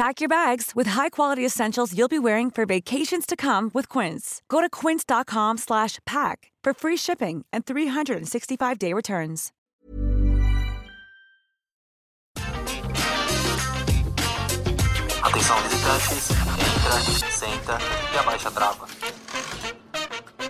Pack 0.00 0.22
your 0.22 0.30
bags 0.30 0.74
with 0.74 0.86
high-quality 0.86 1.44
essentials 1.44 1.94
you'll 1.94 2.08
be 2.08 2.18
wearing 2.18 2.50
for 2.50 2.64
vacations 2.64 3.26
to 3.26 3.36
come 3.36 3.70
with 3.74 3.86
Quince. 3.86 4.40
Go 4.48 4.62
to 4.62 4.70
quince.com 4.70 5.58
slash 5.58 5.98
pack 6.06 6.50
for 6.64 6.72
free 6.72 6.96
shipping 6.96 7.44
and 7.52 7.66
365-day 7.66 8.94
returns. 8.94 9.52
Atenção 15.22 15.58
visitantes, 15.64 16.30
entra, 16.30 17.30
senta 17.30 17.78
e 18.14 18.18
abaixa 18.18 18.48
a 18.48 18.52
trava. 18.52 18.86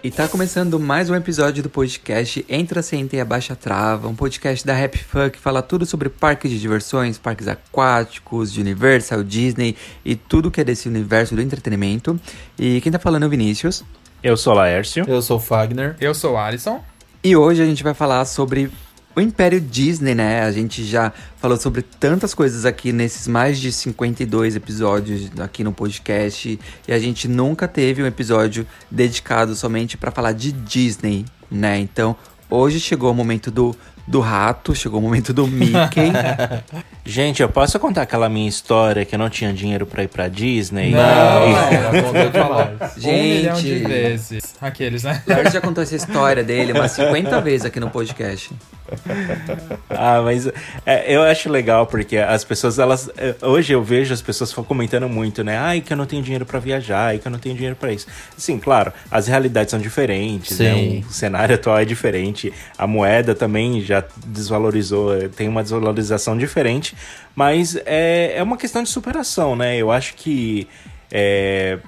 E 0.02 0.10
tá 0.10 0.26
começando 0.26 0.80
mais 0.80 1.10
um 1.10 1.14
episódio 1.14 1.62
do 1.62 1.68
podcast 1.68 2.42
Entra, 2.48 2.80
Senta 2.80 3.16
e 3.16 3.20
Abaixa 3.20 3.52
a 3.52 3.56
Trava, 3.56 4.08
um 4.08 4.14
podcast 4.14 4.66
da 4.66 4.72
Happy 4.74 4.96
Fun 4.96 5.28
que 5.28 5.38
fala 5.38 5.60
tudo 5.60 5.84
sobre 5.84 6.08
parques 6.08 6.50
de 6.50 6.58
diversões, 6.58 7.18
parques 7.18 7.46
aquáticos, 7.46 8.50
de 8.50 8.62
Universal, 8.62 9.22
Disney 9.22 9.76
e 10.02 10.16
tudo 10.16 10.50
que 10.50 10.58
é 10.58 10.64
desse 10.64 10.88
universo 10.88 11.34
do 11.34 11.42
entretenimento. 11.42 12.18
E 12.58 12.80
quem 12.80 12.90
tá 12.90 12.98
falando 12.98 13.24
é 13.24 13.26
o 13.26 13.28
Vinícius. 13.28 13.84
Eu 14.22 14.38
sou 14.38 14.54
Laércio. 14.54 15.04
Eu 15.06 15.20
sou 15.20 15.36
o 15.36 15.40
Fagner. 15.40 15.96
Eu 16.00 16.14
sou 16.14 16.32
o 16.32 16.38
Alisson. 16.38 16.82
E 17.22 17.36
hoje 17.36 17.60
a 17.62 17.66
gente 17.66 17.82
vai 17.82 17.92
falar 17.92 18.24
sobre 18.24 18.70
o 19.14 19.20
Império 19.20 19.60
Disney, 19.60 20.14
né? 20.14 20.42
A 20.42 20.52
gente 20.52 20.84
já 20.84 21.12
falou 21.36 21.56
sobre 21.56 21.82
tantas 21.82 22.32
coisas 22.32 22.64
aqui 22.64 22.92
nesses 22.92 23.26
mais 23.26 23.58
de 23.58 23.72
52 23.72 24.56
episódios 24.56 25.30
aqui 25.40 25.64
no 25.64 25.72
podcast 25.72 26.58
e 26.86 26.92
a 26.92 26.98
gente 26.98 27.26
nunca 27.26 27.66
teve 27.66 28.02
um 28.02 28.06
episódio 28.06 28.66
dedicado 28.90 29.54
somente 29.54 29.96
para 29.96 30.10
falar 30.10 30.32
de 30.32 30.52
Disney, 30.52 31.24
né? 31.50 31.78
Então, 31.78 32.16
hoje 32.50 32.80
chegou 32.80 33.10
o 33.10 33.14
momento 33.14 33.50
do 33.50 33.74
do 34.10 34.18
rato, 34.18 34.74
chegou 34.74 34.98
o 34.98 35.02
momento 35.02 35.32
do 35.32 35.46
Mickey. 35.46 36.10
Gente, 37.06 37.42
eu 37.42 37.48
posso 37.48 37.78
contar 37.78 38.02
aquela 38.02 38.28
minha 38.28 38.48
história 38.48 39.04
que 39.04 39.14
eu 39.14 39.18
não 39.18 39.30
tinha 39.30 39.52
dinheiro 39.52 39.86
pra 39.86 40.02
ir 40.02 40.08
pra 40.08 40.26
Disney? 40.26 40.90
Não, 40.90 41.00
não, 41.00 42.24
não, 42.24 42.32
falar. 42.32 42.74
Gente. 42.98 43.08
Um 43.08 43.36
milhão 43.36 43.56
de 43.56 43.74
vezes. 43.76 44.54
Aqueles, 44.60 45.04
né? 45.04 45.22
Lars 45.26 45.52
já 45.52 45.60
contou 45.60 45.82
essa 45.82 45.94
história 45.94 46.42
dele 46.42 46.72
umas 46.72 46.90
50 46.90 47.40
vezes 47.40 47.66
aqui 47.66 47.78
no 47.78 47.88
podcast. 47.88 48.50
ah, 49.90 50.20
mas 50.22 50.48
é, 50.84 51.14
eu 51.14 51.22
acho 51.22 51.48
legal 51.48 51.86
porque 51.86 52.16
as 52.16 52.44
pessoas, 52.44 52.78
elas. 52.78 53.08
é, 53.16 53.34
Hoje 53.42 53.72
eu 53.72 53.82
vejo 53.82 54.12
as 54.12 54.20
pessoas 54.20 54.52
comentando 54.52 55.08
muito, 55.08 55.44
né? 55.44 55.56
Ai, 55.56 55.80
que 55.80 55.92
eu 55.92 55.96
não 55.96 56.06
tenho 56.06 56.22
dinheiro 56.22 56.44
pra 56.44 56.58
viajar, 56.58 57.06
ai, 57.06 57.18
que 57.18 57.26
eu 57.26 57.32
não 57.32 57.38
tenho 57.38 57.54
dinheiro 57.54 57.76
pra 57.76 57.92
isso. 57.92 58.06
Sim, 58.36 58.58
claro, 58.58 58.92
as 59.10 59.26
realidades 59.28 59.70
são 59.70 59.80
diferentes, 59.80 60.58
né? 60.58 60.74
Sim. 60.74 61.04
O 61.08 61.12
cenário 61.12 61.54
atual 61.54 61.78
é 61.78 61.84
diferente, 61.84 62.39
a 62.78 62.86
moeda 62.86 63.34
também 63.34 63.80
já 63.80 64.04
desvalorizou, 64.26 65.14
é, 65.16 65.28
tem 65.28 65.48
uma 65.48 65.62
desvalorização 65.62 66.36
diferente, 66.36 66.96
mas 67.34 67.76
é, 67.86 68.34
é 68.36 68.42
uma 68.42 68.56
questão 68.56 68.82
de 68.82 68.88
superação, 68.88 69.54
né? 69.56 69.76
Eu 69.76 69.90
acho 69.90 70.14
que. 70.14 70.66
É, 71.12 71.78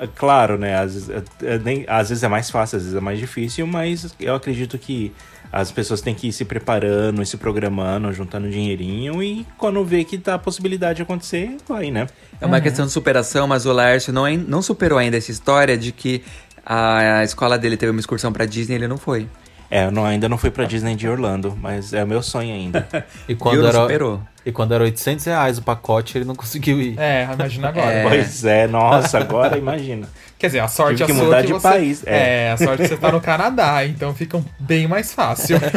é 0.00 0.08
claro, 0.16 0.56
né? 0.58 0.74
Às, 0.78 0.94
vezes- 0.94 1.10
é, 1.10 1.54
é, 1.54 1.58
nem- 1.58 1.84
às 1.86 2.08
vezes 2.08 2.24
é 2.24 2.28
mais 2.28 2.50
fácil, 2.50 2.76
às 2.76 2.82
vezes 2.82 2.96
é 2.96 3.00
mais 3.00 3.18
difícil, 3.18 3.66
mas 3.66 4.14
eu 4.18 4.34
acredito 4.34 4.78
que 4.78 5.12
as 5.52 5.70
pessoas 5.72 6.00
têm 6.00 6.14
que 6.14 6.28
ir 6.28 6.32
se 6.32 6.44
preparando, 6.44 7.20
e 7.22 7.26
se 7.26 7.36
programando, 7.36 8.12
juntando 8.12 8.48
dinheirinho 8.48 9.22
e 9.22 9.44
quando 9.58 9.84
vê 9.84 10.04
que 10.04 10.16
tá 10.16 10.34
a 10.34 10.38
possibilidade 10.38 10.98
de 10.98 11.02
acontecer, 11.02 11.56
vai, 11.68 11.90
né? 11.90 12.06
É 12.40 12.46
uma 12.46 12.60
questão 12.60 12.86
de 12.86 12.92
superação, 12.92 13.46
mas 13.48 13.66
o 13.66 13.72
Lárcio 13.72 14.12
não, 14.12 14.30
não 14.36 14.62
superou 14.62 14.98
ainda 14.98 15.16
essa 15.16 15.30
história 15.30 15.76
de 15.76 15.92
que 15.92 16.22
a, 16.64 17.24
escola 17.24 17.58
dele 17.58 17.76
teve 17.76 17.90
uma 17.90 18.00
excursão 18.00 18.32
pra 18.32 18.46
Disney 18.46 18.74
e 18.74 18.78
ele 18.78 18.88
não 18.88 18.96
foi. 18.96 19.26
É, 19.70 19.84
eu 19.86 19.90
não- 19.92 20.04
ainda 20.04 20.28
não 20.28 20.36
fui 20.36 20.50
pra 20.50 20.64
Disney 20.64 20.96
de 20.96 21.08
Orlando, 21.08 21.56
mas 21.60 21.92
é 21.92 22.02
o 22.02 22.06
meu 22.06 22.22
sonho 22.22 22.52
ainda. 22.52 22.86
E 23.28 23.34
quando, 23.36 23.64
era, 23.66 23.80
superou. 23.82 24.20
e 24.44 24.50
quando 24.50 24.74
era 24.74 24.82
800 24.82 25.24
reais 25.26 25.58
o 25.58 25.62
pacote, 25.62 26.18
ele 26.18 26.24
não 26.24 26.34
conseguiu 26.34 26.80
ir. 26.80 26.98
É, 26.98 27.28
imagina 27.32 27.68
agora. 27.68 27.92
É. 27.92 28.02
Pois 28.02 28.44
é, 28.44 28.66
nossa, 28.66 29.18
agora 29.18 29.56
imagina. 29.56 30.08
Quer 30.38 30.46
dizer, 30.48 30.60
a 30.60 30.68
sorte 30.68 30.96
Tive 30.96 31.04
é 31.04 31.06
que 31.06 31.14
sua 31.14 31.24
mudar 31.26 31.40
que 31.42 31.46
de 31.48 31.52
você... 31.52 31.68
país, 31.68 32.02
é. 32.06 32.46
É. 32.46 32.50
a 32.52 32.56
sorte 32.56 32.82
é 32.82 32.88
que 32.88 32.94
você 32.94 32.96
tá 33.00 33.12
no 33.12 33.20
Canadá, 33.20 33.84
então 33.86 34.12
fica 34.14 34.42
bem 34.58 34.88
mais 34.88 35.12
fácil. 35.12 35.58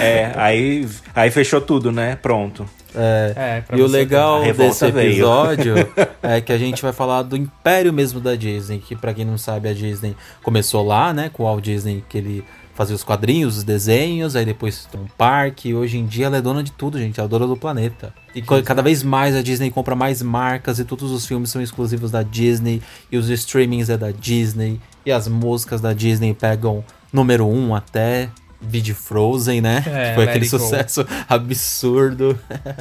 É, 0.00 0.32
aí, 0.36 0.88
aí 1.14 1.30
fechou 1.30 1.60
tudo, 1.60 1.92
né? 1.92 2.16
Pronto. 2.16 2.64
É. 2.94 3.32
É, 3.36 3.60
pra 3.60 3.76
E 3.76 3.82
o 3.82 3.86
legal 3.86 4.42
A 4.42 4.52
desse 4.52 4.90
veio. 4.90 5.10
episódio 5.12 5.74
é 6.22 6.40
que 6.40 6.52
a 6.52 6.56
gente 6.58 6.80
vai 6.82 6.92
falar 6.92 7.22
do 7.22 7.36
império 7.36 7.92
mesmo 7.92 8.20
da 8.20 8.34
Disney, 8.34 8.78
que 8.78 8.96
pra 8.96 9.12
quem 9.12 9.24
não 9.24 9.36
sabe, 9.36 9.68
a 9.68 9.74
Disney 9.74 10.16
começou 10.42 10.82
lá, 10.86 11.12
né, 11.12 11.28
com 11.32 11.42
o 11.42 11.46
Walt 11.46 11.62
Disney, 11.62 12.02
que 12.08 12.16
ele 12.16 12.44
fazia 12.76 12.94
os 12.94 13.02
quadrinhos, 13.02 13.56
os 13.56 13.64
desenhos, 13.64 14.36
aí 14.36 14.44
depois 14.44 14.86
um 14.94 15.06
parque, 15.18 15.74
hoje 15.74 15.98
em 15.98 16.06
dia 16.06 16.26
ela 16.26 16.36
é 16.36 16.40
dona 16.42 16.62
de 16.62 16.70
tudo, 16.70 16.98
gente, 16.98 17.18
ela 17.18 17.26
é 17.26 17.30
dona 17.30 17.46
do 17.46 17.56
planeta. 17.56 18.12
E 18.34 18.42
cada 18.62 18.82
vez 18.82 19.02
mais 19.02 19.34
a 19.34 19.42
Disney 19.42 19.70
compra 19.70 19.96
mais 19.96 20.20
marcas 20.22 20.78
e 20.78 20.84
todos 20.84 21.10
os 21.10 21.26
filmes 21.26 21.50
são 21.50 21.60
exclusivos 21.62 22.10
da 22.10 22.22
Disney, 22.22 22.82
e 23.10 23.16
os 23.16 23.28
streamings 23.30 23.88
é 23.88 23.96
da 23.96 24.10
Disney, 24.10 24.78
e 25.04 25.10
as 25.10 25.26
músicas 25.26 25.80
da 25.80 25.92
Disney 25.92 26.34
pegam 26.34 26.84
número 27.12 27.46
um 27.46 27.74
até... 27.74 28.28
Vídeo 28.58 28.94
Frozen, 28.94 29.60
né? 29.60 29.84
É, 29.86 30.14
foi 30.14 30.24
aquele 30.24 30.46
It 30.46 30.50
Go. 30.50 30.58
sucesso 30.58 31.06
absurdo. 31.28 32.36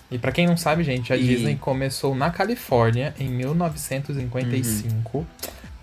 E 0.09 0.17
pra 0.17 0.31
quem 0.31 0.47
não 0.47 0.55
sabe, 0.55 0.84
gente, 0.85 1.11
a 1.11 1.17
E- 1.17 1.22
Disney 1.28 1.55
começou 1.57 2.16
na 2.16 2.29
Califórnia 2.31 3.13
em 3.19 3.28
1955. 3.28 5.25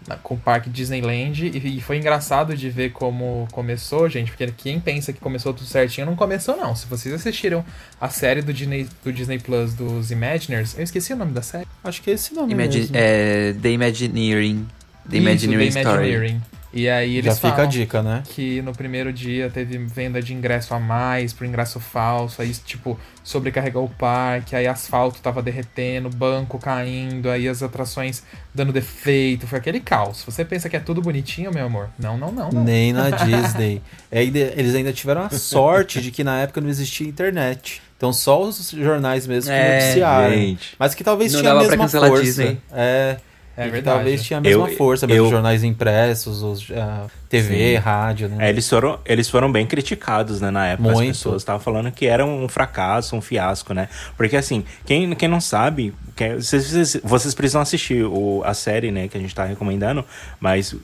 Na- 0.06 0.16
Com 0.16 0.34
o 0.34 0.38
parque 0.38 0.68
Disneyland, 0.70 1.46
e, 1.46 1.76
e 1.78 1.80
foi 1.80 1.98
engraçado 1.98 2.56
de 2.56 2.69
ver 2.70 2.90
como 2.93 3.46
começou, 3.52 4.08
gente, 4.08 4.31
porque 4.31 4.52
quem 4.56 4.78
pensa 4.81 5.12
que 5.12 5.20
começou 5.20 5.52
tudo 5.54 5.66
certinho 5.66 6.06
não 6.06 6.16
começou, 6.16 6.56
não. 6.56 6.75
Se 6.75 6.87
vocês 6.87 7.14
assistiram 7.14 7.64
a 8.00 8.08
série 8.08 8.43
do 8.43 8.52
Disney, 8.52 8.88
do 9.04 9.12
Disney 9.12 9.38
Plus 9.38 9.75
dos 9.75 10.10
Imaginers, 10.10 10.76
eu 10.76 10.84
esqueci 10.84 11.12
o 11.12 11.16
nome 11.16 11.32
da 11.32 11.43
série. 11.43 11.66
Acho 11.84 12.00
que 12.02 12.10
é 12.10 12.14
esse 12.14 12.34
nome 12.34 12.52
Imagi 12.52 12.78
mesmo. 12.81 12.96
é, 12.96 13.54
The 13.60 13.70
Imagineering. 13.70 14.66
The 15.08 15.16
Isso, 15.16 15.26
Imagineering 15.28 15.70
The 15.72 15.81
Story. 15.81 16.08
Imagineering. 16.10 16.43
E 16.72 16.88
aí 16.88 17.16
eles 17.16 17.26
Já 17.26 17.34
fica 17.34 17.48
falam 17.50 17.64
a 17.64 17.66
dica, 17.70 18.02
né? 18.02 18.22
que 18.24 18.62
no 18.62 18.72
primeiro 18.72 19.12
dia 19.12 19.50
teve 19.50 19.76
venda 19.78 20.22
de 20.22 20.32
ingresso 20.32 20.72
a 20.72 20.80
mais 20.80 21.32
pro 21.32 21.44
ingresso 21.46 21.78
falso, 21.78 22.40
aí 22.40 22.50
tipo, 22.54 22.98
sobrecarregou 23.22 23.84
o 23.84 23.88
parque, 23.90 24.56
aí 24.56 24.66
asfalto 24.66 25.20
tava 25.20 25.42
derretendo, 25.42 26.08
banco 26.08 26.58
caindo, 26.58 27.28
aí 27.30 27.46
as 27.46 27.62
atrações 27.62 28.22
dando 28.54 28.72
defeito, 28.72 29.46
foi 29.46 29.58
aquele 29.58 29.80
caos. 29.80 30.22
Você 30.24 30.44
pensa 30.46 30.69
que 30.70 30.76
é 30.76 30.80
tudo 30.80 31.02
bonitinho, 31.02 31.52
meu 31.52 31.66
amor? 31.66 31.90
Não, 31.98 32.16
não, 32.16 32.32
não. 32.32 32.48
não. 32.50 32.64
Nem 32.64 32.92
na 32.92 33.10
Disney. 33.22 33.82
É, 34.10 34.22
Eles 34.25 34.75
ainda 34.75 34.92
tiveram 34.94 35.22
a 35.25 35.30
sorte 35.30 36.00
de 36.00 36.10
que 36.10 36.25
na 36.25 36.40
época 36.40 36.60
não 36.60 36.70
existia 36.70 37.06
internet. 37.06 37.82
Então 37.98 38.12
só 38.12 38.42
os 38.42 38.70
jornais 38.70 39.26
mesmo 39.26 39.50
que 39.50 39.56
É, 39.56 39.75
noticiaram. 39.78 40.34
gente. 40.34 40.75
Mas 40.78 40.94
que 40.94 41.04
talvez 41.04 41.32
Não 41.34 41.40
tinha 41.40 41.52
a 41.52 41.54
dava 41.54 41.66
pra 41.68 41.76
mesma 41.76 41.84
cancelar 41.84 42.06
a 42.06 42.12
força. 42.12 42.25
Disney. 42.25 42.60
É, 42.72 43.16
É 43.56 43.69
verdade. 43.69 43.96
talvez 43.96 44.22
tinha 44.22 44.38
a 44.38 44.40
mesma 44.40 44.69
Eu- 44.70 44.76
força, 44.76 45.06
mesmo 45.06 45.20
eu- 45.20 45.25
os 45.26 45.31
jornais 45.31 45.62
impressos, 45.62 46.43
os, 46.43 46.70
a 46.70 47.06
TV, 47.28 47.75
Sim. 47.75 47.76
rádio, 47.76 48.28
né? 48.28 48.46
É, 48.46 48.49
eles, 48.49 48.69
foram, 48.69 48.99
eles 49.04 49.28
foram 49.28 49.52
bem 49.52 49.66
criticados, 49.66 50.40
né, 50.40 50.50
na 50.50 50.66
época. 50.69 50.90
Muito. 50.90 51.10
As 51.10 51.16
pessoas 51.19 51.43
estavam 51.43 51.60
falando 51.60 51.90
que 51.93 52.06
era 52.06 52.25
um 52.25 52.49
fracasso, 52.49 53.14
um 53.14 53.20
fiasco, 53.20 53.75
né? 53.75 53.88
Porque, 54.16 54.37
assim, 54.37 54.64
quem, 54.87 55.14
quem 55.14 55.28
não 55.28 55.40
sabe, 55.40 55.94
quem- 56.16 56.34
vocês, 56.37 56.70
vocês, 56.70 56.96
vocês 57.04 57.34
precisam 57.34 57.60
assistir 57.60 58.04
o, 58.04 58.43
a 58.44 58.54
série, 58.54 58.90
né, 58.90 59.06
que 59.08 59.16
a 59.19 59.20
gente 59.20 59.34
tá 59.34 59.44
recomendando, 59.44 60.04
mas 60.40 60.75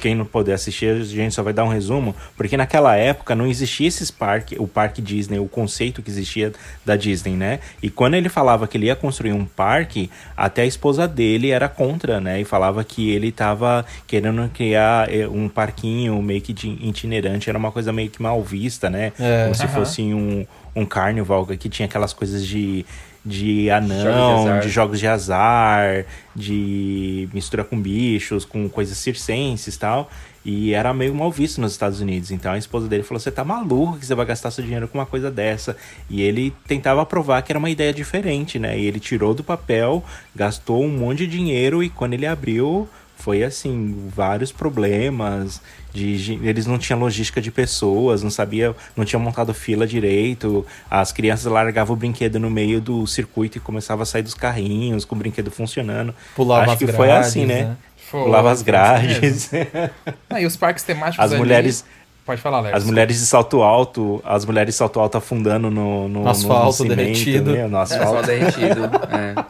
quem 0.00 0.14
não 0.14 0.24
puder 0.24 0.54
assistir, 0.54 0.90
a 0.90 1.02
gente 1.02 1.34
só 1.34 1.42
vai 1.42 1.52
dar 1.52 1.64
um 1.64 1.68
resumo, 1.68 2.14
porque 2.36 2.56
naquela 2.56 2.94
época 2.96 3.34
não 3.34 3.46
existia 3.46 3.88
esses 3.88 4.10
parques, 4.10 4.58
o 4.58 4.66
parque 4.66 5.00
Disney, 5.00 5.38
o 5.38 5.48
conceito 5.48 6.02
que 6.02 6.10
existia 6.10 6.52
da 6.84 6.94
Disney, 6.94 7.34
né? 7.34 7.60
E 7.82 7.88
quando 7.88 8.14
ele 8.14 8.28
falava 8.28 8.68
que 8.68 8.76
ele 8.76 8.86
ia 8.86 8.96
construir 8.96 9.32
um 9.32 9.44
parque, 9.44 10.10
até 10.36 10.62
a 10.62 10.66
esposa 10.66 11.08
dele 11.08 11.50
era 11.50 11.68
contra, 11.68 12.20
né? 12.20 12.40
E 12.40 12.44
falava 12.44 12.84
que 12.84 13.10
ele 13.10 13.32
tava 13.32 13.84
querendo 14.06 14.48
criar 14.50 15.12
eh, 15.12 15.26
um 15.26 15.48
parquinho 15.48 16.20
meio 16.22 16.40
que 16.40 16.52
de 16.52 16.68
itinerante, 16.68 17.48
era 17.48 17.58
uma 17.58 17.72
coisa 17.72 17.92
meio 17.92 18.10
que 18.10 18.22
mal 18.22 18.42
vista, 18.42 18.90
né? 18.90 19.12
É. 19.18 19.44
Como 19.44 19.54
se 19.54 19.64
Aham. 19.64 19.74
fosse 19.74 20.02
um, 20.02 20.46
um 20.76 20.84
carnival 20.84 21.46
que 21.46 21.68
tinha 21.68 21.86
aquelas 21.86 22.12
coisas 22.12 22.46
de 22.46 22.84
de 23.28 23.64
de 23.64 23.70
anão, 23.70 24.42
azar. 24.46 24.60
de 24.60 24.68
jogos 24.68 24.98
de 24.98 25.06
azar, 25.06 26.04
de 26.34 27.28
mistura 27.32 27.62
com 27.62 27.80
bichos, 27.80 28.44
com 28.44 28.68
coisas 28.68 28.96
circenses 28.96 29.74
e 29.74 29.78
tal. 29.78 30.10
E 30.44 30.72
era 30.72 30.94
meio 30.94 31.14
mal 31.14 31.30
visto 31.30 31.60
nos 31.60 31.72
Estados 31.72 32.00
Unidos. 32.00 32.30
Então 32.30 32.52
a 32.52 32.58
esposa 32.58 32.88
dele 32.88 33.02
falou: 33.02 33.20
Você 33.20 33.30
tá 33.30 33.44
maluco 33.44 33.98
que 33.98 34.06
você 34.06 34.14
vai 34.14 34.24
gastar 34.24 34.50
seu 34.50 34.64
dinheiro 34.64 34.88
com 34.88 34.96
uma 34.98 35.06
coisa 35.06 35.30
dessa? 35.30 35.76
E 36.08 36.22
ele 36.22 36.54
tentava 36.66 37.04
provar 37.04 37.42
que 37.42 37.52
era 37.52 37.58
uma 37.58 37.68
ideia 37.68 37.92
diferente, 37.92 38.58
né? 38.58 38.78
E 38.78 38.86
ele 38.86 38.98
tirou 38.98 39.34
do 39.34 39.44
papel, 39.44 40.02
gastou 40.34 40.82
um 40.82 40.88
monte 40.88 41.18
de 41.18 41.26
dinheiro 41.26 41.82
e 41.82 41.90
quando 41.90 42.14
ele 42.14 42.26
abriu. 42.26 42.88
Foi 43.16 43.42
assim, 43.42 44.08
vários 44.14 44.52
problemas. 44.52 45.60
De, 45.92 46.38
eles 46.42 46.66
não 46.66 46.78
tinham 46.78 47.00
logística 47.00 47.40
de 47.40 47.50
pessoas, 47.50 48.22
não 48.22 48.30
sabia, 48.30 48.74
não 48.96 49.04
tinham 49.04 49.20
montado 49.20 49.54
fila 49.54 49.86
direito. 49.86 50.64
As 50.90 51.12
crianças 51.12 51.50
largavam 51.50 51.94
o 51.94 51.98
brinquedo 51.98 52.38
no 52.38 52.50
meio 52.50 52.80
do 52.80 53.06
circuito 53.06 53.56
e 53.58 53.60
começava 53.60 54.02
a 54.02 54.06
sair 54.06 54.22
dos 54.22 54.34
carrinhos 54.34 55.04
com 55.04 55.14
o 55.14 55.18
brinquedo 55.18 55.50
funcionando. 55.50 56.14
Pulava 56.36 56.62
Acho 56.64 56.72
as 56.72 56.78
que 56.78 56.84
grades, 56.84 56.96
foi 56.96 57.10
assim, 57.10 57.46
né? 57.46 57.76
Foi, 58.10 58.22
Pulava 58.22 58.50
as 58.50 58.58
assim 58.58 58.64
grades. 58.64 59.50
Ah, 60.30 60.40
e 60.40 60.46
os 60.46 60.56
parques 60.56 60.84
temáticos 60.84 61.24
As 61.24 61.32
ali- 61.32 61.40
mulheres- 61.40 61.84
Pode 62.24 62.42
falar, 62.42 62.60
Léo. 62.60 62.76
As 62.76 62.84
mulheres 62.84 63.18
de 63.18 63.24
salto 63.24 63.62
alto, 63.62 64.20
as 64.22 64.44
mulheres 64.44 64.74
de 64.74 64.78
salto 64.78 65.00
alto 65.00 65.16
afundando 65.16 65.70
no, 65.70 66.06
no, 66.08 66.22
No 66.24 66.28
asfalto 66.28 66.72
cimento, 66.74 66.96
derretido. 66.96 67.52
né? 67.52 67.66
No 67.66 67.78
É 67.78 67.80
asfalto. 67.80 68.26
derretido. 68.26 68.80
É. 69.10 69.44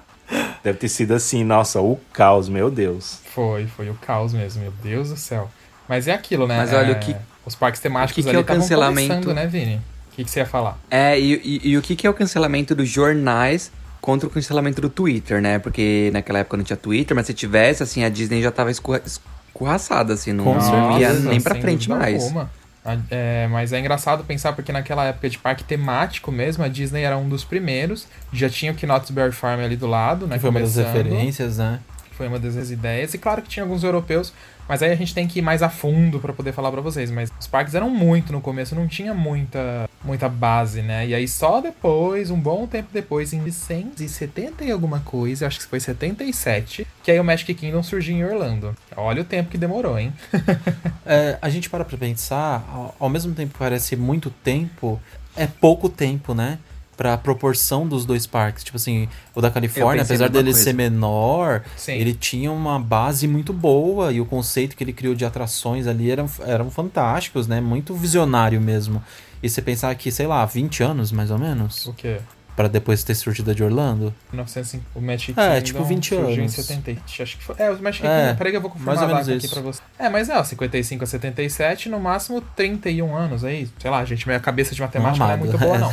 Deve 0.63 0.79
ter 0.79 0.89
sido 0.89 1.13
assim, 1.15 1.43
nossa, 1.43 1.81
o 1.81 1.99
caos, 2.13 2.49
meu 2.49 2.71
Deus. 2.71 3.19
Foi, 3.35 3.67
foi 3.67 3.91
o 3.91 3.95
caos 3.95 4.33
mesmo, 4.33 4.63
meu 4.63 4.73
Deus 4.83 5.09
do 5.11 5.17
céu. 5.17 5.51
Mas 5.89 6.07
é 6.09 6.13
aquilo, 6.13 6.47
né? 6.47 6.57
Mas 6.57 6.73
olha, 6.73 6.93
É, 6.93 6.93
o 6.93 6.99
que- 7.01 7.17
Os 7.47 7.55
parques 7.55 7.81
temáticos 7.81 8.13
o 8.13 8.15
que 8.17 8.23
que 8.25 8.29
ali 8.29 8.37
é 8.37 8.41
o 8.41 8.45
cancelamento? 8.45 9.33
né, 9.33 9.47
Vini? 9.47 9.77
O 10.13 10.17
que, 10.17 10.25
que 10.25 10.31
você 10.31 10.41
ia 10.41 10.47
falar? 10.47 10.77
É, 10.91 11.19
e, 11.19 11.35
e- 11.65 11.71
e 11.71 11.79
o 11.79 11.83
que, 11.83 11.97
que 11.97 12.07
é 12.07 12.11
o 12.11 12.15
cancelamento 12.15 12.75
dos 12.75 12.89
jornais 12.89 13.71
contra 14.01 14.27
o 14.27 14.31
cancelamento 14.31 14.81
do 14.83 14.91
Twitter, 14.91 15.41
né? 15.41 15.59
Porque 15.59 16.11
naquela 16.13 16.41
época 16.41 16.57
não 16.59 16.65
tinha 16.65 16.77
Twitter, 16.77 17.15
mas 17.17 17.27
se 17.27 17.33
tivesse, 17.33 17.83
assim, 17.83 18.05
a 18.05 18.09
Disney 18.11 18.43
já 18.43 18.51
tava 18.51 18.71
escorra- 18.71 19.01
escorraçada, 19.05 20.13
assim, 20.13 20.33
não, 20.33 20.45
não 20.45 20.99
ia 21.01 21.13
nem 21.15 21.41
pra 21.41 21.55
frente 21.55 21.89
mais. 21.89 22.23
alguma. 22.23 22.51
É, 23.11 23.47
mas 23.51 23.73
é 23.73 23.79
engraçado 23.81 24.25
pensar 24.25 24.53
porque 24.55 24.73
naquela 24.73 25.05
época 25.05 25.29
de 25.29 25.37
parque 25.39 25.63
temático 25.63 26.33
mesmo, 26.33 26.65
a 26.65 26.69
Disney 26.69 27.03
era 27.03 27.19
um 27.19 27.29
dos 27.29 27.45
primeiros. 27.45 28.07
Já 28.33 28.49
tinha 28.49 28.73
o 28.73 28.87
Knott's 28.87 29.11
Berry 29.11 29.33
Farm 29.33 29.61
ali 29.61 29.77
do 29.77 29.87
lado, 29.87 30.27
né? 30.27 30.37
Que 30.37 30.41
foi 30.41 30.51
uma 30.51 30.61
das 30.61 30.77
referências, 30.77 31.59
né? 31.59 31.81
Foi 32.19 32.27
uma 32.27 32.41
das 32.41 32.71
ideias. 32.71 33.15
E 33.15 33.19
claro 33.19 33.41
que 33.41 33.49
tinha 33.49 33.63
alguns 33.63 33.85
europeus, 33.85 34.33
mas 34.69 34.83
aí 34.83 34.91
a 34.91 34.97
gente 34.97 35.15
tem 35.15 35.29
que 35.29 35.39
ir 35.39 35.43
mais 35.43 35.63
a 35.63 35.71
fundo 35.71 36.19
pra 36.19 36.33
poder 36.33 36.53
falar 36.53 36.73
pra 36.73 36.81
vocês. 36.81 37.13
Mas 37.13 37.31
os 37.39 37.47
parques 37.47 37.77
eram 37.77 37.89
muito 37.89 38.33
no 38.33 38.41
começo, 38.41 38.75
não 38.75 38.89
tinha 38.89 39.15
muita, 39.15 39.89
muita 40.05 40.29
base, 40.29 40.83
né? 40.83 41.07
E 41.07 41.15
aí 41.15 41.29
só 41.29 41.61
depois, 41.61 42.29
um 42.29 42.41
bom 42.41 42.67
tempo 42.67 42.89
depois, 42.93 43.33
em 43.33 43.37
1970 43.39 44.65
e 44.65 44.73
alguma 44.73 44.99
coisa, 44.99 45.47
acho 45.47 45.61
que 45.61 45.67
foi 45.67 45.79
77, 45.79 46.85
que 47.05 47.13
aí 47.13 47.21
o 47.21 47.25
Magic 47.25 47.55
Kingdom 47.55 47.85
surgiu 47.85 48.17
em 48.17 48.25
Orlando. 48.25 48.75
Olha 48.97 49.23
o 49.23 49.25
tempo 49.25 49.51
que 49.51 49.57
demorou, 49.57 49.97
hein? 49.97 50.13
É, 51.11 51.39
a 51.41 51.49
gente 51.49 51.71
para 51.71 51.87
pra 51.87 51.97
pensar, 51.97 52.69
ao, 52.71 52.95
ao 52.99 53.09
mesmo 53.09 53.35
tempo 53.35 53.55
que 53.55 53.59
parece 53.59 53.97
muito 53.97 54.29
tempo, 54.29 55.01
é 55.35 55.47
pouco 55.47 55.89
tempo, 55.89 56.35
né? 56.35 56.59
Pra 56.99 57.17
proporção 57.17 57.87
dos 57.87 58.05
dois 58.05 58.27
parques. 58.27 58.65
Tipo 58.65 58.77
assim, 58.77 59.09
o 59.35 59.41
da 59.41 59.51
Califórnia, 59.53 60.03
a 60.03 60.05
apesar 60.05 60.29
dele 60.29 60.51
coisa. 60.51 60.65
ser 60.65 60.75
menor, 60.75 61.63
Sim. 61.77 61.93
ele 61.93 62.13
tinha 62.13 62.51
uma 62.53 62.79
base 62.81 63.27
muito 63.29 63.53
boa 63.53 64.13
e 64.13 64.21
o 64.21 64.27
conceito 64.27 64.77
que 64.77 64.83
ele 64.83 64.93
criou 64.93 65.15
de 65.15 65.25
atrações 65.25 65.87
ali 65.87 66.11
eram, 66.11 66.29
eram 66.41 66.71
fantásticos, 66.73 67.47
né? 67.47 67.61
Muito 67.61 67.95
visionário 67.95 68.61
mesmo. 68.61 69.01
E 69.41 69.49
você 69.49 69.63
pensar 69.63 69.95
que, 69.95 70.11
sei 70.11 70.27
lá, 70.27 70.45
20 70.45 70.83
anos 70.83 71.13
mais 71.13 71.31
ou 71.31 71.39
menos, 71.39 71.87
O 71.87 71.93
quê? 71.93 72.19
Pra 72.59 72.67
depois 72.67 73.05
ter 73.05 73.15
surgido 73.15 73.53
a 73.53 73.55
de 73.55 73.63
Orlando. 73.63 74.13
1905, 74.33 74.85
o 74.93 75.01
Magic 75.01 75.39
É, 75.39 75.45
Kingdom 75.49 75.63
tipo 75.63 75.85
20 75.85 76.09
surgiu 76.09 76.25
anos. 76.43 76.59
em 76.59 76.63
70, 76.63 77.01
acho 77.23 77.37
que 77.39 77.45
foi. 77.45 77.55
É, 77.57 77.71
o 77.71 77.81
Magic 77.81 78.05
É, 78.05 78.21
Kingdom, 78.23 78.37
peraí 78.37 78.51
que 78.51 78.57
eu 78.57 78.61
vou 78.61 78.71
confirmar 78.73 78.97
mais 78.97 79.09
ou 79.09 79.15
menos 79.15 79.29
aqui 79.45 79.49
pra 79.49 79.63
você. 79.63 79.81
É, 79.97 80.09
mas 80.09 80.29
é, 80.29 80.37
ó, 80.37 80.43
55 80.43 81.05
a 81.05 81.07
77, 81.07 81.89
no 81.89 82.01
máximo 82.01 82.41
31 82.57 83.15
anos 83.15 83.45
aí. 83.45 83.69
Sei 83.79 83.89
lá, 83.89 84.05
gente, 84.05 84.27
minha 84.27 84.41
cabeça 84.41 84.75
de 84.75 84.81
matemática 84.81 85.25
não 85.25 85.31
é 85.31 85.35
Amado. 85.35 85.47
muito 85.47 85.57
boa, 85.57 85.79
não. 85.79 85.93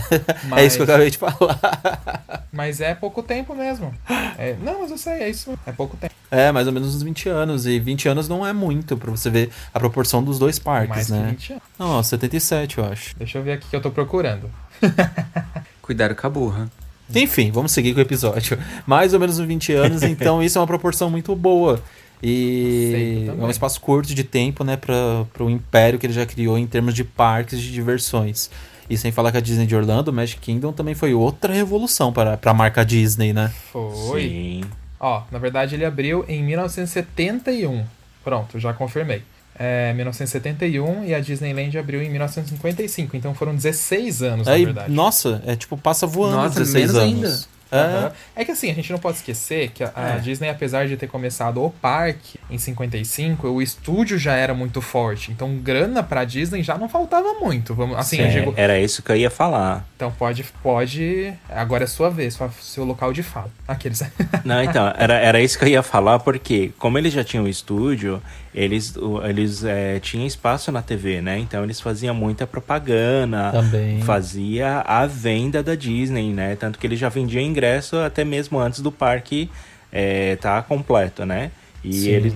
Mas, 0.50 0.58
É 0.64 0.66
isso 0.66 0.78
que 0.78 0.82
eu 0.82 0.86
acabei 0.86 1.12
de 1.12 1.18
falar. 1.20 1.60
mas 2.52 2.82
é 2.82 2.96
pouco 2.96 3.22
tempo 3.22 3.54
mesmo. 3.54 3.94
É, 4.36 4.56
não, 4.64 4.82
mas 4.82 4.90
eu 4.90 4.98
sei, 4.98 5.14
é 5.22 5.30
isso. 5.30 5.54
É 5.68 5.72
pouco 5.72 5.96
tempo. 5.98 6.16
É, 6.32 6.52
mais 6.52 6.66
ou 6.66 6.74
menos 6.74 6.96
uns 6.96 7.04
20 7.04 7.30
anos. 7.30 7.68
E 7.68 7.80
20 7.80 8.10
anos 8.10 8.28
não 8.28 8.44
é 8.44 8.52
muito 8.52 8.98
pra 8.98 9.12
você 9.12 9.30
ver 9.30 9.52
a 9.72 9.80
proporção 9.80 10.24
dos 10.24 10.40
dois 10.40 10.58
parques, 10.58 10.90
Mais 10.90 11.10
né? 11.10 11.26
que 11.26 11.32
20 11.34 11.52
anos. 11.52 11.64
Não, 11.78 12.02
77, 12.02 12.80
eu 12.80 12.86
acho. 12.86 13.16
Deixa 13.20 13.38
eu 13.38 13.44
ver 13.44 13.52
aqui 13.52 13.68
que 13.70 13.76
eu 13.76 13.82
tô 13.82 13.92
procurando. 13.92 14.50
Cuidado 15.86 16.16
com 16.16 16.26
a 16.26 16.30
burra. 16.32 16.72
Enfim, 17.14 17.52
vamos 17.52 17.72
seguir 17.72 17.94
com 17.94 18.00
o 18.00 18.02
episódio. 18.02 18.58
Mais 18.88 19.14
ou 19.14 19.20
menos 19.20 19.38
uns 19.38 19.46
20 19.46 19.74
anos, 19.74 20.02
então 20.02 20.42
isso 20.42 20.58
é 20.58 20.62
uma 20.62 20.66
proporção 20.66 21.12
muito 21.12 21.36
boa. 21.36 21.80
E 22.24 23.28
é 23.28 23.32
um 23.32 23.52
espaço 23.52 23.80
curto 23.80 24.16
de 24.16 24.24
tempo, 24.24 24.64
né, 24.64 24.78
para 24.78 25.44
o 25.44 25.48
império 25.48 26.00
que 26.00 26.08
ele 26.08 26.14
já 26.14 26.26
criou 26.26 26.58
em 26.58 26.66
termos 26.66 26.96
de 26.96 27.04
parques 27.04 27.62
de 27.62 27.72
diversões. 27.72 28.50
E 28.90 28.98
sem 28.98 29.12
falar 29.12 29.32
que 29.32 29.38
a 29.38 29.42
Disney 29.42 29.68
de 29.68 29.76
Orlando, 29.76 30.10
o 30.10 30.14
Magic 30.14 30.42
Kingdom, 30.42 30.74
também 30.74 30.96
foi 30.96 31.14
outra 31.14 31.54
revolução 31.54 32.12
para, 32.12 32.36
para 32.36 32.50
a 32.50 32.54
marca 32.56 32.84
Disney, 32.84 33.32
né? 33.32 33.54
Foi. 33.72 34.22
Sim. 34.24 34.62
Ó, 35.00 35.22
na 35.32 35.38
verdade 35.38 35.76
ele 35.76 35.86
abriu 35.86 36.26
em 36.28 36.42
1971. 36.42 37.86
Pronto, 38.24 38.60
já 38.60 38.74
confirmei. 38.74 39.22
É, 39.58 39.94
1971 39.94 41.06
e 41.06 41.14
a 41.16 41.20
Disneyland 41.20 41.78
abriu 41.78 42.02
em 42.02 42.10
1955. 42.10 43.16
Então 43.16 43.34
foram 43.34 43.56
16 43.56 44.22
anos, 44.22 44.48
Aí, 44.48 44.62
na 44.66 44.66
verdade. 44.74 44.94
nossa, 44.94 45.42
é 45.46 45.56
tipo, 45.56 45.78
passa 45.78 46.06
voando 46.06 46.36
Nossa, 46.38 46.60
16 46.60 46.94
menos 46.94 46.96
anos. 46.96 47.14
ainda. 47.50 47.56
É, 47.72 47.78
Aham. 47.78 48.12
É 48.36 48.46
que 48.46 48.52
assim, 48.52 48.70
a 48.70 48.74
gente 48.76 48.92
não 48.92 49.00
pode 49.00 49.18
esquecer 49.18 49.72
que 49.72 49.84
a, 49.84 49.92
a 49.96 50.10
É. 50.12 50.20
Disney, 50.20 50.50
apesar 50.50 50.88
de 50.88 50.96
ter 50.96 51.08
começado 51.08 51.62
o 51.64 51.72
parque 51.72 52.40
em 52.50 52.60
55, 52.60 53.48
o 53.48 53.60
estúdio 53.62 54.20
já 54.20 54.34
era 54.36 54.54
muito 54.54 54.82
forte. 54.82 55.32
Então, 55.32 55.56
grana 55.58 56.04
pra 56.04 56.24
Disney 56.24 56.62
já 56.62 56.78
não 56.78 56.88
faltava 56.88 57.34
muito. 57.42 57.74
Vamos, 57.74 57.98
assim, 57.98 58.20
É, 58.22 58.28
digo, 58.28 58.54
Era 58.56 58.80
isso 58.80 59.02
que 59.02 59.12
eu 59.12 59.16
ia 59.16 59.32
falar. 59.32 59.84
então 59.96 60.12
pode, 60.12 60.44
pode. 60.62 61.34
Agora 61.50 61.86
é 61.86 61.88
sua 61.88 62.10
vez, 62.10 62.36
sua, 62.36 62.52
seu 62.62 62.86
local 62.86 63.12
de 63.12 63.24
fala. 63.24 63.50
Aqueles. 63.68 64.04
Não, 64.46 64.62
então, 64.64 64.94
era, 64.96 65.16
era 65.16 65.42
isso 65.42 65.58
que 65.58 65.66
eu 65.66 65.70
ia 65.70 65.84
falar, 65.84 66.20
porque 66.20 66.72
como 66.78 66.98
eles 67.00 67.12
já 67.14 67.24
tinham 67.24 67.46
o 67.46 67.50
estúdio, 67.50 68.22
eles, 68.56 68.94
eles 69.28 69.66
é, 69.66 70.00
tinham 70.00 70.26
espaço 70.26 70.72
na 70.72 70.82
TV, 70.82 71.22
né? 71.22 71.38
Então 71.38 71.62
eles 71.62 71.82
faziam 71.82 72.16
muita 72.16 72.48
propaganda, 72.48 73.52
Também. 73.52 74.02
fazia 74.02 74.80
a 74.80 75.06
venda 75.06 75.62
da 75.62 75.76
Disney, 75.76 76.32
né? 76.32 76.56
Tanto 76.56 76.80
que 76.80 76.88
eles 76.88 76.98
já 76.98 77.10
vendiam 77.10 77.44
ingresso 77.44 77.98
até 77.98 78.24
mesmo 78.24 78.58
antes 78.58 78.80
do 78.80 78.94
parque 78.94 79.52
é, 79.92 80.38
tá 80.38 80.62
completo, 80.62 81.26
né? 81.26 81.52
E 81.84 81.94
Sim. 81.94 82.10
eles 82.10 82.34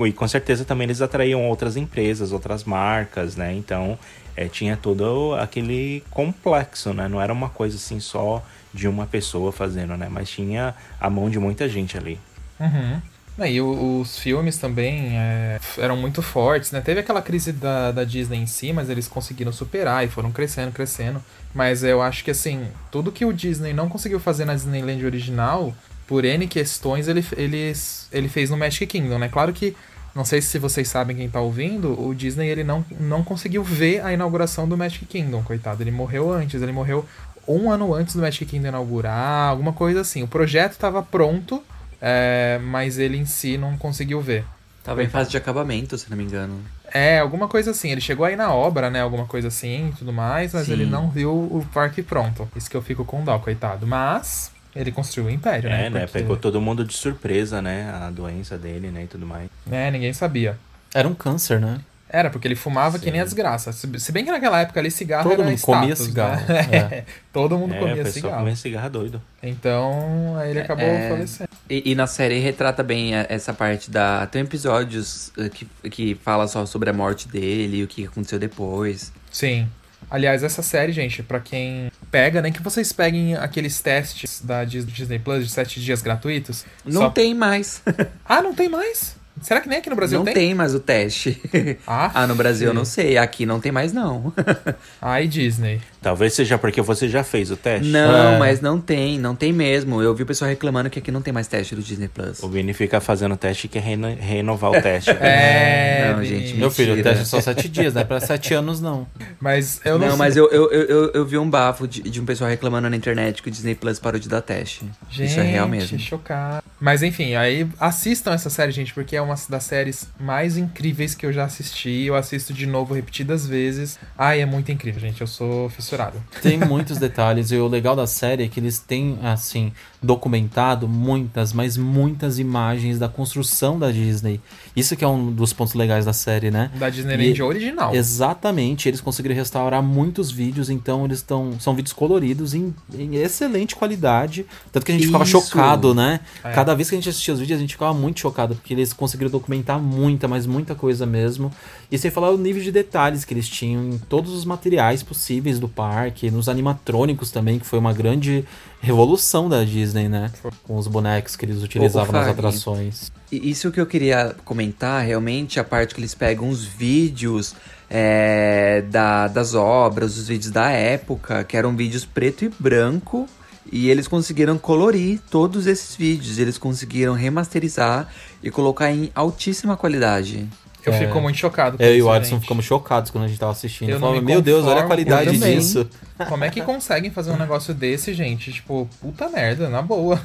e 0.00 0.12
com 0.12 0.28
certeza 0.28 0.66
também 0.66 0.84
eles 0.84 1.00
atraíam 1.00 1.48
outras 1.48 1.78
empresas, 1.78 2.30
outras 2.30 2.62
marcas, 2.64 3.34
né? 3.34 3.54
Então 3.54 3.98
é, 4.36 4.46
tinha 4.48 4.76
todo 4.76 5.34
aquele 5.40 6.04
complexo, 6.10 6.92
né? 6.92 7.08
Não 7.08 7.22
era 7.22 7.32
uma 7.32 7.48
coisa 7.48 7.76
assim 7.76 8.00
só 8.00 8.44
de 8.72 8.86
uma 8.86 9.06
pessoa 9.06 9.50
fazendo, 9.50 9.96
né? 9.96 10.08
Mas 10.10 10.28
tinha 10.28 10.74
a 11.00 11.08
mão 11.08 11.30
de 11.30 11.38
muita 11.38 11.66
gente 11.70 11.96
ali. 11.96 12.20
Uhum. 12.60 13.00
E 13.36 13.60
os 13.60 14.16
filmes 14.16 14.58
também 14.58 15.18
é, 15.18 15.58
eram 15.78 15.96
muito 15.96 16.22
fortes, 16.22 16.70
né? 16.70 16.80
Teve 16.80 17.00
aquela 17.00 17.20
crise 17.20 17.52
da, 17.52 17.90
da 17.90 18.04
Disney 18.04 18.38
em 18.38 18.46
si, 18.46 18.72
mas 18.72 18.88
eles 18.88 19.08
conseguiram 19.08 19.52
superar 19.52 20.04
e 20.04 20.08
foram 20.08 20.30
crescendo, 20.30 20.70
crescendo. 20.70 21.20
Mas 21.52 21.82
eu 21.82 22.00
acho 22.00 22.22
que, 22.22 22.30
assim, 22.30 22.64
tudo 22.92 23.10
que 23.10 23.24
o 23.24 23.32
Disney 23.32 23.72
não 23.72 23.88
conseguiu 23.88 24.20
fazer 24.20 24.44
na 24.44 24.54
Disneyland 24.54 25.04
original, 25.04 25.74
por 26.06 26.24
N 26.24 26.46
questões, 26.46 27.08
ele, 27.08 27.24
ele, 27.36 27.72
ele 28.12 28.28
fez 28.28 28.50
no 28.50 28.56
Magic 28.56 28.86
Kingdom, 28.86 29.18
né? 29.18 29.28
Claro 29.28 29.52
que, 29.52 29.76
não 30.14 30.24
sei 30.24 30.40
se 30.40 30.58
vocês 30.58 30.86
sabem 30.86 31.16
quem 31.16 31.28
tá 31.28 31.40
ouvindo, 31.40 32.00
o 32.00 32.14
Disney 32.14 32.48
ele 32.48 32.62
não, 32.62 32.84
não 33.00 33.24
conseguiu 33.24 33.64
ver 33.64 34.00
a 34.04 34.12
inauguração 34.12 34.68
do 34.68 34.76
Magic 34.76 35.04
Kingdom, 35.06 35.42
coitado. 35.42 35.82
Ele 35.82 35.90
morreu 35.90 36.32
antes, 36.32 36.62
ele 36.62 36.72
morreu 36.72 37.04
um 37.48 37.70
ano 37.70 37.92
antes 37.94 38.14
do 38.14 38.22
Magic 38.22 38.46
Kingdom 38.46 38.68
inaugurar, 38.68 39.50
alguma 39.50 39.72
coisa 39.72 40.02
assim. 40.02 40.22
O 40.22 40.28
projeto 40.28 40.72
estava 40.72 41.02
pronto, 41.02 41.62
é, 42.06 42.58
mas 42.62 42.98
ele 42.98 43.16
em 43.16 43.24
si 43.24 43.56
não 43.56 43.78
conseguiu 43.78 44.20
ver. 44.20 44.44
Tava 44.84 45.02
em 45.02 45.08
fase 45.08 45.30
de 45.30 45.38
acabamento, 45.38 45.96
se 45.96 46.10
não 46.10 46.16
me 46.18 46.24
engano. 46.24 46.60
É, 46.92 47.18
alguma 47.18 47.48
coisa 47.48 47.70
assim. 47.70 47.90
Ele 47.90 48.02
chegou 48.02 48.26
aí 48.26 48.36
na 48.36 48.52
obra, 48.52 48.90
né? 48.90 49.00
Alguma 49.00 49.24
coisa 49.24 49.48
assim 49.48 49.88
e 49.88 49.92
tudo 49.96 50.12
mais, 50.12 50.52
mas 50.52 50.66
Sim. 50.66 50.72
ele 50.74 50.84
não 50.84 51.08
viu 51.08 51.30
o 51.32 51.66
parque 51.72 52.02
pronto. 52.02 52.46
Isso 52.54 52.68
que 52.68 52.76
eu 52.76 52.82
fico 52.82 53.02
com 53.02 53.24
dó, 53.24 53.38
coitado. 53.38 53.86
Mas 53.86 54.52
ele 54.76 54.92
construiu 54.92 55.28
o 55.28 55.32
império, 55.32 55.70
né? 55.70 55.86
É, 55.86 55.90
né? 55.90 56.00
Porque- 56.00 56.18
Pegou 56.18 56.36
todo 56.36 56.60
mundo 56.60 56.84
de 56.84 56.92
surpresa, 56.92 57.62
né? 57.62 57.90
A 57.90 58.10
doença 58.10 58.58
dele, 58.58 58.90
né? 58.90 59.04
E 59.04 59.06
tudo 59.06 59.24
mais. 59.24 59.48
É, 59.72 59.90
ninguém 59.90 60.12
sabia. 60.12 60.58
Era 60.92 61.08
um 61.08 61.14
câncer, 61.14 61.58
né? 61.58 61.80
Era, 62.14 62.30
porque 62.30 62.46
ele 62.46 62.54
fumava 62.54 62.98
que 62.98 63.06
Sim. 63.06 63.10
nem 63.10 63.20
a 63.20 63.24
desgraça. 63.24 63.72
Se 63.72 64.12
bem 64.12 64.24
que 64.24 64.30
naquela 64.30 64.60
época 64.60 64.78
ali 64.78 64.90
cigarro 64.90 65.28
Todo 65.28 65.40
era 65.42 65.50
mundo 65.50 65.60
comia 65.60 65.94
status, 65.94 66.06
cigarro, 66.06 66.46
Né? 66.48 66.68
é. 66.98 67.04
Todo 67.32 67.58
mundo 67.58 67.74
é, 67.74 67.78
comia 67.80 68.04
cigarro. 68.06 68.38
comia 68.38 68.56
cigarro 68.56 68.90
doido. 68.90 69.22
Então, 69.42 70.36
aí 70.38 70.50
ele 70.50 70.60
acabou 70.60 70.84
É. 70.86 71.08
falecendo. 71.08 71.48
E, 71.68 71.90
e 71.90 71.94
na 71.94 72.06
série 72.06 72.38
retrata 72.38 72.82
bem 72.82 73.14
a- 73.14 73.26
essa 73.28 73.52
parte 73.52 73.90
da. 73.90 74.26
Tem 74.26 74.42
episódios 74.42 75.32
eh, 75.38 75.48
que, 75.48 75.66
que 75.90 76.14
fala 76.22 76.46
só 76.46 76.64
sobre 76.66 76.90
a 76.90 76.92
morte 76.92 77.26
dele 77.28 77.78
e 77.78 77.82
o 77.82 77.86
que 77.88 78.06
aconteceu 78.06 78.38
depois. 78.38 79.12
Sim. 79.32 79.66
Aliás, 80.10 80.42
essa 80.44 80.62
série, 80.62 80.92
gente, 80.92 81.22
pra 81.22 81.40
quem 81.40 81.90
pega, 82.10 82.40
nem 82.42 82.52
que 82.52 82.62
vocês 82.62 82.92
peguem 82.92 83.34
aqueles 83.36 83.80
testes 83.80 84.40
da 84.44 84.62
Dis- 84.64 84.86
Disney 84.86 85.18
Plus 85.18 85.46
de 85.46 85.50
7 85.52 85.80
dias 85.80 86.02
gratuitos. 86.02 86.64
Não 86.84 87.02
só- 87.02 87.10
tem 87.10 87.34
mais. 87.34 87.82
Ah, 88.24 88.42
não 88.42 88.54
tem 88.54 88.68
mais? 88.68 89.16
Será 89.40 89.60
que 89.60 89.68
nem 89.68 89.78
aqui 89.78 89.90
no 89.90 89.96
Brasil 89.96 90.22
não 90.22 90.32
tem? 90.32 90.54
mais 90.54 90.74
o 90.74 90.80
teste. 90.80 91.40
Ah, 91.86 92.10
ah, 92.22 92.26
no 92.26 92.34
Brasil 92.34 92.68
eu 92.68 92.74
não 92.74 92.84
sei. 92.84 93.18
Aqui 93.18 93.44
não 93.44 93.60
tem 93.60 93.72
mais, 93.72 93.92
não. 93.92 94.32
Ai, 95.02 95.26
Disney. 95.26 95.80
Talvez 96.04 96.34
seja 96.34 96.58
porque 96.58 96.80
você 96.82 97.08
já 97.08 97.24
fez 97.24 97.50
o 97.50 97.56
teste. 97.56 97.88
Não, 97.88 98.34
É. 98.34 98.38
mas 98.38 98.60
não 98.60 98.78
tem, 98.80 99.18
não 99.18 99.34
tem 99.34 99.52
mesmo. 99.52 100.00
Eu 100.02 100.14
vi 100.14 100.22
o 100.22 100.26
pessoal 100.26 100.48
reclamando 100.50 100.90
que 100.90 100.98
aqui 100.98 101.10
não 101.10 101.22
tem 101.22 101.32
mais 101.32 101.46
teste 101.48 101.74
do 101.74 101.82
Disney 101.82 102.08
Plus. 102.08 102.42
O 102.42 102.48
Vini 102.48 102.72
fica 102.74 103.00
fazendo 103.00 103.36
teste 103.36 103.66
e 103.66 103.68
quer 103.70 103.80
reno- 103.82 104.14
renovar 104.20 104.70
o 104.70 104.80
teste. 104.82 105.10
É, 105.20 106.12
Não, 106.12 106.20
Vini. 106.20 106.46
gente, 106.46 106.58
Meu 106.58 106.70
filho, 106.70 106.94
o 106.98 107.02
teste 107.02 107.22
é 107.22 107.24
só 107.24 107.40
sete 107.40 107.68
dias, 107.68 107.94
né? 107.94 108.04
Pra 108.04 108.20
sete 108.20 108.52
anos, 108.54 108.80
não. 108.80 109.06
Mas 109.40 109.80
eu 109.84 109.92
não, 109.98 110.06
Não, 110.06 110.08
sei. 110.10 110.18
mas 110.18 110.36
eu, 110.36 110.50
eu, 110.50 110.70
eu, 110.70 110.82
eu, 110.84 111.10
eu 111.14 111.24
vi 111.26 111.38
um 111.38 111.48
bafo 111.48 111.88
de, 111.88 112.02
de 112.02 112.20
um 112.20 112.24
pessoal 112.26 112.50
reclamando 112.50 112.88
na 112.90 112.96
internet 112.96 113.42
que 113.42 113.48
o 113.48 113.50
Disney 113.50 113.74
Plus 113.74 113.98
parou 113.98 114.20
de 114.20 114.28
dar 114.28 114.42
teste. 114.42 114.84
Gente, 115.10 115.30
Isso 115.30 115.40
é 115.40 115.42
real 115.42 115.66
mesmo. 115.68 115.98
chocado. 115.98 116.62
Mas 116.78 117.02
enfim, 117.02 117.34
aí 117.34 117.66
assistam 117.80 118.32
essa 118.34 118.50
série, 118.50 118.70
gente, 118.72 118.92
porque 118.92 119.16
é 119.16 119.22
uma 119.22 119.34
das 119.48 119.64
séries 119.64 120.06
mais 120.20 120.56
incríveis 120.58 121.14
que 121.14 121.24
eu 121.24 121.32
já 121.32 121.44
assisti. 121.44 122.04
Eu 122.04 122.14
assisto 122.14 122.52
de 122.52 122.66
novo 122.66 122.92
repetidas 122.92 123.46
vezes. 123.46 123.98
Ai, 124.18 124.40
é 124.42 124.46
muito 124.46 124.70
incrível, 124.70 125.00
gente. 125.00 125.20
Eu 125.20 125.26
sou 125.26 125.70
fissurado. 125.70 125.93
Tem 126.42 126.58
muitos 126.58 126.98
detalhes 126.98 127.50
e 127.50 127.56
o 127.56 127.66
legal 127.68 127.94
da 127.96 128.06
série 128.06 128.44
é 128.44 128.48
que 128.48 128.60
eles 128.60 128.78
têm, 128.78 129.18
assim, 129.22 129.72
documentado 130.02 130.86
muitas, 130.86 131.52
mas 131.52 131.76
muitas 131.76 132.38
imagens 132.38 132.98
da 132.98 133.08
construção 133.08 133.78
da 133.78 133.90
Disney. 133.90 134.40
Isso 134.76 134.96
que 134.96 135.04
é 135.04 135.08
um 135.08 135.30
dos 135.32 135.52
pontos 135.52 135.74
legais 135.74 136.04
da 136.04 136.12
série, 136.12 136.50
né? 136.50 136.70
Da 136.78 136.88
Disneyland 136.90 137.38
E- 137.38 137.42
original. 137.42 137.94
Exatamente, 137.94 138.88
eles 138.88 139.00
conseguiram 139.00 139.34
restaurar 139.34 139.82
muitos 139.82 140.30
vídeos, 140.30 140.68
então 140.70 141.04
eles 141.04 141.18
estão 141.18 141.58
são 141.58 141.74
vídeos 141.74 141.92
coloridos 141.92 142.54
em, 142.54 142.74
em 142.92 143.16
excelente 143.16 143.74
qualidade, 143.76 144.46
tanto 144.72 144.84
que 144.84 144.92
a 144.92 144.94
gente 144.94 145.06
ficava 145.06 145.24
Isso. 145.24 145.32
chocado, 145.32 145.94
né? 145.94 146.20
É. 146.42 146.52
Cada 146.52 146.74
vez 146.74 146.88
que 146.88 146.94
a 146.94 146.98
gente 146.98 147.08
assistia 147.08 147.34
os 147.34 147.40
vídeos, 147.40 147.58
a 147.58 147.60
gente 147.60 147.72
ficava 147.74 147.94
muito 147.94 148.20
chocado, 148.20 148.54
porque 148.54 148.72
eles 148.74 148.92
conseguiram 148.92 149.30
documentar 149.30 149.80
muita, 149.80 150.28
mas 150.28 150.46
muita 150.46 150.74
coisa 150.74 151.06
mesmo. 151.06 151.50
E 151.90 151.98
sem 151.98 152.10
falar 152.10 152.30
o 152.30 152.36
nível 152.38 152.62
de 152.62 152.72
detalhes 152.72 153.24
que 153.24 153.32
eles 153.34 153.48
tinham 153.48 153.84
em 153.90 153.98
todos 153.98 154.32
os 154.32 154.44
materiais 154.44 155.02
possíveis 155.02 155.58
do 155.58 155.68
parque, 155.68 155.83
nos 156.30 156.48
animatrônicos 156.48 157.30
também, 157.30 157.58
que 157.58 157.66
foi 157.66 157.78
uma 157.78 157.92
grande 157.92 158.44
revolução 158.80 159.48
da 159.48 159.64
Disney, 159.64 160.08
né? 160.08 160.30
Com 160.64 160.76
os 160.76 160.86
bonecos 160.86 161.36
que 161.36 161.44
eles 161.44 161.62
utilizavam 161.62 162.12
nas 162.12 162.28
atrações. 162.28 163.12
E 163.30 163.50
Isso 163.50 163.70
que 163.70 163.80
eu 163.80 163.86
queria 163.86 164.34
comentar, 164.44 165.04
realmente, 165.04 165.58
a 165.58 165.64
parte 165.64 165.94
que 165.94 166.00
eles 166.00 166.14
pegam 166.14 166.48
os 166.48 166.64
vídeos 166.64 167.54
é, 167.90 168.82
da, 168.90 169.28
das 169.28 169.54
obras, 169.54 170.16
os 170.16 170.28
vídeos 170.28 170.50
da 170.50 170.70
época, 170.70 171.44
que 171.44 171.56
eram 171.56 171.74
vídeos 171.74 172.04
preto 172.04 172.44
e 172.44 172.50
branco, 172.58 173.26
e 173.70 173.90
eles 173.90 174.06
conseguiram 174.06 174.58
colorir 174.58 175.20
todos 175.30 175.66
esses 175.66 175.96
vídeos, 175.96 176.38
eles 176.38 176.58
conseguiram 176.58 177.14
remasterizar 177.14 178.08
e 178.42 178.50
colocar 178.50 178.90
em 178.90 179.10
altíssima 179.14 179.76
qualidade. 179.76 180.48
Eu 180.86 180.92
É. 180.92 180.98
fico 180.98 181.20
muito 181.20 181.36
chocado 181.38 181.76
com 181.78 181.82
Eu 181.82 181.96
e 181.96 182.02
o 182.02 182.10
Alisson 182.10 182.32
gente. 182.34 182.42
ficamos 182.42 182.64
chocados 182.64 183.10
quando 183.10 183.24
a 183.24 183.28
gente 183.28 183.38
tava 183.38 183.52
assistindo. 183.52 183.88
Eu 183.88 183.94
não 183.94 184.00
Falava, 184.00 184.20
me 184.20 184.26
meu 184.26 184.42
Deus, 184.42 184.66
olha 184.66 184.80
a 184.82 184.84
qualidade 184.86 185.36
disso. 185.38 185.88
Como 186.28 186.44
é 186.44 186.50
que 186.50 186.62
conseguem 186.62 187.10
fazer 187.10 187.32
um 187.32 187.36
negócio 187.36 187.74
desse, 187.74 188.14
gente? 188.14 188.52
Tipo, 188.52 188.88
puta 189.00 189.28
merda, 189.28 189.68
na 189.68 189.82
boa. 189.82 190.20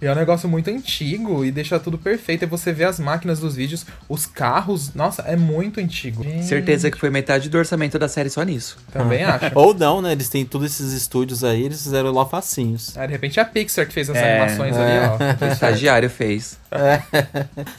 e 0.00 0.06
é 0.06 0.12
um 0.12 0.14
negócio 0.14 0.46
muito 0.48 0.68
antigo 0.70 1.42
e 1.44 1.50
deixa 1.50 1.80
tudo 1.80 1.96
perfeito. 1.96 2.42
E 2.42 2.46
você 2.46 2.70
vê 2.72 2.84
as 2.84 2.98
máquinas 3.00 3.40
dos 3.40 3.54
vídeos, 3.56 3.86
os 4.08 4.26
carros, 4.26 4.92
nossa, 4.94 5.22
é 5.22 5.36
muito 5.36 5.80
antigo. 5.80 6.22
Gente, 6.22 6.44
Certeza 6.44 6.90
que 6.90 6.98
foi 6.98 7.08
metade 7.08 7.48
do 7.48 7.56
orçamento 7.56 7.98
da 7.98 8.08
série 8.08 8.28
só 8.28 8.42
nisso. 8.42 8.76
Também 8.92 9.24
acho. 9.24 9.50
Ou 9.54 9.72
não, 9.72 10.02
né? 10.02 10.12
Eles 10.12 10.28
têm 10.28 10.44
todos 10.44 10.70
esses 10.70 10.92
estúdios 10.92 11.42
aí, 11.42 11.62
eles 11.64 11.82
fizeram 11.82 12.10
lá 12.12 12.26
facinhos. 12.26 12.96
Ah, 12.96 13.06
de 13.06 13.12
repente 13.12 13.38
é 13.38 13.42
a 13.42 13.46
Pixar 13.46 13.86
que 13.86 13.94
fez 13.94 14.10
as 14.10 14.16
É, 14.16 14.38
animações 14.38 14.76
é. 14.76 14.80
ali, 14.82 15.06
ó. 15.40 15.46
O 15.48 15.52
estagiário 15.52 16.10
fez. 16.10 16.58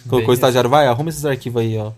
Colocou 0.09 0.31
o 0.31 0.33
estagiário, 0.33 0.69
vai, 0.69 0.87
arruma 0.87 1.09
esses 1.09 1.23
arquivos 1.25 1.61
aí, 1.61 1.77
ó. 1.77 1.91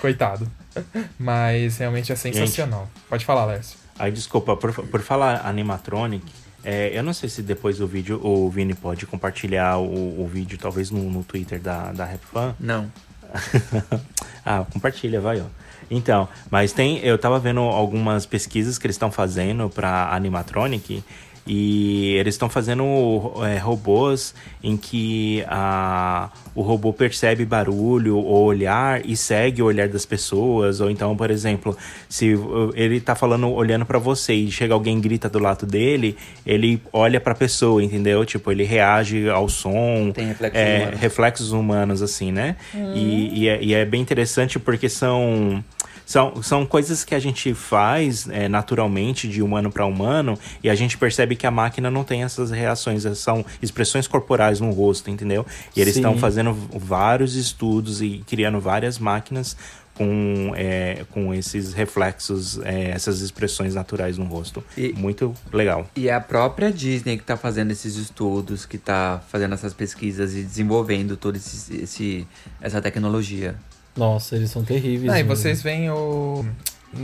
Coitado. 0.00 0.48
Mas 1.18 1.78
realmente 1.78 2.12
é 2.12 2.16
sensacional. 2.16 2.88
Pode 3.08 3.24
falar, 3.24 3.46
Lércio. 3.46 3.78
Aí, 3.98 4.12
desculpa, 4.12 4.56
por, 4.56 4.72
por 4.72 5.00
falar 5.00 5.46
animatronic, 5.46 6.24
é, 6.64 6.96
eu 6.96 7.02
não 7.02 7.12
sei 7.12 7.28
se 7.28 7.42
depois 7.42 7.78
do 7.78 7.86
vídeo 7.86 8.20
o 8.22 8.48
Vini 8.50 8.74
pode 8.74 9.06
compartilhar 9.06 9.78
o, 9.78 10.22
o 10.22 10.26
vídeo, 10.26 10.58
talvez 10.58 10.90
no, 10.90 11.02
no 11.10 11.24
Twitter 11.24 11.60
da, 11.60 11.92
da 11.92 12.04
RapFan. 12.04 12.54
Não. 12.58 12.90
ah, 14.44 14.64
compartilha, 14.72 15.20
vai, 15.20 15.40
ó. 15.40 15.44
Então, 15.90 16.28
mas 16.50 16.72
tem, 16.72 16.98
eu 16.98 17.16
tava 17.16 17.38
vendo 17.38 17.60
algumas 17.60 18.26
pesquisas 18.26 18.76
que 18.76 18.86
eles 18.86 18.96
estão 18.96 19.10
fazendo 19.10 19.70
para 19.70 20.14
animatronic 20.14 21.02
e 21.48 22.14
eles 22.16 22.34
estão 22.34 22.50
fazendo 22.50 22.84
é, 23.42 23.56
robôs 23.56 24.34
em 24.62 24.76
que 24.76 25.42
a, 25.48 26.28
o 26.54 26.60
robô 26.60 26.92
percebe 26.92 27.46
barulho 27.46 28.18
ou 28.18 28.44
olhar 28.44 29.04
e 29.04 29.16
segue 29.16 29.62
o 29.62 29.64
olhar 29.64 29.88
das 29.88 30.04
pessoas. 30.04 30.80
Ou 30.80 30.90
então, 30.90 31.16
por 31.16 31.30
exemplo, 31.30 31.74
se 32.06 32.38
ele 32.74 33.00
tá 33.00 33.14
falando, 33.14 33.50
olhando 33.50 33.86
para 33.86 33.98
você 33.98 34.34
e 34.34 34.50
chega 34.50 34.74
alguém 34.74 34.98
e 34.98 35.00
grita 35.00 35.28
do 35.28 35.38
lado 35.38 35.64
dele, 35.64 36.18
ele 36.44 36.82
olha 36.92 37.18
pra 37.18 37.34
pessoa, 37.34 37.82
entendeu? 37.82 38.26
Tipo, 38.26 38.52
ele 38.52 38.64
reage 38.64 39.28
ao 39.30 39.48
som. 39.48 40.12
Tem 40.12 40.26
reflexos 40.28 40.60
é, 40.60 40.78
humanos. 40.78 41.00
reflexos 41.00 41.52
humanos, 41.52 42.02
assim, 42.02 42.30
né? 42.30 42.56
E, 42.94 43.42
e 43.42 43.48
é, 43.48 43.62
e 43.62 43.74
é 43.74 43.84
bem 43.86 44.02
interessante 44.02 44.58
porque 44.58 44.88
são. 44.88 45.64
São, 46.08 46.42
são 46.42 46.64
coisas 46.64 47.04
que 47.04 47.14
a 47.14 47.18
gente 47.18 47.52
faz 47.52 48.26
é, 48.30 48.48
naturalmente 48.48 49.28
de 49.28 49.42
humano 49.42 49.70
para 49.70 49.84
humano 49.84 50.38
e 50.64 50.70
a 50.70 50.74
gente 50.74 50.96
percebe 50.96 51.36
que 51.36 51.46
a 51.46 51.50
máquina 51.50 51.90
não 51.90 52.02
tem 52.02 52.22
essas 52.22 52.50
reações, 52.50 53.02
são 53.18 53.44
expressões 53.60 54.06
corporais 54.06 54.58
no 54.58 54.70
rosto, 54.70 55.10
entendeu? 55.10 55.44
E 55.76 55.80
eles 55.82 55.96
estão 55.96 56.16
fazendo 56.16 56.54
vários 56.78 57.34
estudos 57.36 58.00
e 58.00 58.24
criando 58.26 58.58
várias 58.58 58.98
máquinas 58.98 59.54
com, 59.92 60.52
é, 60.56 61.04
com 61.10 61.34
esses 61.34 61.74
reflexos, 61.74 62.58
é, 62.62 62.90
essas 62.92 63.20
expressões 63.20 63.74
naturais 63.74 64.16
no 64.16 64.24
rosto. 64.24 64.64
E- 64.78 64.94
Muito 64.94 65.34
legal. 65.52 65.86
E 65.94 66.08
é 66.08 66.14
a 66.14 66.20
própria 66.22 66.72
Disney 66.72 67.18
que 67.18 67.24
tá 67.24 67.36
fazendo 67.36 67.70
esses 67.70 67.96
estudos, 67.96 68.64
que 68.64 68.78
tá 68.78 69.20
fazendo 69.28 69.52
essas 69.52 69.74
pesquisas 69.74 70.34
e 70.34 70.42
desenvolvendo 70.42 71.18
toda 71.18 71.36
esse, 71.36 71.76
esse- 71.82 72.26
essa 72.62 72.80
tecnologia. 72.80 73.56
Nossa, 73.98 74.36
eles 74.36 74.50
são 74.50 74.64
terríveis. 74.64 75.12
Ah, 75.12 75.20
e 75.20 75.24
vocês 75.24 75.60
veem 75.60 75.90
o. 75.90 76.44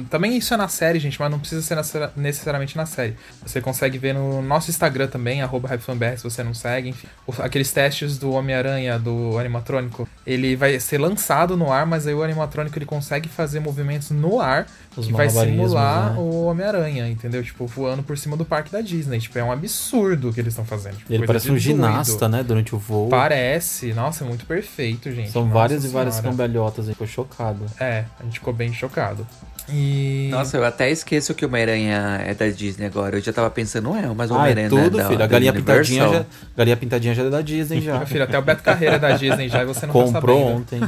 Também 0.08 0.34
isso 0.36 0.54
é 0.54 0.56
na 0.56 0.66
série, 0.66 0.98
gente, 0.98 1.20
mas 1.20 1.30
não 1.30 1.38
precisa 1.38 1.60
ser 1.60 2.10
necessariamente 2.16 2.74
na 2.74 2.86
série. 2.86 3.16
Você 3.44 3.60
consegue 3.60 3.98
ver 3.98 4.14
no 4.14 4.40
nosso 4.40 4.70
Instagram 4.70 5.08
também, 5.08 5.42
arroba 5.42 5.68
se 6.16 6.22
você 6.22 6.42
não 6.42 6.54
segue. 6.54 6.88
Enfim. 6.88 7.06
Aqueles 7.38 7.70
testes 7.70 8.16
do 8.16 8.32
Homem-Aranha, 8.32 8.98
do 8.98 9.38
animatrônico, 9.38 10.08
ele 10.26 10.56
vai 10.56 10.80
ser 10.80 10.98
lançado 10.98 11.54
no 11.54 11.70
ar, 11.70 11.84
mas 11.84 12.06
aí 12.06 12.14
o 12.14 12.22
animatrônico 12.22 12.78
ele 12.78 12.86
consegue 12.86 13.28
fazer 13.28 13.60
movimentos 13.60 14.10
no 14.10 14.40
ar 14.40 14.66
Os 14.96 15.06
que 15.06 15.12
vai 15.12 15.28
simular 15.28 16.12
né? 16.14 16.18
o 16.20 16.44
Homem-Aranha, 16.44 17.08
entendeu? 17.08 17.42
Tipo, 17.42 17.66
voando 17.66 18.02
por 18.02 18.16
cima 18.16 18.36
do 18.36 18.44
parque 18.44 18.70
da 18.70 18.80
Disney. 18.80 19.18
Tipo, 19.18 19.38
é 19.38 19.44
um 19.44 19.50
absurdo 19.52 20.28
o 20.28 20.32
que 20.32 20.40
eles 20.40 20.52
estão 20.52 20.64
fazendo. 20.64 20.96
Tipo, 20.98 21.12
Ele 21.12 21.26
parece 21.26 21.46
um 21.48 21.50
doido. 21.54 21.60
ginasta, 21.62 22.28
né? 22.28 22.42
Durante 22.42 22.74
o 22.74 22.78
voo. 22.78 23.08
Parece. 23.08 23.92
Nossa, 23.92 24.24
é 24.24 24.28
muito 24.28 24.44
perfeito, 24.46 25.10
gente. 25.12 25.30
São 25.30 25.42
Nossa 25.42 25.54
várias 25.54 25.84
e 25.84 25.88
várias 25.88 26.14
Senhora. 26.14 26.30
cambalhotas 26.30 26.86
aí, 26.88 26.92
ficou 26.94 27.06
chocado. 27.06 27.64
É, 27.80 28.04
a 28.20 28.24
gente 28.24 28.38
ficou 28.38 28.52
bem 28.54 28.72
chocado. 28.72 29.26
E. 29.66 30.28
Nossa, 30.30 30.58
eu 30.58 30.64
até 30.64 30.90
esqueço 30.90 31.32
que 31.34 31.42
o 31.44 31.48
Homem-Aranha 31.48 32.20
é 32.26 32.34
da 32.34 32.46
Disney 32.48 32.84
agora. 32.86 33.16
Eu 33.16 33.22
já 33.22 33.32
tava 33.32 33.48
pensando, 33.48 33.84
não 33.84 33.96
é, 33.96 34.06
mas 34.14 34.30
o 34.30 34.34
Ah, 34.34 34.36
é 34.36 34.40
Homem-Aranha 34.40 34.68
não 34.68 34.84
tudo, 34.84 35.00
é 35.00 35.02
da, 35.02 35.08
filho. 35.08 35.24
A 35.24 35.26
galinha 35.26 35.52
pintadinha, 35.54 36.08
já, 36.08 36.26
galinha 36.54 36.76
pintadinha 36.76 37.14
já 37.14 37.22
é 37.24 37.30
da 37.30 37.40
Disney 37.40 37.80
já. 37.80 37.96
Meu 37.96 38.06
filho, 38.06 38.24
até 38.24 38.38
o 38.38 38.42
Beto 38.42 38.62
Carreira 38.62 38.96
é 38.96 38.98
da 38.98 39.12
Disney 39.16 39.48
já 39.48 39.62
e 39.62 39.64
você 39.66 39.86
não 39.86 39.92
Comprou 39.94 40.12
tá 40.12 40.20
sabendo. 40.20 40.56
ontem. 40.58 40.80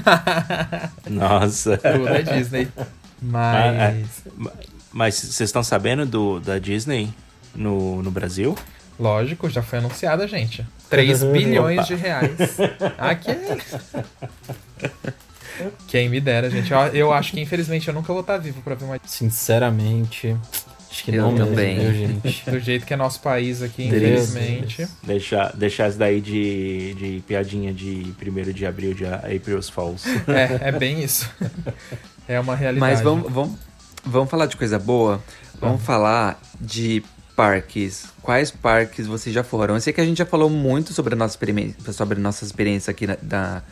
Nossa. 1.08 1.78
Tudo 1.78 2.08
é 2.08 2.22
Disney. 2.22 2.68
Mas. 3.26 3.76
Ah, 3.76 3.90
é. 3.90 4.04
Mas 4.92 5.14
vocês 5.16 5.48
estão 5.48 5.62
sabendo 5.62 6.06
do, 6.06 6.40
da 6.40 6.58
Disney 6.58 7.12
no, 7.54 8.02
no 8.02 8.10
Brasil? 8.10 8.56
Lógico, 8.98 9.50
já 9.50 9.62
foi 9.62 9.78
anunciada, 9.78 10.26
gente. 10.26 10.66
3 10.88 11.22
bilhões 11.24 11.86
de 11.86 11.94
reais. 11.94 12.30
Aqui 12.96 13.30
é... 13.30 13.58
Quem 15.88 16.08
me 16.08 16.20
dera, 16.20 16.50
gente. 16.50 16.72
Eu, 16.72 16.78
eu 16.94 17.12
acho 17.12 17.32
que, 17.32 17.40
infelizmente, 17.40 17.88
eu 17.88 17.94
nunca 17.94 18.12
vou 18.12 18.20
estar 18.20 18.38
vivo 18.38 18.62
pra 18.62 18.74
ver 18.74 18.84
uma. 18.84 18.98
Sinceramente, 19.04 20.36
acho 20.90 21.04
que 21.04 21.14
Eu 21.14 21.22
não 21.24 21.32
mesmo, 21.32 21.46
também. 21.48 21.78
viu, 21.78 21.92
gente? 21.92 22.50
Do 22.50 22.60
jeito 22.60 22.86
que 22.86 22.94
é 22.94 22.96
nosso 22.96 23.20
país 23.20 23.62
aqui, 23.62 23.88
Deus, 23.88 24.30
infelizmente. 24.30 24.88
Deixar, 25.02 25.54
deixar 25.56 25.88
isso 25.88 25.98
daí 25.98 26.20
de, 26.20 26.94
de 26.94 27.22
piadinha 27.26 27.72
de 27.72 28.14
1 28.20 28.52
de 28.52 28.66
abril 28.66 28.94
de 28.94 29.06
April's 29.06 29.68
Falls. 29.68 30.06
É, 30.28 30.68
é 30.68 30.72
bem 30.72 31.02
isso. 31.02 31.30
É 32.28 32.38
uma 32.40 32.54
realidade. 32.56 32.80
Mas 32.92 33.00
vamos, 33.00 33.32
vamos, 33.32 33.58
vamos 34.04 34.30
falar 34.30 34.46
de 34.46 34.56
coisa 34.56 34.78
boa? 34.78 35.22
Vamos 35.60 35.82
falar 35.82 36.40
de 36.60 37.02
parques. 37.34 38.06
Quais 38.22 38.50
parques 38.50 39.06
vocês 39.06 39.34
já 39.34 39.44
foram? 39.44 39.74
Eu 39.74 39.80
sei 39.80 39.92
que 39.92 40.00
a 40.00 40.04
gente 40.04 40.18
já 40.18 40.26
falou 40.26 40.48
muito 40.50 40.92
sobre 40.92 41.14
a 41.14 41.16
nossa 41.16 41.32
experiência, 41.34 41.92
sobre 41.92 42.18
nossa 42.20 42.44
experiência 42.44 42.90
aqui 42.90 43.06
na, 43.06 43.16
da- 43.22 43.62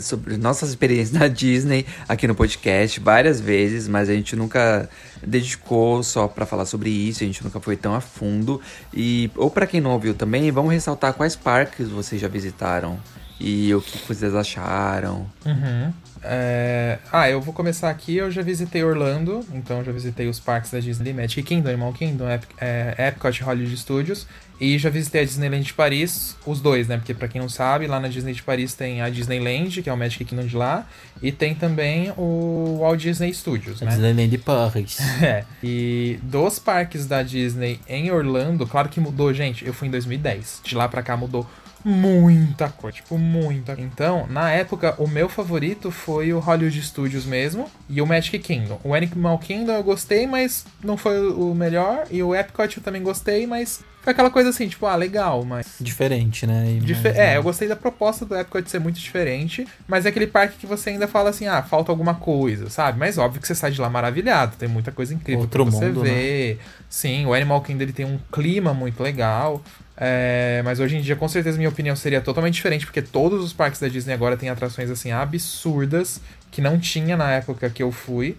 sobre 0.00 0.36
nossas 0.36 0.70
experiências 0.70 1.12
na 1.18 1.28
Disney 1.28 1.86
aqui 2.08 2.26
no 2.26 2.34
podcast 2.34 2.98
várias 2.98 3.40
vezes, 3.40 3.86
mas 3.86 4.08
a 4.08 4.12
gente 4.14 4.34
nunca 4.34 4.88
dedicou 5.24 6.02
só 6.02 6.26
pra 6.26 6.44
falar 6.44 6.64
sobre 6.66 6.90
isso, 6.90 7.22
a 7.22 7.26
gente 7.26 7.44
nunca 7.44 7.60
foi 7.60 7.76
tão 7.76 7.94
a 7.94 8.00
fundo. 8.00 8.60
E 8.92 9.30
ou 9.36 9.48
pra 9.50 9.66
quem 9.66 9.80
não 9.80 9.92
ouviu 9.92 10.14
também, 10.14 10.50
vamos 10.50 10.72
ressaltar 10.72 11.12
quais 11.14 11.36
parques 11.36 11.88
vocês 11.88 12.20
já 12.20 12.26
visitaram 12.28 12.98
e 13.38 13.72
o 13.72 13.80
que 13.80 13.98
vocês 14.08 14.34
acharam. 14.34 15.26
Uhum. 15.46 15.92
É, 16.22 16.98
Ah, 17.12 17.28
eu 17.28 17.40
vou 17.40 17.52
começar 17.54 17.90
aqui. 17.90 18.16
Eu 18.16 18.30
já 18.30 18.42
visitei 18.42 18.82
Orlando, 18.82 19.44
então 19.52 19.82
já 19.84 19.92
visitei 19.92 20.28
os 20.28 20.38
parques 20.40 20.70
da 20.70 20.80
Disney, 20.80 21.12
Magic 21.12 21.42
Kingdom, 21.42 21.68
Animal 21.68 21.92
Kingdom, 21.92 22.30
Ep 22.30 22.44
é, 22.60 22.94
Epcot 23.08 23.42
Hollywood 23.42 23.76
Studios. 23.76 24.26
E 24.60 24.76
já 24.76 24.90
visitei 24.90 25.20
a 25.22 25.24
Disneyland 25.24 25.62
de 25.64 25.72
Paris, 25.72 26.36
os 26.44 26.60
dois, 26.60 26.88
né? 26.88 26.96
Porque 26.96 27.14
pra 27.14 27.28
quem 27.28 27.40
não 27.40 27.48
sabe, 27.48 27.86
lá 27.86 28.00
na 28.00 28.08
Disney 28.08 28.32
de 28.32 28.42
Paris 28.42 28.74
tem 28.74 29.00
a 29.00 29.08
Disneyland, 29.08 29.80
que 29.82 29.88
é 29.88 29.92
o 29.92 29.96
Magic 29.96 30.24
Kingdom 30.24 30.46
de 30.46 30.56
lá, 30.56 30.84
e 31.22 31.30
tem 31.30 31.54
também 31.54 32.12
o 32.16 32.78
Walt 32.80 33.00
Disney 33.00 33.32
Studios, 33.32 33.80
né? 33.80 33.90
Disneyland 33.90 34.28
de 34.28 34.38
Paris. 34.38 34.98
É. 35.22 35.44
E 35.62 36.18
dos 36.22 36.58
parques 36.58 37.06
da 37.06 37.22
Disney 37.22 37.80
em 37.88 38.10
Orlando, 38.10 38.66
claro 38.66 38.88
que 38.88 38.98
mudou, 38.98 39.32
gente. 39.32 39.64
Eu 39.64 39.72
fui 39.72 39.86
em 39.86 39.90
2010. 39.92 40.60
De 40.64 40.74
lá 40.74 40.88
pra 40.88 41.02
cá 41.02 41.16
mudou 41.16 41.46
muita 41.84 42.68
coisa, 42.70 42.96
tipo, 42.96 43.18
muita. 43.18 43.74
Então, 43.78 44.26
na 44.28 44.50
época, 44.50 44.94
o 44.98 45.06
meu 45.06 45.28
favorito 45.28 45.90
foi 45.90 46.32
o 46.32 46.38
Hollywood 46.38 46.82
Studios 46.82 47.24
mesmo 47.24 47.70
e 47.88 48.00
o 48.02 48.06
Magic 48.06 48.38
Kingdom. 48.38 48.80
O 48.84 48.94
Animal 48.94 49.38
Kingdom 49.38 49.72
eu 49.72 49.82
gostei, 49.82 50.26
mas 50.26 50.64
não 50.82 50.96
foi 50.96 51.18
o 51.30 51.54
melhor. 51.54 52.06
E 52.10 52.22
o 52.22 52.34
Epcot 52.34 52.76
eu 52.76 52.82
também 52.82 53.02
gostei, 53.02 53.46
mas 53.46 53.80
foi 54.02 54.12
aquela 54.12 54.30
coisa 54.30 54.50
assim, 54.50 54.68
tipo, 54.68 54.86
ah, 54.86 54.96
legal, 54.96 55.44
mas 55.44 55.76
Diferente, 55.80 56.46
né? 56.46 56.78
Dife- 56.80 57.08
mais- 57.08 57.16
É, 57.18 57.36
eu 57.36 57.42
gostei 57.42 57.68
da 57.68 57.76
proposta 57.76 58.24
do 58.24 58.34
Epcot 58.36 58.68
ser 58.70 58.78
muito 58.78 58.98
diferente, 58.98 59.66
mas 59.86 60.06
é 60.06 60.08
aquele 60.08 60.26
parque 60.26 60.56
que 60.58 60.66
você 60.66 60.90
ainda 60.90 61.06
fala 61.08 61.30
assim, 61.30 61.46
ah, 61.46 61.62
falta 61.62 61.90
alguma 61.92 62.14
coisa, 62.14 62.70
sabe? 62.70 62.98
Mas 62.98 63.18
óbvio 63.18 63.40
que 63.40 63.46
você 63.46 63.54
sai 63.54 63.70
de 63.70 63.80
lá 63.80 63.90
maravilhado, 63.90 64.56
tem 64.56 64.68
muita 64.68 64.90
coisa 64.92 65.12
incrível 65.14 65.42
Outro 65.42 65.64
pra 65.64 65.72
você 65.72 65.86
mundo, 65.86 66.02
né? 66.04 66.10
ver. 66.10 66.60
Sim, 66.88 67.26
o 67.26 67.34
Animal 67.34 67.60
Kingdom 67.60 67.82
ele 67.82 67.92
tem 67.92 68.06
um 68.06 68.18
clima 68.32 68.72
muito 68.72 69.02
legal. 69.02 69.62
É, 70.00 70.62
mas 70.64 70.78
hoje 70.78 70.96
em 70.96 71.00
dia, 71.00 71.16
com 71.16 71.26
certeza, 71.26 71.56
minha 71.56 71.68
opinião 71.68 71.96
seria 71.96 72.20
totalmente 72.20 72.54
diferente, 72.54 72.86
porque 72.86 73.02
todos 73.02 73.42
os 73.44 73.52
parques 73.52 73.80
da 73.80 73.88
Disney 73.88 74.14
agora 74.14 74.36
têm 74.36 74.48
atrações 74.48 74.88
assim 74.90 75.10
absurdas 75.10 76.20
que 76.52 76.60
não 76.60 76.78
tinha 76.78 77.16
na 77.16 77.32
época 77.32 77.68
que 77.68 77.82
eu 77.82 77.90
fui. 77.90 78.36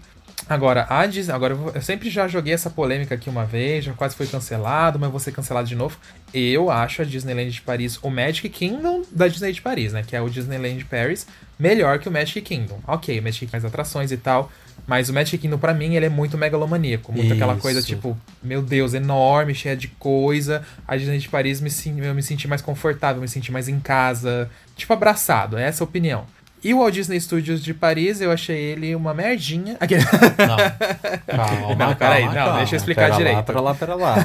Agora, 0.50 0.84
a 0.90 1.06
Disney, 1.06 1.32
agora 1.32 1.54
eu, 1.54 1.80
sempre 1.80 2.10
já 2.10 2.26
joguei 2.26 2.52
essa 2.52 2.68
polêmica 2.68 3.14
aqui 3.14 3.30
uma 3.30 3.44
vez, 3.44 3.84
já 3.84 3.92
quase 3.92 4.16
foi 4.16 4.26
cancelado, 4.26 4.98
mas 4.98 5.08
vou 5.08 5.20
ser 5.20 5.30
cancelado 5.30 5.68
de 5.68 5.76
novo. 5.76 5.96
Eu 6.34 6.68
acho 6.68 7.02
a 7.02 7.04
Disneyland 7.04 7.52
de 7.52 7.60
Paris, 7.60 8.00
o 8.02 8.10
Magic 8.10 8.48
Kingdom 8.48 9.02
da 9.12 9.28
Disney 9.28 9.52
de 9.52 9.62
Paris, 9.62 9.92
né? 9.92 10.02
Que 10.04 10.16
é 10.16 10.20
o 10.20 10.28
Disneyland 10.28 10.84
Paris, 10.86 11.24
melhor 11.56 12.00
que 12.00 12.08
o 12.08 12.10
Magic 12.10 12.40
Kingdom. 12.40 12.80
Ok, 12.84 13.16
o 13.16 13.22
Magic 13.22 13.46
Kingdom 13.46 13.52
mais 13.52 13.64
atrações 13.64 14.10
e 14.10 14.16
tal, 14.16 14.50
mas 14.88 15.08
o 15.08 15.12
Magic 15.12 15.38
Kingdom 15.38 15.56
pra 15.56 15.72
mim 15.72 15.94
ele 15.94 16.06
é 16.06 16.08
muito 16.08 16.36
megalomaníaco, 16.36 17.12
muito 17.12 17.32
aquela 17.32 17.54
coisa 17.54 17.78
Isso. 17.78 17.86
tipo, 17.86 18.18
meu 18.42 18.60
Deus, 18.60 18.92
enorme, 18.92 19.54
cheia 19.54 19.76
de 19.76 19.86
coisa. 19.86 20.64
A 20.84 20.96
Disney 20.96 21.18
de 21.18 21.28
Paris 21.28 21.60
me, 21.60 21.70
eu 22.04 22.12
me 22.12 22.24
senti 22.24 22.48
mais 22.48 22.60
confortável, 22.60 23.22
me 23.22 23.28
senti 23.28 23.52
mais 23.52 23.68
em 23.68 23.78
casa, 23.78 24.50
tipo 24.74 24.92
abraçado, 24.92 25.56
é 25.56 25.62
essa 25.62 25.84
a 25.84 25.86
opinião. 25.86 26.26
E 26.62 26.74
o 26.74 26.78
Walt 26.78 26.92
Disney 26.92 27.18
Studios 27.20 27.62
de 27.62 27.72
Paris, 27.72 28.20
eu 28.20 28.30
achei 28.30 28.56
ele 28.58 28.94
uma 28.94 29.14
merdinha. 29.14 29.76
Aquele- 29.80 30.02
Não. 30.46 30.56
Calma, 31.36 31.74
Não, 31.74 31.94
peraí, 31.94 32.22
calma, 32.22 32.26
não, 32.26 32.44
calma. 32.44 32.56
deixa 32.58 32.74
eu 32.74 32.76
explicar 32.76 33.04
pera 33.06 33.16
direito. 33.16 33.36
Lá, 33.36 33.42
pera 33.42 33.60
lá, 33.60 33.74
pera 33.74 33.94
lá. 33.96 34.16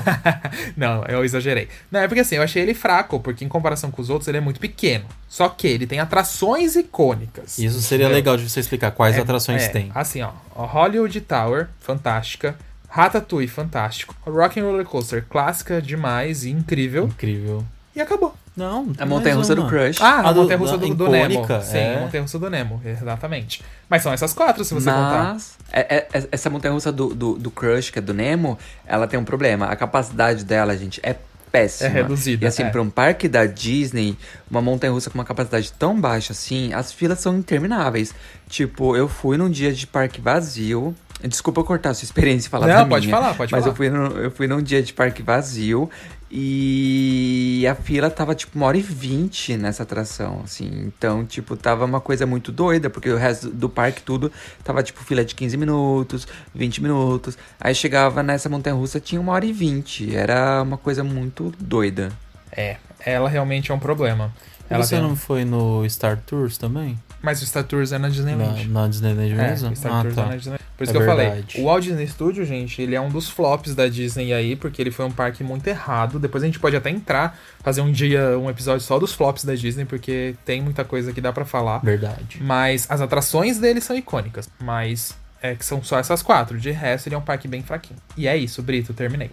não, 0.75 1.03
eu 1.05 1.23
exagerei. 1.23 1.69
Não, 1.89 2.01
é 2.01 2.07
porque 2.07 2.19
assim, 2.21 2.35
eu 2.35 2.41
achei 2.43 2.61
ele 2.61 2.73
fraco, 2.73 3.19
porque 3.19 3.45
em 3.45 3.47
comparação 3.47 3.89
com 3.89 4.01
os 4.01 4.09
outros, 4.09 4.27
ele 4.27 4.37
é 4.37 4.41
muito 4.41 4.59
pequeno. 4.59 5.05
Só 5.29 5.47
que 5.49 5.65
ele 5.67 5.87
tem 5.87 5.99
atrações 5.99 6.75
icônicas. 6.75 7.57
Isso 7.57 7.81
seria 7.81 8.05
Entendeu? 8.05 8.15
legal 8.17 8.37
de 8.37 8.49
você 8.49 8.59
explicar 8.59 8.91
quais 8.91 9.17
É, 9.17 9.21
atrações 9.21 9.63
é, 9.63 9.67
tem. 9.69 9.91
Assim, 9.95 10.21
ó. 10.21 10.31
Hollywood 10.53 11.21
Tower, 11.21 11.67
fantástica. 11.79 12.55
Ratatouille, 12.89 13.47
fantástico. 13.47 14.15
Rock 14.25 14.59
and 14.59 14.63
Roller 14.63 14.85
Coaster, 14.85 15.25
clássica 15.29 15.81
demais 15.81 16.45
e 16.45 16.51
incrível. 16.51 17.05
Incrível. 17.05 17.63
E 17.95 18.01
acabou. 18.01 18.33
Não, 18.55 18.93
A 18.97 19.05
montanha-russa 19.05 19.53
do 19.55 19.67
Crush. 19.67 19.97
Ah, 20.01 20.21
a 20.21 20.29
A 20.29 20.31
do- 20.31 20.41
Montanha-Russa 20.43 20.77
do, 20.77 20.95
do 20.95 21.09
Nemo. 21.09 21.45
Sim, 21.61 21.77
é. 21.77 21.95
a 21.97 21.99
Montanha-Russa 22.01 22.39
do 22.39 22.49
Nemo, 22.49 22.81
exatamente. 22.85 23.61
Mas 23.89 24.01
são 24.01 24.13
essas 24.13 24.33
quatro, 24.33 24.63
se 24.63 24.73
você 24.73 24.89
contar. 24.89 25.33
Mas 25.33 25.57
é- 25.71 25.95
é- 25.97 26.07
é- 26.13 26.27
essa 26.31 26.49
montanha-russa 26.49 26.91
do, 26.91 27.13
do, 27.13 27.33
do 27.37 27.51
Crush, 27.51 27.91
que 27.91 27.99
é 27.99 28.01
do 28.01 28.13
Nemo, 28.13 28.57
ela 28.85 29.07
tem 29.07 29.19
um 29.19 29.25
problema. 29.25 29.65
A 29.67 29.75
capacidade 29.75 30.45
dela, 30.45 30.75
gente, 30.77 31.01
é 31.03 31.15
péssima. 31.51 31.89
É 31.89 31.93
reduzida, 31.93 32.45
E 32.45 32.47
assim, 32.47 32.63
é. 32.63 32.69
pra 32.69 32.81
um 32.81 32.89
parque 32.89 33.27
da 33.27 33.45
Disney, 33.45 34.17
uma 34.49 34.61
montanha-russa 34.61 35.09
com 35.09 35.17
uma 35.17 35.25
capacidade 35.25 35.71
tão 35.73 35.99
baixa 35.99 36.31
assim, 36.33 36.73
as 36.73 36.91
filas 36.93 37.19
são 37.19 37.37
intermináveis. 37.37 38.13
Tipo, 38.49 38.95
eu 38.95 39.07
fui 39.09 39.37
num 39.37 39.49
dia 39.49 39.73
de 39.73 39.85
parque 39.85 40.21
vazio. 40.21 40.95
Desculpa 41.23 41.61
eu 41.61 41.65
cortar 41.65 41.89
a 41.91 41.93
sua 41.93 42.03
experiência 42.05 42.47
e 42.47 42.49
falar 42.49 42.67
Não, 42.67 42.75
da 42.75 42.85
pode 42.85 43.07
minha, 43.07 43.17
falar, 43.17 43.33
pode 43.35 43.51
mas 43.51 43.63
falar. 43.63 43.71
eu 43.73 43.75
fui, 43.75 43.87
eu 44.25 44.31
fui 44.31 44.47
num 44.47 44.61
dia 44.61 44.83
de 44.83 44.93
parque 44.93 45.23
vazio 45.23 45.89
e 46.29 47.44
a 47.67 47.75
fila 47.75 48.09
tava 48.09 48.33
tipo 48.35 48.57
uma 48.57 48.65
hora 48.67 48.77
e 48.77 48.81
vinte 48.81 49.55
nessa 49.57 49.83
atração, 49.83 50.41
assim. 50.43 50.69
Então, 50.87 51.25
tipo, 51.25 51.55
tava 51.55 51.85
uma 51.85 51.99
coisa 52.01 52.25
muito 52.25 52.51
doida, 52.51 52.89
porque 52.89 53.09
o 53.09 53.17
resto 53.17 53.49
do 53.49 53.69
parque 53.69 54.01
tudo 54.01 54.31
tava 54.63 54.81
tipo 54.83 55.03
fila 55.03 55.23
de 55.23 55.33
15 55.35 55.57
minutos, 55.57 56.27
20 56.53 56.81
minutos. 56.81 57.37
Aí 57.59 57.73
chegava 57.75 58.21
nessa 58.23 58.49
montanha-russa, 58.49 58.99
tinha 58.99 59.19
uma 59.21 59.33
hora 59.33 59.45
e 59.45 59.53
vinte. 59.53 60.15
Era 60.15 60.61
uma 60.61 60.77
coisa 60.77 61.03
muito 61.03 61.53
doida. 61.59 62.11
É, 62.51 62.77
ela 63.05 63.29
realmente 63.29 63.71
é 63.71 63.75
um 63.75 63.79
problema. 63.79 64.33
Ela 64.69 64.83
Você 64.83 64.95
tem- 64.95 65.03
não 65.03 65.15
foi 65.15 65.45
no 65.45 65.87
Star 65.89 66.17
Tours 66.25 66.57
também? 66.57 66.97
Mas 67.21 67.41
o 67.41 67.45
Star 67.45 67.63
Tours 67.63 67.91
é 67.91 67.97
na 67.97 68.07
Na, 68.07 68.13
Disneyland. 68.13 68.67
na 68.69 68.87
Disneyland 68.87 69.31
É, 69.33 69.35
mesmo? 69.49 69.71
o 69.71 69.75
Star 69.75 69.93
ah, 69.93 70.01
Tours 70.01 70.17
é 70.17 70.21
tá. 70.21 70.27
na 70.27 70.35
Disney. 70.35 70.57
Por 70.77 70.83
isso 70.83 70.91
É 70.91 70.95
que 70.95 71.01
eu 71.01 71.05
falei. 71.07 71.25
verdade. 71.29 71.61
O 71.61 71.65
Walt 71.65 71.83
Disney 71.83 72.07
Studio, 72.07 72.45
gente, 72.45 72.81
ele 72.81 72.93
é 72.95 73.01
um 73.01 73.09
dos 73.09 73.29
flops 73.29 73.73
da 73.73 73.87
Disney 73.87 74.31
aí, 74.33 74.55
porque 74.55 74.81
ele 74.81 74.91
foi 74.91 75.05
um 75.05 75.11
parque 75.11 75.43
muito 75.43 75.65
errado. 75.67 76.19
Depois 76.19 76.43
a 76.43 76.45
gente 76.45 76.59
pode 76.59 76.75
até 76.75 76.89
entrar, 76.89 77.37
fazer 77.63 77.81
um 77.81 77.91
dia, 77.91 78.37
um 78.37 78.49
episódio 78.49 78.81
só 78.81 78.99
dos 78.99 79.13
flops 79.13 79.43
da 79.45 79.55
Disney, 79.55 79.85
porque 79.85 80.35
tem 80.45 80.61
muita 80.61 80.83
coisa 80.85 81.11
que 81.13 81.19
dá 81.21 81.31
pra 81.33 81.45
falar. 81.45 81.79
Verdade. 81.79 82.37
Mas 82.41 82.85
as 82.89 83.01
atrações 83.01 83.57
dele 83.57 83.81
são 83.81 83.95
icônicas. 83.95 84.47
Mas 84.61 85.15
é 85.41 85.55
que 85.55 85.65
são 85.65 85.83
só 85.83 85.97
essas 85.97 86.21
quatro. 86.21 86.59
De 86.59 86.69
resto, 86.71 87.07
ele 87.07 87.15
é 87.15 87.17
um 87.17 87.21
parque 87.21 87.47
bem 87.47 87.63
fraquinho. 87.63 87.99
E 88.17 88.27
é 88.27 88.35
isso, 88.37 88.61
Brito, 88.61 88.93
terminei. 88.93 89.31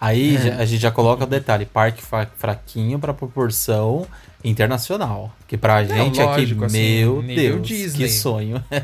Aí 0.00 0.36
É. 0.36 0.52
a 0.52 0.64
gente 0.64 0.80
já 0.80 0.92
coloca 0.92 1.24
o 1.24 1.26
detalhe, 1.26 1.66
parque 1.66 2.00
fra- 2.00 2.28
fraquinho 2.38 3.00
pra 3.00 3.12
proporção 3.12 4.06
internacional. 4.44 5.32
Que 5.46 5.56
pra 5.56 5.82
gente 5.82 6.20
lógico, 6.20 6.64
aqui, 6.64 6.64
assim, 6.66 6.78
meu 6.78 7.22
Deus, 7.22 7.66
Disney. 7.66 8.04
que 8.04 8.10
sonho. 8.10 8.62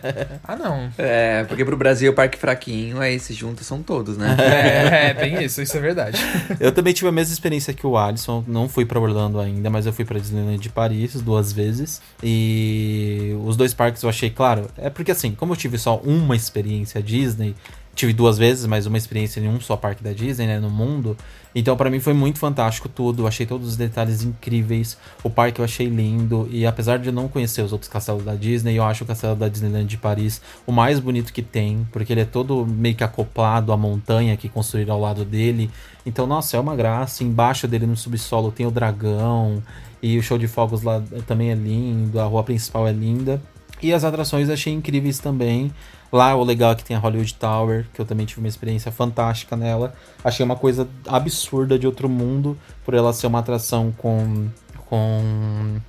Ah, 0.46 0.56
não. 0.56 0.90
É, 0.98 1.44
porque 1.44 1.64
pro 1.64 1.76
Brasil 1.76 2.12
o 2.12 2.14
parque 2.14 2.38
fraquinho, 2.38 3.00
aí 3.00 3.18
se 3.18 3.32
junta 3.32 3.64
são 3.64 3.82
todos, 3.82 4.16
né? 4.16 4.36
É, 4.38 5.10
é, 5.10 5.14
tem 5.14 5.42
isso, 5.42 5.62
isso 5.62 5.76
é 5.76 5.80
verdade. 5.80 6.18
eu 6.60 6.70
também 6.70 6.92
tive 6.92 7.08
a 7.08 7.12
mesma 7.12 7.32
experiência 7.32 7.72
que 7.72 7.86
o 7.86 7.96
Alisson, 7.96 8.44
não 8.46 8.68
fui 8.68 8.84
pra 8.84 9.00
Orlando 9.00 9.40
ainda, 9.40 9.70
mas 9.70 9.86
eu 9.86 9.92
fui 9.92 10.04
pra 10.04 10.18
Disneyland 10.18 10.58
de 10.58 10.68
Paris 10.68 11.14
duas 11.20 11.52
vezes. 11.52 12.00
E 12.22 13.34
os 13.44 13.56
dois 13.56 13.72
parques 13.72 14.02
eu 14.02 14.08
achei, 14.08 14.28
claro, 14.28 14.68
é 14.76 14.90
porque 14.90 15.12
assim, 15.12 15.32
como 15.32 15.52
eu 15.52 15.56
tive 15.56 15.78
só 15.78 15.96
uma 15.98 16.36
experiência 16.36 17.02
Disney, 17.02 17.54
tive 17.94 18.12
duas 18.12 18.36
vezes, 18.36 18.66
mas 18.66 18.86
uma 18.86 18.98
experiência 18.98 19.40
em 19.40 19.48
um 19.48 19.60
só 19.60 19.76
parque 19.76 20.02
da 20.02 20.12
Disney, 20.12 20.46
né, 20.46 20.58
no 20.58 20.70
mundo. 20.70 21.16
Então 21.54 21.76
pra 21.76 21.88
mim 21.88 22.00
foi 22.00 22.12
muito 22.12 22.38
fantástico 22.38 22.88
tudo, 22.88 23.26
achei 23.26 23.46
todos 23.46 23.68
os 23.68 23.76
detalhes 23.76 24.24
incríveis, 24.24 24.98
o 25.22 25.30
parque 25.30 25.60
eu 25.60 25.64
achei 25.64 25.86
lindo 25.86 26.48
e 26.50 26.66
apesar 26.66 26.98
de 26.98 27.08
eu 27.08 27.12
não 27.12 27.28
conhecer 27.28 27.62
os 27.62 27.72
outros 27.72 27.88
castelos 27.88 28.24
da 28.24 28.34
Disney, 28.34 28.74
eu 28.74 28.82
acho 28.82 29.04
o 29.04 29.06
castelo 29.06 29.36
da 29.36 29.48
Disneyland 29.48 29.86
de 29.86 29.96
Paris 29.96 30.42
o 30.66 30.72
mais 30.72 30.98
bonito 30.98 31.32
que 31.32 31.42
tem, 31.42 31.86
porque 31.92 32.12
ele 32.12 32.22
é 32.22 32.24
todo 32.24 32.66
meio 32.66 32.96
que 32.96 33.04
acoplado 33.04 33.72
à 33.72 33.76
montanha 33.76 34.36
que 34.36 34.48
construíram 34.48 34.94
ao 34.94 35.00
lado 35.00 35.24
dele. 35.24 35.70
Então, 36.04 36.26
nossa, 36.26 36.56
é 36.56 36.60
uma 36.60 36.76
graça. 36.76 37.24
Embaixo 37.24 37.66
dele 37.66 37.86
no 37.86 37.96
subsolo 37.96 38.50
tem 38.50 38.66
o 38.66 38.70
dragão 38.70 39.62
e 40.02 40.18
o 40.18 40.22
show 40.22 40.36
de 40.36 40.46
fogos 40.46 40.82
lá 40.82 41.02
também 41.26 41.50
é 41.50 41.54
lindo, 41.54 42.20
a 42.20 42.24
rua 42.24 42.42
principal 42.42 42.86
é 42.86 42.92
linda. 42.92 43.40
E 43.82 43.92
as 43.92 44.04
atrações 44.04 44.50
achei 44.50 44.72
incríveis 44.72 45.18
também. 45.18 45.72
Lá 46.14 46.36
o 46.36 46.44
legal 46.44 46.70
é 46.70 46.74
que 46.76 46.84
tem 46.84 46.96
a 46.96 47.00
Hollywood 47.00 47.34
Tower, 47.34 47.86
que 47.92 48.00
eu 48.00 48.04
também 48.04 48.24
tive 48.24 48.38
uma 48.38 48.46
experiência 48.46 48.92
fantástica 48.92 49.56
nela. 49.56 49.92
Achei 50.22 50.46
uma 50.46 50.54
coisa 50.54 50.88
absurda 51.08 51.76
de 51.76 51.88
outro 51.88 52.08
mundo, 52.08 52.56
por 52.84 52.94
ela 52.94 53.12
ser 53.12 53.26
uma 53.26 53.40
atração 53.40 53.92
com, 53.98 54.46
com 54.86 55.80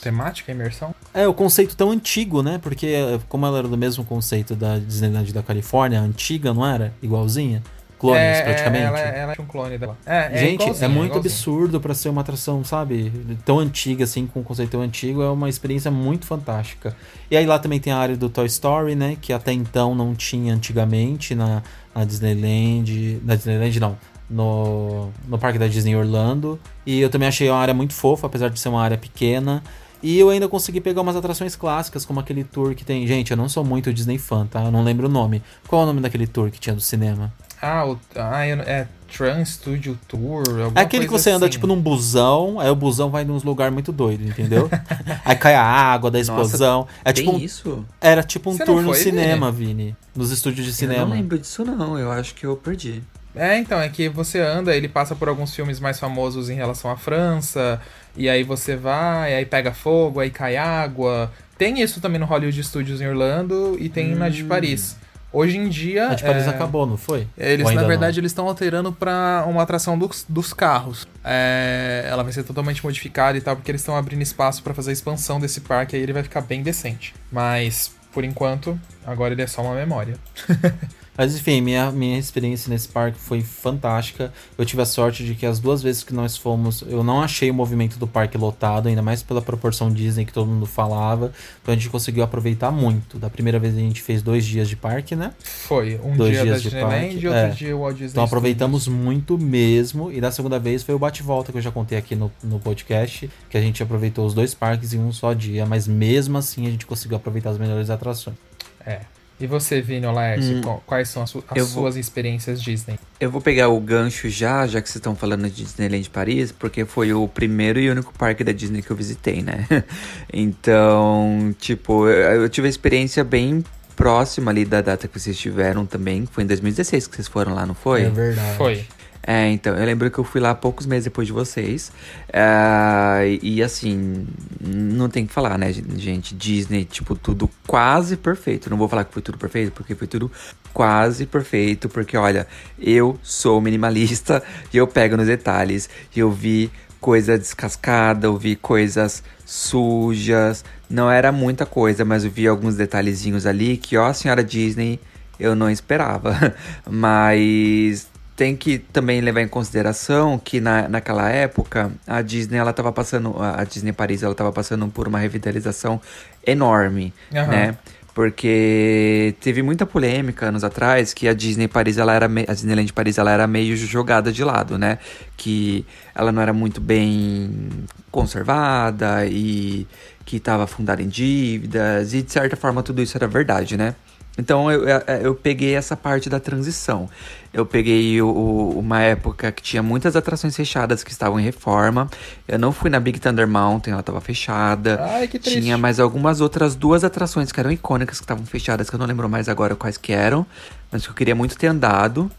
Temática, 0.00 0.50
imersão? 0.50 0.94
É, 1.12 1.28
o 1.28 1.34
conceito 1.34 1.76
tão 1.76 1.90
antigo, 1.90 2.42
né? 2.42 2.58
Porque 2.62 2.94
como 3.28 3.44
ela 3.44 3.58
era 3.58 3.68
do 3.68 3.76
mesmo 3.76 4.02
conceito 4.02 4.56
da 4.56 4.78
Disneyland 4.78 5.30
da 5.30 5.42
Califórnia, 5.42 6.00
antiga, 6.00 6.54
não 6.54 6.64
era? 6.64 6.94
Igualzinha? 7.02 7.62
Clones, 8.00 8.18
é, 8.22 8.42
praticamente. 8.42 8.84
Ela, 8.84 8.98
ela 8.98 9.34
é 9.34 9.42
um 9.42 9.44
clone 9.44 9.76
dela. 9.76 9.96
É, 10.06 10.38
Gente, 10.38 10.64
é, 10.64 10.84
é 10.86 10.88
muito 10.88 11.16
é 11.16 11.18
absurdo 11.18 11.78
para 11.78 11.92
ser 11.92 12.08
uma 12.08 12.22
atração, 12.22 12.64
sabe? 12.64 13.12
Tão 13.44 13.58
antiga, 13.58 14.04
assim, 14.04 14.26
com 14.26 14.40
um 14.40 14.42
conceito 14.42 14.70
tão 14.70 14.80
antigo. 14.80 15.22
É 15.22 15.28
uma 15.28 15.50
experiência 15.50 15.90
muito 15.90 16.24
fantástica. 16.24 16.96
E 17.30 17.36
aí 17.36 17.44
lá 17.44 17.58
também 17.58 17.78
tem 17.78 17.92
a 17.92 17.98
área 17.98 18.16
do 18.16 18.30
Toy 18.30 18.46
Story, 18.46 18.94
né? 18.94 19.18
Que 19.20 19.34
até 19.34 19.52
então 19.52 19.94
não 19.94 20.14
tinha 20.14 20.54
antigamente 20.54 21.34
na, 21.34 21.62
na 21.94 22.04
Disneyland. 22.04 23.20
Na 23.22 23.34
Disneyland, 23.34 23.78
não 23.78 23.98
no, 24.30 25.10
no 25.26 25.38
parque 25.38 25.58
da 25.58 25.66
Disney 25.66 25.94
Orlando. 25.94 26.58
E 26.86 27.00
eu 27.00 27.10
também 27.10 27.28
achei 27.28 27.50
uma 27.50 27.58
área 27.58 27.74
muito 27.74 27.92
fofa, 27.92 28.28
apesar 28.28 28.48
de 28.48 28.58
ser 28.58 28.70
uma 28.70 28.80
área 28.80 28.96
pequena. 28.96 29.62
E 30.02 30.18
eu 30.18 30.30
ainda 30.30 30.48
consegui 30.48 30.80
pegar 30.80 31.02
umas 31.02 31.14
atrações 31.14 31.54
clássicas, 31.54 32.06
como 32.06 32.20
aquele 32.20 32.44
tour 32.44 32.74
que 32.74 32.84
tem. 32.84 33.06
Gente, 33.06 33.32
eu 33.32 33.36
não 33.36 33.48
sou 33.48 33.62
muito 33.62 33.92
Disney 33.92 34.16
fã, 34.16 34.46
tá? 34.46 34.64
Eu 34.64 34.70
não 34.70 34.82
lembro 34.82 35.06
o 35.06 35.10
nome. 35.10 35.42
Qual 35.68 35.82
é 35.82 35.84
o 35.84 35.86
nome 35.86 36.00
daquele 36.00 36.26
tour 36.26 36.50
que 36.50 36.58
tinha 36.58 36.74
do 36.74 36.80
cinema? 36.80 37.30
Ah, 37.60 37.86
o, 37.86 37.98
ah 38.16 38.46
é 38.46 38.86
Trans 39.10 39.50
Studio 39.50 39.98
Tour. 40.08 40.42
É 40.74 40.80
aquele 40.80 41.04
que 41.04 41.10
você 41.10 41.30
assim. 41.30 41.36
anda 41.36 41.48
tipo 41.48 41.66
num 41.66 41.80
busão, 41.80 42.60
aí 42.60 42.70
o 42.70 42.74
busão 42.74 43.10
vai 43.10 43.24
nos 43.24 43.42
lugares 43.42 43.72
muito 43.72 43.92
doidos, 43.92 44.26
entendeu? 44.26 44.70
aí 45.24 45.36
cai 45.36 45.54
a 45.54 45.62
água 45.62 46.10
da 46.10 46.20
explosão. 46.20 46.80
Nossa, 46.80 46.92
é 47.04 47.12
tipo 47.12 47.32
um, 47.32 47.38
isso? 47.38 47.84
Era 48.00 48.22
tipo 48.22 48.50
um 48.50 48.56
você 48.56 48.64
tour 48.64 48.80
no 48.80 48.94
cinema, 48.94 49.50
Vini? 49.50 49.74
Vini. 49.74 49.96
Nos 50.14 50.30
estúdios 50.30 50.66
de 50.66 50.72
cinema. 50.72 51.02
Eu 51.02 51.06
não 51.08 51.16
lembro 51.16 51.38
disso, 51.38 51.64
não. 51.64 51.98
Eu 51.98 52.10
acho 52.10 52.34
que 52.34 52.46
eu 52.46 52.56
perdi. 52.56 53.02
É, 53.34 53.58
então, 53.58 53.80
é 53.80 53.88
que 53.88 54.08
você 54.08 54.40
anda, 54.40 54.74
ele 54.74 54.88
passa 54.88 55.14
por 55.14 55.28
alguns 55.28 55.54
filmes 55.54 55.78
mais 55.78 56.00
famosos 56.00 56.50
em 56.50 56.54
relação 56.54 56.90
à 56.90 56.96
França, 56.96 57.80
e 58.16 58.28
aí 58.28 58.42
você 58.42 58.74
vai, 58.74 59.34
aí 59.34 59.46
pega 59.46 59.72
fogo, 59.72 60.18
aí 60.18 60.30
cai 60.30 60.56
água. 60.56 61.30
Tem 61.56 61.80
isso 61.80 62.00
também 62.00 62.18
no 62.18 62.26
Hollywood 62.26 62.62
Studios 62.64 63.00
em 63.00 63.06
Orlando 63.06 63.76
e 63.78 63.88
tem 63.88 64.14
hum. 64.14 64.18
na 64.18 64.28
de 64.28 64.42
Paris. 64.42 64.96
Hoje 65.32 65.56
em 65.56 65.68
dia. 65.68 66.08
A 66.08 66.14
de 66.14 66.24
Paris 66.24 66.46
é... 66.46 66.50
acabou, 66.50 66.86
não 66.86 66.96
foi? 66.96 67.26
Eles, 67.36 67.72
na 67.72 67.84
verdade, 67.84 68.16
não? 68.16 68.22
eles 68.22 68.32
estão 68.32 68.48
alterando 68.48 68.92
para 68.92 69.44
uma 69.46 69.62
atração 69.62 69.98
dos, 69.98 70.24
dos 70.28 70.52
carros. 70.52 71.06
É... 71.24 72.06
Ela 72.08 72.22
vai 72.22 72.32
ser 72.32 72.42
totalmente 72.42 72.84
modificada 72.84 73.38
e 73.38 73.40
tal, 73.40 73.56
porque 73.56 73.70
eles 73.70 73.80
estão 73.80 73.96
abrindo 73.96 74.22
espaço 74.22 74.62
para 74.62 74.74
fazer 74.74 74.90
a 74.90 74.92
expansão 74.92 75.38
desse 75.38 75.60
parque, 75.60 75.96
aí 75.96 76.02
ele 76.02 76.12
vai 76.12 76.22
ficar 76.22 76.40
bem 76.40 76.62
decente. 76.62 77.14
Mas, 77.30 77.92
por 78.12 78.24
enquanto, 78.24 78.78
agora 79.06 79.32
ele 79.32 79.42
é 79.42 79.46
só 79.46 79.62
uma 79.62 79.74
memória. 79.74 80.16
Mas 81.20 81.36
enfim, 81.36 81.60
minha, 81.60 81.92
minha 81.92 82.18
experiência 82.18 82.70
nesse 82.70 82.88
parque 82.88 83.18
foi 83.18 83.42
fantástica. 83.42 84.32
Eu 84.56 84.64
tive 84.64 84.80
a 84.80 84.86
sorte 84.86 85.22
de 85.22 85.34
que 85.34 85.44
as 85.44 85.58
duas 85.58 85.82
vezes 85.82 86.02
que 86.02 86.14
nós 86.14 86.34
fomos, 86.34 86.82
eu 86.88 87.04
não 87.04 87.20
achei 87.20 87.50
o 87.50 87.52
movimento 87.52 87.98
do 87.98 88.06
parque 88.06 88.38
lotado, 88.38 88.88
ainda 88.88 89.02
mais 89.02 89.22
pela 89.22 89.42
proporção 89.42 89.92
Disney 89.92 90.24
que 90.24 90.32
todo 90.32 90.46
mundo 90.46 90.64
falava. 90.64 91.30
Então 91.60 91.74
a 91.74 91.76
gente 91.76 91.90
conseguiu 91.90 92.24
aproveitar 92.24 92.70
muito. 92.70 93.18
Da 93.18 93.28
primeira 93.28 93.58
vez 93.58 93.76
a 93.76 93.80
gente 93.80 94.00
fez 94.00 94.22
dois 94.22 94.46
dias 94.46 94.66
de 94.66 94.76
parque, 94.76 95.14
né? 95.14 95.34
Foi, 95.44 96.00
um 96.02 96.16
dois 96.16 96.32
dia 96.32 96.42
dias 96.42 96.56
da 96.56 96.62
Disneyland 96.62 97.12
e 97.12 97.26
outro 97.26 97.38
é. 97.38 97.48
dia 97.50 97.76
o 97.76 97.80
Walt 97.80 97.96
Disney 97.96 98.12
Então 98.12 98.24
aproveitamos 98.24 98.84
Studios. 98.84 99.04
muito 99.04 99.36
mesmo. 99.36 100.10
E 100.10 100.22
da 100.22 100.32
segunda 100.32 100.58
vez 100.58 100.82
foi 100.82 100.94
o 100.94 100.98
bate-volta 100.98 101.52
que 101.52 101.58
eu 101.58 101.62
já 101.62 101.70
contei 101.70 101.98
aqui 101.98 102.16
no, 102.16 102.32
no 102.42 102.58
podcast, 102.58 103.28
que 103.50 103.58
a 103.58 103.60
gente 103.60 103.82
aproveitou 103.82 104.24
os 104.24 104.32
dois 104.32 104.54
parques 104.54 104.94
em 104.94 104.98
um 104.98 105.12
só 105.12 105.34
dia, 105.34 105.66
mas 105.66 105.86
mesmo 105.86 106.38
assim 106.38 106.66
a 106.66 106.70
gente 106.70 106.86
conseguiu 106.86 107.18
aproveitar 107.18 107.50
as 107.50 107.58
melhores 107.58 107.90
atrações. 107.90 108.38
É, 108.86 109.00
e 109.40 109.46
você, 109.46 109.80
Vini 109.80 110.06
Laércio, 110.06 110.58
hum, 110.58 110.80
quais 110.86 111.08
são 111.08 111.22
as, 111.22 111.30
su 111.30 111.42
as 111.48 111.62
suas 111.62 111.94
vou, 111.94 112.00
experiências 112.00 112.60
Disney? 112.60 112.98
Eu 113.18 113.30
vou 113.30 113.40
pegar 113.40 113.68
o 113.68 113.80
gancho 113.80 114.28
já, 114.28 114.66
já 114.66 114.80
que 114.80 114.88
vocês 114.88 114.96
estão 114.96 115.16
falando 115.16 115.48
de 115.48 115.64
Disneyland 115.64 116.10
Paris, 116.10 116.52
porque 116.52 116.84
foi 116.84 117.12
o 117.12 117.26
primeiro 117.26 117.80
e 117.80 117.90
único 117.90 118.12
parque 118.12 118.44
da 118.44 118.52
Disney 118.52 118.82
que 118.82 118.90
eu 118.90 118.96
visitei, 118.96 119.42
né? 119.42 119.66
então, 120.32 121.54
tipo, 121.58 122.06
eu, 122.08 122.42
eu 122.42 122.48
tive 122.48 122.66
a 122.66 122.70
experiência 122.70 123.24
bem 123.24 123.64
próxima 123.96 124.50
ali 124.50 124.64
da 124.64 124.80
data 124.80 125.08
que 125.08 125.18
vocês 125.18 125.38
tiveram 125.38 125.84
também. 125.86 126.26
Foi 126.26 126.44
em 126.44 126.46
2016 126.46 127.06
que 127.06 127.16
vocês 127.16 127.28
foram 127.28 127.54
lá, 127.54 127.66
não 127.66 127.74
foi? 127.74 128.02
É 128.02 128.10
verdade. 128.10 128.56
Foi. 128.56 128.86
É, 129.22 129.48
então, 129.50 129.76
eu 129.76 129.84
lembro 129.84 130.10
que 130.10 130.18
eu 130.18 130.24
fui 130.24 130.40
lá 130.40 130.54
poucos 130.54 130.86
meses 130.86 131.04
depois 131.04 131.26
de 131.26 131.32
vocês. 131.32 131.92
Uh, 132.28 133.38
e 133.42 133.62
assim, 133.62 134.26
não 134.60 135.08
tem 135.08 135.26
que 135.26 135.32
falar, 135.32 135.58
né, 135.58 135.72
gente? 135.72 136.34
Disney, 136.34 136.84
tipo, 136.84 137.14
tudo 137.14 137.50
quase 137.66 138.16
perfeito. 138.16 138.70
Não 138.70 138.78
vou 138.78 138.88
falar 138.88 139.04
que 139.04 139.12
foi 139.12 139.22
tudo 139.22 139.36
perfeito, 139.36 139.72
porque 139.72 139.94
foi 139.94 140.06
tudo 140.06 140.30
quase 140.72 141.26
perfeito. 141.26 141.88
Porque, 141.88 142.16
olha, 142.16 142.46
eu 142.78 143.18
sou 143.22 143.60
minimalista 143.60 144.42
e 144.72 144.78
eu 144.78 144.86
pego 144.86 145.16
nos 145.16 145.26
detalhes. 145.26 145.88
E 146.14 146.20
eu 146.20 146.30
vi 146.30 146.70
coisa 147.00 147.38
descascada, 147.38 148.26
eu 148.26 148.36
vi 148.36 148.56
coisas 148.56 149.22
sujas. 149.44 150.64
Não 150.88 151.10
era 151.10 151.30
muita 151.30 151.66
coisa, 151.66 152.04
mas 152.04 152.24
eu 152.24 152.30
vi 152.30 152.48
alguns 152.48 152.74
detalhezinhos 152.74 153.46
ali 153.46 153.76
que, 153.76 153.96
ó, 153.96 154.12
senhora 154.12 154.42
Disney, 154.42 154.98
eu 155.38 155.54
não 155.54 155.70
esperava. 155.70 156.54
mas 156.88 158.09
tem 158.40 158.56
que 158.56 158.78
também 158.78 159.20
levar 159.20 159.42
em 159.42 159.48
consideração 159.48 160.38
que 160.38 160.62
na, 160.62 160.88
naquela 160.88 161.28
época 161.28 161.92
a 162.06 162.22
Disney 162.22 162.56
ela 162.56 162.70
estava 162.70 162.90
passando 162.90 163.36
a 163.38 163.62
Disney 163.64 163.92
Paris 163.92 164.22
ela 164.22 164.32
estava 164.32 164.50
passando 164.50 164.88
por 164.88 165.06
uma 165.06 165.18
revitalização 165.18 166.00
enorme, 166.46 167.12
uhum. 167.30 167.46
né? 167.48 167.76
Porque 168.14 169.34
teve 169.42 169.62
muita 169.62 169.84
polêmica 169.84 170.46
anos 170.46 170.64
atrás 170.64 171.12
que 171.12 171.28
a 171.28 171.34
Disney 171.34 171.68
Paris 171.68 171.98
ela 171.98 172.14
era 172.14 172.24
a 172.24 172.54
Disneyland 172.54 172.90
Paris 172.94 173.18
ela 173.18 173.30
era 173.30 173.46
meio 173.46 173.76
jogada 173.76 174.32
de 174.32 174.42
lado, 174.42 174.78
né? 174.78 174.96
Que 175.36 175.84
ela 176.14 176.32
não 176.32 176.40
era 176.40 176.54
muito 176.54 176.80
bem 176.80 177.84
conservada 178.10 179.26
e 179.26 179.86
que 180.24 180.38
estava 180.38 180.66
fundada 180.66 181.02
em 181.02 181.08
dívidas 181.08 182.14
e 182.14 182.22
de 182.22 182.32
certa 182.32 182.56
forma 182.56 182.82
tudo 182.82 183.02
isso 183.02 183.18
era 183.18 183.28
verdade, 183.28 183.76
né? 183.76 183.94
Então 184.38 184.70
eu, 184.70 184.88
eu, 184.88 184.98
eu, 185.22 185.34
peguei 185.34 185.74
essa 185.74 185.96
parte 185.96 186.30
da 186.30 186.40
transição. 186.40 187.08
Eu 187.52 187.66
peguei 187.66 188.22
o, 188.22 188.28
uma 188.76 189.00
época 189.00 189.50
que 189.50 189.62
tinha 189.62 189.82
muitas 189.82 190.14
atrações 190.14 190.54
fechadas 190.54 191.02
que 191.02 191.10
estavam 191.10 191.40
em 191.40 191.42
reforma. 191.42 192.08
Eu 192.46 192.58
não 192.58 192.72
fui 192.72 192.88
na 192.88 193.00
Big 193.00 193.18
Thunder 193.18 193.48
Mountain, 193.48 193.90
ela 193.90 194.00
estava 194.00 194.20
fechada. 194.20 195.00
Ai, 195.02 195.26
que 195.26 195.38
triste. 195.38 195.60
Tinha 195.60 195.76
mais 195.76 195.98
algumas 195.98 196.40
outras 196.40 196.76
duas 196.76 197.02
atrações 197.02 197.50
que 197.50 197.58
eram 197.58 197.72
icônicas 197.72 198.18
que 198.18 198.24
estavam 198.24 198.46
fechadas, 198.46 198.88
que 198.88 198.94
eu 198.94 198.98
não 198.98 199.06
lembro 199.06 199.28
mais 199.28 199.48
agora 199.48 199.74
quais 199.74 199.96
que 199.96 200.12
eram, 200.12 200.46
mas 200.92 201.04
que 201.04 201.10
eu 201.10 201.14
queria 201.14 201.34
muito 201.34 201.58
ter 201.58 201.66
andado. 201.66 202.30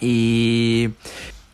E 0.00 0.90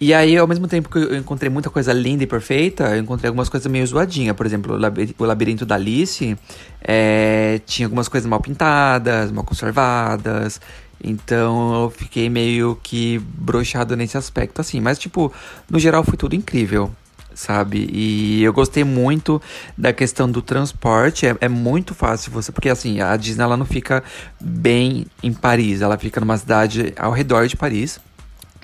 e 0.01 0.15
aí, 0.15 0.37
ao 0.37 0.47
mesmo 0.47 0.69
tempo 0.69 0.89
que 0.89 0.97
eu 0.97 1.17
encontrei 1.17 1.51
muita 1.51 1.69
coisa 1.71 1.93
linda 1.93 2.23
e 2.23 2.27
perfeita, 2.27 2.85
eu 2.95 3.01
encontrei 3.01 3.27
algumas 3.27 3.49
coisas 3.49 3.71
meio 3.71 3.85
zoadinhas. 3.85 4.37
Por 4.37 4.47
exemplo, 4.47 4.79
o 5.19 5.25
Labirinto 5.25 5.67
da 5.67 5.75
Alice 5.75 6.37
é, 6.81 7.61
tinha 7.67 7.87
algumas 7.87 8.07
coisas 8.07 8.29
mal 8.29 8.41
pintadas, 8.41 9.33
mal 9.33 9.43
conservadas. 9.43 10.61
Então 11.03 11.85
eu 11.85 11.91
fiquei 11.91 12.29
meio 12.29 12.79
que 12.83 13.19
brochado 13.19 13.97
nesse 13.97 14.17
aspecto, 14.17 14.61
assim. 14.61 14.81
Mas, 14.81 14.99
tipo, 14.99 15.33
no 15.71 15.79
geral 15.79 16.03
foi 16.05 16.17
tudo 16.17 16.35
incrível, 16.35 16.91
sabe? 17.35 17.89
E 17.93 18.43
eu 18.43 18.53
gostei 18.53 18.85
muito 18.85 19.41
da 19.77 19.93
questão 19.93 20.31
do 20.31 20.43
transporte. 20.43 21.27
É, 21.27 21.37
é 21.41 21.49
muito 21.49 21.95
fácil 21.95 22.33
você. 22.33 22.51
Porque, 22.51 22.69
assim, 22.69 23.01
a 23.01 23.17
Disney 23.17 23.45
ela 23.45 23.57
não 23.57 23.67
fica 23.67 24.03
bem 24.41 25.07
em 25.23 25.33
Paris, 25.33 25.81
ela 25.81 25.97
fica 25.97 26.21
numa 26.21 26.37
cidade 26.37 26.93
ao 26.97 27.13
redor 27.13 27.47
de 27.47 27.57
Paris. 27.57 28.01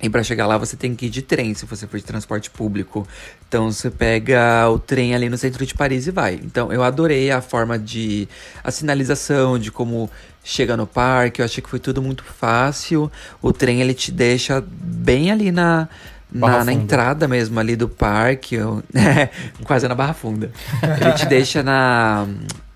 E 0.04 0.10
para 0.10 0.22
chegar 0.22 0.46
lá 0.46 0.58
você 0.58 0.76
tem 0.76 0.94
que 0.94 1.06
ir 1.06 1.08
de 1.08 1.22
trem, 1.22 1.54
se 1.54 1.64
você 1.64 1.86
for 1.86 1.96
de 1.98 2.04
transporte 2.04 2.50
público. 2.50 3.08
Então 3.48 3.72
você 3.72 3.90
pega 3.90 4.68
o 4.68 4.78
trem 4.78 5.14
ali 5.14 5.30
no 5.30 5.38
centro 5.38 5.64
de 5.64 5.72
Paris 5.72 6.06
e 6.06 6.10
vai. 6.10 6.34
Então 6.44 6.70
eu 6.70 6.82
adorei 6.82 7.30
a 7.30 7.40
forma 7.40 7.78
de 7.78 8.28
a 8.62 8.70
sinalização, 8.70 9.58
de 9.58 9.72
como 9.72 10.10
chega 10.44 10.76
no 10.76 10.86
parque. 10.86 11.40
Eu 11.40 11.46
achei 11.46 11.62
que 11.62 11.70
foi 11.70 11.78
tudo 11.78 12.02
muito 12.02 12.22
fácil. 12.22 13.10
O 13.40 13.50
trem 13.50 13.80
ele 13.80 13.94
te 13.94 14.12
deixa 14.12 14.62
bem 14.68 15.30
ali 15.30 15.50
na 15.50 15.88
na, 16.30 16.64
na, 16.64 16.72
entrada 16.72 17.28
mesmo 17.28 17.58
ali 17.60 17.76
do 17.76 17.88
parque, 17.88 18.56
eu, 18.56 18.82
é, 18.92 19.30
quase 19.62 19.86
na 19.86 19.94
Barra 19.94 20.12
Funda. 20.12 20.50
Ele 21.00 21.12
te 21.12 21.26
deixa 21.26 21.62
na 21.62 22.26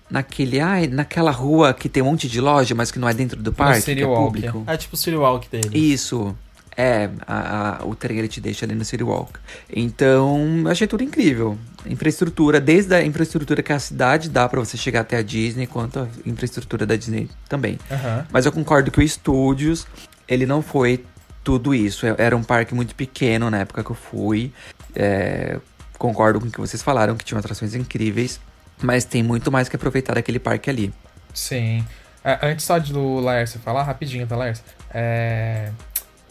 naquele, 0.09 0.59
ai, 0.59 0.87
naquela 0.87 1.29
rua 1.29 1.73
que 1.73 1.87
tem 1.87 2.01
um 2.01 2.07
monte 2.07 2.27
de 2.27 2.41
loja, 2.41 2.73
mas 2.73 2.89
que 2.89 2.97
não 2.97 3.07
é 3.07 3.13
dentro 3.13 3.39
do 3.39 3.53
parque, 3.53 3.93
que 3.93 4.01
é 4.01 4.05
público. 4.05 4.63
É 4.65 4.75
tipo 4.75 4.95
o 4.95 4.97
City 4.97 5.15
Walk 5.15 5.47
dele. 5.49 5.77
Isso. 5.77 6.35
É, 6.81 7.09
a, 7.27 7.81
a, 7.81 7.85
o 7.85 7.93
trem 7.93 8.19
ele 8.19 8.29
te 8.29 8.39
deixa 8.39 8.65
ali 8.65 8.73
no 8.73 8.85
City 8.85 9.03
Walk. 9.03 9.33
Então, 9.69 10.63
achei 10.69 10.87
tudo 10.87 11.03
incrível. 11.03 11.57
Infraestrutura, 11.85 12.61
desde 12.61 12.95
a 12.95 13.03
infraestrutura 13.03 13.61
que 13.61 13.73
a 13.73 13.79
cidade 13.79 14.29
dá 14.29 14.47
para 14.47 14.61
você 14.61 14.77
chegar 14.77 15.01
até 15.01 15.17
a 15.17 15.21
Disney, 15.21 15.67
quanto 15.67 15.99
a 15.99 16.07
infraestrutura 16.25 16.85
da 16.85 16.95
Disney 16.95 17.29
também. 17.49 17.77
Uhum. 17.91 18.25
Mas 18.31 18.45
eu 18.45 18.53
concordo 18.53 18.91
que 18.91 19.03
o 19.03 19.05
Studios, 19.05 19.85
ele 20.25 20.45
não 20.45 20.61
foi 20.61 21.03
tudo 21.43 21.75
isso. 21.75 22.05
É, 22.05 22.15
era 22.17 22.37
um 22.37 22.43
parque 22.43 22.73
muito 22.73 22.95
pequeno 22.95 23.49
na 23.49 23.57
época 23.59 23.83
que 23.83 23.91
eu 23.91 23.95
fui. 23.95 24.53
É, 24.95 25.59
concordo 25.97 26.39
com 26.39 26.47
o 26.47 26.49
que 26.49 26.61
vocês 26.61 26.81
falaram, 26.81 27.17
que 27.17 27.25
tinham 27.25 27.39
atrações 27.39 27.75
incríveis. 27.75 28.39
Mas 28.81 29.03
tem 29.03 29.21
muito 29.21 29.51
mais 29.51 29.67
que 29.67 29.75
aproveitar 29.75 30.13
daquele 30.13 30.39
parque 30.39 30.69
ali. 30.69 30.93
Sim. 31.33 31.85
É, 32.23 32.39
antes 32.41 32.65
só 32.65 32.79
do 32.79 33.19
Laércio 33.19 33.59
falar, 33.59 33.83
rapidinho, 33.83 34.25
tá, 34.25 34.37
Laércio? 34.37 34.63
É, 34.93 35.71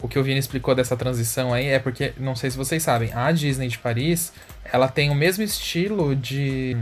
o 0.01 0.07
que 0.07 0.17
o 0.17 0.23
Vini 0.23 0.39
explicou 0.39 0.73
dessa 0.73 0.95
transição 0.95 1.53
aí 1.53 1.67
é 1.67 1.79
porque, 1.79 2.13
não 2.17 2.35
sei 2.35 2.51
se 2.51 2.57
vocês 2.57 2.81
sabem, 2.81 3.11
a 3.13 3.31
Disney 3.31 3.67
de 3.67 3.77
Paris, 3.77 4.31
ela 4.71 4.87
tem 4.87 5.09
o 5.09 5.15
mesmo 5.15 5.43
estilo 5.43 6.15
de, 6.15 6.77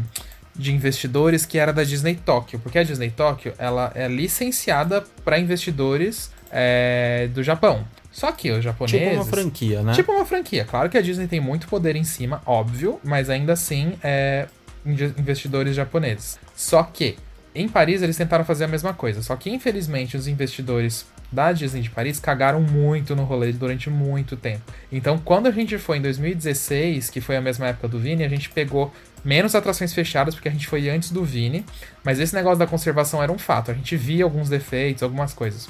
de 0.55 0.73
investidores 0.73 1.45
que 1.45 1.57
era 1.57 1.73
da 1.73 1.83
Disney 1.83 2.15
Tóquio, 2.15 2.59
porque 2.59 2.77
a 2.77 2.83
Disney 2.83 3.09
Tóquio, 3.09 3.53
ela 3.57 3.91
é 3.95 4.07
licenciada 4.07 5.03
para 5.23 5.39
investidores 5.39 6.31
é, 6.51 7.29
do 7.33 7.43
Japão. 7.43 7.85
Só 8.11 8.31
que 8.31 8.51
os 8.51 8.63
japoneses... 8.63 8.99
Tipo 8.99 9.15
uma 9.15 9.25
franquia, 9.25 9.83
né? 9.83 9.93
Tipo 9.93 10.11
uma 10.11 10.25
franquia. 10.25 10.65
Claro 10.65 10.89
que 10.89 10.97
a 10.97 11.01
Disney 11.01 11.27
tem 11.27 11.39
muito 11.39 11.67
poder 11.67 11.95
em 11.95 12.03
cima, 12.03 12.41
óbvio, 12.45 12.99
mas 13.03 13.29
ainda 13.29 13.53
assim 13.53 13.93
é 14.03 14.47
investidores 14.85 15.75
japoneses. 15.75 16.39
Só 16.55 16.81
que 16.81 17.17
em 17.53 17.67
Paris 17.67 18.01
eles 18.01 18.15
tentaram 18.15 18.45
fazer 18.45 18.63
a 18.65 18.67
mesma 18.67 18.93
coisa, 18.93 19.21
só 19.21 19.35
que 19.35 19.49
infelizmente 19.49 20.15
os 20.15 20.27
investidores 20.27 21.05
da 21.31 21.51
Disney 21.51 21.81
de 21.81 21.89
Paris 21.89 22.19
cagaram 22.19 22.61
muito 22.61 23.15
no 23.15 23.23
rolê 23.23 23.51
durante 23.51 23.89
muito 23.89 24.37
tempo. 24.37 24.63
Então, 24.91 25.17
quando 25.17 25.47
a 25.47 25.51
gente 25.51 25.77
foi 25.77 25.97
em 25.97 26.01
2016, 26.01 27.09
que 27.09 27.19
foi 27.19 27.35
a 27.35 27.41
mesma 27.41 27.67
época 27.67 27.87
do 27.87 27.99
Vini, 27.99 28.23
a 28.23 28.29
gente 28.29 28.49
pegou 28.49 28.93
menos 29.23 29.55
atrações 29.55 29.93
fechadas 29.93 30.35
porque 30.35 30.47
a 30.47 30.51
gente 30.51 30.67
foi 30.67 30.89
antes 30.89 31.11
do 31.11 31.23
Vini, 31.23 31.65
mas 32.03 32.19
esse 32.19 32.33
negócio 32.33 32.59
da 32.59 32.67
conservação 32.67 33.21
era 33.21 33.31
um 33.31 33.37
fato. 33.37 33.71
A 33.71 33.73
gente 33.73 33.95
via 33.97 34.23
alguns 34.23 34.49
defeitos, 34.49 35.03
algumas 35.03 35.33
coisas. 35.33 35.67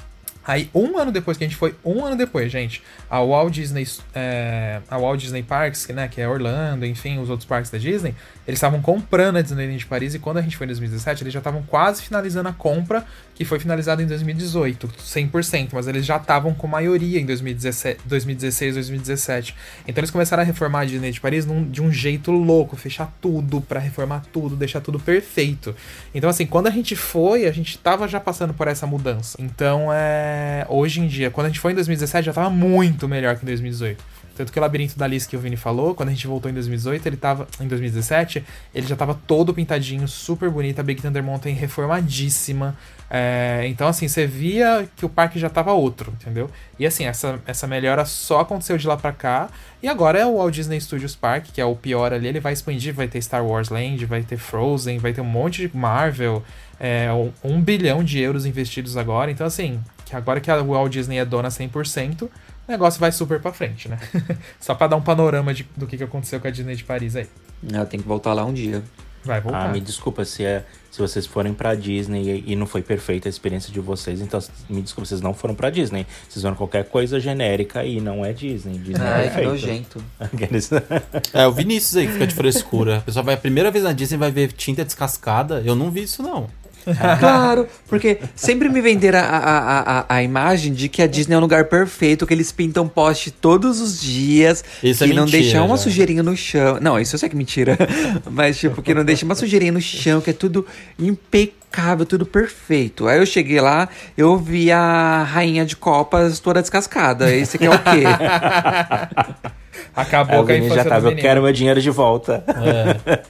Aí, 0.48 0.70
um 0.74 0.96
ano 0.96 1.12
depois, 1.12 1.36
que 1.36 1.44
a 1.44 1.46
gente 1.46 1.58
foi 1.58 1.74
um 1.84 2.02
ano 2.02 2.16
depois, 2.16 2.50
gente, 2.50 2.82
a 3.10 3.20
Walt 3.20 3.52
Disney, 3.52 3.86
é, 4.14 4.80
a 4.88 4.96
Walt 4.96 5.20
Disney 5.20 5.42
Parks, 5.42 5.88
né, 5.88 6.08
que 6.08 6.22
é 6.22 6.26
Orlando, 6.26 6.86
enfim, 6.86 7.18
os 7.18 7.28
outros 7.28 7.46
parques 7.46 7.70
da 7.70 7.76
Disney, 7.76 8.14
eles 8.46 8.56
estavam 8.56 8.80
comprando 8.80 9.36
a 9.36 9.42
Disneyland 9.42 9.76
de 9.76 9.84
Paris 9.84 10.14
e 10.14 10.18
quando 10.18 10.38
a 10.38 10.40
gente 10.40 10.56
foi 10.56 10.64
em 10.64 10.68
2017, 10.68 11.22
eles 11.22 11.34
já 11.34 11.40
estavam 11.40 11.62
quase 11.64 12.00
finalizando 12.00 12.48
a 12.48 12.52
compra, 12.54 13.04
que 13.38 13.44
foi 13.44 13.60
finalizada 13.60 14.02
em 14.02 14.06
2018, 14.06 14.88
100%, 15.00 15.68
mas 15.72 15.86
eles 15.86 16.04
já 16.04 16.16
estavam 16.16 16.52
com 16.52 16.66
maioria 16.66 17.20
em 17.20 17.24
2017, 17.24 18.00
2016, 18.04 18.74
2017. 18.74 19.54
Então 19.86 20.00
eles 20.00 20.10
começaram 20.10 20.42
a 20.42 20.44
reformar 20.44 20.80
a 20.80 20.84
Disney 20.84 21.12
de 21.12 21.20
Paris 21.20 21.46
num, 21.46 21.62
de 21.62 21.80
um 21.80 21.92
jeito 21.92 22.32
louco, 22.32 22.74
fechar 22.74 23.16
tudo 23.20 23.60
para 23.60 23.78
reformar 23.78 24.24
tudo, 24.32 24.56
deixar 24.56 24.80
tudo 24.80 24.98
perfeito. 24.98 25.72
Então 26.12 26.28
assim, 26.28 26.46
quando 26.46 26.66
a 26.66 26.70
gente 26.72 26.96
foi, 26.96 27.46
a 27.46 27.52
gente 27.52 27.78
tava 27.78 28.08
já 28.08 28.18
passando 28.18 28.52
por 28.52 28.66
essa 28.66 28.88
mudança. 28.88 29.38
Então 29.40 29.88
é, 29.92 30.66
hoje 30.68 31.00
em 31.00 31.06
dia, 31.06 31.30
quando 31.30 31.46
a 31.46 31.48
gente 31.48 31.60
foi 31.60 31.70
em 31.70 31.76
2017 31.76 32.26
já 32.26 32.32
tava 32.32 32.50
muito 32.50 33.06
melhor 33.06 33.36
que 33.36 33.44
em 33.44 33.46
2018. 33.46 34.17
Tanto 34.38 34.52
que 34.52 34.58
o 34.60 34.62
Labirinto 34.62 34.96
da 34.96 35.04
Alice 35.04 35.28
que 35.28 35.36
o 35.36 35.40
Vini 35.40 35.56
falou, 35.56 35.96
quando 35.96 36.10
a 36.10 36.12
gente 36.12 36.28
voltou 36.28 36.48
em 36.48 36.54
2018, 36.54 37.04
ele 37.08 37.16
tava. 37.16 37.48
Em 37.60 37.66
2017, 37.66 38.44
ele 38.72 38.86
já 38.86 38.94
tava 38.94 39.18
todo 39.26 39.52
pintadinho, 39.52 40.06
super 40.06 40.48
bonito, 40.48 40.78
a 40.78 40.82
Big 40.84 41.02
Thunder 41.02 41.24
Mountain 41.24 41.54
reformadíssima. 41.54 42.76
É, 43.10 43.64
então, 43.66 43.88
assim, 43.88 44.06
você 44.06 44.28
via 44.28 44.88
que 44.94 45.04
o 45.04 45.08
parque 45.08 45.40
já 45.40 45.50
tava 45.50 45.72
outro, 45.72 46.12
entendeu? 46.20 46.48
E 46.78 46.86
assim, 46.86 47.04
essa, 47.04 47.40
essa 47.46 47.66
melhora 47.66 48.04
só 48.04 48.38
aconteceu 48.38 48.78
de 48.78 48.86
lá 48.86 48.96
pra 48.96 49.10
cá. 49.10 49.48
E 49.82 49.88
agora 49.88 50.20
é 50.20 50.24
o 50.24 50.36
Walt 50.36 50.54
Disney 50.54 50.80
Studios 50.80 51.16
Park, 51.16 51.46
que 51.52 51.60
é 51.60 51.64
o 51.64 51.74
pior 51.74 52.12
ali, 52.12 52.28
ele 52.28 52.38
vai 52.38 52.52
expandir, 52.52 52.94
vai 52.94 53.08
ter 53.08 53.20
Star 53.20 53.44
Wars 53.44 53.70
Land, 53.70 54.06
vai 54.06 54.22
ter 54.22 54.36
Frozen, 54.36 54.98
vai 54.98 55.12
ter 55.12 55.20
um 55.20 55.24
monte 55.24 55.66
de 55.66 55.76
Marvel. 55.76 56.44
É, 56.78 57.08
um, 57.42 57.60
bilhão 57.60 58.04
de 58.04 58.20
euros 58.20 58.46
investidos 58.46 58.96
agora. 58.96 59.32
Então, 59.32 59.44
assim, 59.44 59.80
que 60.04 60.14
agora 60.14 60.40
que 60.40 60.48
a 60.48 60.62
Walt 60.62 60.92
Disney 60.92 61.18
é 61.18 61.24
dona 61.24 61.48
100%, 61.48 62.28
o 62.68 62.70
negócio 62.70 63.00
vai 63.00 63.10
super 63.10 63.40
pra 63.40 63.52
frente, 63.52 63.88
né? 63.88 63.98
Só 64.60 64.74
pra 64.74 64.86
dar 64.86 64.96
um 64.96 65.00
panorama 65.00 65.54
de, 65.54 65.66
do 65.74 65.86
que, 65.86 65.96
que 65.96 66.04
aconteceu 66.04 66.38
com 66.38 66.46
a 66.46 66.50
Disney 66.50 66.76
de 66.76 66.84
Paris 66.84 67.16
aí. 67.16 67.26
Ela 67.72 67.86
tem 67.86 67.98
que 67.98 68.06
voltar 68.06 68.34
lá 68.34 68.44
um 68.44 68.52
dia. 68.52 68.82
Vai 69.24 69.40
voltar. 69.40 69.64
Ah, 69.64 69.68
me 69.68 69.80
desculpa 69.80 70.24
se, 70.24 70.44
é, 70.44 70.64
se 70.90 71.00
vocês 71.00 71.26
forem 71.26 71.52
pra 71.52 71.74
Disney 71.74 72.44
e, 72.46 72.52
e 72.52 72.56
não 72.56 72.66
foi 72.66 72.82
perfeita 72.82 73.28
a 73.28 73.30
experiência 73.30 73.72
de 73.72 73.80
vocês, 73.80 74.20
então 74.20 74.40
me 74.68 74.80
desculpa, 74.80 75.08
vocês 75.08 75.20
não 75.20 75.34
foram 75.34 75.54
pra 75.54 75.70
Disney. 75.70 76.06
Vocês 76.28 76.42
foram 76.42 76.56
qualquer 76.56 76.84
coisa 76.84 77.18
genérica 77.18 77.84
e 77.84 78.00
não 78.00 78.24
é 78.24 78.32
Disney. 78.32 78.78
Disney 78.78 79.04
Ai, 79.06 79.26
é 79.26 79.28
que 79.28 79.34
perfeito. 79.34 79.48
nojento. 79.48 80.04
É, 81.34 81.46
o 81.46 81.52
Vinícius 81.52 81.96
aí 81.96 82.06
que 82.06 82.12
fica 82.12 82.26
de 82.26 82.34
frescura. 82.34 82.98
A 82.98 83.00
pessoa 83.00 83.22
vai 83.22 83.34
a 83.34 83.38
primeira 83.38 83.70
vez 83.70 83.84
na 83.84 83.92
Disney 83.92 84.18
vai 84.18 84.30
ver 84.30 84.52
tinta 84.52 84.84
descascada. 84.84 85.62
Eu 85.64 85.74
não 85.74 85.90
vi 85.90 86.02
isso, 86.02 86.22
não. 86.22 86.48
Claro, 87.18 87.66
porque 87.88 88.18
sempre 88.34 88.68
me 88.68 88.80
venderam 88.80 89.18
a, 89.18 89.22
a, 89.22 90.00
a, 90.00 90.04
a 90.16 90.22
imagem 90.22 90.72
de 90.72 90.88
que 90.88 91.02
a 91.02 91.06
Disney 91.06 91.34
é 91.34 91.38
um 91.38 91.40
lugar 91.40 91.64
perfeito, 91.66 92.26
que 92.26 92.34
eles 92.34 92.50
pintam 92.52 92.88
poste 92.88 93.30
todos 93.30 93.80
os 93.80 94.00
dias, 94.00 94.64
Isso 94.82 95.04
que 95.04 95.10
é 95.10 95.14
não 95.14 95.26
deixam 95.26 95.66
uma 95.66 95.76
já. 95.76 95.82
sujeirinha 95.84 96.22
no 96.22 96.36
chão. 96.36 96.78
Não, 96.80 96.98
isso 96.98 97.14
eu 97.14 97.18
sei 97.18 97.28
que 97.28 97.34
é 97.34 97.38
mentira. 97.38 97.76
Mas, 98.30 98.58
tipo, 98.58 98.80
que 98.82 98.94
não 98.94 99.04
deixa 99.04 99.24
uma 99.24 99.34
sujeirinha 99.34 99.72
no 99.72 99.80
chão, 99.80 100.20
que 100.20 100.30
é 100.30 100.32
tudo 100.32 100.66
impecável, 100.98 102.04
tudo 102.06 102.24
perfeito. 102.26 103.06
Aí 103.06 103.18
eu 103.18 103.26
cheguei 103.26 103.60
lá, 103.60 103.88
eu 104.16 104.36
vi 104.36 104.70
a 104.72 105.22
rainha 105.24 105.64
de 105.64 105.76
copas 105.76 106.38
toda 106.40 106.60
descascada. 106.60 107.34
Esse 107.34 107.56
aqui 107.56 107.66
é 107.66 107.70
o 107.70 107.78
quê? 107.78 108.04
Acabou 109.94 110.42
o 110.42 110.46
com 110.46 110.52
a 110.52 110.56
infância 110.56 110.76
já 110.76 110.82
do 110.84 110.88
tava, 110.88 111.10
eu 111.10 111.16
quero 111.16 111.42
meu 111.42 111.52
dinheiro 111.52 111.80
de 111.80 111.90
volta. 111.90 112.44
É. 112.48 113.20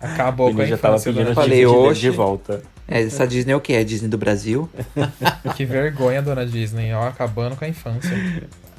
Acabou 0.00 0.50
O 0.50 0.54
com 0.54 0.60
a 0.60 0.64
Vini 0.64 0.70
já 0.70 0.78
tava 0.78 0.96
infância 0.96 1.12
do 1.12 1.16
pedindo 1.18 1.40
menino. 1.40 1.66
Falei, 1.66 1.94
de, 1.94 2.00
de 2.00 2.10
volta. 2.10 2.62
É, 2.88 3.02
essa 3.02 3.26
Disney 3.26 3.52
é 3.52 3.56
o 3.56 3.60
quê? 3.60 3.74
É 3.74 3.80
a 3.80 3.84
Disney 3.84 4.08
do 4.08 4.18
Brasil? 4.18 4.68
Que 5.56 5.64
vergonha, 5.64 6.22
dona 6.22 6.46
Disney, 6.46 6.92
ó, 6.92 7.08
acabando 7.08 7.56
com 7.56 7.64
a 7.64 7.68
infância. 7.68 8.16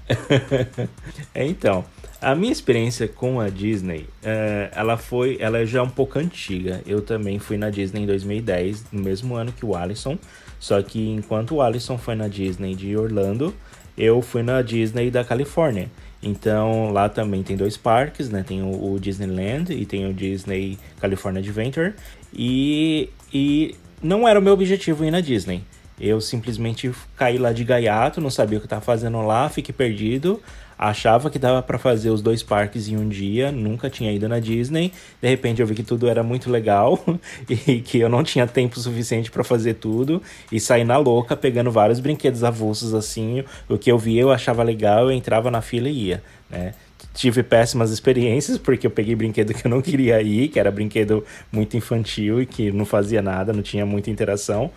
É, 1.36 1.46
então, 1.46 1.84
a 2.22 2.34
minha 2.34 2.52
experiência 2.52 3.10
com 3.10 3.42
a 3.42 3.50
Disney, 3.50 4.08
é, 4.24 4.72
ela 4.74 4.96
foi, 4.96 5.38
ela 5.40 5.66
já 5.66 5.80
é 5.80 5.82
um 5.82 5.90
pouco 5.90 6.18
antiga. 6.18 6.82
Eu 6.86 7.02
também 7.02 7.40
fui 7.40 7.58
na 7.58 7.70
Disney 7.70 8.04
em 8.04 8.06
2010, 8.06 8.86
no 8.92 9.04
mesmo 9.04 9.36
ano 9.36 9.52
que 9.52 9.66
o 9.66 9.76
Alisson. 9.76 10.18
Só 10.60 10.82
que 10.82 11.10
enquanto 11.10 11.56
o 11.56 11.62
Alisson 11.62 11.98
foi 11.98 12.16
na 12.16 12.28
Disney 12.28 12.74
de 12.74 12.96
Orlando, 12.96 13.54
eu 13.98 14.22
fui 14.22 14.42
na 14.42 14.62
Disney 14.62 15.12
da 15.12 15.24
Califórnia. 15.24 15.92
Então 16.24 16.92
lá 16.92 17.08
também 17.08 17.44
tem 17.44 17.56
dois 17.56 17.78
parques, 17.78 18.30
né? 18.30 18.44
Tem 18.48 18.64
o, 18.64 18.94
o 18.94 19.00
Disneyland 19.00 19.72
e 19.72 19.86
tem 19.86 20.10
o 20.10 20.14
Disney 20.14 20.80
California 21.00 21.40
Adventure. 21.40 21.94
E, 22.34 23.10
e 23.32 23.76
não 24.02 24.28
era 24.28 24.40
o 24.40 24.42
meu 24.42 24.54
objetivo 24.54 25.04
ir 25.06 25.12
na 25.12 25.22
Disney. 25.22 25.64
Eu 26.00 26.22
simplesmente 26.22 26.92
caí 27.16 27.40
lá 27.40 27.52
de 27.52 27.64
gaiato, 27.64 28.22
não 28.22 28.30
sabia 28.30 28.60
o 28.60 28.62
que 28.62 28.66
eu 28.66 28.70
tava 28.70 28.82
fazendo 28.82 29.20
lá, 29.22 29.50
fiquei 29.50 29.74
perdido. 29.74 30.40
Achava 30.78 31.32
que 31.32 31.40
dava 31.40 31.60
pra 31.64 31.80
fazer 31.80 32.12
os 32.12 32.22
dois 32.22 32.44
parques 32.44 32.88
em 32.88 32.96
um 32.96 33.10
dia, 33.10 33.52
nunca 33.52 33.90
tinha 33.90 34.12
ido 34.12 34.30
na 34.30 34.40
Disney. 34.40 34.94
De 35.20 35.28
repente 35.28 35.60
eu 35.60 35.66
vi 35.66 35.74
que 35.74 35.82
tudo 35.82 36.08
era 36.08 36.22
muito 36.22 36.52
legal 36.52 37.04
e 37.50 37.82
que 37.82 37.98
eu 37.98 38.08
não 38.08 38.24
tinha 38.24 38.46
tempo 38.46 38.80
suficiente 38.80 39.32
pra 39.32 39.44
fazer 39.44 39.74
tudo 39.76 40.22
e 40.52 40.60
saí 40.60 40.84
na 40.84 40.98
louca 40.98 41.36
pegando 41.36 41.72
vários 41.72 42.00
brinquedos 42.00 42.44
avulsos 42.44 42.94
assim. 42.94 43.44
O 43.68 43.76
que 43.76 43.92
eu 43.92 43.98
via 43.98 44.22
eu 44.22 44.32
achava 44.32 44.62
legal, 44.62 45.06
eu 45.06 45.12
entrava 45.12 45.50
na 45.50 45.62
fila 45.62 45.90
e 45.90 46.10
ia, 46.10 46.24
né? 46.48 46.76
Tive 47.18 47.42
péssimas 47.42 47.90
experiências 47.90 48.60
porque 48.60 48.86
eu 48.86 48.92
peguei 48.92 49.16
brinquedo 49.16 49.52
que 49.52 49.66
eu 49.66 49.72
não 49.72 49.82
queria 49.82 50.22
ir, 50.22 50.50
que 50.50 50.60
era 50.60 50.70
brinquedo 50.70 51.26
muito 51.52 51.76
infantil 51.76 52.40
e 52.40 52.46
que 52.46 52.72
não 52.72 52.86
fazia 52.86 53.24
nada, 53.24 53.52
não 53.52 53.64
tinha 53.64 53.88
muita 53.88 54.12
interação. 54.12 54.70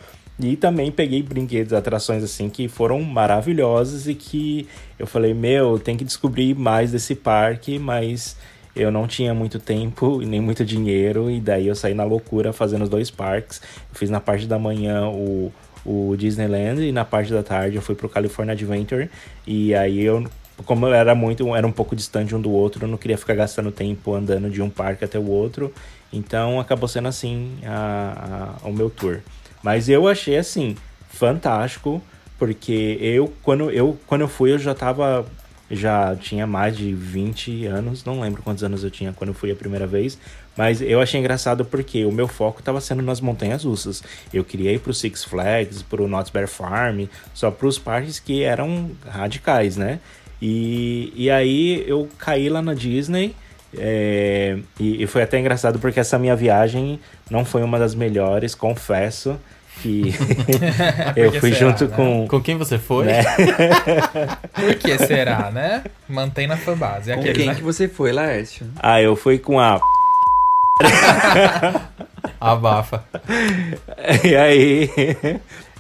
E 0.43 0.57
também 0.57 0.91
peguei 0.91 1.23
brinquedos, 1.23 1.75
atrações 1.75 2.25
assim 2.25 2.49
que 2.49 2.67
foram 2.67 3.03
maravilhosas 3.03 4.09
e 4.09 4.15
que 4.15 4.67
eu 4.99 5.07
falei, 5.07 5.35
meu, 5.35 5.79
tem 5.79 5.99
que 5.99 6.05
descobrir 6.05 6.55
mais 6.55 6.93
desse 6.93 7.15
parque, 7.15 7.79
mas 7.79 8.39
eu 8.75 8.91
não 8.91 9.07
tinha 9.07 9.35
muito 9.35 9.59
tempo 9.59 10.23
e 10.23 10.25
nem 10.25 10.41
muito 10.41 10.65
dinheiro, 10.65 11.31
e 11.31 11.41
daí 11.41 11.67
eu 11.67 11.75
saí 11.75 11.93
na 11.93 12.05
loucura 12.05 12.55
fazendo 12.55 12.85
os 12.85 12.89
dois 12.89 13.11
parques. 13.11 13.61
Eu 13.93 13.99
fiz 13.99 14.09
na 14.09 14.19
parte 14.19 14.47
da 14.47 14.59
manhã 14.59 15.09
o, 15.09 15.53
o 15.85 16.17
Disneyland 16.17 16.81
e 16.81 16.91
na 16.91 17.05
parte 17.05 17.31
da 17.31 17.43
tarde 17.43 17.77
eu 17.77 17.83
fui 17.83 17.95
pro 17.95 18.09
California 18.09 18.55
Adventure. 18.55 19.11
E 19.47 19.75
aí 19.75 20.03
eu, 20.03 20.25
como 20.67 20.87
era 20.89 21.15
muito, 21.15 21.55
era 21.55 21.67
um 21.67 21.73
pouco 21.73 21.95
distante 21.97 22.35
um 22.35 22.41
do 22.41 22.51
outro, 22.51 22.85
eu 22.85 22.89
não 22.89 22.97
queria 22.99 23.19
ficar 23.19 23.35
gastando 23.35 23.71
tempo 23.73 24.15
andando 24.15 24.51
de 24.51 24.61
um 24.63 24.71
parque 24.71 25.05
até 25.05 25.19
o 25.19 25.27
outro. 25.29 25.73
Então 26.13 26.59
acabou 26.61 26.89
sendo 26.89 27.09
assim 27.09 27.59
a, 27.65 28.57
a- 28.65 28.69
o 28.69 28.73
meu 28.73 28.91
tour. 28.91 29.21
Mas 29.63 29.89
eu 29.89 30.09
achei 30.09 30.37
assim 30.37 30.77
fantástico, 31.11 32.03
porque 32.39 32.99
eu 33.01 33.33
quando 33.43 33.71
eu 33.71 33.99
quando 34.07 34.23
eu 34.23 34.29
fui 34.29 34.53
eu 34.53 34.59
já 34.59 34.75
tava 34.75 35.27
já 35.71 36.17
tinha 36.17 36.49
mais 36.49 36.77
de 36.77 36.93
20 36.93 37.65
anos, 37.67 38.05
não 38.05 38.21
lembro 38.21 38.43
quantos 38.43 38.65
anos 38.65 38.83
eu 38.83 38.91
tinha 38.91 39.13
quando 39.13 39.29
eu 39.29 39.35
fui 39.35 39.53
a 39.53 39.55
primeira 39.55 39.87
vez, 39.87 40.19
mas 40.57 40.83
eu 40.83 41.01
achei 41.01 41.21
engraçado 41.21 41.65
porque 41.65 42.05
o 42.05 42.11
meu 42.11 42.27
foco 42.27 42.59
estava 42.59 42.81
sendo 42.81 43.03
nas 43.03 43.21
montanhas 43.21 43.63
russas. 43.63 44.03
Eu 44.35 44.43
queria 44.43 44.73
ir 44.73 44.81
pro 44.81 44.93
Six 44.93 45.23
Flags, 45.23 45.81
pro 45.83 46.09
Knott's 46.09 46.31
Bear 46.33 46.49
Farm, 46.49 47.05
só 47.33 47.53
pros 47.53 47.79
parques 47.79 48.19
que 48.19 48.43
eram 48.43 48.91
radicais, 49.09 49.77
né? 49.77 50.01
E, 50.41 51.13
e 51.15 51.31
aí 51.31 51.85
eu 51.87 52.09
caí 52.19 52.49
lá 52.49 52.63
na 52.63 52.75
Disney. 52.75 53.35
é, 53.79 54.59
e, 54.79 55.03
e 55.03 55.07
foi 55.07 55.23
até 55.23 55.39
engraçado 55.39 55.79
porque 55.79 56.01
essa 56.01 56.19
minha 56.19 56.35
viagem 56.35 56.99
não 57.31 57.45
foi 57.45 57.63
uma 57.63 57.79
das 57.79 57.95
melhores, 57.95 58.55
confesso. 58.55 59.39
Que 59.83 60.13
eu 61.17 61.33
fui 61.41 61.55
será, 61.55 61.71
junto 61.71 61.87
né? 61.87 61.97
com. 61.97 62.29
Com 62.29 62.41
quem 62.43 62.57
você 62.57 62.79
foi? 62.79 63.07
Né? 63.07 63.23
Por 64.53 64.75
que 64.75 64.99
será, 64.99 65.51
né? 65.51 65.85
Mantém 66.09 66.47
na 66.47 66.57
fanbase. 66.57 67.11
É 67.11 67.15
Com 67.15 67.21
aquele, 67.21 67.39
quem 67.39 67.47
né? 67.49 67.55
que 67.55 67.63
você 67.63 67.89
foi, 67.89 68.13
Laércio? 68.13 68.67
Ah, 68.79 69.01
eu 69.01 69.17
fui 69.17 69.39
com 69.39 69.59
a. 69.59 69.81
Abafa. 72.41 73.05
E 74.25 74.37
aí. 74.37 74.91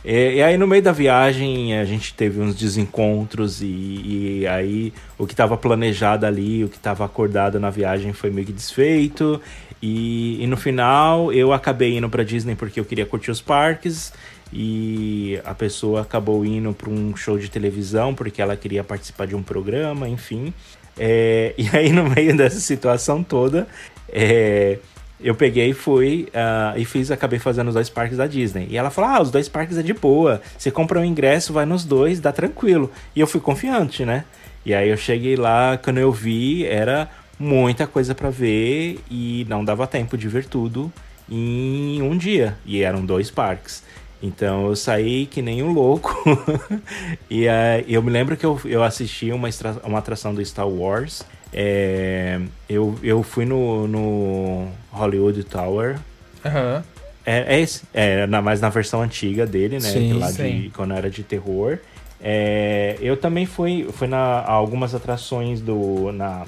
E, 0.04 0.36
e, 0.36 0.42
aí 0.42 0.56
no 0.56 0.66
meio 0.66 0.82
da 0.82 0.92
viagem 0.92 1.78
a 1.78 1.84
gente 1.84 2.14
teve 2.14 2.40
uns 2.40 2.54
desencontros 2.54 3.60
e, 3.60 3.66
e 3.66 4.46
aí 4.46 4.92
o 5.18 5.26
que 5.26 5.34
estava 5.34 5.56
planejado 5.56 6.24
ali, 6.24 6.64
o 6.64 6.68
que 6.68 6.76
estava 6.76 7.04
acordado 7.04 7.60
na 7.60 7.70
viagem 7.70 8.12
foi 8.12 8.30
meio 8.30 8.46
que 8.46 8.52
desfeito. 8.52 9.40
E, 9.82 10.42
e 10.42 10.46
no 10.46 10.56
final 10.56 11.32
eu 11.32 11.52
acabei 11.52 11.96
indo 11.96 12.08
para 12.08 12.22
Disney 12.22 12.54
porque 12.54 12.80
eu 12.80 12.84
queria 12.84 13.06
curtir 13.06 13.30
os 13.30 13.40
parques 13.40 14.12
e 14.52 15.40
a 15.44 15.54
pessoa 15.54 16.02
acabou 16.02 16.44
indo 16.44 16.72
para 16.72 16.90
um 16.90 17.14
show 17.16 17.38
de 17.38 17.50
televisão 17.50 18.14
porque 18.14 18.42
ela 18.42 18.56
queria 18.56 18.82
participar 18.82 19.26
de 19.26 19.36
um 19.36 19.42
programa, 19.42 20.08
enfim. 20.08 20.52
É, 20.98 21.54
e 21.58 21.68
aí 21.76 21.92
no 21.92 22.08
meio 22.08 22.36
dessa 22.36 22.60
situação 22.60 23.22
toda, 23.22 23.68
é, 24.08 24.78
eu 25.22 25.35
peguei 25.35 25.70
e 25.70 25.74
fui 25.74 26.28
uh, 26.28 26.78
e 26.78 26.85
fiz, 26.85 27.11
acabei 27.11 27.38
fazendo 27.38 27.68
os 27.68 27.74
dois 27.74 27.88
parques 27.88 28.16
da 28.16 28.26
Disney. 28.26 28.66
E 28.70 28.76
ela 28.76 28.90
falou: 28.90 29.11
Ah, 29.11 29.22
os 29.22 29.30
dois 29.30 29.48
parques 29.48 29.76
é 29.76 29.83
de 29.83 29.92
boa. 29.92 30.40
Você 30.56 30.70
compra 30.70 31.00
um 31.00 31.04
ingresso, 31.04 31.52
vai 31.52 31.66
nos 31.66 31.85
dois, 31.85 32.20
dá 32.20 32.33
tranquilo. 32.33 32.90
E 33.14 33.20
eu 33.20 33.26
fui 33.26 33.40
confiante, 33.40 34.04
né? 34.04 34.24
E 34.64 34.74
aí 34.74 34.88
eu 34.88 34.96
cheguei 34.96 35.37
lá, 35.37 35.78
quando 35.78 35.98
eu 35.98 36.12
vi, 36.12 36.66
era 36.66 37.09
muita 37.38 37.87
coisa 37.87 38.14
para 38.14 38.28
ver 38.28 39.00
e 39.11 39.46
não 39.48 39.64
dava 39.64 39.87
tempo 39.87 40.18
de 40.18 40.28
ver 40.28 40.44
tudo 40.44 40.92
em 41.30 42.02
um 42.02 42.16
dia. 42.16 42.56
E 42.66 42.83
eram 42.83 43.04
dois 43.04 43.30
parques. 43.30 43.83
Então 44.22 44.66
eu 44.66 44.76
saí 44.76 45.26
que 45.26 45.40
nem 45.40 45.62
um 45.62 45.72
louco. 45.72 46.14
e 47.30 47.46
uh, 47.46 47.85
eu 47.88 48.02
me 48.02 48.11
lembro 48.11 48.37
que 48.37 48.44
eu, 48.44 48.61
eu 48.64 48.83
assisti 48.83 49.33
uma, 49.33 49.48
uma 49.85 49.98
atração 49.98 50.35
do 50.35 50.44
Star 50.44 50.68
Wars. 50.68 51.24
É, 51.52 52.40
eu, 52.68 52.98
eu 53.02 53.22
fui 53.22 53.44
no, 53.44 53.88
no 53.88 54.68
Hollywood 54.90 55.42
Tower. 55.44 55.98
Uhum. 56.44 56.82
É, 57.26 57.56
é 57.56 57.60
esse, 57.60 57.82
é, 57.92 58.26
na, 58.26 58.40
mas 58.40 58.60
na 58.60 58.68
versão 58.68 59.02
antiga 59.02 59.46
dele, 59.46 59.74
né? 59.74 59.88
Sim, 59.88 60.12
lá 60.14 60.28
sim. 60.28 60.62
de 60.62 60.70
quando 60.70 60.94
era 60.94 61.10
de 61.10 61.22
terror. 61.22 61.78
É, 62.20 62.96
eu 63.00 63.16
também 63.16 63.46
fui, 63.46 63.88
fui 63.92 64.06
na 64.06 64.44
algumas 64.44 64.94
atrações 64.94 65.60
do. 65.60 66.12
Na, 66.12 66.44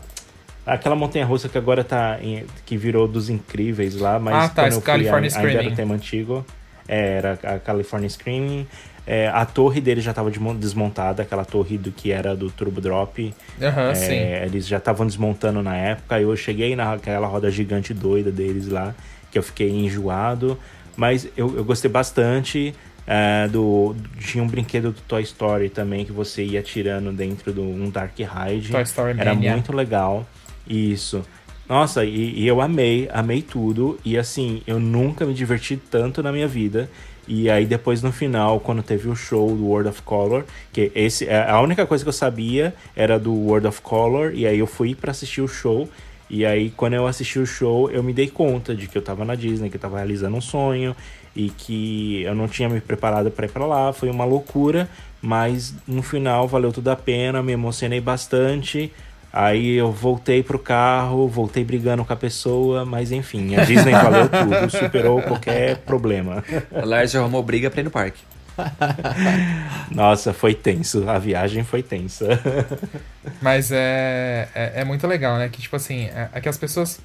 aquela 0.67 0.95
montanha 0.95 1.25
russa 1.25 1.49
que 1.49 1.59
agora 1.59 1.83
tá. 1.83 2.19
Em, 2.23 2.45
que 2.65 2.77
virou 2.77 3.09
dos 3.09 3.29
incríveis 3.29 3.97
lá, 3.97 4.19
mas 4.19 4.35
ah, 4.35 4.49
tá, 4.49 4.63
quando 4.63 4.73
eu 4.73 4.81
fui, 4.81 4.87
California 4.87 5.31
ainda 5.31 5.39
era 5.39 5.49
Screaming. 5.51 5.73
o 5.73 5.77
tema 5.77 5.95
antigo. 5.95 6.47
É, 6.89 7.17
era 7.17 7.33
a 7.43 7.59
California 7.59 8.09
Screaming. 8.09 8.67
É, 9.07 9.29
a 9.29 9.45
torre 9.45 9.81
dele 9.81 10.01
já 10.01 10.11
estava 10.11 10.31
desmontada, 10.31 11.23
aquela 11.23 11.45
torre 11.45 11.77
do 11.77 11.91
que 11.91 12.13
era 12.13 12.37
do 12.37 12.51
Turbo 12.51 12.81
Drop. 12.81 13.35
Aham, 13.61 13.91
É, 13.91 13.95
sim. 13.95 14.15
Eles 14.47 14.67
já 14.67 14.79
estavam 14.79 15.07
desmontando 15.07 15.61
na 15.63 15.77
época. 15.77 16.21
Eu 16.21 16.37
cheguei 16.37 16.77
naquela 16.77 17.27
roda 17.27 17.51
gigante 17.51 17.93
doida 17.93 18.31
deles 18.31 18.69
lá, 18.69 18.95
que 19.31 19.39
eu 19.39 19.43
fiquei 19.43 19.71
enjoado. 19.71 20.57
Mas 20.97 21.27
eu, 21.37 21.57
eu 21.57 21.65
gostei 21.65 21.91
bastante. 21.91 22.75
é, 23.05 23.49
do, 23.49 23.97
tinha 24.21 24.45
um 24.45 24.47
brinquedo 24.47 24.93
do 24.93 25.01
Toy 25.09 25.23
Story 25.23 25.69
também 25.69 26.05
que 26.05 26.13
você 26.13 26.45
ia 26.45 26.63
tirando 26.63 27.13
dentro 27.13 27.53
de 27.53 27.59
um 27.59 27.91
Dark 27.91 28.17
Ride. 28.17 28.71
Toy 28.71 28.83
Story 28.83 29.15
Era 29.19 29.35
Mania. 29.35 29.53
muito 29.53 29.73
legal. 29.75 30.25
Isso. 30.69 31.25
Nossa, 31.69 32.05
e, 32.05 32.39
e 32.39 32.47
eu 32.47 32.61
amei, 32.61 33.09
amei 33.13 33.43
tudo. 33.43 33.99
E 34.05 34.17
assim, 34.17 34.63
eu 34.67 34.79
nunca 34.79 35.25
me 35.25 35.35
diverti 35.35 35.77
tanto 35.77 36.23
na 36.23 36.31
minha 36.31 36.47
vida. 36.47 36.89
E 37.35 37.49
aí 37.49 37.65
depois 37.65 38.03
no 38.03 38.13
final, 38.13 38.61
quando 38.61 38.83
teve 38.83 39.09
o 39.09 39.17
show 39.17 39.57
do 39.57 39.65
World 39.65 39.89
of 39.89 40.03
Color, 40.03 40.45
que 40.71 40.93
esse 40.95 41.27
é 41.27 41.49
a 41.49 41.63
única 41.63 41.87
coisa 41.87 42.05
que 42.05 42.09
eu 42.09 42.13
sabia 42.13 42.75
era 42.95 43.19
do 43.19 43.33
World 43.33 43.69
of 43.69 43.81
Color, 43.81 44.33
e 44.35 44.47
aí 44.47 44.59
eu 44.59 44.67
fui 44.67 44.95
pra 44.95 45.13
assistir 45.13 45.41
o 45.41 45.49
show. 45.49 45.89
E 46.29 46.45
aí 46.45 46.69
quando 46.77 46.93
eu 46.93 47.07
assisti 47.07 47.39
o 47.39 47.47
show, 47.47 47.91
eu 47.91 48.03
me 48.03 48.13
dei 48.13 48.29
conta 48.29 48.75
de 48.75 48.87
que 48.87 48.99
eu 48.99 49.01
tava 49.01 49.25
na 49.25 49.35
Disney, 49.35 49.71
que 49.71 49.77
eu 49.77 49.81
tava 49.81 49.97
realizando 49.97 50.37
um 50.37 50.43
sonho 50.43 50.95
e 51.35 51.49
que 51.49 52.21
eu 52.21 52.35
não 52.35 52.47
tinha 52.47 52.69
me 52.69 52.83
preparado 52.83 53.31
pra 53.31 53.47
ir 53.47 53.51
pra 53.51 53.65
lá, 53.65 53.95
foi 53.95 54.11
uma 54.11 54.27
loucura, 54.27 54.87
mas 55.23 55.75
no 55.89 56.03
final 56.03 56.47
valeu 56.47 56.71
tudo 56.71 56.89
a 56.89 56.97
pena, 56.97 57.43
me 57.43 57.53
emocionei 57.53 58.03
bastante. 58.03 58.93
Aí 59.33 59.77
eu 59.77 59.91
voltei 59.91 60.43
pro 60.43 60.59
carro, 60.59 61.27
voltei 61.27 61.65
brigando 61.65 62.05
com 62.05 62.13
a 62.13 62.17
pessoa, 62.17 62.85
mas 62.85 63.11
enfim, 63.11 63.57
a 63.57 63.65
Disney 63.65 63.93
valeu 63.93 64.29
tudo, 64.29 64.69
superou 64.77 65.23
qualquer 65.23 65.79
problema. 65.79 66.45
A 66.71 66.85
Lars 66.85 67.17
arrumou 67.17 67.43
briga 67.43 67.71
pra 67.71 67.81
ir 67.81 67.85
no 67.85 67.91
parque. 67.91 68.21
Nossa, 69.91 70.33
foi 70.33 70.55
tenso, 70.55 71.09
a 71.09 71.19
viagem 71.19 71.65
foi 71.65 71.83
tensa. 71.83 72.27
Mas 73.41 73.71
é, 73.73 74.49
é, 74.55 74.73
é 74.77 74.85
muito 74.85 75.07
legal, 75.07 75.39
né? 75.39 75.49
Que, 75.49 75.63
tipo 75.63 75.77
assim, 75.77 76.05
é, 76.07 76.29
é 76.35 76.41
que 76.41 76.49
as 76.49 76.59
pessoas. 76.59 77.01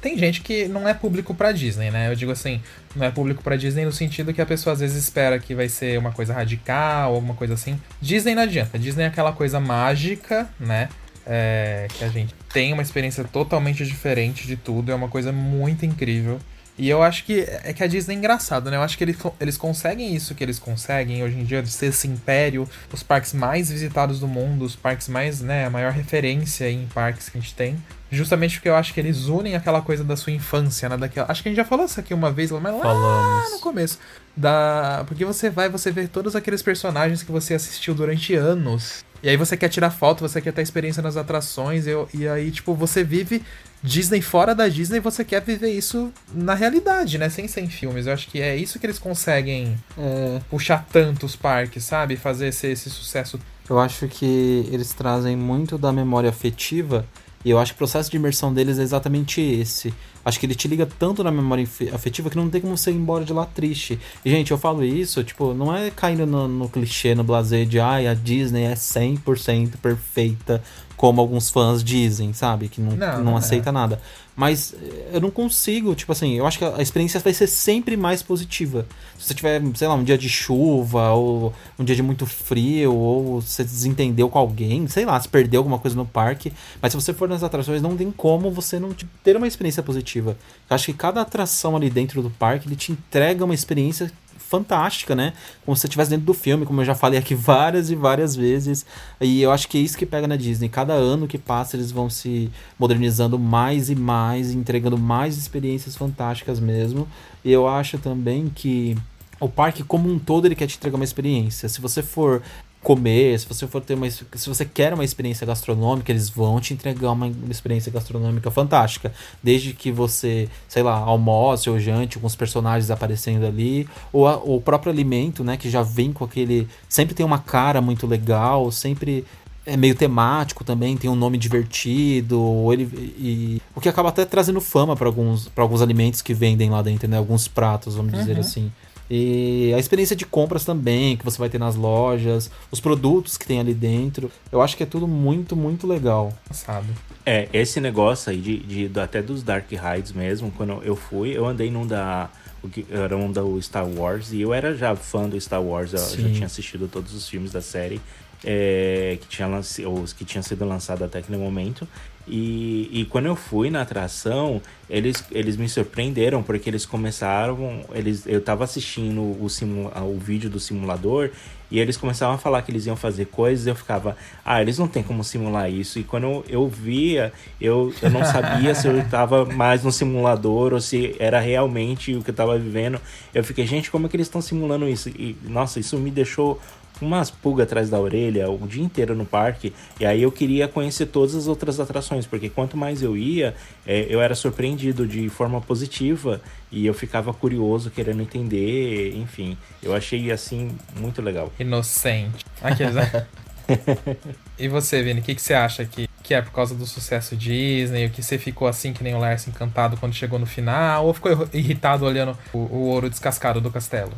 Tem 0.00 0.18
gente 0.18 0.42
que 0.42 0.68
não 0.68 0.86
é 0.86 0.92
público 0.92 1.34
pra 1.34 1.50
Disney, 1.50 1.90
né? 1.90 2.10
Eu 2.10 2.14
digo 2.14 2.30
assim, 2.30 2.60
não 2.94 3.06
é 3.06 3.10
público 3.10 3.42
pra 3.42 3.56
Disney 3.56 3.86
no 3.86 3.92
sentido 3.92 4.34
que 4.34 4.40
a 4.40 4.44
pessoa 4.44 4.74
às 4.74 4.80
vezes 4.80 5.02
espera 5.02 5.38
que 5.38 5.54
vai 5.54 5.66
ser 5.66 5.98
uma 5.98 6.12
coisa 6.12 6.34
radical, 6.34 7.14
alguma 7.14 7.34
coisa 7.34 7.54
assim. 7.54 7.80
Disney 8.02 8.34
não 8.34 8.42
adianta. 8.42 8.78
Disney 8.78 9.04
é 9.04 9.06
aquela 9.06 9.32
coisa 9.32 9.58
mágica, 9.58 10.46
né? 10.60 10.90
É, 11.26 11.86
que 11.96 12.04
a 12.04 12.08
gente 12.08 12.34
tem 12.52 12.72
uma 12.72 12.82
experiência 12.82 13.24
totalmente 13.24 13.84
diferente 13.86 14.46
de 14.46 14.56
tudo, 14.56 14.92
é 14.92 14.94
uma 14.94 15.08
coisa 15.08 15.32
muito 15.32 15.86
incrível. 15.86 16.38
E 16.76 16.88
eu 16.88 17.02
acho 17.02 17.24
que 17.24 17.40
é 17.62 17.72
que 17.72 17.84
a 17.84 17.86
Disney 17.86 18.14
é 18.14 18.18
engraçado, 18.18 18.68
né? 18.68 18.76
Eu 18.76 18.82
acho 18.82 18.98
que 18.98 19.04
eles, 19.04 19.16
eles 19.40 19.56
conseguem 19.56 20.14
isso 20.14 20.34
que 20.34 20.42
eles 20.42 20.58
conseguem 20.58 21.22
hoje 21.22 21.38
em 21.38 21.44
dia, 21.44 21.62
de 21.62 21.70
ser 21.70 21.86
esse 21.86 22.08
império, 22.08 22.68
os 22.92 23.02
parques 23.02 23.32
mais 23.32 23.70
visitados 23.70 24.18
do 24.18 24.26
mundo, 24.26 24.64
os 24.64 24.74
parques 24.74 25.08
mais, 25.08 25.40
né, 25.40 25.66
a 25.66 25.70
maior 25.70 25.92
referência 25.92 26.68
em 26.68 26.86
parques 26.92 27.28
que 27.28 27.38
a 27.38 27.40
gente 27.40 27.54
tem. 27.54 27.76
Justamente 28.10 28.56
porque 28.56 28.68
eu 28.68 28.74
acho 28.74 28.92
que 28.92 28.98
eles 28.98 29.26
unem 29.26 29.54
aquela 29.54 29.82
coisa 29.82 30.02
da 30.02 30.16
sua 30.16 30.32
infância, 30.32 30.88
né? 30.88 30.96
Daquela... 30.96 31.30
Acho 31.30 31.42
que 31.42 31.48
a 31.48 31.52
gente 31.52 31.56
já 31.56 31.64
falou 31.64 31.86
isso 31.86 31.98
aqui 31.98 32.12
uma 32.12 32.32
vez, 32.32 32.50
mas 32.50 32.74
lá 32.74 32.82
Falamos. 32.82 33.52
no 33.52 33.60
começo. 33.60 33.98
Da... 34.36 35.04
Porque 35.06 35.24
você 35.24 35.50
vai, 35.50 35.68
você 35.68 35.92
vê 35.92 36.08
todos 36.08 36.34
aqueles 36.34 36.62
personagens 36.62 37.22
que 37.22 37.30
você 37.30 37.54
assistiu 37.54 37.94
durante 37.94 38.34
anos. 38.34 39.04
E 39.24 39.28
aí 39.30 39.38
você 39.38 39.56
quer 39.56 39.70
tirar 39.70 39.90
foto, 39.90 40.20
você 40.20 40.38
quer 40.38 40.52
ter 40.52 40.60
experiência 40.60 41.02
nas 41.02 41.16
atrações, 41.16 41.86
eu, 41.86 42.06
e 42.12 42.28
aí, 42.28 42.50
tipo, 42.50 42.74
você 42.74 43.02
vive 43.02 43.42
Disney 43.82 44.20
fora 44.20 44.54
da 44.54 44.68
Disney 44.68 44.98
e 44.98 45.00
você 45.00 45.24
quer 45.24 45.40
viver 45.40 45.70
isso 45.70 46.12
na 46.34 46.52
realidade, 46.54 47.16
né? 47.16 47.30
Sem 47.30 47.48
ser 47.48 47.62
em 47.62 47.70
filmes. 47.70 48.06
Eu 48.06 48.12
acho 48.12 48.28
que 48.28 48.42
é 48.42 48.54
isso 48.54 48.78
que 48.78 48.84
eles 48.84 48.98
conseguem 48.98 49.78
É, 49.96 50.40
puxar 50.50 50.86
tanto 50.92 51.24
os 51.24 51.34
parques, 51.34 51.84
sabe? 51.84 52.16
Fazer 52.16 52.48
esse, 52.48 52.66
esse 52.66 52.90
sucesso. 52.90 53.40
eu 53.70 53.78
acho 53.78 54.06
que 54.08 54.68
eles 54.70 54.92
trazem 54.92 55.34
muito 55.36 55.78
da 55.78 55.90
memória 55.90 56.28
afetiva 56.28 57.06
e 57.42 57.48
eu 57.50 57.58
acho 57.58 57.72
que 57.72 57.76
o 57.76 57.78
processo 57.78 58.10
de 58.10 58.18
imersão 58.18 58.52
deles 58.52 58.78
é 58.78 58.82
exatamente 58.82 59.40
esse. 59.40 59.94
Acho 60.24 60.40
que 60.40 60.46
ele 60.46 60.54
te 60.54 60.66
liga 60.66 60.88
tanto 60.98 61.22
na 61.22 61.30
memória 61.30 61.66
afetiva 61.92 62.30
que 62.30 62.36
não 62.36 62.48
tem 62.48 62.60
como 62.60 62.76
você 62.76 62.90
ir 62.90 62.94
embora 62.94 63.24
de 63.24 63.32
lá 63.32 63.44
triste. 63.44 63.98
E, 64.24 64.30
gente, 64.30 64.50
eu 64.50 64.58
falo 64.58 64.82
isso, 64.84 65.22
tipo, 65.22 65.52
não 65.52 65.74
é 65.74 65.90
caindo 65.90 66.26
no, 66.26 66.48
no 66.48 66.68
clichê, 66.68 67.14
no 67.14 67.22
blazer 67.22 67.66
de 67.66 67.78
ai, 67.78 68.06
a 68.06 68.14
Disney 68.14 68.64
é 68.64 68.74
100% 68.74 69.76
perfeita, 69.82 70.62
como 70.96 71.20
alguns 71.20 71.50
fãs 71.50 71.82
dizem, 71.82 72.32
sabe? 72.32 72.68
Que 72.68 72.80
não, 72.80 72.96
Não, 72.96 73.16
não, 73.18 73.24
não 73.24 73.34
é. 73.34 73.38
aceita 73.38 73.70
nada. 73.72 74.00
Mas 74.36 74.74
eh, 74.74 75.10
eu 75.12 75.20
não 75.20 75.30
consigo, 75.30 75.94
tipo 75.94 76.10
assim, 76.10 76.32
eu 76.34 76.44
acho 76.44 76.58
que 76.58 76.64
a 76.64 76.82
experiência 76.82 77.20
vai 77.20 77.32
ser 77.32 77.46
sempre 77.46 77.96
mais 77.96 78.20
positiva. 78.22 78.84
Se 79.16 79.26
você 79.28 79.34
tiver, 79.34 79.62
sei 79.76 79.86
lá, 79.86 79.94
um 79.94 80.02
dia 80.02 80.18
de 80.18 80.28
chuva, 80.28 81.10
ou 81.12 81.52
um 81.78 81.84
dia 81.84 81.94
de 81.94 82.02
muito 82.02 82.26
frio, 82.26 82.92
ou 82.94 83.40
você 83.40 83.62
desentendeu 83.62 84.28
com 84.28 84.36
alguém, 84.38 84.88
sei 84.88 85.04
lá, 85.04 85.20
se 85.20 85.28
perdeu 85.28 85.60
alguma 85.60 85.78
coisa 85.78 85.96
no 85.96 86.04
parque. 86.04 86.52
Mas 86.82 86.92
se 86.92 86.96
você 87.00 87.12
for 87.14 87.28
nas 87.28 87.44
atrações, 87.44 87.80
não 87.80 87.96
tem 87.96 88.10
como 88.10 88.50
você 88.50 88.78
não 88.80 88.92
te- 88.92 89.06
ter 89.22 89.36
uma 89.36 89.46
experiência 89.46 89.82
positiva. 89.84 90.36
Eu 90.68 90.74
acho 90.74 90.86
que 90.86 90.94
cada 90.94 91.20
atração 91.20 91.76
ali 91.76 91.88
dentro 91.88 92.20
do 92.20 92.30
parque, 92.30 92.66
ele 92.66 92.74
te 92.76 92.90
entrega 92.90 93.44
uma 93.44 93.54
experiência 93.54 94.10
fantástica, 94.54 95.14
né? 95.14 95.32
Como 95.64 95.76
se 95.76 95.82
você 95.82 95.86
estivesse 95.86 96.10
dentro 96.10 96.26
do 96.26 96.34
filme, 96.34 96.64
como 96.64 96.80
eu 96.80 96.84
já 96.84 96.94
falei 96.94 97.18
aqui 97.18 97.34
várias 97.36 97.90
e 97.90 97.94
várias 97.94 98.36
vezes. 98.36 98.86
E 99.20 99.42
eu 99.42 99.50
acho 99.50 99.68
que 99.68 99.78
é 99.78 99.80
isso 99.80 99.98
que 99.98 100.06
pega 100.06 100.26
na 100.26 100.36
Disney. 100.36 100.68
Cada 100.68 100.92
ano 100.92 101.26
que 101.26 101.38
passa, 101.38 101.76
eles 101.76 101.90
vão 101.90 102.08
se 102.08 102.50
modernizando 102.78 103.38
mais 103.38 103.90
e 103.90 103.94
mais, 103.94 104.52
entregando 104.52 104.98
mais 104.98 105.36
experiências 105.36 105.96
fantásticas 105.96 106.60
mesmo. 106.60 107.08
E 107.44 107.52
eu 107.52 107.66
acho 107.66 107.98
também 107.98 108.50
que 108.54 108.96
o 109.40 109.48
parque 109.48 109.82
como 109.82 110.10
um 110.10 110.18
todo 110.18 110.46
ele 110.46 110.54
quer 110.54 110.66
te 110.66 110.76
entregar 110.76 110.96
uma 110.96 111.04
experiência. 111.04 111.68
Se 111.68 111.80
você 111.80 112.02
for 112.02 112.42
comer, 112.84 113.36
se 113.40 113.46
você 113.48 113.66
for 113.66 113.80
ter 113.80 113.94
uma 113.94 114.08
se 114.10 114.24
você 114.46 114.64
quer 114.64 114.92
uma 114.94 115.04
experiência 115.04 115.44
gastronômica, 115.46 116.12
eles 116.12 116.28
vão 116.28 116.60
te 116.60 116.72
entregar 116.74 117.10
uma 117.12 117.28
experiência 117.50 117.90
gastronômica 117.90 118.50
fantástica, 118.50 119.12
desde 119.42 119.72
que 119.72 119.90
você, 119.90 120.48
sei 120.68 120.82
lá, 120.82 120.94
almoce 120.96 121.68
ou 121.70 121.80
jante 121.80 122.18
com 122.18 122.26
os 122.26 122.36
personagens 122.36 122.90
aparecendo 122.90 123.44
ali, 123.46 123.88
ou 124.12 124.28
a- 124.28 124.36
o 124.36 124.60
próprio 124.60 124.92
alimento, 124.92 125.42
né, 125.42 125.56
que 125.56 125.68
já 125.70 125.82
vem 125.82 126.12
com 126.12 126.24
aquele, 126.24 126.68
sempre 126.88 127.14
tem 127.14 127.24
uma 127.26 127.38
cara 127.38 127.80
muito 127.80 128.06
legal, 128.06 128.70
sempre 128.70 129.24
é 129.66 129.76
meio 129.78 129.94
temático 129.94 130.62
também, 130.62 130.94
tem 130.94 131.08
um 131.08 131.14
nome 131.16 131.38
divertido, 131.38 132.38
ou 132.38 132.70
ele 132.70 132.84
e 133.18 133.62
o 133.74 133.80
que 133.80 133.88
acaba 133.88 134.10
até 134.10 134.26
trazendo 134.26 134.60
fama 134.60 134.94
para 134.94 135.06
alguns 135.08 135.48
para 135.48 135.64
alguns 135.64 135.80
alimentos 135.80 136.20
que 136.20 136.34
vendem 136.34 136.68
lá 136.68 136.82
dentro, 136.82 137.08
né, 137.08 137.16
alguns 137.16 137.48
pratos, 137.48 137.94
vamos 137.96 138.12
dizer 138.12 138.32
assim. 138.40 138.70
E 139.10 139.72
a 139.74 139.78
experiência 139.78 140.16
de 140.16 140.24
compras 140.24 140.64
também, 140.64 141.16
que 141.16 141.24
você 141.24 141.38
vai 141.38 141.48
ter 141.48 141.58
nas 141.58 141.76
lojas, 141.76 142.50
os 142.70 142.80
produtos 142.80 143.36
que 143.36 143.46
tem 143.46 143.60
ali 143.60 143.74
dentro. 143.74 144.30
Eu 144.50 144.62
acho 144.62 144.76
que 144.76 144.82
é 144.82 144.86
tudo 144.86 145.06
muito, 145.06 145.54
muito 145.54 145.86
legal. 145.86 146.32
Sabe? 146.50 146.88
É, 147.26 147.48
esse 147.52 147.80
negócio 147.80 148.30
aí 148.30 148.38
de, 148.40 148.88
de- 148.88 149.00
até 149.00 149.20
dos 149.22 149.42
Dark 149.42 149.70
Rides 149.70 150.12
mesmo, 150.12 150.50
quando 150.50 150.82
eu 150.82 150.96
fui, 150.96 151.36
eu 151.36 151.46
andei 151.46 151.70
num 151.70 151.86
da 151.86 152.30
o 152.62 152.68
que 152.68 152.86
eram 152.90 153.30
do 153.30 153.60
Star 153.60 153.86
Wars, 153.86 154.32
e 154.32 154.40
eu 154.40 154.54
era 154.54 154.74
já 154.74 154.96
fã 154.96 155.28
do 155.28 155.38
Star 155.38 155.62
Wars, 155.62 155.92
eu 155.92 155.98
Sim. 155.98 156.22
já 156.22 156.30
tinha 156.30 156.46
assistido 156.46 156.88
todos 156.88 157.12
os 157.12 157.28
filmes 157.28 157.52
da 157.52 157.60
série 157.60 158.00
é, 158.42 159.18
que, 159.20 159.26
tinha 159.28 159.46
lance, 159.46 159.84
os 159.84 160.14
que 160.14 160.24
tinham 160.24 160.42
sido 160.42 160.64
lançados 160.64 161.02
até 161.02 161.18
aquele 161.18 161.36
momento. 161.36 161.86
E, 162.26 162.88
e 162.90 163.04
quando 163.04 163.26
eu 163.26 163.36
fui 163.36 163.70
na 163.70 163.82
atração, 163.82 164.60
eles, 164.88 165.24
eles 165.30 165.56
me 165.56 165.68
surpreenderam, 165.68 166.42
porque 166.42 166.70
eles 166.70 166.86
começaram. 166.86 167.82
Eles, 167.92 168.26
eu 168.26 168.40
tava 168.40 168.64
assistindo 168.64 169.20
o, 169.20 169.46
o 169.46 170.18
vídeo 170.18 170.48
do 170.48 170.58
simulador 170.58 171.30
e 171.70 171.80
eles 171.80 171.96
começavam 171.96 172.36
a 172.36 172.38
falar 172.38 172.62
que 172.62 172.70
eles 172.70 172.86
iam 172.86 172.94
fazer 172.94 173.26
coisas, 173.26 173.66
eu 173.66 173.74
ficava, 173.74 174.16
ah, 174.44 174.60
eles 174.60 174.78
não 174.78 174.86
tem 174.86 175.02
como 175.02 175.24
simular 175.24 175.68
isso. 175.70 175.98
E 175.98 176.04
quando 176.04 176.24
eu, 176.24 176.44
eu 176.48 176.68
via, 176.68 177.32
eu, 177.60 177.92
eu 178.00 178.10
não 178.10 178.24
sabia 178.24 178.74
se 178.74 178.86
eu 178.86 178.98
estava 179.00 179.44
mais 179.44 179.82
no 179.82 179.90
simulador 179.90 180.72
ou 180.72 180.80
se 180.80 181.16
era 181.18 181.40
realmente 181.40 182.14
o 182.14 182.22
que 182.22 182.30
eu 182.30 182.32
estava 182.32 182.56
vivendo. 182.56 183.00
Eu 183.34 183.42
fiquei, 183.42 183.66
gente, 183.66 183.90
como 183.90 184.06
é 184.06 184.08
que 184.08 184.16
eles 184.16 184.28
estão 184.28 184.40
simulando 184.40 184.88
isso? 184.88 185.08
E, 185.08 185.36
nossa, 185.48 185.80
isso 185.80 185.96
me 185.98 186.10
deixou 186.10 186.60
umas 187.00 187.30
pulgas 187.30 187.66
atrás 187.66 187.90
da 187.90 187.98
orelha 187.98 188.48
o 188.50 188.66
dia 188.66 188.82
inteiro 188.82 189.14
no 189.14 189.24
parque. 189.24 189.72
E 189.98 190.06
aí 190.06 190.22
eu 190.22 190.32
queria 190.32 190.68
conhecer 190.68 191.06
todas 191.06 191.34
as 191.34 191.46
outras 191.46 191.80
atrações, 191.80 192.26
porque 192.26 192.48
quanto 192.48 192.76
mais 192.76 193.02
eu 193.02 193.16
ia, 193.16 193.54
é, 193.86 194.06
eu 194.08 194.20
era 194.20 194.34
surpreendido 194.34 195.06
de 195.06 195.28
forma 195.28 195.60
positiva 195.60 196.40
e 196.70 196.86
eu 196.86 196.94
ficava 196.94 197.32
curioso, 197.32 197.90
querendo 197.90 198.22
entender. 198.22 199.16
Enfim, 199.16 199.56
eu 199.82 199.94
achei 199.94 200.30
assim 200.30 200.70
muito 200.98 201.22
legal. 201.22 201.52
Inocente. 201.58 202.44
Aqueles, 202.62 202.94
né? 202.94 203.26
e 204.58 204.68
você, 204.68 205.02
Vini, 205.02 205.20
o 205.20 205.22
que, 205.22 205.34
que 205.34 205.42
você 205.42 205.54
acha 205.54 205.84
que, 205.84 206.08
que 206.22 206.34
é 206.34 206.42
por 206.42 206.52
causa 206.52 206.74
do 206.74 206.86
sucesso 206.86 207.34
Disney? 207.36 208.06
O 208.06 208.10
que 208.10 208.22
você 208.22 208.38
ficou 208.38 208.68
assim 208.68 208.92
que 208.92 209.02
nem 209.02 209.14
o 209.14 209.18
Lars 209.18 209.46
encantado 209.48 209.96
quando 209.96 210.14
chegou 210.14 210.38
no 210.38 210.46
final? 210.46 211.06
Ou 211.06 211.14
ficou 211.14 211.48
irritado 211.52 212.04
olhando 212.04 212.36
o, 212.52 212.58
o 212.58 212.78
ouro 212.88 213.08
descascado 213.10 213.60
do 213.60 213.70
castelo? 213.70 214.12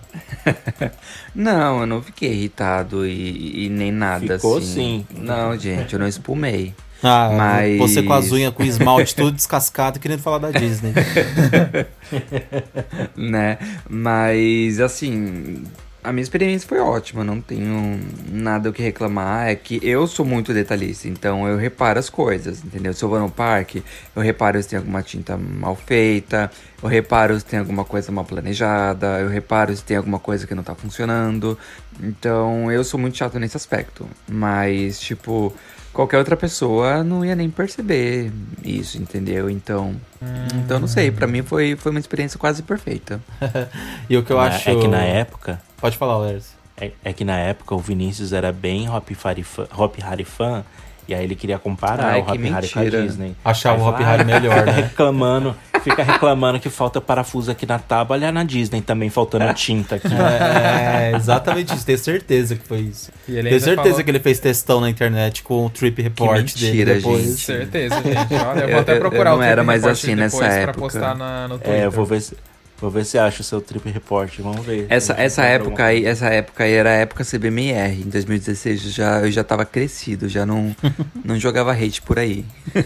não, 1.34 1.80
eu 1.80 1.86
não 1.86 2.02
fiquei 2.02 2.32
irritado 2.32 3.06
e, 3.06 3.66
e 3.66 3.68
nem 3.68 3.92
nada 3.92 4.36
Ficou 4.36 4.58
assim. 4.58 5.04
sim. 5.10 5.18
Não, 5.18 5.56
gente, 5.58 5.92
eu 5.92 5.98
não 5.98 6.08
espumei. 6.08 6.74
Ah, 7.02 7.30
Mas- 7.36 7.76
você 7.78 8.02
com 8.02 8.14
as 8.14 8.32
unhas 8.32 8.54
com 8.54 8.64
esmalte 8.64 9.14
tudo 9.14 9.32
descascado 9.32 10.00
querendo 10.00 10.20
falar 10.22 10.38
da 10.38 10.50
Disney. 10.50 10.94
né? 13.14 13.58
Mas 13.88 14.80
assim, 14.80 15.62
a 16.06 16.12
minha 16.12 16.22
experiência 16.22 16.68
foi 16.68 16.78
ótima, 16.78 17.24
não 17.24 17.40
tenho 17.40 18.00
nada 18.30 18.70
o 18.70 18.72
que 18.72 18.82
reclamar. 18.82 19.48
É 19.48 19.54
que 19.56 19.80
eu 19.82 20.06
sou 20.06 20.24
muito 20.24 20.54
detalhista, 20.54 21.08
então 21.08 21.46
eu 21.48 21.56
reparo 21.56 21.98
as 21.98 22.08
coisas, 22.08 22.64
entendeu? 22.64 22.92
Se 22.94 23.02
eu 23.02 23.08
vou 23.08 23.18
no 23.18 23.30
parque, 23.30 23.82
eu 24.14 24.22
reparo 24.22 24.62
se 24.62 24.68
tem 24.68 24.78
alguma 24.78 25.02
tinta 25.02 25.36
mal 25.36 25.74
feita, 25.74 26.50
eu 26.82 26.88
reparo 26.88 27.38
se 27.38 27.44
tem 27.44 27.58
alguma 27.58 27.84
coisa 27.84 28.12
mal 28.12 28.24
planejada, 28.24 29.18
eu 29.20 29.28
reparo 29.28 29.74
se 29.76 29.82
tem 29.82 29.96
alguma 29.96 30.18
coisa 30.18 30.46
que 30.46 30.54
não 30.54 30.62
tá 30.62 30.74
funcionando. 30.74 31.58
Então 32.00 32.70
eu 32.70 32.84
sou 32.84 33.00
muito 33.00 33.16
chato 33.16 33.38
nesse 33.38 33.56
aspecto. 33.56 34.06
Mas, 34.28 35.00
tipo, 35.00 35.52
qualquer 35.92 36.18
outra 36.18 36.36
pessoa 36.36 37.02
não 37.02 37.24
ia 37.24 37.34
nem 37.34 37.50
perceber 37.50 38.30
isso, 38.64 38.96
entendeu? 38.98 39.48
Então. 39.50 39.96
Então 40.56 40.78
não 40.78 40.88
sei, 40.88 41.10
pra 41.10 41.26
mim 41.26 41.42
foi, 41.42 41.76
foi 41.76 41.90
uma 41.90 42.00
experiência 42.00 42.38
quase 42.38 42.62
perfeita. 42.62 43.20
E 44.08 44.16
o 44.16 44.22
que 44.22 44.32
eu 44.32 44.36
Na- 44.36 44.44
acho. 44.44 44.70
É 44.70 44.76
que 44.76 44.86
na 44.88 45.02
época. 45.02 45.60
Pode 45.80 45.96
falar, 45.96 46.18
Lers. 46.18 46.54
É, 46.78 46.90
é 47.04 47.12
que 47.12 47.24
na 47.24 47.38
época 47.38 47.74
o 47.74 47.78
Vinícius 47.78 48.32
era 48.32 48.52
bem 48.52 48.88
Hop 48.88 49.08
Hari 49.24 49.42
fã, 49.42 49.66
Hop 49.76 49.94
Hari 50.02 50.24
fã 50.24 50.62
e 51.08 51.14
aí 51.14 51.22
ele 51.24 51.34
queria 51.36 51.58
comparar 51.58 52.04
Ai, 52.04 52.20
o 52.20 52.24
que 52.24 52.32
Hop 52.32 52.54
Hari 52.54 52.68
com 52.68 52.80
a. 52.80 52.84
Disney. 52.84 53.34
Achava 53.44 53.76
Aí 53.76 53.82
o 53.82 53.88
Hop 53.88 54.00
"Ah, 54.00 54.24
melhor, 54.24 54.66
né?" 54.66 54.72
reclamando, 54.90 55.56
fica 55.82 56.02
reclamando 56.02 56.58
que 56.60 56.68
falta 56.68 57.00
parafuso 57.00 57.50
aqui 57.50 57.64
na 57.64 57.78
tábua, 57.78 58.16
olha 58.16 58.30
na 58.32 58.42
Disney 58.44 58.82
também 58.82 59.08
faltando 59.08 59.54
tinta 59.54 59.94
aqui. 59.94 60.08
É, 60.12 61.12
exatamente 61.16 61.74
isso. 61.74 61.86
Tenho 61.86 61.98
certeza 61.98 62.56
que 62.56 62.66
foi 62.66 62.80
isso. 62.80 63.10
Tenho 63.24 63.42
certeza 63.60 63.76
falou- 63.76 64.04
que 64.04 64.10
ele 64.10 64.20
fez 64.20 64.38
testão 64.40 64.80
na 64.80 64.90
internet 64.90 65.42
com 65.44 65.64
o 65.64 65.70
Trip 65.70 66.02
Report 66.02 66.36
mentira, 66.38 66.72
dele 66.86 66.94
depois. 67.00 67.22
gente. 67.24 67.40
Certeza, 67.40 67.94
gente. 68.02 68.34
Olha, 68.44 68.60
eu 68.60 68.64
Eu- 68.68 68.70
vou 68.72 68.80
até 68.80 68.96
eu- 68.96 69.00
procurar 69.00 69.30
eu 69.30 69.34
o 69.34 69.38
não 69.38 69.44
era 69.44 69.54
Trip 69.56 69.66
mais 69.66 69.80
Report 69.82 69.96
assim 69.98 70.16
depois 70.16 70.32
nessa 70.32 70.48
pra 70.54 70.62
época. 70.62 70.78
postar 70.78 71.14
na, 71.14 71.48
no 71.48 71.58
Twitter. 71.58 71.80
É, 71.82 71.86
eu 71.86 71.90
vou 71.90 72.04
ver 72.04 72.20
se 72.20 72.36
vou 72.78 72.90
ver 72.90 73.04
se 73.04 73.18
acha 73.18 73.40
o 73.40 73.44
seu 73.44 73.60
trip 73.60 73.88
report, 73.90 74.38
vamos 74.40 74.64
ver. 74.64 74.86
Essa, 74.88 75.14
essa 75.14 75.44
época 75.44 75.84
aí, 75.84 76.04
essa 76.04 76.26
época 76.28 76.64
aí 76.64 76.72
era 76.72 76.90
a 76.90 76.94
época 76.94 77.24
CBMR. 77.24 78.02
Em 78.02 78.08
2016 78.08 78.84
eu 78.84 78.90
já, 78.90 79.20
eu 79.20 79.30
já 79.30 79.42
tava 79.44 79.64
crescido, 79.64 80.28
já 80.28 80.44
não, 80.46 80.74
não 81.24 81.38
jogava 81.38 81.72
hate 81.72 82.02
por 82.02 82.18
aí. 82.18 82.44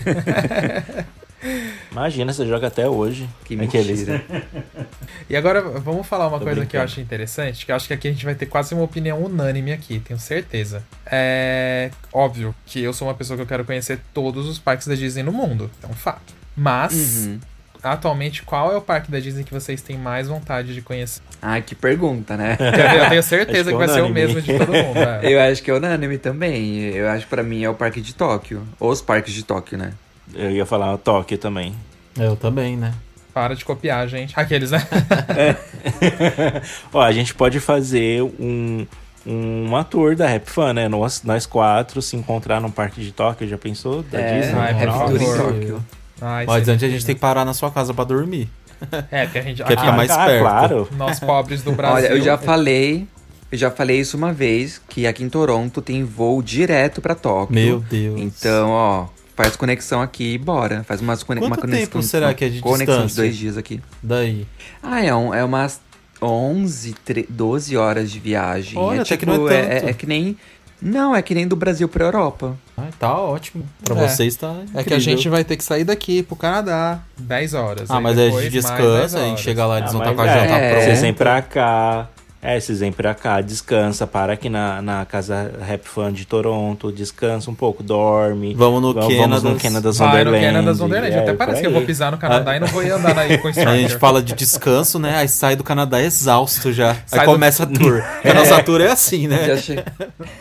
Imagina, 1.90 2.32
você 2.32 2.46
joga 2.46 2.66
até 2.66 2.86
hoje. 2.88 3.28
Que 3.44 3.54
Aqueles- 3.60 4.00
mentira. 4.06 4.22
E 5.28 5.34
agora 5.34 5.62
vamos 5.62 6.06
falar 6.06 6.28
uma 6.28 6.38
Tô 6.38 6.44
coisa 6.44 6.60
que 6.60 6.60
eu 6.60 6.80
brincando. 6.80 6.84
acho 6.84 7.00
interessante, 7.00 7.64
que 7.64 7.72
eu 7.72 7.76
acho 7.76 7.86
que 7.88 7.94
aqui 7.94 8.08
a 8.08 8.12
gente 8.12 8.24
vai 8.24 8.34
ter 8.34 8.46
quase 8.46 8.74
uma 8.74 8.84
opinião 8.84 9.22
unânime 9.24 9.72
aqui, 9.72 9.98
tenho 10.00 10.20
certeza. 10.20 10.82
É 11.06 11.90
óbvio 12.12 12.54
que 12.66 12.82
eu 12.82 12.92
sou 12.92 13.08
uma 13.08 13.14
pessoa 13.14 13.36
que 13.36 13.42
eu 13.42 13.46
quero 13.46 13.64
conhecer 13.64 13.98
todos 14.12 14.46
os 14.46 14.58
parques 14.58 14.86
da 14.86 14.94
Disney 14.94 15.22
no 15.22 15.32
mundo, 15.32 15.70
é 15.82 15.86
um 15.86 15.94
fato. 15.94 16.34
Mas, 16.54 17.26
Uhum. 17.26 17.40
Atualmente, 17.82 18.42
qual 18.42 18.72
é 18.72 18.76
o 18.76 18.80
parque 18.80 19.10
da 19.10 19.18
Disney 19.20 19.44
que 19.44 19.52
vocês 19.52 19.80
têm 19.82 19.96
mais 19.98 20.28
vontade 20.28 20.74
de 20.74 20.82
conhecer? 20.82 21.20
Ai, 21.40 21.62
que 21.62 21.74
pergunta, 21.74 22.36
né? 22.36 22.56
Eu 22.60 23.08
tenho 23.08 23.20
Acho 23.20 23.28
certeza 23.28 23.70
que 23.70 23.76
que 23.76 23.82
é 23.82 23.86
vai 23.86 23.88
ser 23.88 24.02
o 24.02 24.08
mesmo 24.08 24.40
de 24.40 24.58
todo 24.58 24.72
mundo. 24.72 24.98
é. 24.98 25.20
Eu 25.22 25.40
acho 25.40 25.62
que 25.62 25.70
é 25.70 25.74
unânime 25.74 26.18
também. 26.18 26.80
Eu 26.94 27.08
acho 27.08 27.24
que 27.24 27.30
pra 27.30 27.42
mim 27.42 27.62
é 27.64 27.70
o 27.70 27.74
parque 27.74 28.00
de 28.00 28.14
Tóquio. 28.14 28.62
Ou 28.78 28.90
os 28.90 29.00
parques 29.00 29.32
de 29.32 29.44
Tóquio, 29.44 29.78
né? 29.78 29.92
Eu 30.34 30.50
ia 30.50 30.66
falar 30.66 30.96
Tóquio 30.98 31.38
também. 31.38 31.74
Eu 32.18 32.36
também, 32.36 32.76
né? 32.76 32.92
Para 33.32 33.54
de 33.54 33.64
copiar, 33.64 34.06
gente. 34.08 34.38
Aqueles, 34.38 34.72
né? 34.72 34.86
Ó, 36.92 37.00
a 37.00 37.12
gente 37.12 37.34
pode 37.34 37.60
fazer 37.60 38.22
um, 38.22 38.86
um 39.26 39.76
ator 39.76 40.16
da 40.16 40.26
Rap 40.26 40.48
Fan, 40.50 40.74
né? 40.74 40.88
Nós, 40.88 41.22
nós 41.22 41.46
quatro 41.46 42.00
se 42.02 42.16
encontrar 42.16 42.60
num 42.60 42.70
parque 42.70 43.00
de 43.00 43.12
Tóquio, 43.12 43.48
já 43.48 43.58
pensou? 43.58 44.02
Da 44.02 44.20
É, 44.20 44.40
Disney? 44.40 44.60
Rap 44.60 44.92
por 44.92 45.06
Tour 45.06 45.22
em 45.22 45.26
favor. 45.26 45.52
Tóquio. 45.52 45.84
Ai, 46.20 46.46
Mas 46.46 46.58
seria 46.60 46.74
antes 46.74 46.88
a 46.88 46.92
gente 46.92 47.06
tem 47.06 47.14
que 47.14 47.20
parar 47.20 47.44
na 47.44 47.54
sua 47.54 47.70
casa 47.70 47.92
pra 47.94 48.04
dormir. 48.04 48.48
É, 49.10 49.24
porque 49.24 49.38
a 49.38 49.42
gente. 49.42 49.58
Quer 49.58 49.72
aqui, 49.74 49.82
ficar 49.82 49.92
mais 49.96 50.10
ah, 50.10 50.24
perto. 50.26 50.40
claro. 50.42 50.88
Nós 50.96 51.20
pobres 51.20 51.62
do 51.62 51.72
Brasil. 51.72 51.96
Olha, 51.96 52.06
eu 52.16 52.20
já 52.22 52.38
falei. 52.38 53.06
Eu 53.52 53.58
já 53.58 53.70
falei 53.70 54.00
isso 54.00 54.16
uma 54.16 54.32
vez, 54.32 54.80
que 54.88 55.06
aqui 55.06 55.22
em 55.24 55.28
Toronto 55.28 55.82
tem 55.82 56.02
voo 56.04 56.40
direto 56.40 57.00
pra 57.02 57.14
Tóquio. 57.14 57.54
Meu 57.54 57.80
Deus. 57.80 58.18
Então, 58.20 58.70
ó, 58.70 59.06
faz 59.36 59.54
conexão 59.56 60.00
aqui 60.00 60.34
e 60.34 60.38
bora. 60.38 60.82
Faz 60.84 61.00
umas 61.02 61.22
cone 61.22 61.40
Quanto 61.40 61.48
uma 61.50 61.56
conexão. 61.58 61.86
tempo 61.86 62.02
será 62.02 62.32
que 62.32 62.44
é 62.44 62.48
de 62.48 62.60
Conexão 62.60 62.94
de 63.00 63.02
distância? 63.06 63.22
dois 63.22 63.36
dias 63.36 63.56
aqui. 63.58 63.80
Daí. 64.02 64.46
Ah, 64.82 65.04
é, 65.04 65.14
um, 65.14 65.34
é 65.34 65.44
umas 65.44 65.80
11, 66.22 66.94
tre- 67.04 67.26
12 67.28 67.76
horas 67.76 68.10
de 68.10 68.18
viagem. 68.20 68.78
Olha, 68.78 68.98
é 68.98 69.02
até 69.02 69.16
que 69.16 69.26
tipo, 69.26 69.36
não 69.36 69.48
é 69.48 69.54
é, 69.56 69.80
tanto. 69.80 69.88
é 69.90 69.92
que 69.94 70.06
nem. 70.06 70.36
Não, 70.82 71.14
é 71.14 71.20
que 71.22 71.34
nem 71.34 71.46
do 71.46 71.54
Brasil 71.56 71.88
pra 71.88 72.04
Europa. 72.06 72.56
Ah, 72.76 72.84
tá 72.98 73.14
ótimo. 73.18 73.64
Pra 73.84 73.94
É. 74.02 74.08
vocês 74.08 74.34
tá 74.36 74.48
É 74.48 74.52
que 74.52 74.78
a 74.78 74.80
incrível. 74.96 75.00
gente 75.00 75.28
vai 75.28 75.44
ter 75.44 75.56
que 75.56 75.64
sair 75.64 75.84
daqui 75.84 76.22
pro 76.22 76.34
Canadá 76.36 77.00
10 77.18 77.54
horas. 77.54 77.90
Ah, 77.90 77.96
aí 77.98 78.02
mas 78.02 78.16
aí 78.18 78.28
a 78.28 78.30
gente 78.30 78.32
mais 78.40 78.52
10 78.52 78.64
descansa, 78.64 79.18
a 79.18 79.24
gente 79.24 79.40
chega 79.42 79.66
lá, 79.66 79.74
Ah, 79.76 79.78
eles 79.80 79.92
vão 79.92 80.00
estar 80.00 80.14
mas 80.14 80.24
com 80.26 80.30
a 80.30 80.34
janta 80.40 80.54
é, 80.54 80.70
pronta. 80.70 80.84
Vocês 80.86 81.00
vêm 81.02 81.12
pra 81.14 81.42
cá. 81.42 82.08
É, 82.42 82.58
vocês 82.58 82.80
vêm 82.80 82.90
pra 82.90 83.14
cá, 83.14 83.42
descansa, 83.42 84.06
para 84.06 84.32
aqui 84.32 84.48
na, 84.48 84.80
na 84.80 85.04
casa 85.04 85.52
Rap 85.60 85.86
Fan 85.86 86.10
de 86.10 86.24
Toronto, 86.24 86.90
descansa 86.90 87.50
um 87.50 87.54
pouco, 87.54 87.82
dorme. 87.82 88.54
Vamos 88.54 88.80
no 88.80 88.94
Vamos 88.94 89.14
Canada's. 89.14 89.42
no 89.42 89.56
Canada's 89.60 89.98
Vai 89.98 90.24
no. 90.24 90.32
Canada's 90.32 90.80
Wonderland. 90.80 91.14
É, 91.14 91.18
Até 91.18 91.34
parece 91.34 91.60
que 91.60 91.66
eu 91.66 91.70
aí. 91.70 91.76
vou 91.76 91.84
pisar 91.84 92.10
no 92.10 92.16
Canadá 92.16 92.56
e 92.56 92.60
não 92.60 92.66
vou 92.68 92.82
ir 92.82 92.92
andar 92.92 93.14
na, 93.14 93.24
com 93.36 93.46
o 93.48 93.50
A 93.68 93.76
gente 93.76 93.94
fala 93.98 94.22
de 94.22 94.32
descanso, 94.32 94.98
né? 94.98 95.18
Aí 95.18 95.28
sai 95.28 95.54
do 95.54 95.62
Canadá 95.62 96.00
exausto 96.00 96.72
já. 96.72 96.96
Sai 97.04 97.20
aí 97.20 97.26
do- 97.26 97.32
começa 97.32 97.64
a 97.64 97.66
tour. 97.66 98.02
Porque 98.14 98.28
a 98.30 98.32
nossa 98.34 98.62
tour 98.62 98.80
é 98.80 98.90
assim, 98.90 99.28
né? 99.28 99.44
Já, 99.48 99.56
che 99.58 99.84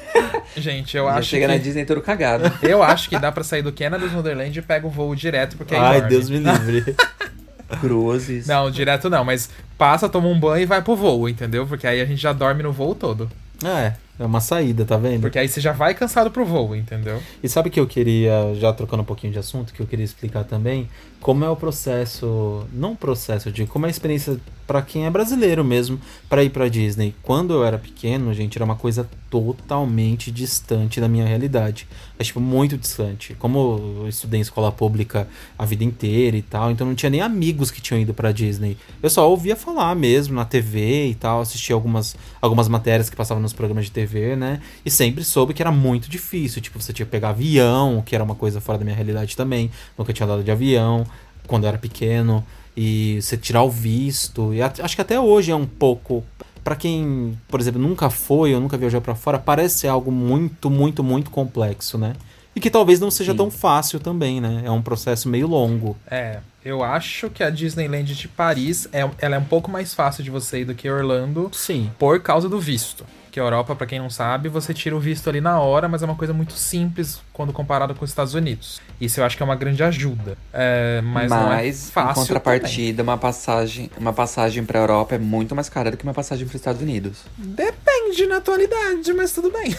Gente, 0.60 0.96
eu 0.98 1.06
já 1.06 1.16
acho 1.16 1.30
chega 1.30 1.48
que... 1.48 1.54
na 1.54 1.58
Disney 1.58 1.86
todo 1.86 2.02
cagado. 2.02 2.52
Eu 2.62 2.84
acho 2.84 3.10
que 3.10 3.18
dá 3.18 3.32
pra 3.32 3.44
sair 3.44 3.62
do 3.62 3.72
Canada's 3.72 4.14
Wonderland 4.14 4.58
e 4.58 4.62
pega 4.62 4.86
o 4.86 4.90
voo 4.90 5.16
direto, 5.16 5.58
porque 5.58 5.74
aí 5.74 5.82
Ai, 5.82 6.02
dorme. 6.02 6.10
Deus 6.10 6.30
me 6.30 6.40
livre. 6.40 6.96
Cruzes. 7.80 8.48
Não, 8.48 8.70
direto 8.72 9.10
não, 9.10 9.24
mas 9.24 9.50
passa, 9.78 10.10
toma 10.10 10.28
um 10.28 10.40
banho 10.40 10.64
e 10.64 10.66
vai 10.66 10.82
pro 10.82 10.96
voo, 10.96 11.30
entendeu? 11.30 11.68
Porque 11.68 11.86
aí 11.86 12.02
a 12.02 12.06
gente 12.06 12.22
já 12.22 12.34
dorme 12.34 12.64
no 12.64 12.72
voo 12.72 12.96
todo. 12.96 13.30
É, 13.64 13.94
é 14.18 14.26
uma 14.26 14.40
saída, 14.40 14.86
tá 14.86 14.98
vendo? 14.98 15.22
Porque 15.22 15.38
aí 15.38 15.48
você 15.48 15.62
já 15.62 15.72
vai 15.72 15.94
cansado 15.94 16.32
pro 16.32 16.46
voo, 16.46 16.76
entendeu? 16.76 17.22
E 17.44 17.50
sabe 17.50 17.70
que 17.70 17.80
eu 17.80 17.86
queria, 17.86 18.54
já 18.56 18.74
trocando 18.74 19.04
um 19.04 19.06
pouquinho 19.06 19.34
de 19.34 19.40
assunto, 19.40 19.74
que 19.74 19.82
eu 19.82 19.86
queria 19.86 20.06
explicar 20.06 20.44
também 20.46 20.90
como 21.22 21.44
é 21.44 21.50
o 21.50 21.56
processo, 21.56 22.66
não 22.72 22.96
processo 22.96 23.52
de 23.52 23.66
como 23.66 23.86
é 23.86 23.90
a 23.90 23.92
experiência 23.92 24.40
pra 24.70 24.84
quem 24.84 25.08
é 25.08 25.10
brasileiro 25.10 25.66
mesmo 25.66 26.00
pra 26.30 26.44
ir 26.44 26.52
pra 26.52 26.68
Disney. 26.68 27.16
Quando 27.24 27.56
eu 27.56 27.66
era 27.66 27.80
pequeno, 27.80 28.32
gente, 28.36 28.56
era 28.56 28.64
uma 28.64 28.76
coisa 28.76 29.10
totalmente 29.28 30.32
distante 30.32 31.02
da 31.02 31.08
minha 31.08 31.26
realidade. 31.26 31.88
É 32.20 32.24
tipo 32.24 32.40
muito 32.40 32.78
distante. 32.78 33.36
Como 33.40 34.02
eu 34.02 34.08
estudei 34.08 34.40
em 34.40 34.42
escola 34.42 34.72
pública 34.72 35.28
a 35.58 35.66
vida 35.66 35.84
inteira 35.84 36.38
e 36.38 36.44
tal, 36.44 36.70
então 36.70 36.86
não 36.86 36.94
tinha 36.94 37.10
nem 37.10 37.20
amigos 37.20 37.72
que 37.72 37.82
tinham 37.82 38.00
ido 38.00 38.14
pra 38.14 38.32
Disney. 38.32 38.78
Eu 39.02 39.10
só 39.10 39.28
ouvia 39.28 39.56
falar 39.56 39.96
mesmo 39.96 40.36
na 40.36 40.46
TV 40.46 41.08
e 41.08 41.16
tal, 41.16 41.42
assistia 41.42 41.74
algumas 41.74 42.16
algumas 42.40 42.68
matérias 42.68 43.10
que 43.10 43.16
passavam 43.16 43.42
nos 43.42 43.54
programas 43.54 43.86
de 43.86 43.92
TV, 43.92 44.36
né? 44.36 44.62
E 44.86 44.92
sempre 44.92 45.24
soube 45.24 45.54
que 45.54 45.64
era 45.64 45.72
muito 45.72 46.10
difícil, 46.10 46.62
tipo, 46.62 46.80
você 46.80 46.94
tinha 46.94 47.08
que 47.08 47.12
pegar 47.12 47.30
avião, 47.30 48.04
que 48.06 48.14
era 48.14 48.24
uma 48.24 48.36
coisa 48.36 48.62
fora 48.62 48.78
da 48.78 48.86
minha 48.86 48.96
realidade 48.96 49.36
também. 49.36 49.72
Nunca 49.98 50.14
tinha 50.14 50.26
andado 50.26 50.44
de 50.44 50.52
avião 50.52 51.06
quando 51.50 51.64
eu 51.64 51.70
era 51.70 51.78
pequeno. 51.78 52.46
e 52.78 53.20
você 53.22 53.36
tirar 53.36 53.64
o 53.64 53.70
visto. 53.70 54.54
E 54.54 54.62
acho 54.62 54.96
que 54.96 55.02
até 55.02 55.20
hoje 55.20 55.52
é 55.52 55.56
um 55.56 55.66
pouco 55.66 56.24
para 56.64 56.76
quem, 56.76 57.38
por 57.48 57.60
exemplo, 57.60 57.82
nunca 57.82 58.10
foi 58.10 58.54
ou 58.54 58.62
nunca 58.62 58.78
viajou 58.78 59.02
para 59.02 59.16
fora, 59.16 59.40
parece 59.40 59.80
ser 59.80 59.88
algo 59.88 60.12
muito, 60.12 60.70
muito, 60.70 61.04
muito 61.04 61.32
complexo, 61.32 61.98
né? 61.98 62.14
E 62.56 62.60
que 62.60 62.70
talvez 62.70 63.00
não 63.00 63.10
seja 63.12 63.32
Sim. 63.32 63.38
tão 63.38 63.52
fácil 63.52 64.00
também, 64.00 64.40
né? 64.40 64.62
É 64.66 64.72
um 64.72 64.82
processo 64.82 65.28
meio 65.28 65.48
longo. 65.48 65.98
É, 66.10 66.40
eu 66.64 66.84
acho 66.84 67.30
que 67.30 67.44
a 67.44 67.50
Disneyland 67.50 68.14
de 68.14 68.28
Paris 68.28 68.88
é, 68.92 69.10
ela 69.20 69.36
é 69.36 69.40
um 69.40 69.46
pouco 69.46 69.72
mais 69.72 69.94
fácil 69.94 70.24
de 70.24 70.30
você 70.30 70.60
ir 70.62 70.66
do 70.66 70.76
que 70.76 70.90
Orlando. 70.90 71.50
Sim. 71.54 71.90
Por 71.98 72.22
causa 72.22 72.48
do 72.48 72.60
visto. 72.60 73.06
Que 73.32 73.40
a 73.40 73.44
Europa, 73.44 73.76
para 73.76 73.86
quem 73.86 74.00
não 74.00 74.10
sabe, 74.10 74.50
você 74.50 74.74
tira 74.74 74.96
o 74.96 75.00
visto 75.00 75.30
ali 75.30 75.40
na 75.40 75.60
hora, 75.60 75.88
mas 75.88 76.02
é 76.02 76.06
uma 76.06 76.16
coisa 76.16 76.34
muito 76.34 76.54
simples 76.54 77.22
quando 77.32 77.54
comparado 77.54 77.94
com 77.94 78.04
os 78.04 78.12
Estados 78.12 78.34
Unidos. 78.34 78.82
Isso 79.00 79.20
eu 79.20 79.26
acho 79.26 79.38
que 79.38 79.44
é 79.44 79.46
uma 79.46 79.56
grande 79.56 79.84
ajuda. 79.84 80.38
É, 80.52 81.02
mas, 81.02 81.30
mas 81.30 81.42
não 81.42 81.54
é 81.54 81.72
fácil. 81.72 82.24
Em 82.24 82.28
contrapartida, 82.28 82.98
também. 82.98 83.14
uma 83.14 83.18
passagem, 83.18 83.92
uma 83.98 84.14
passagem 84.14 84.66
para 84.66 84.80
Europa 84.80 85.16
é 85.16 85.18
muito 85.18 85.56
mais 85.56 85.70
cara 85.70 85.92
do 85.92 85.98
que 85.98 86.04
uma 86.04 86.14
passagem 86.14 86.46
para 86.46 86.56
os 86.56 86.60
Estados 86.60 86.82
Unidos. 86.82 87.24
Depende 87.38 88.26
na 88.28 88.38
atualidade, 88.38 89.14
mas 89.14 89.32
tudo 89.32 89.52
bem. 89.52 89.76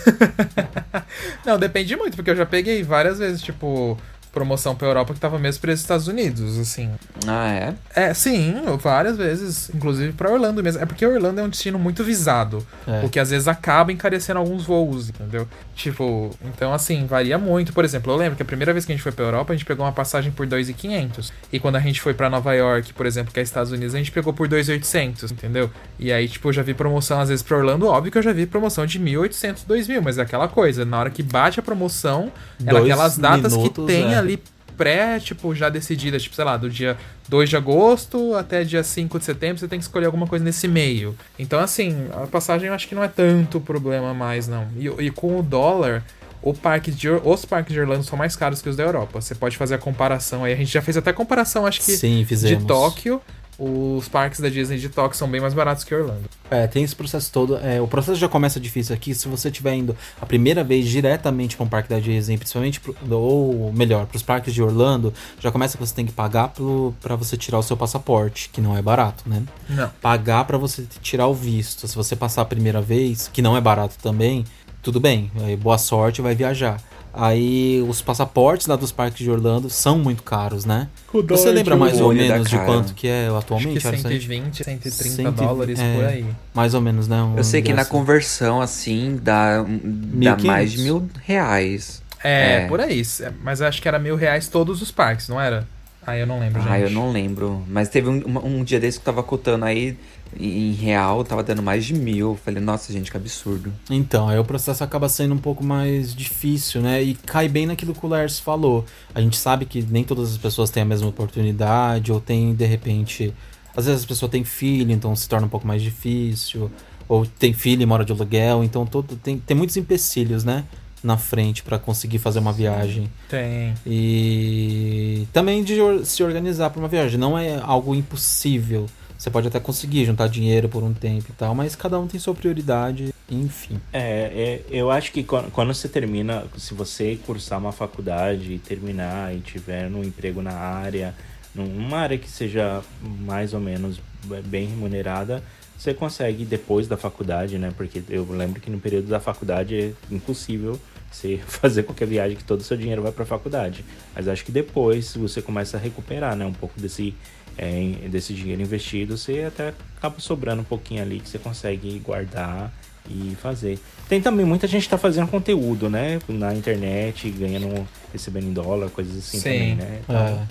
não, 1.44 1.58
depende 1.58 1.96
muito, 1.96 2.16
porque 2.16 2.30
eu 2.30 2.36
já 2.36 2.46
peguei 2.46 2.82
várias 2.82 3.18
vezes, 3.18 3.42
tipo, 3.42 3.98
promoção 4.32 4.74
pra 4.74 4.86
Europa 4.88 5.12
que 5.14 5.20
tava 5.20 5.38
mesmo 5.38 5.60
para 5.60 5.72
os 5.72 5.80
Estados 5.80 6.08
Unidos, 6.08 6.58
assim. 6.58 6.90
Ah, 7.26 7.52
é? 7.52 7.74
É, 7.94 8.14
sim, 8.14 8.54
várias 8.80 9.16
vezes, 9.16 9.70
inclusive 9.74 10.12
para 10.12 10.30
Orlando 10.30 10.62
mesmo. 10.62 10.80
É 10.82 10.86
porque 10.86 11.04
Orlando 11.04 11.40
é 11.40 11.44
um 11.44 11.48
destino 11.48 11.78
muito 11.78 12.04
visado, 12.04 12.64
é. 12.86 13.04
o 13.04 13.08
que 13.08 13.18
às 13.18 13.30
vezes 13.30 13.48
acaba 13.48 13.92
encarecendo 13.92 14.38
alguns 14.38 14.64
voos, 14.64 15.08
entendeu? 15.08 15.48
Tipo, 15.74 16.30
então 16.44 16.72
assim, 16.72 17.06
varia 17.06 17.38
muito. 17.38 17.72
Por 17.72 17.84
exemplo, 17.84 18.12
eu 18.12 18.16
lembro 18.16 18.36
que 18.36 18.42
a 18.42 18.46
primeira 18.46 18.72
vez 18.72 18.84
que 18.84 18.92
a 18.92 18.94
gente 18.94 19.02
foi 19.02 19.12
pra 19.12 19.24
Europa, 19.24 19.52
a 19.52 19.56
gente 19.56 19.64
pegou 19.64 19.84
uma 19.84 19.92
passagem 19.92 20.30
por 20.30 20.46
2.500. 20.46 21.32
E 21.52 21.58
quando 21.58 21.76
a 21.76 21.80
gente 21.80 22.00
foi 22.00 22.14
para 22.14 22.30
Nova 22.30 22.54
York, 22.54 22.92
por 22.92 23.06
exemplo, 23.06 23.32
que 23.32 23.40
é 23.40 23.42
Estados 23.42 23.72
Unidos, 23.72 23.94
a 23.94 23.98
gente 23.98 24.12
pegou 24.12 24.32
por 24.32 24.48
2.800, 24.48 25.32
entendeu? 25.32 25.70
E 25.98 26.12
aí, 26.12 26.28
tipo, 26.28 26.48
eu 26.48 26.52
já 26.52 26.62
vi 26.62 26.74
promoção 26.74 27.20
às 27.20 27.28
vezes 27.28 27.42
pra 27.42 27.56
Orlando, 27.56 27.86
óbvio 27.86 28.12
que 28.12 28.18
eu 28.18 28.22
já 28.22 28.32
vi 28.32 28.46
promoção 28.46 28.86
de 28.86 29.00
1.800, 29.00 29.66
2.000, 29.68 30.00
mas 30.02 30.18
é 30.18 30.22
aquela 30.22 30.48
coisa, 30.48 30.84
na 30.84 30.98
hora 30.98 31.10
que 31.10 31.22
bate 31.22 31.58
a 31.58 31.62
promoção, 31.62 32.30
é 32.64 32.72
naquelas 32.72 33.18
datas 33.18 33.52
minutos, 33.52 33.86
que 33.86 33.92
tem 33.92 34.14
é. 34.14 34.19
Ali 34.20 34.42
pré, 34.76 35.20
tipo, 35.20 35.54
já 35.54 35.68
decidida, 35.68 36.18
tipo, 36.18 36.34
sei 36.34 36.42
lá, 36.42 36.56
do 36.56 36.70
dia 36.70 36.96
2 37.28 37.50
de 37.50 37.56
agosto 37.56 38.34
até 38.34 38.64
dia 38.64 38.82
5 38.82 39.18
de 39.18 39.24
setembro, 39.26 39.58
você 39.58 39.68
tem 39.68 39.78
que 39.78 39.84
escolher 39.84 40.06
alguma 40.06 40.26
coisa 40.26 40.42
nesse 40.42 40.66
meio. 40.66 41.14
Então, 41.38 41.60
assim, 41.60 42.08
a 42.14 42.26
passagem 42.26 42.68
eu 42.68 42.72
acho 42.72 42.88
que 42.88 42.94
não 42.94 43.04
é 43.04 43.08
tanto 43.08 43.60
problema 43.60 44.14
mais, 44.14 44.48
não. 44.48 44.66
E, 44.78 44.86
e 45.04 45.10
com 45.10 45.38
o 45.38 45.42
dólar, 45.42 46.02
o 46.42 46.54
parque 46.54 46.90
de, 46.90 47.10
os 47.10 47.44
parques 47.44 47.74
de 47.74 47.80
Orlando 47.80 48.04
são 48.04 48.18
mais 48.18 48.34
caros 48.34 48.62
que 48.62 48.70
os 48.70 48.76
da 48.76 48.82
Europa. 48.82 49.20
Você 49.20 49.34
pode 49.34 49.56
fazer 49.58 49.74
a 49.74 49.78
comparação 49.78 50.44
aí. 50.44 50.54
A 50.54 50.56
gente 50.56 50.72
já 50.72 50.80
fez 50.80 50.96
até 50.96 51.12
comparação, 51.12 51.66
acho 51.66 51.80
que, 51.80 51.92
Sim, 51.92 52.24
de 52.24 52.56
Tóquio 52.64 53.20
os 53.62 54.08
parques 54.08 54.40
da 54.40 54.48
Disney 54.48 54.78
de 54.78 54.88
Tóquio 54.88 55.18
são 55.18 55.28
bem 55.28 55.38
mais 55.38 55.52
baratos 55.52 55.84
que 55.84 55.94
Orlando. 55.94 56.22
É, 56.50 56.66
tem 56.66 56.82
esse 56.82 56.96
processo 56.96 57.30
todo. 57.30 57.58
É, 57.58 57.78
o 57.78 57.86
processo 57.86 58.18
já 58.18 58.26
começa 58.28 58.58
difícil 58.58 58.94
aqui. 58.94 59.14
Se 59.14 59.28
você 59.28 59.48
estiver 59.48 59.74
indo 59.74 59.94
a 60.18 60.24
primeira 60.24 60.64
vez 60.64 60.88
diretamente 60.88 61.56
para 61.56 61.66
um 61.66 61.68
parque 61.68 61.90
da 61.90 62.00
Disney, 62.00 62.38
principalmente, 62.38 62.80
pro, 62.80 62.96
ou 63.10 63.70
melhor, 63.70 64.06
para 64.06 64.16
os 64.16 64.22
parques 64.22 64.54
de 64.54 64.62
Orlando, 64.62 65.12
já 65.38 65.52
começa 65.52 65.76
que 65.76 65.86
você 65.86 65.94
tem 65.94 66.06
que 66.06 66.12
pagar 66.12 66.54
para 67.00 67.16
você 67.16 67.36
tirar 67.36 67.58
o 67.58 67.62
seu 67.62 67.76
passaporte, 67.76 68.48
que 68.50 68.62
não 68.62 68.74
é 68.74 68.80
barato, 68.80 69.28
né? 69.28 69.42
Não. 69.68 69.90
Pagar 70.00 70.46
para 70.46 70.56
você 70.56 70.86
tirar 71.02 71.26
o 71.26 71.34
visto. 71.34 71.86
Se 71.86 71.94
você 71.94 72.16
passar 72.16 72.40
a 72.40 72.46
primeira 72.46 72.80
vez, 72.80 73.28
que 73.30 73.42
não 73.42 73.54
é 73.54 73.60
barato 73.60 73.96
também, 74.02 74.46
tudo 74.82 74.98
bem. 74.98 75.30
Boa 75.60 75.76
sorte, 75.76 76.22
vai 76.22 76.34
viajar. 76.34 76.80
Aí 77.12 77.84
os 77.88 78.00
passaportes 78.00 78.66
lá 78.66 78.76
dos 78.76 78.92
parques 78.92 79.18
de 79.18 79.30
Orlando 79.30 79.68
são 79.68 79.98
muito 79.98 80.22
caros, 80.22 80.64
né? 80.64 80.88
Você 81.28 81.50
lembra 81.50 81.76
mais 81.76 82.00
ou 82.00 82.12
menos 82.12 82.48
de 82.48 82.58
quanto 82.58 82.94
que 82.94 83.08
é 83.08 83.28
atualmente? 83.28 83.78
Acho 83.78 83.96
que 83.96 84.02
120, 84.02 84.64
130 84.64 84.90
100, 84.90 85.30
dólares 85.32 85.80
é, 85.80 85.94
por 85.94 86.04
aí. 86.04 86.26
Mais 86.54 86.74
ou 86.74 86.80
menos, 86.80 87.08
né? 87.08 87.20
Um 87.22 87.36
Eu 87.36 87.44
sei 87.44 87.62
que 87.62 87.72
na 87.72 87.84
conversão, 87.84 88.60
assim, 88.60 89.18
dá, 89.20 89.64
dá 89.64 90.36
mais 90.36 90.72
de 90.72 90.78
mil 90.78 91.08
reais. 91.24 92.02
É, 92.22 92.64
é, 92.64 92.66
por 92.68 92.80
aí. 92.80 93.02
Mas 93.42 93.60
acho 93.60 93.82
que 93.82 93.88
era 93.88 93.98
mil 93.98 94.14
reais 94.14 94.46
todos 94.48 94.80
os 94.80 94.90
parques, 94.90 95.28
não 95.28 95.40
era? 95.40 95.66
Ah, 96.06 96.16
eu 96.16 96.26
não 96.26 96.40
lembro, 96.40 96.60
gente. 96.60 96.72
Ah, 96.72 96.80
eu 96.80 96.90
não 96.90 97.12
lembro. 97.12 97.62
Mas 97.68 97.88
teve 97.88 98.08
um, 98.08 98.22
um 98.44 98.64
dia 98.64 98.80
desse 98.80 98.98
que 98.98 99.02
eu 99.02 99.12
tava 99.12 99.22
cotando 99.22 99.64
aí 99.64 99.96
em 100.38 100.72
real 100.72 101.24
tava 101.24 101.42
dando 101.42 101.62
mais 101.62 101.84
de 101.84 101.94
mil. 101.94 102.38
Falei, 102.44 102.62
nossa, 102.62 102.92
gente, 102.92 103.10
que 103.10 103.16
absurdo. 103.16 103.72
Então, 103.90 104.28
aí 104.28 104.38
o 104.38 104.44
processo 104.44 104.84
acaba 104.84 105.08
sendo 105.08 105.34
um 105.34 105.38
pouco 105.38 105.64
mais 105.64 106.14
difícil, 106.14 106.80
né? 106.80 107.02
E 107.02 107.14
cai 107.14 107.48
bem 107.48 107.66
naquilo 107.66 107.94
que 107.94 108.04
o 108.04 108.08
Lars 108.08 108.38
falou. 108.38 108.84
A 109.14 109.20
gente 109.20 109.36
sabe 109.36 109.64
que 109.64 109.82
nem 109.82 110.04
todas 110.04 110.30
as 110.30 110.38
pessoas 110.38 110.70
têm 110.70 110.82
a 110.82 110.86
mesma 110.86 111.08
oportunidade, 111.08 112.12
ou 112.12 112.20
tem, 112.20 112.54
de 112.54 112.66
repente. 112.66 113.34
Às 113.76 113.86
vezes 113.86 114.04
a 114.04 114.06
pessoa 114.06 114.28
tem 114.28 114.44
filho, 114.44 114.92
então 114.92 115.14
se 115.14 115.28
torna 115.28 115.46
um 115.46 115.50
pouco 115.50 115.66
mais 115.66 115.82
difícil. 115.82 116.70
Ou 117.08 117.26
tem 117.26 117.52
filho 117.52 117.82
e 117.82 117.86
mora 117.86 118.04
de 118.04 118.12
aluguel, 118.12 118.62
então 118.62 118.86
todo, 118.86 119.16
tem, 119.16 119.38
tem 119.38 119.56
muitos 119.56 119.76
empecilhos, 119.76 120.44
né? 120.44 120.64
na 121.02 121.16
frente 121.16 121.62
para 121.62 121.78
conseguir 121.78 122.18
fazer 122.18 122.40
uma 122.40 122.52
viagem. 122.52 123.10
Tem. 123.28 123.74
E 123.86 125.26
também 125.32 125.64
de 125.64 125.78
se 126.04 126.22
organizar 126.22 126.70
para 126.70 126.78
uma 126.78 126.88
viagem. 126.88 127.18
Não 127.18 127.38
é 127.38 127.58
algo 127.58 127.94
impossível. 127.94 128.86
Você 129.20 129.28
pode 129.28 129.48
até 129.48 129.60
conseguir 129.60 130.06
juntar 130.06 130.30
dinheiro 130.30 130.66
por 130.66 130.82
um 130.82 130.94
tempo 130.94 131.26
e 131.28 131.32
tal, 131.34 131.54
mas 131.54 131.76
cada 131.76 132.00
um 132.00 132.06
tem 132.06 132.18
sua 132.18 132.34
prioridade, 132.34 133.12
enfim. 133.30 133.78
É, 133.92 134.00
é 134.00 134.62
eu 134.70 134.90
acho 134.90 135.12
que 135.12 135.22
quando, 135.22 135.50
quando, 135.50 135.74
você 135.74 135.90
termina, 135.90 136.44
se 136.56 136.72
você 136.72 137.18
cursar 137.26 137.58
uma 137.58 137.70
faculdade 137.70 138.54
e 138.54 138.58
terminar 138.58 139.36
e 139.36 139.40
tiver 139.40 139.88
um 139.88 140.02
emprego 140.02 140.40
na 140.40 140.54
área, 140.54 141.14
numa 141.54 141.98
área 141.98 142.16
que 142.16 142.30
seja 142.30 142.82
mais 143.02 143.52
ou 143.52 143.60
menos 143.60 144.00
bem 144.46 144.68
remunerada, 144.68 145.44
você 145.76 145.92
consegue 145.92 146.46
depois 146.46 146.88
da 146.88 146.96
faculdade, 146.96 147.58
né? 147.58 147.74
Porque 147.76 148.02
eu 148.08 148.26
lembro 148.30 148.58
que 148.58 148.70
no 148.70 148.80
período 148.80 149.08
da 149.08 149.20
faculdade 149.20 149.78
é 149.78 149.92
impossível 150.10 150.80
você 151.10 151.38
fazer 151.46 151.82
qualquer 151.82 152.06
viagem 152.06 152.38
que 152.38 152.44
todo 152.44 152.60
o 152.60 152.64
seu 152.64 152.76
dinheiro 152.76 153.02
vai 153.02 153.12
para 153.12 153.24
a 153.24 153.26
faculdade. 153.26 153.84
Mas 154.14 154.28
acho 154.28 154.44
que 154.44 154.52
depois 154.52 155.14
você 155.14 155.42
começa 155.42 155.76
a 155.76 155.80
recuperar, 155.80 156.34
né, 156.36 156.46
um 156.46 156.54
pouco 156.54 156.80
desse 156.80 157.14
é, 157.56 158.08
desse 158.08 158.34
dinheiro 158.34 158.62
investido, 158.62 159.16
você 159.16 159.44
até 159.44 159.74
acaba 159.96 160.18
sobrando 160.18 160.62
um 160.62 160.64
pouquinho 160.64 161.02
ali 161.02 161.20
que 161.20 161.28
você 161.28 161.38
consegue 161.38 161.98
guardar 161.98 162.72
e 163.08 163.36
fazer. 163.40 163.78
Tem 164.08 164.20
também 164.20 164.46
muita 164.46 164.66
gente 164.66 164.82
está 164.82 164.96
fazendo 164.96 165.28
conteúdo, 165.28 165.88
né, 165.88 166.18
na 166.28 166.54
internet, 166.54 167.30
ganhando, 167.30 167.86
recebendo 168.12 168.46
em 168.46 168.52
dólar, 168.52 168.90
coisas 168.90 169.16
assim 169.16 169.38
Sim. 169.38 169.52
também, 169.52 169.74
né? 169.74 170.00
Então, 170.04 170.16
é. 170.16 170.46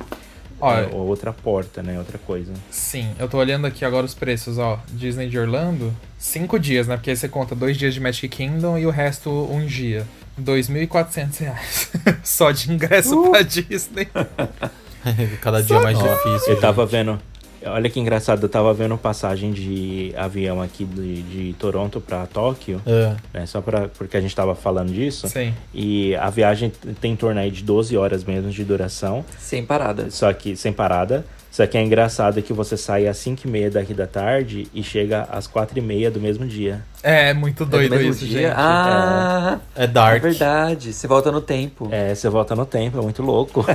Olha, 0.62 0.86
é 0.88 0.96
outra 0.96 1.32
porta, 1.32 1.82
né? 1.82 1.98
Outra 1.98 2.18
coisa. 2.18 2.52
Sim, 2.70 3.10
eu 3.18 3.30
tô 3.30 3.38
olhando 3.38 3.66
aqui 3.66 3.86
agora 3.86 4.06
os 4.06 4.14
preços, 4.14 4.58
ó. 4.58 4.82
Disney 4.90 5.30
de 5.30 5.40
Orlando, 5.40 5.96
cinco 6.18 6.60
dias, 6.60 6.86
né? 6.86 6.98
Porque 6.98 7.12
aí 7.12 7.16
você 7.16 7.30
conta 7.30 7.56
dois 7.56 7.78
dias 7.78 7.94
de 7.94 8.02
Magic 8.02 8.28
Kingdom 8.28 8.78
e 8.78 8.86
o 8.86 8.90
resto 8.90 9.30
um 9.30 9.66
dia. 9.66 10.06
R$ 10.38 10.44
2.400 10.44 11.54
Só 12.24 12.52
de 12.52 12.72
ingresso 12.72 13.20
uh! 13.20 13.32
pra 13.32 13.42
Disney. 13.42 14.08
Cada 15.42 15.62
dia 15.62 15.80
mais 15.80 15.98
difícil. 15.98 16.54
Eu 16.54 16.60
tava 16.60 16.86
vendo. 16.86 17.20
Olha 17.66 17.90
que 17.90 18.00
engraçado, 18.00 18.42
eu 18.42 18.48
tava 18.48 18.74
vendo 18.74 18.98
passagem 18.98 19.52
de 19.52 20.14
avião 20.16 20.62
aqui 20.62 20.86
de, 20.86 21.22
de 21.24 21.54
Toronto 21.60 22.00
para 22.00 22.26
Tóquio, 22.26 22.82
é. 22.86 23.16
né, 23.34 23.46
só 23.46 23.60
pra, 23.60 23.90
porque 23.90 24.16
a 24.16 24.22
gente 24.22 24.34
tava 24.34 24.56
falando 24.56 24.94
disso. 24.94 25.28
Sim. 25.28 25.54
E 25.74 26.16
a 26.16 26.30
viagem 26.30 26.72
tem 27.02 27.12
em 27.12 27.16
torno 27.18 27.38
aí 27.38 27.52
de 27.52 27.62
12 27.62 27.98
horas 27.98 28.24
mesmo 28.24 28.50
de 28.50 28.64
duração. 28.64 29.26
Sem 29.38 29.66
parada. 29.66 30.10
Só 30.10 30.32
que 30.32 30.56
sem 30.56 30.72
parada. 30.72 31.26
Só 31.52 31.66
que 31.66 31.78
é 31.78 31.84
engraçado 31.84 32.42
que 32.42 32.54
você 32.54 32.78
sai 32.78 33.08
às 33.08 33.18
5 33.18 33.42
e 33.46 33.50
meia 33.50 33.72
daqui 33.72 33.94
da 33.94 34.06
tarde 34.06 34.68
e 34.74 34.84
chega 34.84 35.28
às 35.32 35.48
4 35.48 35.80
e 35.80 35.82
meia 35.82 36.12
do 36.12 36.20
mesmo 36.20 36.46
dia. 36.46 36.82
É, 37.02 37.34
muito 37.34 37.66
doido 37.66 37.96
é 37.96 38.04
isso, 38.04 38.26
dia? 38.26 38.50
gente. 38.50 38.54
Ah, 38.56 39.60
é, 39.76 39.86
é 39.86 39.88
dark. 39.88 40.18
É 40.18 40.20
verdade, 40.20 40.94
você 40.94 41.08
volta 41.08 41.32
no 41.32 41.42
tempo. 41.42 41.90
É, 41.92 42.14
você 42.14 42.30
volta 42.30 42.56
no 42.56 42.66
tempo, 42.66 43.00
é 43.00 43.02
muito 43.02 43.24
louco. 43.24 43.66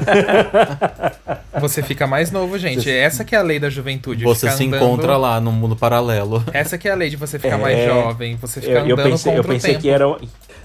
você 1.60 1.82
fica 1.82 2.06
mais 2.06 2.30
novo, 2.30 2.56
gente. 2.58 2.88
Essa 2.88 3.24
que 3.24 3.34
é 3.34 3.38
a 3.38 3.42
lei 3.42 3.58
da 3.58 3.68
juventude. 3.68 4.24
Você 4.24 4.48
se 4.50 4.64
andando... 4.64 4.76
encontra 4.76 5.16
lá 5.16 5.40
no 5.40 5.50
mundo 5.50 5.74
paralelo. 5.74 6.44
Essa 6.52 6.78
que 6.78 6.88
é 6.88 6.92
a 6.92 6.94
lei 6.94 7.10
de 7.10 7.16
você 7.16 7.38
ficar 7.38 7.58
é... 7.58 7.62
mais 7.62 7.84
jovem, 7.84 8.36
você 8.36 8.60
ficar 8.60 8.80
eu, 8.80 8.88
eu 8.88 8.94
andando 8.94 9.10
pensei, 9.10 9.32
contra 9.32 9.48
Eu 9.48 9.54
pensei 9.54 9.70
o 9.70 9.74
tempo. 9.74 9.82
que 9.82 9.90
era... 9.90 10.16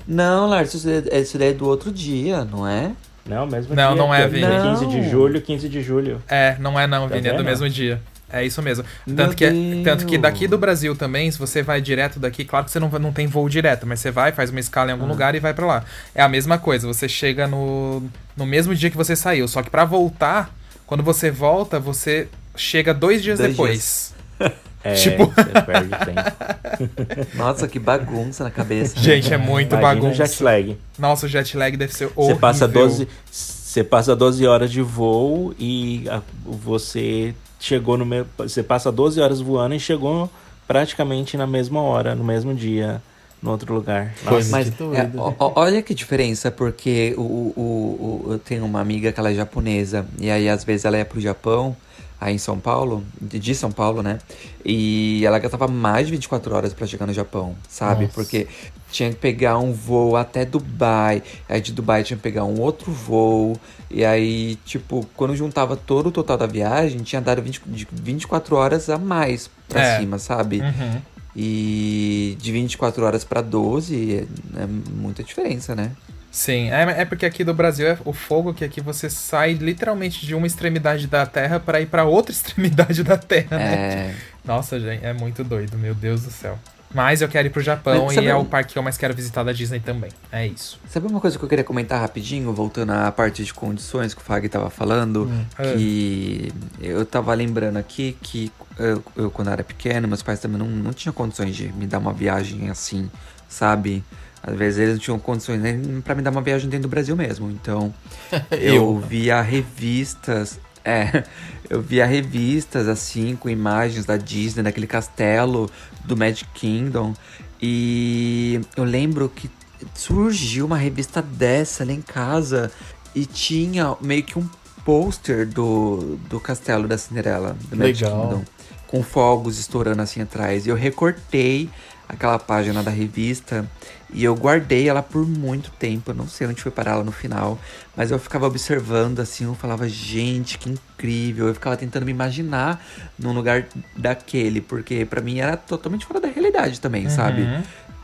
Não, 0.08 0.48
Lars, 0.48 0.74
isso 0.74 1.38
daí 1.38 1.50
é 1.50 1.54
do 1.54 1.68
outro 1.68 1.92
dia, 1.92 2.44
não 2.44 2.68
é? 2.68 2.92
Não, 3.30 3.46
mesmo 3.46 3.76
não, 3.76 3.94
dia. 3.94 4.04
Não, 4.04 4.14
é, 4.14 4.28
Vini. 4.28 4.48
Não. 4.48 4.76
15 4.76 4.86
de 4.88 5.10
julho, 5.10 5.42
15 5.42 5.70
de 5.70 5.82
julho. 5.84 6.22
É, 6.28 6.58
não 6.60 6.80
é 6.80 6.88
não, 6.88 7.08
tá 7.08 7.16
Vini, 7.16 7.28
é 7.28 7.34
do 7.34 7.44
mesmo 7.44 7.70
dia. 7.70 8.02
É 8.32 8.46
isso 8.46 8.62
mesmo. 8.62 8.86
Tanto 9.16 9.36
que, 9.36 9.82
tanto 9.84 10.06
que 10.06 10.18
daqui 10.18 10.48
do 10.48 10.58
Brasil 10.58 10.96
também, 10.96 11.32
se 11.32 11.40
você 11.40 11.64
vai 11.64 11.82
direto 11.82 12.20
daqui, 12.20 12.46
claro 12.46 12.66
que 12.66 12.72
você 12.72 12.80
não, 12.80 12.90
não 12.90 13.12
tem 13.12 13.26
voo 13.26 13.50
direto, 13.50 13.88
mas 13.88 14.00
você 14.00 14.12
vai, 14.12 14.32
faz 14.32 14.52
uma 14.52 14.60
escala 14.60 14.90
em 14.90 14.94
algum 14.94 15.06
ah. 15.06 15.10
lugar 15.10 15.36
e 15.36 15.40
vai 15.40 15.54
para 15.54 15.66
lá. 15.66 15.84
É 16.14 16.22
a 16.22 16.30
mesma 16.30 16.60
coisa, 16.60 16.88
você 16.88 17.10
chega 17.10 17.48
no, 17.48 18.04
no 18.38 18.46
mesmo 18.46 18.76
dia 18.76 18.90
que 18.90 18.98
você 18.98 19.16
saiu, 19.16 19.48
só 19.48 19.64
que 19.64 19.70
para 19.70 19.84
voltar, 19.84 20.54
quando 20.86 21.04
você 21.04 21.32
volta, 21.32 21.80
você 21.80 22.28
chega 22.56 22.94
dois 22.94 23.24
dias 23.24 23.40
dois 23.40 23.52
depois. 23.52 24.14
Dias. 24.40 24.60
É, 24.84 24.94
tipo... 24.94 25.26
você 25.26 25.62
perde 25.62 25.90
tempo. 25.90 27.28
Nossa, 27.36 27.68
que 27.68 27.80
bagunça 27.80 28.44
na 28.44 28.52
cabeça. 28.52 28.98
Gente, 29.00 29.34
é 29.34 29.38
muito 29.38 29.76
Imagina 29.76 30.02
bagunça. 30.02 30.26
jet 30.26 30.44
lag. 30.44 30.78
Nossa, 30.98 31.26
o 31.26 31.30
jet 31.30 31.58
lag 31.58 31.76
deve 31.76 31.94
ser 31.94 32.06
horrível. 32.16 32.36
Você 32.36 32.36
passa 32.36 32.68
12, 32.68 33.08
você 33.30 33.84
passa 33.84 34.16
12 34.16 34.48
horas 34.48 34.72
de 34.72 34.82
voo 34.82 35.54
e 35.60 36.06
a, 36.10 36.22
você 36.46 37.34
chegou 37.60 37.98
no 37.98 38.06
mesmo. 38.06 38.28
Você 38.38 38.64
passa 38.64 38.92
12 38.92 39.20
horas 39.20 39.42
voando 39.42 39.76
e 39.76 39.80
chegou 39.80 40.30
praticamente 40.66 41.36
na 41.36 41.46
mesma 41.46 41.82
hora, 41.82 42.16
no 42.16 42.24
mesmo 42.24 42.54
dia, 42.56 43.02
no 43.42 43.52
outro 43.52 43.74
lugar. 43.74 44.14
Nossa, 44.24 44.50
mas 44.50 44.68
é, 44.68 45.10
olha 45.38 45.82
que 45.82 45.94
diferença, 45.94 46.50
porque 46.50 47.14
o, 47.18 47.22
o, 47.22 48.26
o, 48.28 48.34
eu 48.34 48.40
tenho 48.40 48.66
uma 48.66 48.80
amiga 48.80 49.12
que 49.12 49.20
ela 49.20 49.32
é 49.32 49.34
japonesa, 49.34 50.06
e 50.20 50.30
aí 50.30 50.48
às 50.48 50.64
vezes 50.64 50.86
ela 50.86 50.98
ia 50.98 51.06
pro 51.06 51.20
Japão 51.20 51.76
aí 52.20 52.36
em 52.36 52.38
São 52.38 52.60
Paulo, 52.60 53.04
de 53.22 53.56
São 53.56 53.72
Paulo, 53.72 54.04
né? 54.04 54.20
E 54.66 55.24
ela 55.26 55.40
gastava 55.40 55.68
mais 55.68 56.08
de 56.08 56.12
24 56.12 56.54
horas 56.54 56.74
para 56.74 56.86
chegar 56.86 57.06
no 57.06 57.14
Japão, 57.14 57.56
sabe? 57.68 58.04
Nossa. 58.04 58.14
Porque 58.14 58.48
tinha 58.92 59.10
que 59.10 59.16
pegar 59.16 59.58
um 59.58 59.72
voo 59.72 60.16
até 60.16 60.44
Dubai, 60.44 61.24
aí 61.48 61.62
de 61.62 61.72
Dubai 61.72 62.04
tinha 62.04 62.18
que 62.18 62.24
pegar 62.24 62.44
um 62.44 62.60
outro 62.60 62.92
voo, 62.92 63.56
e 63.90 64.04
aí, 64.04 64.56
tipo, 64.66 65.08
quando 65.16 65.36
juntava 65.36 65.78
todo 65.78 66.08
o 66.08 66.12
total 66.12 66.38
da 66.38 66.46
viagem, 66.46 67.00
tinha 67.00 67.22
dado 67.22 67.42
20, 67.42 67.62
24 67.92 68.56
horas 68.56 68.90
a 68.90 68.98
mais 68.98 69.50
pra 69.68 69.82
é. 69.82 70.00
cima, 70.00 70.20
sabe? 70.20 70.62
Uhum. 70.62 71.02
E 71.36 72.36
de 72.40 72.52
24 72.52 73.06
horas 73.06 73.24
para 73.24 73.42
12 73.42 74.16
é, 74.58 74.62
é 74.64 74.68
muita 74.68 75.24
diferença, 75.24 75.76
né? 75.76 75.92
Sim, 76.32 76.70
é, 76.70 77.02
é 77.02 77.06
porque 77.06 77.26
aqui 77.26 77.44
do 77.44 77.54
Brasil 77.54 77.88
é 77.88 77.98
o 78.06 78.14
fogo 78.14 78.54
que 78.54 78.64
aqui 78.64 78.82
você 78.82 79.10
sai 79.10 79.54
literalmente 79.54 80.26
de 80.26 80.36
uma 80.36 80.46
extremidade 80.46 81.08
da 81.08 81.26
Terra 81.26 81.60
para 81.60 81.82
ir 81.82 81.88
para 81.88 82.06
outra 82.06 82.32
extremidade 82.34 83.04
da 83.04 83.18
Terra, 83.18 83.58
né? 83.58 83.74
É... 83.74 84.16
Nossa, 84.46 84.80
gente, 84.80 85.04
é 85.04 85.14
muito 85.14 85.44
doido, 85.44 85.78
meu 85.78 85.94
Deus 85.94 86.24
do 86.24 86.32
céu. 86.32 86.58
Mas 86.94 87.22
eu 87.22 87.28
quero 87.28 87.48
ir 87.48 87.52
pro 87.52 87.62
Japão 87.62 88.08
Mas, 88.08 88.18
e 88.18 88.26
é 88.26 88.36
o 88.36 88.44
parque 88.44 88.74
que 88.74 88.80
eu 88.80 88.84
mais 88.84 88.98
quero 88.98 89.14
visitar 89.14 89.44
da 89.44 89.52
Disney 89.52 89.80
também. 89.80 90.10
É 90.32 90.48
isso. 90.48 90.80
Sabe 90.90 91.06
uma 91.06 91.20
coisa 91.20 91.38
que 91.38 91.46
eu 91.46 91.48
queria 91.48 91.64
comentar 91.64 92.02
rapidinho, 92.02 92.52
voltando 92.52 92.92
à 92.92 93.12
parte 93.12 93.44
de 93.44 93.54
condições 93.54 94.16
que 94.16 94.22
o 94.22 94.24
Fag 94.24 94.50
tava 94.50 94.72
falando? 94.72 95.26
Hum. 95.26 95.46
Que 95.76 96.52
eu 96.82 97.06
tava 97.06 97.32
lembrando 97.36 97.78
aqui 97.78 98.18
que 98.24 98.52
eu, 98.80 99.04
eu, 99.16 99.30
quando 99.30 99.52
era 99.52 99.64
pequeno, 99.64 100.08
meus 100.08 100.24
pais 100.24 100.40
também 100.40 100.58
não, 100.58 100.68
não 100.68 100.92
tinham 100.92 101.14
condições 101.14 101.56
de 101.56 101.72
me 101.74 101.86
dar 101.86 102.00
uma 102.00 102.14
viagem 102.14 102.70
assim, 102.72 103.10
sabe? 103.48 104.04
Às 104.42 104.56
vezes 104.56 104.80
eles 104.80 104.94
não 104.94 105.00
tinham 105.00 105.20
condições 105.20 105.62
nem 105.62 106.02
pra 106.02 106.16
me 106.16 106.22
dar 106.22 106.32
uma 106.32 106.42
viagem 106.42 106.70
dentro 106.70 106.88
do 106.88 106.92
Brasil 106.92 107.16
mesmo. 107.16 107.50
Então, 107.52 107.94
eu, 108.52 108.76
eu 108.76 108.98
via 109.00 109.42
revistas. 109.42 110.60
É, 110.84 111.24
eu 111.70 111.82
via 111.82 112.06
revistas 112.06 112.88
assim, 112.88 113.36
com 113.36 113.50
imagens 113.50 114.06
da 114.06 114.18
Disney, 114.18 114.64
daquele 114.64 114.88
castelo 114.88 115.70
do 116.06 116.16
Magic 116.16 116.50
Kingdom. 116.54 117.14
E 117.62 118.62
eu 118.78 118.86
lembro 118.86 119.30
que 119.30 119.50
surgiu 119.94 120.66
uma 120.66 120.78
revista 120.78 121.22
dessa 121.22 121.84
ali 121.84 121.94
em 121.94 122.02
casa 122.02 122.72
e 123.14 123.26
tinha 123.26 123.96
meio 124.02 124.24
que 124.24 124.40
um 124.40 124.50
pôster 124.86 125.46
do, 125.46 126.18
do 126.30 126.40
castelo 126.40 126.88
da 126.88 126.98
Cinderela, 126.98 127.58
do 127.70 127.76
Magic 127.76 128.04
Legal. 128.04 128.22
Kingdom, 128.22 128.44
com 128.88 129.04
fogos 129.04 129.60
estourando 129.60 130.02
assim 130.02 130.22
atrás. 130.22 130.66
E 130.66 130.70
eu 130.70 130.76
recortei 130.76 131.70
aquela 132.08 132.40
página 132.40 132.82
da 132.82 132.90
revista 132.90 133.70
e 134.12 134.24
eu 134.24 134.36
guardei 134.36 134.90
ela 134.90 135.04
por 135.04 135.26
muito 135.26 135.72
tempo. 135.72 136.12
Eu 136.12 136.16
não 136.16 136.28
sei 136.28 136.48
onde 136.48 136.62
foi 136.62 136.72
parar 136.72 136.92
ela 136.92 137.04
no 137.04 137.12
final, 137.12 137.60
mas 137.96 138.12
eu 138.12 138.20
ficava 138.20 138.48
observando 138.48 139.20
assim, 139.20 139.46
eu 139.46 139.56
falava, 139.56 139.88
gente, 139.88 140.58
que 140.58 140.70
incrível. 140.70 141.48
Eu 141.48 141.54
ficava 141.54 141.78
tentando 141.78 142.06
me 142.06 142.12
imaginar 142.12 142.84
num 143.18 143.34
lugar 143.34 143.68
daquele, 143.96 144.62
porque 144.62 145.06
para 145.06 145.22
mim 145.22 145.40
era 145.40 145.56
totalmente 145.56 146.06
fora 146.06 146.20
da 146.20 146.28
realidade 146.28 146.82
também, 146.82 147.06
uhum. 147.06 147.12
sabe? 147.12 147.48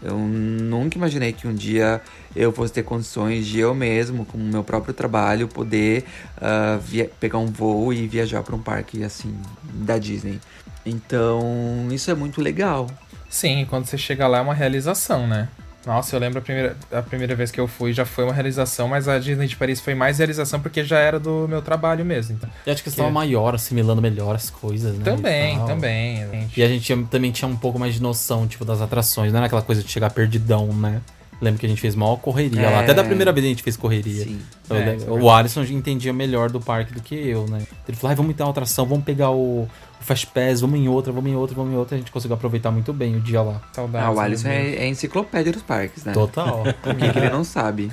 Eu 0.01 0.17
nunca 0.17 0.97
imaginei 0.97 1.33
que 1.33 1.47
um 1.47 1.53
dia 1.53 1.99
eu 2.35 2.51
fosse 2.51 2.71
ter 2.71 2.83
condições 2.83 3.47
de 3.47 3.59
eu 3.59 3.73
mesmo, 3.73 4.25
com 4.25 4.37
o 4.37 4.41
meu 4.41 4.63
próprio 4.63 4.93
trabalho, 4.93 5.47
poder 5.47 6.05
uh, 6.37 7.09
pegar 7.19 7.39
um 7.39 7.47
voo 7.47 7.91
e 7.91 8.07
viajar 8.07 8.43
para 8.43 8.55
um 8.55 8.61
parque 8.61 9.03
assim 9.03 9.35
da 9.73 9.97
Disney. 9.97 10.39
Então, 10.85 11.87
isso 11.89 12.11
é 12.11 12.13
muito 12.13 12.39
legal. 12.39 12.87
Sim, 13.27 13.65
quando 13.67 13.85
você 13.85 13.97
chega 13.97 14.27
lá 14.27 14.37
é 14.37 14.41
uma 14.41 14.53
realização, 14.53 15.27
né? 15.27 15.49
Nossa, 15.85 16.15
eu 16.15 16.19
lembro 16.19 16.39
a 16.39 16.41
primeira, 16.41 16.75
a 16.91 17.01
primeira 17.01 17.35
vez 17.35 17.51
que 17.51 17.59
eu 17.59 17.67
fui 17.67 17.93
já 17.93 18.05
foi 18.05 18.23
uma 18.23 18.33
realização, 18.33 18.87
mas 18.87 19.07
a 19.07 19.19
Disney 19.19 19.47
de 19.47 19.55
Paris 19.55 19.79
foi 19.79 19.93
mais 19.93 20.17
realização 20.17 20.59
porque 20.59 20.83
já 20.83 20.97
era 20.97 21.19
do 21.19 21.47
meu 21.47 21.61
trabalho 21.61 22.03
mesmo. 22.03 22.35
Então, 22.35 22.49
e 22.65 22.71
acho 22.71 22.81
que 22.81 22.89
estava 22.89 23.11
maior, 23.11 23.53
assimilando 23.53 24.01
melhor 24.01 24.35
as 24.35 24.49
coisas, 24.49 24.97
né? 24.97 25.03
Também, 25.03 25.57
e 25.57 25.65
também. 25.65 26.29
Gente. 26.31 26.59
E 26.59 26.63
a 26.63 26.67
gente 26.67 26.83
tinha, 26.83 27.05
também 27.05 27.31
tinha 27.31 27.47
um 27.47 27.55
pouco 27.55 27.77
mais 27.77 27.93
de 27.93 28.01
noção, 28.01 28.47
tipo, 28.47 28.65
das 28.65 28.81
atrações, 28.81 29.31
não 29.31 29.37
era 29.37 29.45
aquela 29.45 29.61
coisa 29.61 29.83
de 29.83 29.89
chegar 29.89 30.09
perdidão, 30.09 30.67
né? 30.67 31.01
Lembro 31.41 31.59
que 31.59 31.65
a 31.65 31.69
gente 31.69 31.81
fez 31.81 31.95
maior 31.95 32.15
correria 32.15 32.61
é... 32.61 32.69
lá. 32.69 32.79
Até 32.79 32.93
da 32.93 33.03
primeira 33.03 33.31
vez 33.31 33.45
a 33.45 33.49
gente 33.49 33.61
fez 33.61 33.75
correria. 33.75 34.23
Sim. 34.23 34.39
É, 34.69 35.11
o 35.11 35.29
Alisson 35.29 35.63
entendia 35.63 36.13
melhor 36.13 36.49
do 36.49 36.61
parque 36.61 36.93
do 36.93 37.01
que 37.01 37.13
eu, 37.13 37.45
né? 37.47 37.61
Ele 37.87 37.97
falou, 37.97 38.13
ah, 38.13 38.15
vamos 38.15 38.31
entrar 38.31 38.45
uma 38.45 38.51
atração, 38.51 38.85
vamos 38.85 39.03
pegar 39.03 39.31
o, 39.31 39.67
Fast 40.05 40.27
Pass, 40.27 40.61
vamos 40.61 40.79
em 40.79 40.87
outra, 40.87 41.11
vamos 41.11 41.31
em 41.31 41.35
outra, 41.35 41.55
vamos 41.55 41.73
em 41.73 41.75
outra. 41.75 41.95
A 41.95 41.97
gente 41.97 42.11
conseguiu 42.11 42.35
aproveitar 42.35 42.69
muito 42.69 42.93
bem 42.93 43.15
o 43.15 43.19
dia 43.19 43.41
lá. 43.41 43.59
Saudades. 43.73 44.07
Ah, 44.07 44.11
o 44.11 44.19
Alisson 44.19 44.47
é, 44.49 44.75
é, 44.75 44.87
enciclopédia 44.87 45.51
dos 45.51 45.63
parques, 45.63 46.05
né? 46.05 46.13
Total. 46.13 46.61
o 46.85 46.95
que, 46.95 47.09
que 47.11 47.17
ele 47.17 47.29
não 47.29 47.43
sabe. 47.43 47.91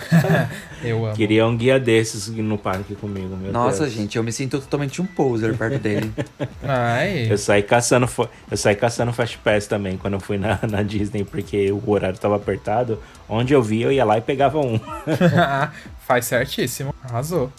eu 0.85 1.07
amo. 1.07 1.17
Queria 1.17 1.47
um 1.47 1.57
guia 1.57 1.81
desses 1.81 2.29
no 2.29 2.59
parque 2.59 2.95
comigo, 2.95 3.35
meu 3.35 3.51
Nossa, 3.51 3.85
Deus. 3.85 3.93
gente, 3.95 4.19
eu 4.19 4.23
me 4.23 4.31
sinto 4.31 4.61
totalmente 4.61 5.01
um 5.01 5.07
poser 5.07 5.57
perto 5.57 5.79
dele. 5.79 6.13
Ai. 6.63 7.33
Eu 7.33 7.39
saí 7.39 7.63
caçando, 7.63 8.07
eu 8.51 8.57
saí 8.59 8.77
caçando 8.77 9.11
Fast 9.15 9.39
Pass 9.39 9.67
também 9.67 9.97
quando 9.97 10.15
eu 10.15 10.21
fui 10.21 10.37
na, 10.37 10.59
na 10.69 10.83
Disney, 10.83 11.25
porque 11.25 11.73
o 11.73 11.91
horário 11.91 12.19
tava 12.19 12.37
apertado. 12.37 12.99
Onde 13.27 13.55
eu 13.55 13.63
via, 13.63 13.87
eu 13.87 13.93
ia 13.93 14.05
lá 14.05 14.19
e 14.19 14.21
pegava 14.21 14.59
um. 14.59 14.79
Faz 16.07 16.27
certíssimo. 16.27 16.95
Arrasou. 17.03 17.51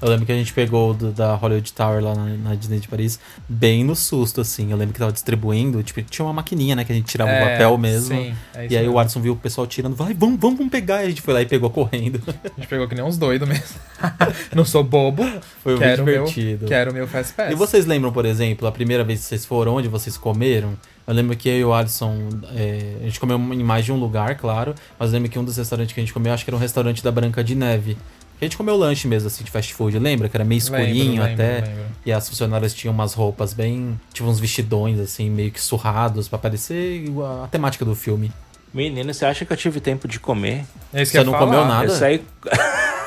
Eu 0.00 0.08
lembro 0.08 0.26
que 0.26 0.32
a 0.32 0.34
gente 0.34 0.52
pegou 0.52 0.94
do, 0.94 1.12
da 1.12 1.34
Hollywood 1.34 1.72
Tower 1.72 2.02
lá 2.02 2.14
na, 2.14 2.24
na, 2.26 2.54
Disney 2.54 2.78
de 2.78 2.88
Paris 2.88 3.18
bem 3.48 3.84
no 3.84 3.96
susto, 3.96 4.40
assim. 4.40 4.70
Eu 4.70 4.76
lembro 4.76 4.92
que 4.92 4.98
tava 4.98 5.12
distribuindo, 5.12 5.82
tipo, 5.82 6.02
tinha 6.02 6.24
uma 6.24 6.32
maquininha, 6.32 6.76
né? 6.76 6.84
Que 6.84 6.92
a 6.92 6.94
gente 6.94 7.06
tirava 7.06 7.30
é, 7.30 7.42
o 7.42 7.50
papel 7.50 7.78
mesmo. 7.78 8.16
Sim, 8.16 8.34
é 8.54 8.66
e 8.70 8.76
aí 8.76 8.82
mesmo. 8.82 8.94
o 8.94 8.98
Arson 8.98 9.20
viu 9.20 9.32
o 9.32 9.36
pessoal 9.36 9.66
tirando, 9.66 9.94
vai, 9.94 10.14
vamos, 10.14 10.38
vamos, 10.38 10.58
vamos 10.58 10.70
pegar. 10.70 11.02
E 11.02 11.06
a 11.06 11.08
gente 11.08 11.22
foi 11.22 11.34
lá 11.34 11.42
e 11.42 11.46
pegou 11.46 11.70
correndo. 11.70 12.22
A 12.26 12.60
gente 12.60 12.68
pegou 12.68 12.86
que 12.88 12.94
nem 12.94 13.04
uns 13.04 13.16
doidos 13.16 13.48
mesmo. 13.48 13.80
Não 14.54 14.64
sou 14.64 14.84
bobo. 14.84 15.24
Foi 15.62 15.78
quero 15.78 16.04
muito 16.04 16.16
divertido. 16.16 16.60
Meu, 16.60 16.68
quero 16.68 16.90
o 16.90 16.94
meu 16.94 17.06
Fast 17.06 17.32
Pass. 17.34 17.52
E 17.52 17.54
vocês 17.54 17.86
lembram, 17.86 18.12
por 18.12 18.24
exemplo, 18.24 18.66
a 18.68 18.72
primeira 18.72 19.04
vez 19.04 19.20
que 19.20 19.26
vocês 19.26 19.44
foram, 19.44 19.76
onde 19.76 19.88
vocês 19.88 20.16
comeram? 20.16 20.76
Eu 21.06 21.12
lembro 21.12 21.36
que 21.36 21.48
eu 21.48 21.58
e 21.58 21.64
o 21.64 21.72
Alisson, 21.72 22.28
é, 22.54 22.96
a 23.02 23.04
gente 23.04 23.20
comeu 23.20 23.36
em 23.36 23.62
mais 23.62 23.84
de 23.84 23.92
um 23.92 23.96
lugar, 23.96 24.36
claro, 24.36 24.74
mas 24.98 25.10
eu 25.10 25.14
lembro 25.14 25.30
que 25.30 25.38
um 25.38 25.44
dos 25.44 25.56
restaurantes 25.56 25.92
que 25.92 26.00
a 26.00 26.02
gente 26.02 26.14
comeu, 26.14 26.32
acho 26.32 26.44
que 26.44 26.50
era 26.50 26.56
um 26.56 26.60
restaurante 26.60 27.04
da 27.04 27.12
Branca 27.12 27.44
de 27.44 27.54
Neve. 27.54 27.96
A 28.44 28.46
gente 28.46 28.56
comeu 28.56 28.76
lanche 28.76 29.08
mesmo, 29.08 29.26
assim, 29.26 29.42
de 29.42 29.50
fast 29.50 29.72
food, 29.72 29.98
lembra? 29.98 30.28
Que 30.28 30.36
era 30.36 30.44
meio 30.44 30.58
escurinho 30.58 31.22
lembro, 31.22 31.32
até. 31.32 31.54
Lembro, 31.54 31.70
lembro. 31.70 31.84
E 32.04 32.12
as 32.12 32.28
funcionárias 32.28 32.74
tinham 32.74 32.92
umas 32.92 33.14
roupas 33.14 33.54
bem. 33.54 33.98
Tipo, 34.12 34.28
uns 34.28 34.38
vestidões, 34.38 35.00
assim, 35.00 35.30
meio 35.30 35.50
que 35.50 35.60
surrados, 35.60 36.28
para 36.28 36.38
parecer 36.38 37.04
a, 37.22 37.44
a 37.44 37.48
temática 37.48 37.84
do 37.84 37.94
filme. 37.94 38.30
Menino, 38.72 39.14
você 39.14 39.24
acha 39.24 39.44
que 39.44 39.52
eu 39.52 39.56
tive 39.56 39.80
tempo 39.80 40.06
de 40.06 40.20
comer? 40.20 40.64
É 40.92 41.04
você 41.04 41.22
não 41.22 41.32
falar. 41.32 41.46
comeu 41.46 41.64
nada? 41.64 41.86
Eu 41.86 41.90
saí. 41.90 42.22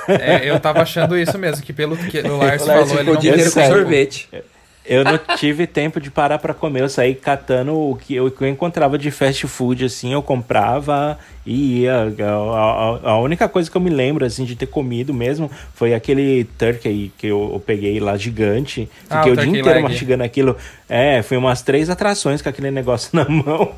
é, 0.08 0.50
eu 0.50 0.60
tava 0.60 0.82
achando 0.82 1.18
isso 1.18 1.38
mesmo, 1.38 1.64
que 1.64 1.74
pelo 1.74 1.96
que 1.96 2.20
o 2.20 2.38
Lars 2.38 2.66
falou, 2.66 3.00
ele 3.00 3.12
não 3.12 3.52
com 3.52 3.68
sorvete. 3.68 4.30
Eu 4.86 5.04
não 5.04 5.20
tive 5.36 5.68
tempo 5.68 6.00
de 6.00 6.10
parar 6.10 6.40
para 6.40 6.54
comer. 6.54 6.82
Eu 6.82 6.90
saí 6.90 7.14
catando 7.14 7.74
o 7.74 7.96
que 7.98 8.16
eu, 8.16 8.28
o 8.28 8.32
que 8.32 8.42
eu 8.42 8.48
encontrava 8.48 8.98
de 8.98 9.12
fast 9.12 9.46
food, 9.46 9.84
assim, 9.84 10.14
eu 10.14 10.24
comprava 10.24 11.20
e. 11.48 11.88
A, 11.88 12.04
a, 12.04 13.12
a, 13.12 13.20
única 13.20 13.48
coisa 13.48 13.72
que 13.72 13.78
eu 13.78 13.82
me 13.82 13.90
lembro, 13.90 14.26
assim, 14.26 14.44
de 14.44 14.54
ter 14.54 14.66
comido 14.66 15.14
mesmo 15.14 15.50
foi 15.74 15.94
aquele 15.94 16.44
turkey 16.58 17.10
que 17.18 17.28
eu, 17.28 17.52
eu 17.54 17.60
peguei 17.60 18.02
lá 18.02 18.18
gigante. 18.18 18.90
Ah, 19.10 19.20
Fiquei 19.20 19.32
o, 19.32 19.34
o 19.34 19.38
dia 19.38 19.48
inteiro 19.48 19.70
leg. 19.70 19.84
mastigando 19.84 20.24
aquilo. 20.24 20.58
É, 20.90 21.22
foi 21.22 21.38
umas 21.38 21.62
três 21.62 21.90
atrações 21.90 22.42
com 22.42 22.50
aquele 22.50 22.70
negócio 22.70 23.10
na 23.16 23.28
mão. 23.28 23.72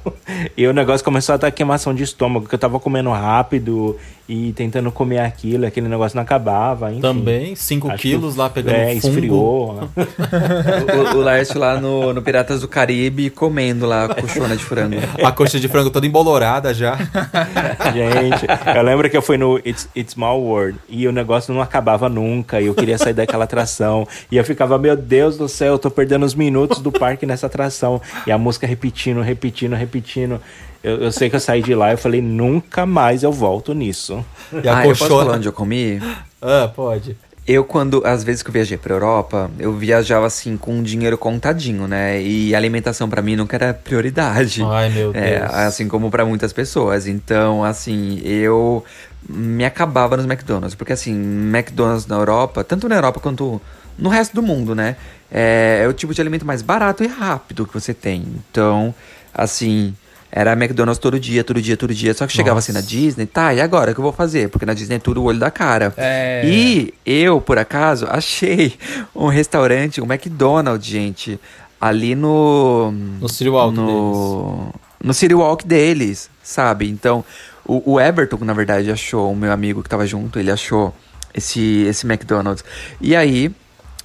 E 0.58 0.66
o 0.66 0.74
negócio 0.74 1.06
começou 1.06 1.36
a 1.36 1.38
dar 1.38 1.52
queimação 1.52 1.94
de 1.94 2.04
estômago, 2.04 2.48
que 2.48 2.56
eu 2.56 2.60
tava 2.60 2.80
comendo 2.80 3.12
rápido 3.12 3.96
e 4.28 4.54
tentando 4.54 4.92
comer 4.92 5.20
aquilo, 5.20 5.66
aquele 5.66 5.88
negócio 5.88 6.16
não 6.16 6.22
acabava. 6.22 6.92
Enfim. 6.92 7.02
Também, 7.02 7.56
5 7.56 7.96
quilos 7.98 8.36
lá 8.36 8.48
pegando 8.48 8.76
é, 8.76 8.96
fungo. 8.96 9.08
esfriou. 9.08 9.90
o, 9.98 11.18
o 11.18 11.22
Lars 11.22 11.52
lá 11.56 11.82
no, 11.82 12.14
no 12.14 12.22
Piratas 12.22 12.62
do 12.62 12.68
Caribe 12.68 13.32
comendo 13.32 13.88
lá 13.88 14.06
a 14.06 14.14
coxona 14.14 14.56
de 14.56 14.64
frango. 14.64 14.98
A 15.24 15.32
coxa 15.32 15.60
de 15.60 15.68
frango 15.68 15.90
toda 15.90 16.06
embolorada 16.06 16.74
já. 16.76 16.96
Gente, 17.94 18.46
eu 18.76 18.84
lembro 18.84 19.10
que 19.10 19.18
eu 19.18 19.22
fui 19.22 19.38
no 19.38 19.58
It's, 19.60 19.90
It's 19.96 20.14
Small 20.14 20.42
World 20.42 20.80
e 20.88 21.08
o 21.08 21.12
negócio 21.12 21.54
não 21.54 21.62
acabava 21.62 22.10
nunca 22.10 22.60
e 22.62 22.68
eu 22.68 22.76
queria 22.76 22.98
sair 22.98 23.14
daquela 23.14 23.44
atração. 23.44 24.08
E 24.32 24.38
eu 24.38 24.44
ficava, 24.44 24.78
meu 24.78 24.96
Deus 24.96 25.38
do 25.38 25.48
céu, 25.48 25.74
eu 25.74 25.80
tô 25.80 25.90
perdendo 25.90 26.26
os 26.26 26.36
minutos 26.36 26.80
do 26.80 26.92
parque 26.92 27.26
nessa 27.26 27.48
atração. 27.48 28.02
E 28.26 28.32
a 28.32 28.38
música 28.38 28.68
repetindo, 28.68 29.22
repetindo, 29.22 29.76
repetindo. 29.76 30.42
Eu, 30.84 30.98
eu, 31.04 31.12
sei 31.12 31.30
que 31.30 31.36
eu 31.36 31.40
saí 31.40 31.62
de 31.62 31.76
lá 31.76 31.94
e 31.94 31.98
falei, 31.98 32.22
nunca 32.22 32.86
mais 32.86 33.24
eu 33.24 33.32
volto 33.32 33.74
nisso. 33.74 34.24
E 34.64 34.68
a 34.68 34.80
ah, 34.80 34.84
coxona... 34.84 34.86
eu 34.86 34.96
posso 34.96 35.08
falar 35.08 35.36
onde 35.36 35.48
eu 35.48 35.54
comi? 35.54 36.02
Ah, 36.42 36.72
pode. 36.74 37.18
Eu, 37.52 37.64
quando, 37.64 38.04
às 38.06 38.24
vezes 38.24 38.44
que 38.44 38.50
eu 38.50 38.54
viajei 38.54 38.78
pra 38.78 38.94
Europa, 38.94 39.50
eu 39.58 39.74
viajava 39.74 40.28
assim 40.28 40.56
com 40.56 40.72
um 40.76 40.84
dinheiro 40.84 41.18
contadinho, 41.18 41.88
né? 41.88 42.22
E 42.22 42.54
alimentação 42.54 43.10
pra 43.10 43.24
mim 43.24 43.36
nunca 43.36 43.58
era 43.58 43.74
prioridade. 43.74 44.62
Ai, 44.64 44.88
meu 44.92 45.12
É, 45.16 45.40
Deus. 45.40 45.52
assim 45.52 45.88
como 45.88 46.12
pra 46.12 46.24
muitas 46.24 46.54
pessoas. 46.54 47.08
Então, 47.08 47.64
assim, 47.64 48.22
eu 48.24 48.86
me 49.28 49.66
acabava 49.66 50.16
nos 50.16 50.28
McDonald's. 50.28 50.76
Porque, 50.76 50.94
assim, 50.94 51.12
McDonald's 51.16 52.06
na 52.06 52.18
Europa, 52.18 52.64
tanto 52.64 52.88
na 52.88 52.94
Europa 52.94 53.20
quanto 53.20 53.60
no 53.98 54.10
resto 54.10 54.36
do 54.36 54.44
mundo, 54.44 54.76
né? 54.76 54.96
É, 55.32 55.82
é 55.84 55.88
o 55.88 55.94
tipo 55.94 56.14
de 56.14 56.22
alimento 56.22 56.46
mais 56.46 56.62
barato 56.62 57.04
e 57.04 57.08
rápido 57.08 57.66
que 57.66 57.74
você 57.74 57.96
tem. 57.96 58.28
Então, 58.52 58.94
assim, 59.34 59.96
era 60.32 60.54
McDonald's 60.54 61.00
todo 61.00 61.20
dia, 61.20 61.44
todo 61.44 61.62
dia, 61.62 61.76
todo 61.76 61.94
dia. 61.94 62.14
Só 62.14 62.28
que 62.28 62.34
chegava 62.34 62.56
Nossa. 62.56 62.72
assim 62.72 62.80
na 62.80 62.86
Disney, 62.86 63.26
tá, 63.26 63.54
e 63.54 63.62
agora 63.62 63.92
o 63.92 63.94
que 63.94 64.00
eu 64.00 64.04
vou 64.04 64.14
fazer? 64.14 64.50
Porque 64.50 64.66
na 64.66 64.74
Disney 64.74 64.96
é 64.98 65.00
tudo 65.00 65.22
o 65.22 65.26
olho 65.26 65.40
da 65.40 65.50
cara. 65.50 65.94
É. 65.98 66.44
E 66.46 66.94
eu, 67.06 67.42
por 67.42 67.58
acaso, 67.58 68.06
achei 68.10 68.74
um 69.16 69.28
restaurante, 69.28 70.02
um 70.02 70.06
McDonald's, 70.06 70.88
gente, 70.88 71.40
ali 71.80 72.16
no. 72.16 72.92
No 72.92 73.30
City 73.30 73.50
Walk 73.50 73.76
no, 73.76 74.74
no 75.04 75.14
City 75.14 75.34
Walk 75.34 75.66
deles, 75.66 76.30
sabe? 76.44 76.90
Então, 76.90 77.24
o, 77.66 77.94
o 77.94 78.00
Everton, 78.00 78.38
na 78.44 78.54
verdade, 78.54 78.92
achou, 78.92 79.32
o 79.32 79.36
meu 79.36 79.52
amigo 79.52 79.82
que 79.82 79.90
tava 79.90 80.06
junto, 80.06 80.40
ele 80.40 80.52
achou 80.52 80.94
esse, 81.34 81.84
esse 81.88 82.06
McDonald's. 82.06 82.64
E 83.02 83.16
aí, 83.16 83.52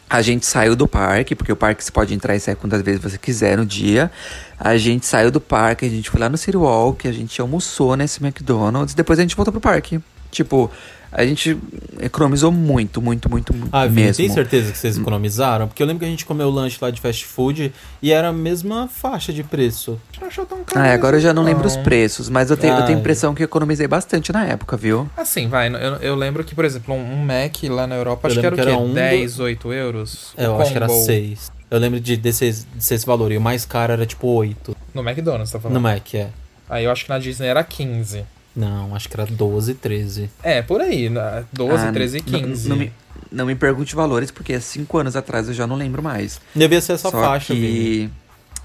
a 0.09 0.23
gente 0.23 0.47
saiu 0.47 0.77
do 0.77 0.87
parque, 0.87 1.35
porque 1.35 1.53
o 1.53 1.57
parque 1.57 1.83
você 1.83 1.91
pode 1.91 2.15
entrar 2.15 2.37
e 2.37 2.41
sair 2.41 2.57
quantas 2.57 2.83
vezes 2.83 3.01
você 3.01 3.19
quiser 3.19 3.57
no 3.57 3.67
dia. 3.67 4.11
A 4.59 4.77
gente 4.77 5.07
saiu 5.07 5.31
do 5.31 5.41
parque, 5.41 5.85
a 5.85 5.89
gente 5.89 6.11
foi 6.11 6.21
lá 6.21 6.29
no 6.29 6.37
City 6.37 6.57
Walk, 6.57 7.09
a 7.09 7.13
gente 7.13 7.41
almoçou 7.41 7.97
nesse 7.97 8.25
McDonald's, 8.25 8.95
depois 8.95 9.19
a 9.19 9.23
gente 9.23 9.35
voltou 9.35 9.53
pro 9.53 9.61
parque. 9.61 10.01
Tipo, 10.31 10.71
a 11.15 11.25
gente 11.25 11.57
economizou 12.01 12.51
muito, 12.51 13.01
muito, 13.01 13.31
muito, 13.31 13.55
muito 13.55 13.71
Ah, 13.75 13.87
mesmo. 13.87 14.17
tem 14.17 14.29
certeza 14.29 14.73
que 14.73 14.79
vocês 14.79 14.99
economizaram? 14.99 15.69
Porque 15.69 15.83
eu 15.83 15.87
lembro 15.87 16.01
que 16.01 16.05
a 16.07 16.09
gente 16.09 16.25
comeu 16.27 16.51
lanche 16.51 16.77
lá 16.81 16.91
de 16.91 17.01
fast 17.01 17.25
food 17.25 17.73
e 18.03 18.13
era 18.13 18.29
a 18.29 18.33
mesma 18.33 18.89
faixa 18.89 19.33
de 19.33 19.43
preço. 19.45 19.99
Não 20.21 20.27
achou 20.29 20.45
tão 20.45 20.65
caro 20.65 20.81
Ah, 20.85 20.93
agora 20.93 21.17
eu 21.17 21.21
já 21.21 21.33
não 21.33 21.45
lembro 21.45 21.67
os 21.67 21.77
preços, 21.77 22.29
mas 22.29 22.51
eu 22.51 22.57
tenho, 22.57 22.75
eu 22.77 22.85
tenho 22.85 22.99
a 22.99 23.01
impressão 23.01 23.35
que 23.35 23.43
eu 23.43 23.47
economizei 23.47 23.87
bastante 23.87 24.33
na 24.33 24.45
época, 24.45 24.77
viu? 24.77 25.09
Assim, 25.17 25.49
vai, 25.49 25.69
eu, 25.69 25.77
eu 26.01 26.15
lembro 26.17 26.43
que, 26.45 26.55
por 26.55 26.65
exemplo, 26.65 26.95
um, 26.95 27.17
Mac 27.25 27.63
lá 27.71 27.87
na 27.87 27.95
Europa, 27.95 28.27
Eu 28.27 28.33
acho 28.33 28.41
que 28.41 28.47
era 28.47 28.55
lembro 28.57 28.63
o 28.63 28.67
que 28.67 28.71
quê? 28.71 28.77
era 28.77 28.79
um 28.85 28.89
do- 28.89 28.95
10, 28.95 29.39
8 29.41 29.73
euros? 29.73 30.33
É, 30.37 30.49
O 30.49 30.53
eu 30.53 30.61
acho 30.61 30.71
que 30.73 30.77
era 30.77 30.87
combo 30.89 31.05
6. 31.05 31.53
Eu 31.71 31.79
lembro 31.79 32.01
de 32.01 32.17
desses, 32.17 32.65
desse 32.75 33.07
valor. 33.07 33.33
E 33.33 33.37
o 33.37 33.41
mais 33.41 33.65
caro 33.65 33.93
era 33.93 34.05
tipo 34.07 34.27
8. 34.29 34.77
No 34.93 35.03
McDonald's, 35.03 35.51
tá 35.53 35.59
falando? 35.61 35.75
No 35.75 35.81
Mac, 35.81 36.15
é. 36.15 36.29
Aí 36.69 36.85
eu 36.85 36.91
acho 36.91 37.05
que 37.05 37.11
na 37.11 37.19
Disney 37.19 37.47
era 37.49 37.63
15. 37.65 38.25
Não, 38.55 38.95
acho 38.95 39.09
que 39.09 39.17
era 39.21 39.27
12, 39.27 39.75
13. 39.75 40.31
É, 40.43 40.63
por 40.63 40.81
aí, 40.81 41.09
na- 41.09 41.43
12, 41.53 41.87
Ah, 41.87 41.93
13 41.93 42.19
e 42.25 42.31
não- 42.31 42.41
15. 42.41 42.69
Não, 42.69 42.77
me, 42.77 42.93
não 43.33 43.47
me 43.47 43.55
pergunte 43.55 43.95
valores, 43.97 44.31
porque 44.31 44.53
há 44.55 44.61
cinco 44.61 44.97
anos 44.99 45.17
atrás 45.17 45.49
eu 45.49 45.55
já 45.55 45.67
não 45.67 45.77
lembro 45.77 46.03
mais. 46.03 46.41
Devia 46.55 46.81
ser 46.81 46.93
essa 46.93 47.11
Só 47.11 47.21
faixa, 47.21 47.53
Vini. 47.55 47.67
que... 47.67 48.11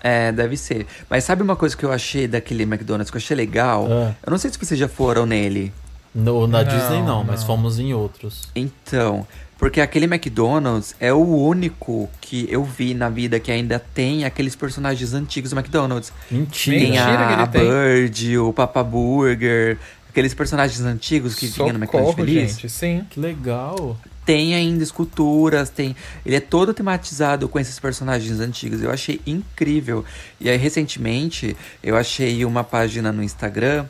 É, 0.01 0.31
deve 0.31 0.55
ser. 0.55 0.85
Mas 1.09 1.23
sabe 1.25 1.41
uma 1.43 1.55
coisa 1.57 1.75
que 1.75 1.83
eu 1.83 1.91
achei 1.91 2.25
daquele 2.27 2.63
McDonald's 2.63 3.09
que 3.11 3.17
eu 3.17 3.19
achei 3.19 3.35
legal? 3.35 3.85
Ah. 3.91 4.13
Eu 4.25 4.31
não 4.31 4.37
sei 4.37 4.49
se 4.51 4.57
vocês 4.57 4.79
já 4.79 4.87
foram 4.87 5.25
nele. 5.25 5.73
No, 6.15 6.47
na 6.47 6.63
Não, 6.63 6.71
Disney 6.73 7.01
não, 7.03 7.23
mas 7.23 7.41
não. 7.41 7.47
fomos 7.47 7.79
em 7.79 7.93
outros. 7.93 8.47
Então, 8.55 9.27
porque 9.59 9.81
aquele 9.81 10.05
McDonald's 10.05 10.95
é 11.01 11.11
o 11.11 11.19
único 11.19 12.09
que 12.21 12.47
eu 12.49 12.63
vi 12.63 12.93
na 12.93 13.09
vida 13.09 13.41
que 13.41 13.51
ainda 13.51 13.77
tem 13.77 14.23
aqueles 14.23 14.55
personagens 14.55 15.13
antigos 15.13 15.51
do 15.51 15.59
McDonald's. 15.59 16.13
Mentira. 16.31 16.77
Tem 16.77 16.91
Mentira 16.91 17.17
que 17.17 17.33
a, 17.33 17.43
a 17.43 17.47
tem. 17.47 17.61
Bird, 17.61 18.37
o 18.37 18.53
Papa 18.53 18.81
Burger, 18.81 19.77
aqueles 20.09 20.33
personagens 20.33 20.79
antigos 20.79 21.35
que 21.35 21.47
vinham 21.47 21.73
no 21.73 21.75
McDonald's 21.75 22.11
Socorro, 22.11 22.25
Feliz. 22.25 22.51
gente, 22.51 22.69
sim. 22.69 23.05
Que 23.09 23.19
legal. 23.19 23.97
Tem 24.25 24.55
ainda 24.55 24.81
esculturas, 24.81 25.69
tem. 25.69 25.93
Ele 26.25 26.37
é 26.37 26.39
todo 26.39 26.73
tematizado 26.73 27.49
com 27.49 27.59
esses 27.59 27.77
personagens 27.79 28.39
antigos. 28.39 28.81
Eu 28.81 28.91
achei 28.91 29.19
incrível. 29.27 30.05
E 30.39 30.49
aí, 30.49 30.55
recentemente, 30.55 31.57
eu 31.83 31.97
achei 31.97 32.45
uma 32.45 32.63
página 32.63 33.11
no 33.11 33.21
Instagram. 33.21 33.85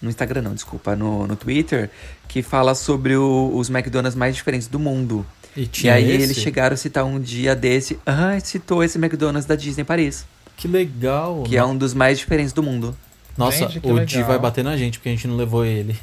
No 0.00 0.08
Instagram 0.08 0.40
não, 0.40 0.54
desculpa, 0.54 0.96
no, 0.96 1.26
no 1.26 1.36
Twitter, 1.36 1.90
que 2.30 2.42
fala 2.42 2.76
sobre 2.76 3.16
o- 3.16 3.50
os 3.56 3.68
McDonald's 3.68 4.14
mais 4.14 4.36
diferentes 4.36 4.68
do 4.68 4.78
mundo. 4.78 5.26
E 5.56 5.68
E 5.82 5.90
aí 5.90 6.12
esse? 6.12 6.22
eles 6.22 6.36
chegaram 6.36 6.74
a 6.74 6.76
citar 6.76 7.04
um 7.04 7.18
dia 7.18 7.56
desse. 7.56 7.98
Ah, 8.06 8.38
citou 8.40 8.84
esse 8.84 8.96
McDonald's 8.98 9.46
da 9.46 9.56
Disney 9.56 9.82
Paris. 9.82 10.24
Que 10.56 10.68
legal. 10.68 11.42
Que 11.42 11.56
é 11.56 11.64
um 11.64 11.76
dos 11.76 11.92
mais 11.92 12.18
diferentes 12.20 12.52
do 12.52 12.62
mundo. 12.62 12.96
Nossa, 13.36 13.66
Gente, 13.68 13.80
o 13.84 13.88
legal. 13.88 14.04
Di 14.06 14.22
vai 14.22 14.38
bater 14.38 14.62
na 14.62 14.76
gente 14.76 14.98
porque 14.98 15.08
a 15.08 15.12
gente 15.12 15.26
não 15.26 15.36
levou 15.36 15.64
ele. 15.64 15.96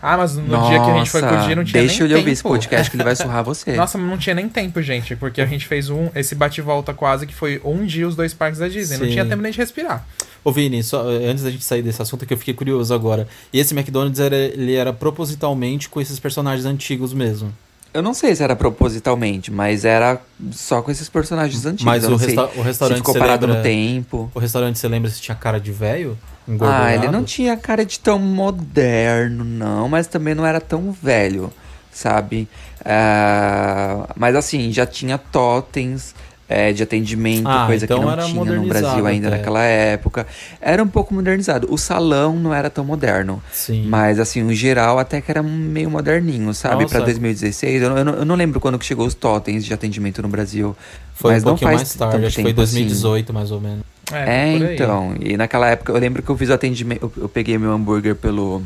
Ah, 0.00 0.16
mas 0.16 0.36
no 0.36 0.44
dia 0.68 0.80
que 0.80 0.90
a 0.90 0.98
gente 0.98 1.10
foi 1.10 1.20
Di 1.22 1.54
não 1.54 1.64
tinha 1.64 1.82
deixa 1.82 1.98
nem 1.98 2.04
ele 2.04 2.14
ouvir 2.14 2.24
tempo. 2.24 2.28
esse 2.30 2.42
podcast 2.42 2.90
que 2.90 2.96
ele 2.96 3.04
vai 3.04 3.16
surrar 3.16 3.42
você. 3.42 3.72
Nossa, 3.76 3.98
mas 3.98 4.08
não 4.08 4.18
tinha 4.18 4.34
nem 4.34 4.48
tempo, 4.48 4.80
gente, 4.82 5.16
porque 5.16 5.40
a 5.40 5.46
gente 5.46 5.66
fez 5.66 5.90
um, 5.90 6.08
esse 6.14 6.34
bate-volta 6.34 6.92
quase 6.94 7.26
que 7.26 7.34
foi 7.34 7.60
um 7.64 7.84
dia 7.84 8.06
os 8.06 8.16
dois 8.16 8.32
parques 8.34 8.58
da 8.58 8.68
Disney. 8.68 8.98
Não 8.98 9.06
Sim. 9.06 9.12
tinha 9.12 9.24
tempo 9.26 9.42
nem 9.42 9.52
de 9.52 9.58
respirar. 9.58 10.06
Ô 10.44 10.52
Vini, 10.52 10.82
só, 10.82 11.10
eh, 11.10 11.26
antes 11.26 11.42
da 11.42 11.50
gente 11.50 11.64
sair 11.64 11.82
desse 11.82 12.00
assunto 12.00 12.24
que 12.24 12.32
eu 12.32 12.38
fiquei 12.38 12.54
curioso 12.54 12.94
agora. 12.94 13.26
E 13.52 13.58
esse 13.58 13.74
McDonald's 13.74 14.20
era, 14.20 14.36
ele 14.36 14.74
era 14.74 14.92
propositalmente 14.92 15.88
com 15.88 16.00
esses 16.00 16.20
personagens 16.20 16.64
antigos 16.64 17.12
mesmo. 17.12 17.52
Eu 17.96 18.02
não 18.02 18.12
sei 18.12 18.34
se 18.36 18.42
era 18.42 18.54
propositalmente, 18.54 19.50
mas 19.50 19.84
era 19.86 20.20
só 20.52 20.82
com 20.82 20.90
esses 20.90 21.08
personagens 21.08 21.64
antigos. 21.64 21.84
Mas 21.84 22.04
o, 22.04 22.14
resta- 22.16 22.44
o 22.44 22.50
se 22.52 22.60
restaurante 22.62 22.98
ficou 22.98 23.14
você 23.14 23.18
parado 23.18 23.46
lembra, 23.46 23.58
no 23.58 23.62
tempo. 23.64 24.30
O 24.34 24.38
restaurante 24.38 24.78
você 24.78 24.86
lembra 24.86 25.10
se 25.10 25.18
tinha 25.20 25.34
cara 25.34 25.58
de 25.58 25.72
velho? 25.72 26.18
Ah, 26.60 26.92
ele 26.94 27.08
não 27.08 27.24
tinha 27.24 27.56
cara 27.56 27.86
de 27.86 27.98
tão 27.98 28.18
moderno, 28.18 29.44
não, 29.44 29.88
mas 29.88 30.06
também 30.06 30.34
não 30.34 30.44
era 30.44 30.60
tão 30.60 30.92
velho, 30.92 31.50
sabe? 31.90 32.46
Ah, 32.84 34.08
mas 34.14 34.36
assim, 34.36 34.70
já 34.72 34.84
tinha 34.86 35.16
totens 35.18 36.14
é, 36.48 36.72
de 36.72 36.82
atendimento, 36.82 37.48
Ah, 37.48 37.66
coisa 37.66 37.84
então 37.84 37.98
que 37.98 38.04
não 38.04 38.12
era 38.12 38.22
tinha 38.24 38.44
no 38.44 38.66
Brasil 38.68 39.06
ainda 39.06 39.28
até. 39.28 39.36
naquela 39.38 39.62
época. 39.64 40.26
Era 40.60 40.82
um 40.82 40.86
pouco 40.86 41.12
modernizado. 41.12 41.66
O 41.72 41.76
salão 41.76 42.36
não 42.36 42.54
era 42.54 42.70
tão 42.70 42.84
moderno. 42.84 43.42
Sim. 43.52 43.84
Mas 43.88 44.20
assim, 44.20 44.42
o 44.44 44.54
geral 44.54 44.98
até 44.98 45.20
que 45.20 45.30
era 45.30 45.42
meio 45.42 45.90
moderninho, 45.90 46.54
sabe? 46.54 46.82
Nossa. 46.84 46.96
Pra 46.96 47.04
2016. 47.04 47.82
Eu, 47.82 47.90
não- 47.90 47.98
eu 47.98 48.04
não, 48.04 48.14
eu 48.14 48.24
não 48.24 48.34
lembro 48.36 48.60
quando 48.60 48.78
que 48.78 48.84
chegou 48.86 49.06
os 49.06 49.14
totens 49.14 49.64
de 49.64 49.74
atendimento 49.74 50.22
no 50.22 50.28
Brasil. 50.28 50.76
Foi 51.14 51.32
mas 51.32 51.42
um 51.42 51.48
não 51.48 51.56
faz 51.56 51.76
mais 51.78 51.94
tarde, 51.94 52.14
tanto 52.14 52.26
acho 52.26 52.36
que 52.36 52.42
foi 52.42 52.50
tempo 52.52 52.62
assim. 52.62 52.74
2018 52.76 53.32
mais 53.34 53.50
ou 53.50 53.60
menos. 53.60 53.80
É, 54.12 54.42
aí. 54.44 54.74
então. 54.74 55.16
E 55.18 55.36
naquela 55.36 55.68
época, 55.68 55.90
eu 55.90 55.98
lembro 55.98 56.22
que 56.22 56.28
eu 56.30 56.36
fiz 56.36 56.48
o 56.48 56.52
atendimento. 56.52 57.02
Eu, 57.16 57.22
eu 57.24 57.28
peguei 57.28 57.58
meu 57.58 57.72
hambúrguer 57.72 58.14
pelo, 58.14 58.62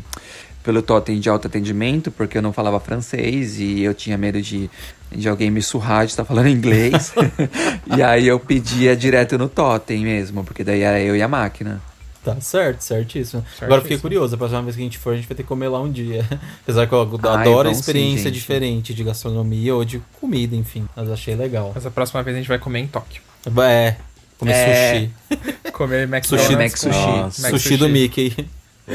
pelo 0.62 0.82
totem 0.82 1.18
de 1.18 1.30
alto 1.30 1.46
atendimento, 1.46 2.10
porque 2.10 2.36
eu 2.36 2.42
não 2.42 2.52
falava 2.52 2.78
francês 2.78 3.58
e 3.58 3.80
eu 3.80 3.94
tinha 3.94 4.18
medo 4.18 4.42
de, 4.42 4.68
de 5.10 5.28
alguém 5.28 5.50
me 5.50 5.62
surrar 5.62 6.04
de 6.06 6.12
estar 6.12 6.24
falando 6.24 6.48
inglês. 6.50 7.12
e 7.96 8.02
aí 8.02 8.26
eu 8.28 8.38
pedia 8.40 8.96
direto 8.96 9.36
no 9.38 9.48
totem 9.48 10.02
mesmo, 10.04 10.44
porque 10.44 10.62
daí 10.64 10.82
era 10.82 11.00
eu 11.00 11.16
e 11.16 11.22
a 11.22 11.28
máquina. 11.28 11.80
Tá 12.22 12.38
certo, 12.38 12.82
certíssimo. 12.82 13.42
Agora 13.56 13.76
eu 13.78 13.82
fiquei 13.82 13.96
Certíssimo. 13.96 14.02
curioso, 14.02 14.34
a 14.34 14.38
próxima 14.38 14.60
vez 14.62 14.76
que 14.76 14.82
a 14.82 14.84
gente 14.84 14.98
for, 14.98 15.14
a 15.14 15.16
gente 15.16 15.26
vai 15.26 15.34
ter 15.34 15.42
que 15.42 15.48
comer 15.48 15.68
lá 15.68 15.80
um 15.80 15.90
dia. 15.90 16.22
Apesar 16.62 16.86
que 16.86 16.92
eu 16.92 17.00
Ai, 17.24 17.40
adoro 17.40 17.70
a 17.70 17.72
sim, 17.72 17.80
experiência 17.80 18.24
gente. 18.24 18.34
diferente 18.34 18.92
de 18.92 19.02
gastronomia 19.02 19.74
ou 19.74 19.84
de 19.86 20.02
comida, 20.20 20.54
enfim. 20.54 20.86
Mas 20.94 21.10
achei 21.10 21.34
legal. 21.34 21.72
Mas 21.74 21.86
a 21.86 21.90
próxima 21.90 22.22
vez 22.22 22.36
a 22.36 22.38
gente 22.40 22.48
vai 22.48 22.58
comer 22.58 22.80
em 22.80 22.86
Tóquio. 22.86 23.22
É, 23.66 23.96
comer 24.36 24.52
É. 24.52 24.92
sushi. 24.92 25.10
Comer 25.72 26.02
McDonald's. 26.02 26.46
Sushi, 26.46 26.56
Mac 26.56 26.76
Sushi. 26.76 27.40
Mac 27.42 27.50
Sushi 27.52 27.76
do 27.78 27.88
Mickey. 27.88 28.36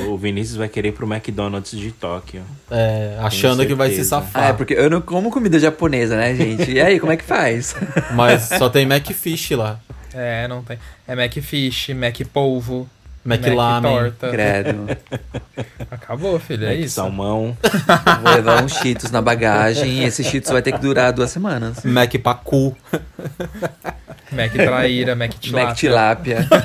O 0.07 0.17
Vinícius 0.17 0.57
vai 0.57 0.67
querer 0.67 0.89
ir 0.89 0.91
pro 0.91 1.11
McDonald's 1.11 1.77
de 1.77 1.91
Tóquio. 1.91 2.43
É, 2.69 3.17
achando 3.21 3.65
que 3.65 3.73
vai 3.73 3.91
se 3.91 4.03
safar. 4.03 4.43
Ah, 4.43 4.47
é 4.47 4.53
porque 4.53 4.73
eu 4.73 4.89
não 4.89 5.01
como 5.01 5.31
comida 5.31 5.57
japonesa, 5.59 6.17
né, 6.17 6.35
gente? 6.35 6.71
E 6.71 6.81
aí, 6.81 6.99
como 6.99 7.11
é 7.11 7.17
que 7.17 7.23
faz? 7.23 7.75
Mas 8.13 8.43
só 8.43 8.69
tem 8.69 8.85
Macfish 8.85 9.51
lá. 9.51 9.79
É, 10.13 10.47
não 10.47 10.63
tem. 10.63 10.77
É 11.07 11.15
Macfish, 11.15 11.89
Mac 11.89 12.17
polvo, 12.31 12.89
Mac 13.23 13.41
Mac 13.41 13.53
Lamen. 13.53 13.91
torta. 13.91 14.29
Credo. 14.29 14.97
Acabou, 15.89 16.39
filho, 16.39 16.65
é 16.65 16.69
Mac 16.69 16.79
isso. 16.79 16.95
salmão. 16.95 17.57
Vou 18.21 18.33
levar 18.33 18.63
uns 18.63 18.73
cheetos 18.73 19.11
na 19.11 19.21
bagagem 19.21 19.99
e 19.99 20.03
esse 20.03 20.23
cheetos 20.23 20.51
vai 20.51 20.61
ter 20.61 20.71
que 20.71 20.79
durar 20.79 21.11
duas 21.11 21.31
semanas. 21.31 21.83
Mac 21.83 22.13
Pacu. 22.21 22.75
Mac 24.36 24.51
traíra, 24.51 25.15
Mac 25.15 25.31
tilápia. 25.39 25.65
Mac 25.67 25.77
tilápia. 25.77 26.47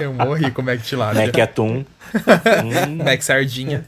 Eu 0.00 0.12
morri 0.12 0.50
com 0.50 0.62
Mac 0.62 0.80
tilápia. 0.82 1.26
Mac 1.26 1.38
atum. 1.38 1.84
Hum, 2.14 2.96
Mac 3.04 3.20
sardinha. 3.22 3.84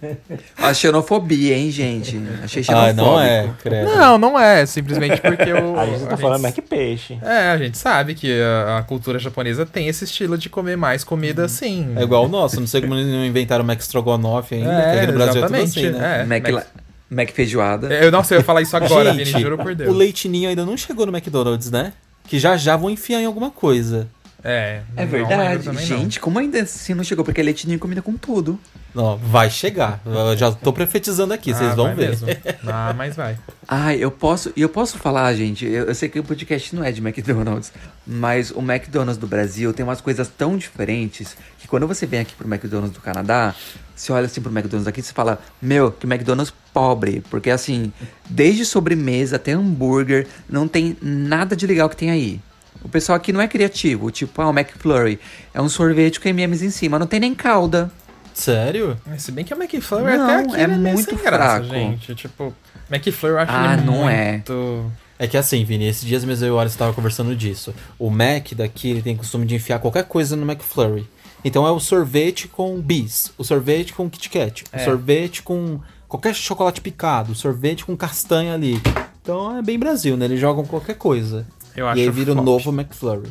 A 0.57 0.72
xenofobia, 0.74 1.57
hein, 1.57 1.70
gente? 1.70 2.20
Achei 2.43 2.62
Ah, 2.62 2.64
xenofóbico. 2.93 2.97
não 3.03 3.20
é, 3.20 3.49
credo. 3.62 3.91
Não, 3.95 4.18
não 4.18 4.39
é. 4.41 4.64
Simplesmente 4.66 5.20
porque 5.20 5.53
o. 5.53 5.78
a 5.78 5.86
gente 5.86 6.07
tá 6.07 6.16
falando 6.16 6.43
Mac 6.43 6.57
peixe. 6.68 7.18
É, 7.22 7.51
a 7.51 7.57
gente 7.59 7.76
sabe 7.78 8.14
que 8.14 8.41
a, 8.41 8.78
a 8.78 8.82
cultura 8.82 9.18
japonesa 9.18 9.64
tem 9.66 9.89
esse 9.89 10.05
estilo 10.05 10.36
de 10.39 10.49
comer 10.49 10.76
mais 10.76 11.05
comida 11.05 11.45
assim. 11.45 11.93
É 11.97 12.03
igual 12.03 12.24
o 12.24 12.28
nosso, 12.28 12.59
não 12.59 12.66
sei 12.66 12.80
como 12.80 12.95
eles 12.95 13.07
não 13.07 13.24
inventaram 13.24 13.62
o 13.62 13.66
Mac 13.66 13.78
Strogonoff 13.80 14.55
ainda, 14.55 14.70
É, 14.72 14.99
aqui 15.03 15.07
no 15.09 15.12
Brasil 15.12 15.43
é 15.43 15.47
tudo 15.47 15.57
exatamente, 15.57 15.86
assim, 15.86 15.99
né? 15.99 16.20
é. 16.22 16.24
Mac, 16.24 16.51
Mac- 16.51 16.66
Mac 17.11 17.31
feijoada. 17.31 17.93
Eu 17.95 18.11
não 18.13 18.23
sei, 18.23 18.37
eu 18.37 18.41
ia 18.41 18.45
falar 18.45 18.63
isso 18.63 18.77
agora, 18.77 19.13
Gente, 19.15 19.25
Vini, 19.25 19.41
juro 19.41 19.57
por 19.59 19.75
Deus. 19.75 19.91
o 19.91 19.97
leitinho 19.97 20.49
ainda 20.49 20.65
não 20.67 20.77
chegou 20.77 21.07
no 21.07 21.13
McDonald's, 21.17 21.71
né? 21.71 21.93
Que 22.27 22.39
já 22.39 22.57
já 22.57 22.77
vão 22.77 22.91
enfiar 22.91 23.21
em 23.21 23.25
alguma 23.27 23.51
coisa. 23.51 24.09
É, 24.45 24.82
É 24.97 25.05
verdade. 25.05 25.64
também, 25.64 25.86
não. 25.89 25.99
Gente, 25.99 26.20
como 26.20 26.39
ainda 26.39 26.61
assim 26.62 26.95
não 26.95 27.03
chegou? 27.03 27.24
Porque 27.24 27.43
leite 27.43 27.66
ninho 27.66 27.78
combina 27.78 28.01
com 28.01 28.16
tudo. 28.16 28.59
Não, 28.95 29.16
vai 29.16 29.51
chegar. 29.51 30.01
Eu 30.07 30.36
já 30.36 30.53
tô 30.53 30.72
profetizando 30.72 31.34
aqui, 31.34 31.53
vocês 31.53 31.72
Ah, 31.72 31.74
vão 31.74 31.86
vai 31.86 31.95
ver. 31.97 32.09
mesmo. 32.11 32.28
Ah, 32.66 32.95
mas 32.97 33.16
vai. 33.16 33.36
Ai, 33.66 33.97
eu 33.99 34.11
posso. 34.11 34.53
E 34.57 34.62
eu 34.62 34.68
posso 34.68 34.97
falar, 34.99 35.34
gente. 35.34 35.66
Eu, 35.66 35.86
eu 35.86 35.95
sei 35.95 36.09
que 36.09 36.18
o 36.20 36.24
podcast 36.24 36.74
não 36.74 36.84
é 36.84 36.93
de 36.93 37.01
McDonald's, 37.01 37.72
mas 38.07 38.51
o 38.51 38.61
McDonald's 38.61 39.18
do 39.18 39.26
Brasil 39.26 39.72
tem 39.72 39.84
umas 39.84 40.01
coisas 40.01 40.28
tão 40.28 40.57
diferentes 40.57 41.36
que 41.59 41.66
quando 41.66 41.86
você 41.86 42.07
vem 42.07 42.20
aqui 42.20 42.34
pro 42.34 42.47
McDonald's 42.49 42.95
do 42.95 43.01
Canadá, 43.03 43.55
você 43.95 44.12
olha 44.12 44.26
assim 44.26 44.41
pro 44.41 44.51
McDonald's 44.53 44.86
aqui 44.86 45.01
e 45.01 45.03
você 45.03 45.12
fala, 45.12 45.41
meu, 45.61 45.91
que 45.91 46.07
McDonald's 46.07 46.55
pobre. 46.72 47.22
Porque 47.28 47.51
assim, 47.51 47.93
desde 48.30 48.64
sobremesa 48.64 49.36
até 49.36 49.53
hambúrguer, 49.53 50.26
não 50.49 50.68
tem 50.68 50.97
nada 51.03 51.57
de 51.57 51.66
legal 51.66 51.89
que 51.89 51.97
tem 51.97 52.11
aí. 52.11 52.41
O 52.83 52.89
pessoal 52.89 53.16
aqui 53.16 53.33
não 53.33 53.41
é 53.41 53.49
criativo, 53.49 54.11
tipo, 54.11 54.41
ah, 54.41 54.49
o 54.49 54.53
McFlurry 54.57 55.19
é 55.53 55.61
um 55.61 55.69
sorvete 55.69 56.21
com 56.21 56.29
M&M's 56.29 56.62
em 56.62 56.71
cima, 56.71 56.99
não 56.99 57.07
tem 57.07 57.19
nem 57.21 57.35
calda. 57.35 57.91
Sério? 58.33 58.97
Mas 59.05 59.23
Se 59.23 59.33
bem 59.33 59.45
que 59.45 59.53
o 59.53 59.57
McFlurry 59.61 60.16
Não, 60.16 60.25
até 60.25 60.35
aqui 60.45 60.61
é 60.61 60.66
meio 60.69 60.95
muito 60.95 61.11
sem 61.11 61.19
graça, 61.19 61.64
fraco. 61.64 61.64
gente. 61.75 62.14
Tipo, 62.14 62.55
McFlurry 62.91 63.35
eu 63.35 63.39
acho 63.41 63.53
Ah, 63.53 63.75
ele 63.75 63.83
não 63.83 64.09
é. 64.09 64.33
muito... 64.33 64.93
É 65.19 65.27
que 65.27 65.37
assim, 65.37 65.64
Vini, 65.64 65.89
esses 65.89 66.05
dias 66.05 66.25
mesmo 66.25 66.45
eu 66.47 66.51
e 66.51 66.53
o 66.53 66.61
Alisson 66.61 66.79
tava 66.79 66.93
conversando 66.95 67.35
disso. 67.35 67.75
O 67.99 68.09
Mac 68.09 68.53
daqui, 68.55 68.91
ele 68.91 69.03
tem 69.03 69.16
costume 69.16 69.45
de 69.45 69.57
enfiar 69.57 69.81
qualquer 69.81 70.05
coisa 70.05 70.37
no 70.37 70.49
McFlurry. 70.49 71.09
Então 71.45 71.66
é 71.66 71.71
o 71.73 71.81
sorvete 71.81 72.47
com 72.47 72.81
bis, 72.81 73.33
o 73.37 73.43
sorvete 73.43 73.93
com 73.93 74.09
Kit 74.09 74.31
Kat, 74.31 74.62
o 74.62 74.66
É. 74.77 74.85
sorvete 74.85 75.43
com 75.43 75.81
qualquer 76.07 76.33
chocolate 76.37 76.81
picado, 76.81 77.33
o 77.33 77.35
sorvete 77.35 77.85
com 77.85 77.97
castanha 77.97 78.55
ali. 78.55 78.81
Então 79.21 79.59
é 79.59 79.62
bem 79.62 79.77
Brasil, 79.79 80.16
né? 80.16 80.25
Eles 80.27 80.39
jogam 80.41 80.64
qualquer 80.64 80.95
coisa. 80.95 81.45
Eu 81.79 81.87
e 81.87 81.89
acho 81.91 82.01
aí 82.01 82.11
vira 82.11 82.33
o 82.33 82.35
novo 82.35 82.70
McFlurry. 82.70 83.31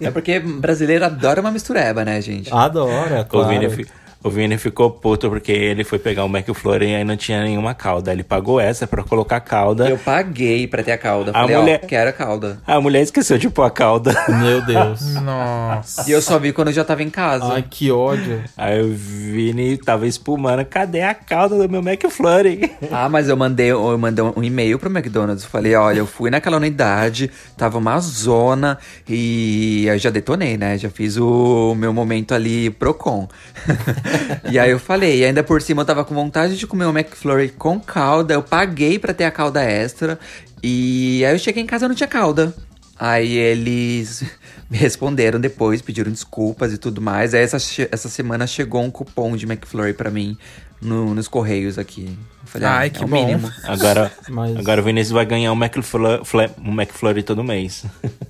É 0.00 0.10
porque 0.10 0.38
brasileiro 0.40 1.04
adora 1.04 1.40
uma 1.40 1.50
mistureba, 1.50 2.04
né, 2.04 2.20
gente? 2.20 2.52
Adora, 2.52 3.22
O 3.22 3.24
claro. 3.24 3.48
Vini, 3.48 3.70
fi- 3.70 3.86
o 4.22 4.30
Vini 4.30 4.58
ficou 4.58 4.90
puto 4.90 5.28
porque 5.30 5.52
ele 5.52 5.82
foi 5.84 5.98
pegar 5.98 6.24
o 6.24 6.28
McFlurry 6.28 6.90
e 6.90 6.94
aí 6.96 7.04
não 7.04 7.16
tinha 7.16 7.42
nenhuma 7.42 7.74
calda. 7.74 8.12
Ele 8.12 8.22
pagou 8.22 8.60
essa 8.60 8.86
pra 8.86 9.02
colocar 9.02 9.40
calda. 9.40 9.88
Eu 9.88 9.98
paguei 9.98 10.66
pra 10.66 10.82
ter 10.82 10.92
a 10.92 10.98
calda. 10.98 11.30
A 11.30 11.40
Falei, 11.40 11.56
mulher- 11.56 11.80
ó, 11.82 11.86
quero 11.86 12.10
a 12.10 12.12
calda. 12.12 12.58
A 12.66 12.80
mulher 12.80 13.02
esqueceu 13.02 13.38
de 13.38 13.48
pôr 13.48 13.62
a 13.64 13.70
calda. 13.70 14.12
Meu 14.28 14.60
Deus. 14.66 15.14
Nossa. 15.14 16.08
E 16.08 16.12
eu 16.12 16.20
só 16.20 16.38
vi 16.38 16.52
quando 16.52 16.68
eu 16.68 16.74
já 16.74 16.84
tava 16.84 17.02
em 17.02 17.10
casa. 17.10 17.52
Ai, 17.52 17.64
que 17.68 17.90
ódio. 17.90 18.42
Aí 18.56 18.80
o 18.82 18.92
Vini 18.94 19.76
tava 19.78 20.06
espumando. 20.06 20.64
Cadê 20.64 21.02
a 21.02 21.14
calda 21.14 21.56
do 21.56 21.68
meu 21.68 21.80
McFlurry? 21.80 22.70
Ah, 22.92 23.08
mas 23.08 23.28
eu 23.28 23.36
mandei, 23.36 23.70
eu 23.70 23.96
mandei 23.96 24.24
um 24.24 24.42
e-mail 24.42 24.78
pro 24.78 24.90
McDonald's. 24.90 25.44
Falei, 25.44 25.74
olha, 25.74 25.98
eu 26.00 26.06
fui 26.06 26.28
naquela 26.28 26.56
unidade, 26.56 27.30
tava 27.56 27.78
uma 27.78 27.98
zona 28.00 28.78
e 29.08 29.86
eu 29.86 29.96
já 29.96 30.10
detonei, 30.10 30.56
né? 30.56 30.76
Já 30.76 30.90
fiz 30.90 31.16
o 31.16 31.74
meu 31.76 31.92
momento 31.92 32.34
ali 32.34 32.68
Procon. 32.70 33.28
e 34.50 34.58
aí 34.58 34.70
eu 34.70 34.78
falei, 34.78 35.20
e 35.20 35.24
ainda 35.24 35.42
por 35.42 35.60
cima 35.62 35.82
eu 35.82 35.86
tava 35.86 36.04
com 36.04 36.14
vontade 36.14 36.56
de 36.56 36.66
comer 36.66 36.86
um 36.86 36.90
McFlurry 36.96 37.48
com 37.50 37.78
calda. 37.80 38.34
Eu 38.34 38.42
paguei 38.42 38.98
pra 38.98 39.12
ter 39.14 39.24
a 39.24 39.30
calda 39.30 39.62
extra. 39.62 40.18
E 40.62 41.24
aí 41.24 41.34
eu 41.34 41.38
cheguei 41.38 41.62
em 41.62 41.66
casa 41.66 41.86
e 41.86 41.88
não 41.88 41.94
tinha 41.94 42.08
calda. 42.08 42.54
Aí 42.98 43.32
eles 43.36 44.22
me 44.70 44.76
responderam 44.76 45.40
depois, 45.40 45.80
pediram 45.80 46.12
desculpas 46.12 46.72
e 46.72 46.78
tudo 46.78 47.00
mais. 47.00 47.32
Aí 47.34 47.42
essa, 47.42 47.56
essa 47.90 48.08
semana 48.08 48.46
chegou 48.46 48.82
um 48.82 48.90
cupom 48.90 49.36
de 49.36 49.46
McFlurry 49.46 49.94
pra 49.94 50.10
mim 50.10 50.36
no- 50.82 51.14
nos 51.14 51.26
correios 51.28 51.78
aqui. 51.78 52.04
Eu 52.42 52.46
falei, 52.46 52.68
Ai, 52.68 52.86
ah, 52.88 52.90
que 52.90 53.02
é 53.02 53.06
o 53.06 53.08
bom. 53.08 53.26
mínimo. 53.26 53.50
Agora, 53.64 54.12
Mas- 54.28 54.56
agora 54.56 54.80
o 54.82 54.84
Vinícius 54.84 55.12
vai 55.12 55.24
ganhar 55.24 55.50
um 55.52 55.56
McFlurry, 55.56 56.20
um 56.62 56.72
McFlurry 56.72 57.22
todo 57.22 57.42
mês. 57.42 57.84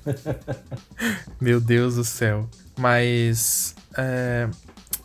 Meu 1.41 1.61
Deus 1.61 1.97
do 1.97 2.05
céu. 2.05 2.49
Mas. 2.79 3.75
é, 3.97 4.49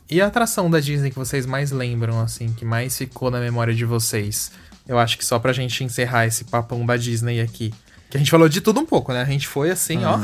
E 0.10 0.22
a 0.22 0.28
atração 0.28 0.70
da 0.70 0.80
Disney 0.80 1.10
que 1.10 1.18
vocês 1.18 1.46
mais 1.46 1.72
lembram, 1.72 2.20
assim, 2.20 2.54
que 2.54 2.64
mais 2.64 2.98
ficou 2.98 3.32
na 3.32 3.40
memória 3.40 3.74
de 3.74 3.86
vocês? 3.86 4.52
Eu 4.88 5.00
acho 5.00 5.18
que 5.18 5.26
só 5.26 5.40
pra 5.40 5.52
gente 5.52 5.84
encerrar 5.84 6.28
esse 6.28 6.44
papão 6.44 6.86
da 6.86 6.96
Disney 6.96 7.42
aqui. 7.42 7.74
Que 8.10 8.18
a 8.18 8.20
gente 8.20 8.30
falou 8.30 8.48
de 8.48 8.62
tudo 8.62 8.80
um 8.80 8.86
pouco, 8.86 9.12
né? 9.12 9.22
A 9.22 9.26
gente 9.26 9.48
foi 9.48 9.72
assim, 9.72 10.00
ó. 10.06 10.20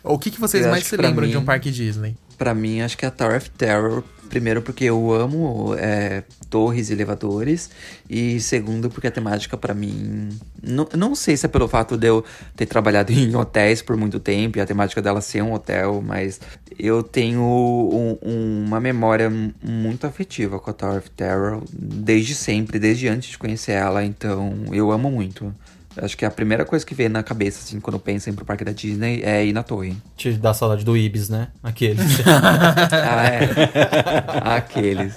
o 0.02 0.18
que, 0.18 0.30
que 0.30 0.40
vocês 0.40 0.64
Eu 0.64 0.70
mais 0.70 0.84
se 0.86 0.96
lembram 0.96 1.28
de 1.28 1.36
um 1.36 1.40
mim- 1.40 1.46
parque 1.46 1.70
Disney? 1.70 2.16
Pra 2.36 2.54
mim, 2.54 2.80
acho 2.80 2.96
que 2.98 3.04
é 3.04 3.08
a 3.08 3.10
Tower 3.10 3.36
of 3.36 3.50
Terror. 3.50 4.02
Primeiro, 4.28 4.62
porque 4.62 4.84
eu 4.84 5.12
amo 5.12 5.74
é, 5.78 6.24
torres 6.50 6.90
e 6.90 6.92
elevadores. 6.92 7.70
E 8.10 8.40
segundo, 8.40 8.90
porque 8.90 9.06
a 9.06 9.10
temática 9.10 9.56
pra 9.56 9.72
mim. 9.74 10.30
Não, 10.62 10.88
não 10.96 11.14
sei 11.14 11.36
se 11.36 11.46
é 11.46 11.48
pelo 11.48 11.68
fato 11.68 11.96
de 11.96 12.08
eu 12.08 12.24
ter 12.56 12.66
trabalhado 12.66 13.12
em 13.14 13.36
hotéis 13.36 13.80
por 13.82 13.96
muito 13.96 14.18
tempo 14.18 14.58
e 14.58 14.60
a 14.60 14.66
temática 14.66 15.00
dela 15.00 15.20
ser 15.20 15.42
um 15.42 15.52
hotel, 15.52 16.02
mas 16.04 16.40
eu 16.78 17.02
tenho 17.02 17.40
um- 17.42 18.64
uma 18.66 18.80
memória 18.80 19.30
muito 19.62 20.06
afetiva 20.06 20.58
com 20.58 20.70
a 20.70 20.72
Tower 20.72 20.98
of 20.98 21.10
Terror 21.10 21.62
desde 21.72 22.34
sempre, 22.34 22.78
desde 22.80 23.06
antes 23.08 23.30
de 23.30 23.38
conhecer 23.38 23.72
ela. 23.72 24.04
Então, 24.04 24.54
eu 24.72 24.90
amo 24.90 25.10
muito. 25.12 25.54
Acho 25.96 26.16
que 26.16 26.24
a 26.24 26.30
primeira 26.30 26.64
coisa 26.64 26.84
que 26.84 26.94
vem 26.94 27.08
na 27.08 27.22
cabeça, 27.22 27.60
assim, 27.62 27.78
quando 27.80 27.94
eu 27.94 28.00
penso 28.00 28.28
em 28.28 28.32
ir 28.32 28.36
pro 28.36 28.44
parque 28.44 28.64
da 28.64 28.72
Disney 28.72 29.22
é 29.22 29.44
ir 29.44 29.52
na 29.52 29.62
torre. 29.62 29.96
Te 30.16 30.32
dá 30.32 30.52
saudade 30.52 30.84
do 30.84 30.96
Ibis, 30.96 31.28
né? 31.28 31.48
Aquele. 31.62 32.00
Ah, 32.92 33.26
é. 33.26 34.56
Aqueles. 34.56 35.14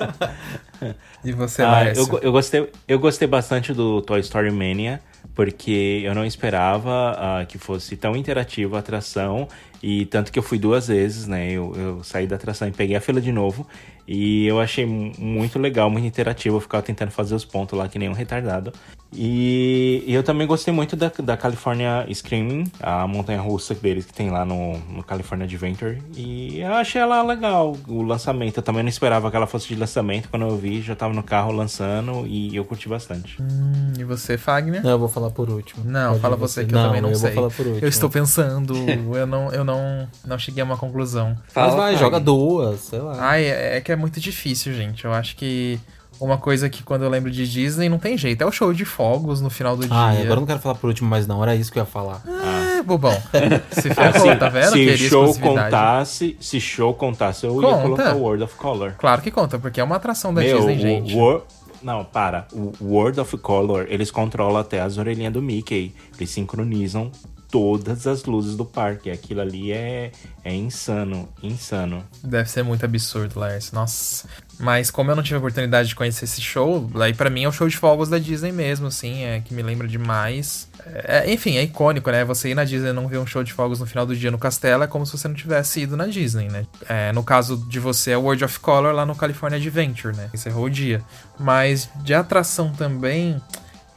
E 1.23 1.31
você, 1.31 1.63
Ah, 1.63 1.85
eu, 1.95 2.19
eu, 2.21 2.31
gostei, 2.31 2.69
eu 2.87 2.99
gostei 2.99 3.27
bastante 3.27 3.73
do 3.73 4.01
Toy 4.01 4.19
Story 4.19 4.51
Mania, 4.51 5.01
porque 5.33 6.01
eu 6.03 6.13
não 6.13 6.23
esperava 6.25 7.15
ah, 7.17 7.45
que 7.45 7.57
fosse 7.57 7.95
tão 7.97 8.15
interativa 8.15 8.77
a 8.77 8.79
atração. 8.79 9.47
E 9.81 10.05
tanto 10.07 10.31
que 10.31 10.39
eu 10.39 10.43
fui 10.43 10.57
duas 10.57 10.87
vezes, 10.87 11.27
né? 11.27 11.51
Eu, 11.51 11.73
eu 11.75 12.03
saí 12.03 12.25
da 12.27 12.35
atração 12.35 12.67
e 12.67 12.71
peguei 12.71 12.95
a 12.95 13.01
fila 13.01 13.21
de 13.21 13.31
novo. 13.31 13.67
E 14.07 14.45
eu 14.47 14.59
achei 14.59 14.85
mu- 14.85 15.11
muito 15.17 15.59
legal, 15.59 15.89
muito 15.89 16.05
interativo. 16.07 16.57
Eu 16.57 16.61
ficava 16.61 16.81
tentando 16.83 17.11
fazer 17.11 17.35
os 17.35 17.43
pontos 17.43 17.77
lá 17.77 17.87
que 17.89 17.99
nem 17.99 18.07
um 18.09 18.13
retardado. 18.13 18.71
E, 19.13 20.03
e 20.05 20.13
eu 20.13 20.21
também 20.21 20.45
gostei 20.45 20.73
muito 20.73 20.95
da, 20.95 21.09
da 21.23 21.37
California 21.37 22.05
Screaming, 22.13 22.69
a 22.81 23.07
montanha 23.07 23.39
russa 23.41 23.73
deles 23.73 24.05
que 24.05 24.13
tem 24.13 24.29
lá 24.29 24.43
no, 24.45 24.77
no 24.89 25.03
California 25.03 25.45
Adventure. 25.45 26.01
E 26.15 26.59
eu 26.59 26.73
achei 26.73 27.01
ela 27.01 27.21
legal, 27.23 27.75
o 27.87 28.01
lançamento. 28.03 28.57
Eu 28.57 28.63
também 28.63 28.83
não 28.83 28.89
esperava 28.89 29.29
que 29.31 29.35
ela 29.37 29.47
fosse 29.47 29.67
de 29.69 29.75
lançamento. 29.75 30.29
Quando 30.29 30.45
eu 30.45 30.57
vi, 30.57 30.81
já 30.81 30.95
tava 30.95 31.13
no 31.13 31.23
carro 31.23 31.51
lançando 31.51 32.25
e 32.27 32.55
eu 32.55 32.63
curti 32.65 32.87
bastante. 32.89 33.41
Hum, 33.41 33.93
e 33.97 34.03
você, 34.03 34.37
Fagner? 34.37 34.83
Não, 34.83 34.91
eu 34.91 34.99
vou 34.99 35.07
falar 35.09 35.29
por 35.31 35.49
último. 35.49 35.83
Não, 35.85 36.09
Pode 36.11 36.21
fala 36.21 36.35
você, 36.35 36.65
que 36.65 36.75
eu 36.75 36.79
também 36.81 37.01
não 37.01 37.09
eu 37.09 37.15
sei. 37.15 37.31
vou 37.31 37.35
falar 37.35 37.49
por 37.55 37.65
último. 37.65 37.85
Eu 37.85 37.89
estou 37.89 38.09
pensando, 38.09 38.73
eu 39.17 39.25
não, 39.25 39.51
eu 39.51 39.63
não, 39.63 40.07
não 40.25 40.37
cheguei 40.37 40.61
a 40.61 40.65
uma 40.65 40.77
conclusão. 40.77 41.29
Mas 41.45 41.53
Fala, 41.53 41.75
vai, 41.75 41.91
Fag. 41.93 41.99
joga 42.03 42.19
duas, 42.19 42.79
sei 42.81 42.99
lá. 42.99 43.15
Ai, 43.19 43.45
é, 43.45 43.77
é 43.77 43.81
que 43.81 43.91
é 43.91 43.95
muito 43.97 44.19
difícil, 44.19 44.73
gente. 44.73 45.03
Eu 45.05 45.13
acho 45.13 45.35
que 45.35 45.79
uma 46.19 46.37
coisa 46.37 46.67
que 46.69 46.81
quando 46.81 47.03
eu 47.03 47.09
lembro 47.09 47.29
de 47.29 47.47
Disney 47.49 47.89
não 47.89 47.99
tem 47.99 48.17
jeito. 48.17 48.41
É 48.41 48.45
o 48.45 48.51
show 48.51 48.73
de 48.73 48.85
fogos 48.85 49.39
no 49.41 49.49
final 49.49 49.75
do 49.77 49.83
Ah, 49.85 50.11
dia. 50.11 50.21
agora 50.21 50.29
eu 50.31 50.35
não 50.37 50.45
quero 50.45 50.59
falar 50.59 50.75
por 50.75 50.87
último, 50.87 51.09
mas 51.09 51.27
não, 51.27 51.43
era 51.43 51.55
isso 51.55 51.71
que 51.71 51.77
eu 51.77 51.83
ia 51.83 51.85
falar. 51.85 52.21
É, 52.79 52.81
bobão. 52.81 53.15
Se 53.71 53.93
ferrou, 53.93 54.29
Assim, 54.31 54.35
tá 54.39 54.49
vendo? 54.49 54.67
se 54.71 54.73
Queria 54.73 54.97
show 55.09 55.33
contasse, 55.39 56.37
se 56.39 56.59
show 56.59 56.93
contasse, 56.93 57.45
eu 57.45 57.53
Conta. 57.55 57.67
ia 57.67 57.81
colocar 57.81 58.15
o 58.15 58.19
World 58.21 58.43
of 58.43 58.55
Color. 58.55 58.93
Claro 58.97 59.21
que 59.21 59.29
conta, 59.31 59.59
porque 59.59 59.79
é 59.79 59.83
uma 59.83 59.95
atração 59.97 60.33
da 60.33 60.41
Meu, 60.41 60.57
Disney, 60.57 60.75
o 60.75 60.79
gente. 60.79 61.15
Não, 61.83 62.03
para. 62.03 62.47
O 62.51 62.73
World 62.81 63.19
of 63.19 63.37
Color, 63.37 63.85
eles 63.89 64.09
controlam 64.09 64.57
até 64.57 64.81
as 64.81 64.97
orelhinhas 64.97 65.31
do 65.31 65.41
Mickey. 65.43 65.93
Eles 66.17 66.31
sincronizam 66.31 67.11
todas 67.49 68.05
as 68.07 68.25
luzes 68.25 68.55
do 68.55 68.65
parque. 68.65 69.09
Aquilo 69.09 69.41
ali 69.41 69.71
é, 69.71 70.11
é 70.43 70.53
insano, 70.53 71.27
insano. 71.41 72.03
Deve 72.23 72.49
ser 72.49 72.63
muito 72.63 72.85
absurdo, 72.85 73.39
Lars. 73.39 73.71
Nossa. 73.71 74.27
Mas 74.59 74.89
como 74.89 75.11
eu 75.11 75.15
não 75.15 75.23
tive 75.23 75.35
a 75.35 75.39
oportunidade 75.39 75.89
de 75.89 75.95
conhecer 75.95 76.25
esse 76.25 76.41
show, 76.41 76.89
aí 76.99 77.13
pra 77.13 77.29
mim 77.29 77.43
é 77.43 77.47
o 77.47 77.51
show 77.51 77.67
de 77.67 77.77
fogos 77.77 78.09
da 78.09 78.17
Disney 78.17 78.51
mesmo, 78.51 78.87
assim, 78.87 79.23
é 79.23 79.39
que 79.39 79.53
me 79.53 79.61
lembra 79.61 79.87
demais. 79.87 80.67
É, 80.85 81.31
enfim, 81.31 81.57
é 81.57 81.63
icônico, 81.63 82.09
né? 82.09 82.23
Você 82.25 82.49
ir 82.49 82.55
na 82.55 82.63
Disney 82.63 82.89
e 82.89 82.93
não 82.93 83.07
ver 83.07 83.19
um 83.19 83.25
show 83.25 83.43
de 83.43 83.53
fogos 83.53 83.79
no 83.79 83.85
final 83.85 84.05
do 84.05 84.15
dia 84.15 84.31
no 84.31 84.37
castelo 84.37 84.83
é 84.83 84.87
como 84.87 85.05
se 85.05 85.11
você 85.17 85.27
não 85.27 85.35
tivesse 85.35 85.81
ido 85.81 85.95
na 85.95 86.07
Disney, 86.07 86.47
né? 86.47 86.65
É, 86.87 87.11
no 87.11 87.23
caso 87.23 87.57
de 87.69 87.79
você 87.79 88.11
é 88.11 88.17
o 88.17 88.21
World 88.21 88.45
of 88.45 88.59
Color 88.59 88.93
lá 88.93 89.05
no 89.05 89.15
California 89.15 89.57
Adventure, 89.57 90.15
né? 90.15 90.29
Encerrou 90.33 90.65
o 90.65 90.69
dia. 90.69 91.03
Mas 91.39 91.89
de 92.03 92.13
atração 92.13 92.71
também. 92.71 93.39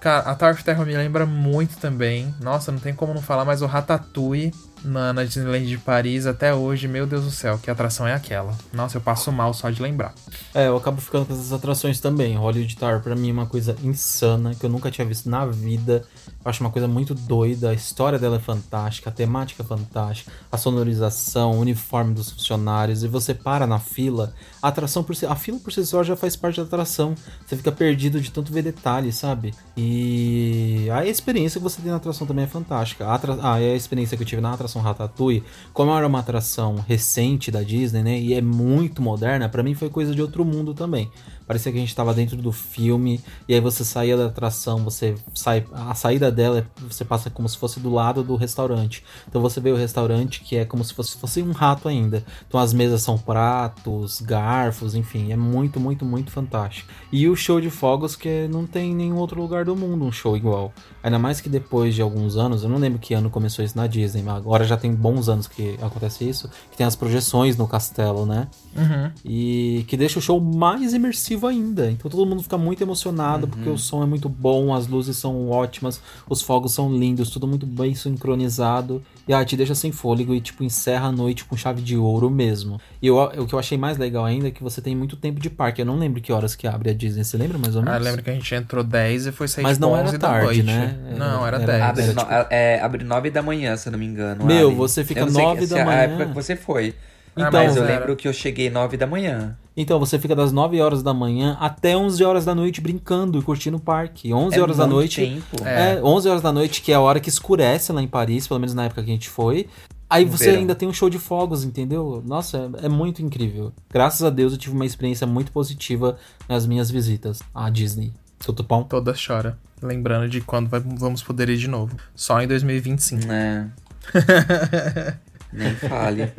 Cara, 0.00 0.30
a 0.30 0.34
Tower 0.34 0.54
of 0.54 0.64
Terror 0.64 0.86
me 0.86 0.96
lembra 0.96 1.26
muito 1.26 1.76
também. 1.76 2.34
Nossa, 2.40 2.72
não 2.72 2.78
tem 2.78 2.94
como 2.94 3.12
não 3.12 3.20
falar, 3.20 3.44
mas 3.44 3.60
o 3.60 3.66
Ratatouille 3.66 4.50
na, 4.82 5.12
na 5.12 5.24
Disneyland 5.24 5.66
de 5.66 5.76
Paris 5.76 6.26
até 6.26 6.54
hoje, 6.54 6.88
meu 6.88 7.06
Deus 7.06 7.24
do 7.24 7.30
céu, 7.30 7.58
que 7.58 7.70
atração 7.70 8.06
é 8.06 8.14
aquela? 8.14 8.56
Nossa, 8.72 8.96
eu 8.96 9.00
passo 9.00 9.30
mal 9.30 9.52
só 9.52 9.68
de 9.68 9.82
lembrar. 9.82 10.14
É, 10.54 10.68
eu 10.68 10.76
acabo 10.76 11.02
ficando 11.02 11.26
com 11.26 11.34
essas 11.34 11.52
atrações 11.52 12.00
também. 12.00 12.34
Hollywood 12.36 12.76
Tower 12.76 13.00
pra 13.00 13.14
mim 13.14 13.28
é 13.28 13.32
uma 13.32 13.46
coisa 13.46 13.76
insana 13.82 14.54
que 14.54 14.64
eu 14.64 14.70
nunca 14.70 14.90
tinha 14.90 15.06
visto 15.06 15.28
na 15.28 15.44
vida. 15.44 16.02
Eu 16.42 16.48
acho 16.48 16.64
uma 16.64 16.70
coisa 16.70 16.88
muito 16.88 17.14
doida, 17.14 17.68
a 17.68 17.74
história 17.74 18.18
dela 18.18 18.36
é 18.36 18.38
fantástica, 18.38 19.10
a 19.10 19.12
temática 19.12 19.62
é 19.62 19.66
fantástica, 19.66 20.32
a 20.50 20.56
sonorização, 20.56 21.52
o 21.52 21.60
uniforme 21.60 22.14
dos 22.14 22.30
funcionários, 22.30 23.02
e 23.02 23.08
você 23.08 23.34
para 23.34 23.66
na 23.66 23.78
fila, 23.78 24.32
a 24.62 24.68
atração 24.68 25.04
por 25.04 25.14
si, 25.14 25.26
a 25.26 25.36
fila 25.36 25.58
por 25.58 25.70
si 25.70 25.84
só 25.84 26.02
já 26.02 26.16
faz 26.16 26.36
parte 26.36 26.56
da 26.56 26.62
atração. 26.62 27.14
Você 27.44 27.56
fica 27.56 27.70
perdido 27.70 28.18
de 28.22 28.30
tanto 28.30 28.52
ver 28.52 28.62
detalhes, 28.62 29.16
sabe? 29.16 29.52
E 29.76 30.88
a 30.90 31.04
experiência 31.04 31.60
que 31.60 31.64
você 31.64 31.82
tem 31.82 31.90
na 31.90 31.98
atração 31.98 32.26
também 32.26 32.46
é 32.46 32.48
fantástica. 32.48 33.06
A, 33.06 33.14
atra... 33.14 33.38
ah, 33.42 33.54
a 33.54 33.74
experiência 33.74 34.16
que 34.16 34.22
eu 34.22 34.26
tive 34.26 34.40
na 34.40 34.54
atração 34.54 34.80
Ratatouille, 34.80 35.44
como 35.74 35.94
era 35.94 36.06
uma 36.06 36.20
atração 36.20 36.76
recente 36.76 37.50
da 37.50 37.62
Disney, 37.62 38.02
né, 38.02 38.18
e 38.18 38.32
é 38.32 38.40
muito 38.40 39.02
moderna, 39.02 39.46
para 39.46 39.62
mim 39.62 39.74
foi 39.74 39.90
coisa 39.90 40.14
de 40.14 40.22
outro 40.22 40.42
mundo 40.42 40.72
também. 40.72 41.10
Parecia 41.50 41.72
que 41.72 41.78
a 41.78 41.80
gente 41.80 41.88
estava 41.88 42.14
dentro 42.14 42.36
do 42.36 42.52
filme, 42.52 43.20
e 43.48 43.54
aí 43.54 43.60
você 43.60 43.84
saía 43.84 44.16
da 44.16 44.26
atração, 44.26 44.84
você 44.84 45.16
sai. 45.34 45.66
A 45.72 45.96
saída 45.96 46.30
dela, 46.30 46.64
você 46.80 47.04
passa 47.04 47.28
como 47.28 47.48
se 47.48 47.58
fosse 47.58 47.80
do 47.80 47.90
lado 47.90 48.22
do 48.22 48.36
restaurante. 48.36 49.02
Então 49.26 49.42
você 49.42 49.60
vê 49.60 49.72
o 49.72 49.76
restaurante 49.76 50.42
que 50.42 50.54
é 50.54 50.64
como 50.64 50.84
se 50.84 50.94
fosse, 50.94 51.16
fosse 51.16 51.42
um 51.42 51.50
rato 51.50 51.88
ainda. 51.88 52.24
Então 52.46 52.60
as 52.60 52.72
mesas 52.72 53.02
são 53.02 53.18
pratos, 53.18 54.20
garfos, 54.20 54.94
enfim, 54.94 55.32
é 55.32 55.36
muito, 55.36 55.80
muito, 55.80 56.04
muito 56.04 56.30
fantástico. 56.30 56.88
E 57.10 57.28
o 57.28 57.34
show 57.34 57.60
de 57.60 57.68
fogos 57.68 58.14
que 58.14 58.46
não 58.46 58.64
tem 58.64 58.94
nenhum 58.94 59.16
outro 59.16 59.42
lugar 59.42 59.64
do 59.64 59.74
mundo 59.74 60.04
um 60.04 60.12
show 60.12 60.36
igual. 60.36 60.72
Ainda 61.02 61.18
mais 61.18 61.40
que 61.40 61.48
depois 61.48 61.96
de 61.96 62.00
alguns 62.00 62.36
anos, 62.36 62.62
eu 62.62 62.68
não 62.68 62.78
lembro 62.78 63.00
que 63.00 63.12
ano 63.12 63.28
começou 63.28 63.64
isso 63.64 63.76
na 63.76 63.88
Disney, 63.88 64.22
mas 64.22 64.36
agora 64.36 64.62
já 64.62 64.76
tem 64.76 64.94
bons 64.94 65.28
anos 65.28 65.48
que 65.48 65.76
acontece 65.82 66.28
isso, 66.28 66.48
que 66.70 66.76
tem 66.76 66.86
as 66.86 66.94
projeções 66.94 67.56
no 67.56 67.66
castelo, 67.66 68.24
né? 68.24 68.46
Uhum. 68.76 69.10
E 69.24 69.84
que 69.88 69.96
deixa 69.96 70.18
o 70.18 70.22
show 70.22 70.40
mais 70.40 70.94
imersivo 70.94 71.46
ainda. 71.46 71.90
Então 71.90 72.10
todo 72.10 72.24
mundo 72.24 72.42
fica 72.42 72.56
muito 72.56 72.82
emocionado 72.82 73.44
Uhum. 73.46 73.50
porque 73.50 73.68
o 73.68 73.76
som 73.78 74.02
é 74.02 74.06
muito 74.06 74.28
bom, 74.28 74.72
as 74.74 74.86
luzes 74.86 75.16
são 75.16 75.50
ótimas, 75.50 76.00
os 76.28 76.40
fogos 76.42 76.72
são 76.72 76.92
lindos, 76.96 77.30
tudo 77.30 77.46
muito 77.48 77.66
bem 77.66 77.94
sincronizado. 77.94 79.02
E 79.28 79.32
ah, 79.34 79.44
te 79.44 79.56
deixa 79.56 79.74
sem 79.74 79.92
fôlego 79.92 80.34
e 80.34 80.40
tipo 80.40 80.64
encerra 80.64 81.06
a 81.08 81.12
noite 81.12 81.44
com 81.44 81.56
chave 81.56 81.80
de 81.82 81.96
ouro 81.96 82.28
mesmo. 82.30 82.80
E 83.00 83.06
eu, 83.06 83.16
o 83.16 83.46
que 83.46 83.54
eu 83.54 83.58
achei 83.58 83.78
mais 83.78 83.96
legal 83.98 84.24
ainda 84.24 84.48
é 84.48 84.50
que 84.50 84.62
você 84.62 84.80
tem 84.80 84.96
muito 84.96 85.16
tempo 85.16 85.38
de 85.40 85.48
parque. 85.50 85.80
Eu 85.82 85.86
não 85.86 85.98
lembro 85.98 86.20
que 86.20 86.32
horas 86.32 86.54
que 86.56 86.66
abre 86.66 86.90
a 86.90 86.94
Disney. 86.94 87.22
Você 87.24 87.36
lembra 87.36 87.56
mais 87.58 87.76
ou 87.76 87.82
Ah, 87.82 87.84
menos? 87.84 88.02
lembra 88.02 88.22
que 88.22 88.30
a 88.30 88.34
gente 88.34 88.54
entrou 88.54 88.82
10 88.82 89.26
e 89.26 89.32
foi 89.32 89.46
sair 89.46 89.62
Mas 89.62 89.76
tipo, 89.76 89.86
não 89.86 89.96
era 89.96 90.06
11 90.08 90.18
da 90.18 90.28
tarde, 90.28 90.44
noite. 90.44 90.62
né? 90.64 90.96
Não, 91.16 91.46
era, 91.46 91.58
Era- 91.58 91.66
10. 91.66 91.82
Abre, 91.82 92.02
Era 92.02 92.12
no- 92.14 92.20
tipo- 92.20 92.32
é, 92.50 92.80
abre 92.80 93.04
9 93.04 93.30
da 93.30 93.42
manhã, 93.42 93.76
se 93.76 93.88
eu 93.88 93.92
não 93.92 93.98
me 93.98 94.06
engano. 94.06 94.44
Meu, 94.44 94.66
abre. 94.68 94.76
você 94.78 95.04
fica 95.04 95.20
Eu 95.20 95.26
não 95.26 95.32
sei 95.32 95.44
9 95.44 95.66
se 95.66 95.74
da 95.74 95.84
manhã. 95.84 95.98
A 95.98 96.02
época 96.02 96.26
que 96.26 96.34
você 96.34 96.56
foi. 96.56 96.94
Ah, 97.36 97.48
Então, 97.48 97.64
mas 97.64 97.76
eu 97.76 97.84
lembro 97.84 98.16
que 98.16 98.26
eu 98.28 98.32
cheguei 98.32 98.68
9 98.70 98.96
da 98.96 99.06
manhã. 99.06 99.56
Então, 99.76 99.98
você 99.98 100.18
fica 100.18 100.34
das 100.34 100.52
9 100.52 100.80
horas 100.80 101.02
da 101.02 101.14
manhã 101.14 101.56
até 101.60 101.96
11 101.96 102.22
horas 102.24 102.44
da 102.44 102.54
noite 102.54 102.80
brincando 102.80 103.38
e 103.38 103.42
curtindo 103.42 103.76
o 103.76 103.80
parque. 103.80 104.32
11 104.32 104.56
É 104.58 104.60
horas 104.60 104.76
da 104.76 104.86
noite. 104.86 105.20
tempo. 105.22 105.64
É. 105.66 106.00
11 106.02 106.28
horas 106.28 106.42
da 106.42 106.52
noite, 106.52 106.82
que 106.82 106.92
é 106.92 106.96
a 106.96 107.00
hora 107.00 107.20
que 107.20 107.28
escurece 107.28 107.92
lá 107.92 108.02
em 108.02 108.08
Paris, 108.08 108.46
pelo 108.48 108.60
menos 108.60 108.74
na 108.74 108.84
época 108.84 109.02
que 109.02 109.10
a 109.10 109.14
gente 109.14 109.28
foi. 109.28 109.68
Aí 110.08 110.24
No 110.24 110.32
você 110.36 110.46
verão. 110.46 110.58
ainda 110.58 110.74
tem 110.74 110.88
um 110.88 110.92
show 110.92 111.08
de 111.08 111.20
fogos, 111.20 111.64
entendeu? 111.64 112.20
Nossa, 112.26 112.68
é, 112.82 112.86
é 112.86 112.88
muito 112.88 113.22
incrível. 113.22 113.72
Graças 113.90 114.22
a 114.24 114.28
Deus 114.28 114.52
eu 114.52 114.58
tive 114.58 114.74
uma 114.74 114.84
experiência 114.84 115.24
muito 115.26 115.52
positiva 115.52 116.16
nas 116.48 116.66
minhas 116.66 116.90
visitas 116.90 117.40
à 117.54 117.70
Disney. 117.70 118.12
Seu 118.40 118.52
Tupão? 118.52 118.82
Toda 118.82 119.14
chora. 119.14 119.56
Lembrando 119.80 120.28
de 120.28 120.40
quando 120.40 120.68
vai- 120.68 120.80
vamos 120.84 121.22
poder 121.22 121.48
ir 121.48 121.56
de 121.58 121.68
novo. 121.68 121.96
Só 122.14 122.42
em 122.42 122.48
2025. 122.48 123.24
Né? 123.26 123.70
Nem 125.52 125.74
fale. 125.76 126.32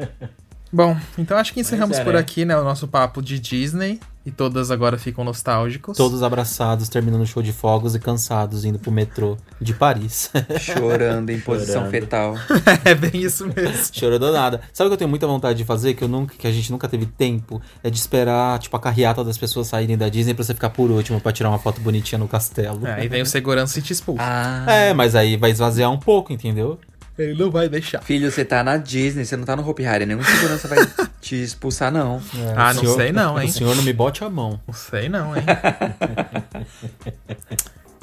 Bom, 0.72 0.98
então 1.18 1.38
acho 1.38 1.54
que 1.54 1.60
encerramos 1.60 1.98
é, 1.98 2.04
por 2.04 2.16
aqui, 2.16 2.46
né? 2.46 2.58
O 2.58 2.64
nosso 2.64 2.88
papo 2.88 3.22
de 3.22 3.40
Disney. 3.40 4.00
E 4.24 4.30
todas 4.30 4.70
agora 4.70 5.00
ficam 5.00 5.24
nostálgicos. 5.24 5.98
Todos 5.98 6.22
abraçados, 6.22 6.88
terminando 6.88 7.22
o 7.22 7.26
show 7.26 7.42
de 7.42 7.52
fogos 7.52 7.96
e 7.96 8.00
cansados, 8.00 8.64
indo 8.64 8.78
pro 8.78 8.92
metrô 8.92 9.36
de 9.60 9.74
Paris. 9.74 10.30
Chorando 10.62 11.32
em 11.32 11.40
posição 11.40 11.86
Chorando. 11.86 11.90
fetal. 11.90 12.36
é 12.86 12.94
bem 12.94 13.24
isso 13.24 13.48
mesmo. 13.48 13.90
Chorando 13.92 14.32
nada. 14.32 14.62
Sabe 14.72 14.88
o 14.88 14.90
que 14.92 14.94
eu 14.94 14.98
tenho 15.00 15.10
muita 15.10 15.26
vontade 15.26 15.58
de 15.58 15.66
fazer, 15.66 15.96
que, 15.96 16.04
eu 16.04 16.08
nunca, 16.08 16.36
que 16.38 16.46
a 16.46 16.52
gente 16.52 16.72
nunca 16.72 16.88
teve 16.88 17.08
tempo? 17.08 17.60
É 17.84 17.90
de 17.90 17.98
esperar, 17.98 18.60
tipo, 18.60 18.78
a 18.78 18.80
carreata 18.80 19.24
das 19.24 19.40
pessoas 19.40 19.66
saírem 19.66 19.98
da 19.98 20.08
Disney 20.08 20.36
pra 20.36 20.44
você 20.44 20.54
ficar 20.54 20.70
por 20.70 20.92
último 20.92 21.20
pra 21.20 21.32
tirar 21.32 21.50
uma 21.50 21.60
foto 21.60 21.82
bonitinha 21.82 22.20
no 22.20 22.28
castelo. 22.28 22.86
É, 22.86 23.02
Aí 23.02 23.08
vem 23.08 23.24
o 23.24 23.26
segurança 23.26 23.80
e 23.80 23.82
te 23.82 23.92
expulsa. 23.92 24.22
Ah. 24.24 24.72
É, 24.72 24.94
mas 24.94 25.16
aí 25.16 25.36
vai 25.36 25.50
esvaziar 25.50 25.90
um 25.90 25.98
pouco, 25.98 26.32
entendeu? 26.32 26.78
Ele 27.24 27.38
não 27.42 27.50
vai 27.52 27.70
deixar. 27.70 28.02
Filho, 28.02 28.32
você 28.32 28.44
tá 28.46 28.64
na 28.64 28.78
Disney, 28.78 29.26
você 29.26 29.36
não 29.38 29.46
tá 29.46 29.56
no 29.56 29.68
Hopi 29.68 29.86
Hari. 29.86 30.06
Nenhum 30.06 30.24
segurança 30.24 30.68
vai 30.68 30.80
te 31.22 31.36
expulsar, 31.42 31.92
não. 31.92 32.22
É, 32.36 32.54
Ah, 32.56 32.74
não 32.74 32.96
sei 32.96 33.12
não, 33.12 33.40
hein? 33.40 33.50
O 33.50 33.52
senhor 33.52 33.76
não 33.76 33.84
me 33.84 33.94
bote 33.94 34.24
a 34.24 34.30
mão. 34.30 34.60
Não 34.68 34.74
sei 34.74 35.10
não, 35.10 35.36
hein? 35.36 35.44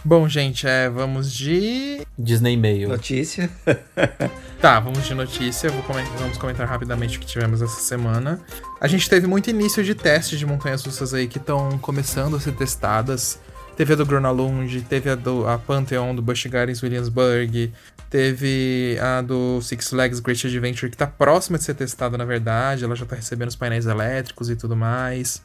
Bom, 0.05 0.29
gente, 0.29 0.67
é, 0.67 0.89
vamos 0.89 1.33
de. 1.33 2.07
Disney 2.19 2.57
Mail. 2.57 2.89
Notícia. 2.89 3.51
Tá, 4.61 4.81
vamos 4.81 5.07
de 5.07 5.15
notícia. 5.15 5.71
Vamos 6.19 6.37
comentar 6.37 6.67
rapidamente 6.67 7.17
o 7.17 7.21
que 7.21 7.27
tivemos 7.27 7.63
essa 7.63 7.81
semana. 7.81 8.41
A 8.81 8.89
gente 8.89 9.09
teve 9.09 9.25
muito 9.25 9.49
início 9.49 9.85
de 9.85 9.95
testes 9.95 10.37
de 10.37 10.45
montanhas 10.45 10.85
russas 10.85 11.15
aí 11.15 11.29
que 11.29 11.39
estão 11.39 11.79
começando 11.79 12.35
a 12.35 12.41
ser 12.41 12.51
testadas. 12.57 13.39
Teve 13.79 13.93
a 13.93 13.97
do 13.97 14.05
Gronalund, 14.05 14.83
teve 14.89 15.09
a 15.09 15.15
do 15.15 15.47
a 15.47 15.57
Pantheon 15.57 16.13
do 16.13 16.21
Busch 16.21 16.47
Gardens 16.47 16.83
Williamsburg, 16.83 17.73
teve 18.11 18.99
a 19.01 19.23
do 19.23 19.63
Six 19.63 19.91
Flags 19.91 20.19
Great 20.19 20.45
Adventure 20.45 20.91
que 20.91 20.97
tá 20.97 21.07
próxima 21.07 21.59
de 21.59 21.63
ser 21.63 21.75
testada, 21.75 22.19
na 22.19 22.25
verdade. 22.25 22.83
Ela 22.83 22.97
já 22.97 23.07
tá 23.07 23.15
recebendo 23.15 23.51
os 23.51 23.55
painéis 23.55 23.87
elétricos 23.87 24.51
e 24.51 24.57
tudo 24.57 24.75
mais. 24.75 25.41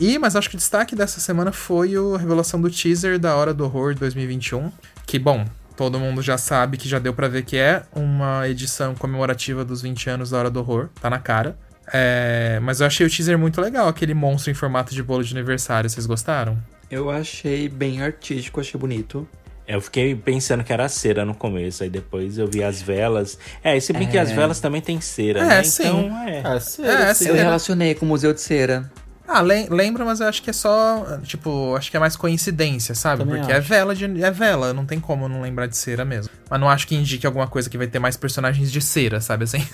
E, 0.00 0.18
mas 0.18 0.34
acho 0.36 0.48
que 0.48 0.54
o 0.54 0.58
destaque 0.58 0.96
dessa 0.96 1.20
semana 1.20 1.52
foi 1.52 1.92
a 1.96 2.16
revelação 2.16 2.58
do 2.58 2.70
teaser 2.70 3.18
da 3.18 3.36
Hora 3.36 3.52
do 3.52 3.64
Horror 3.64 3.94
2021. 3.94 4.72
Que, 5.06 5.18
bom, 5.18 5.44
todo 5.76 6.00
mundo 6.00 6.22
já 6.22 6.38
sabe 6.38 6.78
que 6.78 6.88
já 6.88 6.98
deu 6.98 7.12
pra 7.12 7.28
ver 7.28 7.42
que 7.42 7.58
é 7.58 7.82
uma 7.94 8.48
edição 8.48 8.94
comemorativa 8.94 9.66
dos 9.66 9.82
20 9.82 10.08
anos 10.08 10.30
da 10.30 10.38
Hora 10.38 10.50
do 10.50 10.60
Horror. 10.60 10.88
Tá 10.98 11.10
na 11.10 11.18
cara. 11.18 11.58
É, 11.92 12.58
mas 12.62 12.80
eu 12.80 12.86
achei 12.86 13.06
o 13.06 13.10
teaser 13.10 13.38
muito 13.38 13.60
legal, 13.60 13.86
aquele 13.86 14.14
monstro 14.14 14.50
em 14.50 14.54
formato 14.54 14.94
de 14.94 15.02
bolo 15.02 15.22
de 15.22 15.34
aniversário. 15.34 15.90
Vocês 15.90 16.06
gostaram? 16.06 16.56
Eu 16.90 17.10
achei 17.10 17.68
bem 17.68 18.02
artístico, 18.02 18.60
achei 18.60 18.78
bonito. 18.78 19.26
Eu 19.66 19.80
fiquei 19.80 20.14
pensando 20.14 20.62
que 20.62 20.72
era 20.72 20.88
cera 20.88 21.24
no 21.24 21.34
começo, 21.34 21.82
aí 21.82 21.90
depois 21.90 22.38
eu 22.38 22.46
vi 22.46 22.62
as 22.62 22.80
velas. 22.80 23.36
É, 23.64 23.76
e 23.76 23.80
se 23.80 23.92
bem 23.92 24.06
que 24.06 24.16
as 24.16 24.30
velas 24.30 24.60
também 24.60 24.80
tem 24.80 25.00
cera, 25.00 25.40
É, 25.40 25.44
né? 25.44 25.62
sim. 25.64 25.82
Então, 25.82 26.18
é. 26.28 26.40
Ah, 26.44 26.60
sério, 26.60 26.92
É, 26.92 27.14
sim. 27.14 27.24
Eu 27.24 27.32
Cera. 27.32 27.44
relacionei 27.46 27.94
com 27.96 28.06
o 28.06 28.08
Museu 28.08 28.32
de 28.32 28.40
Cera. 28.40 28.88
Ah, 29.26 29.40
lem- 29.40 29.66
lembra, 29.68 30.04
mas 30.04 30.20
eu 30.20 30.28
acho 30.28 30.40
que 30.40 30.50
é 30.50 30.52
só. 30.52 31.18
Tipo, 31.24 31.74
acho 31.74 31.90
que 31.90 31.96
é 31.96 32.00
mais 32.00 32.14
coincidência, 32.14 32.94
sabe? 32.94 33.24
Também 33.24 33.40
Porque 33.40 33.52
é 33.52 33.56
acho. 33.56 33.68
vela 33.68 33.92
de. 33.92 34.04
É 34.22 34.30
vela, 34.30 34.72
não 34.72 34.86
tem 34.86 35.00
como 35.00 35.28
não 35.28 35.42
lembrar 35.42 35.66
de 35.66 35.76
cera 35.76 36.04
mesmo. 36.04 36.30
Mas 36.48 36.60
não 36.60 36.68
acho 36.70 36.86
que 36.86 36.94
indique 36.94 37.26
alguma 37.26 37.48
coisa 37.48 37.68
que 37.68 37.76
vai 37.76 37.88
ter 37.88 37.98
mais 37.98 38.16
personagens 38.16 38.70
de 38.70 38.80
cera, 38.80 39.20
sabe 39.20 39.42
assim? 39.42 39.66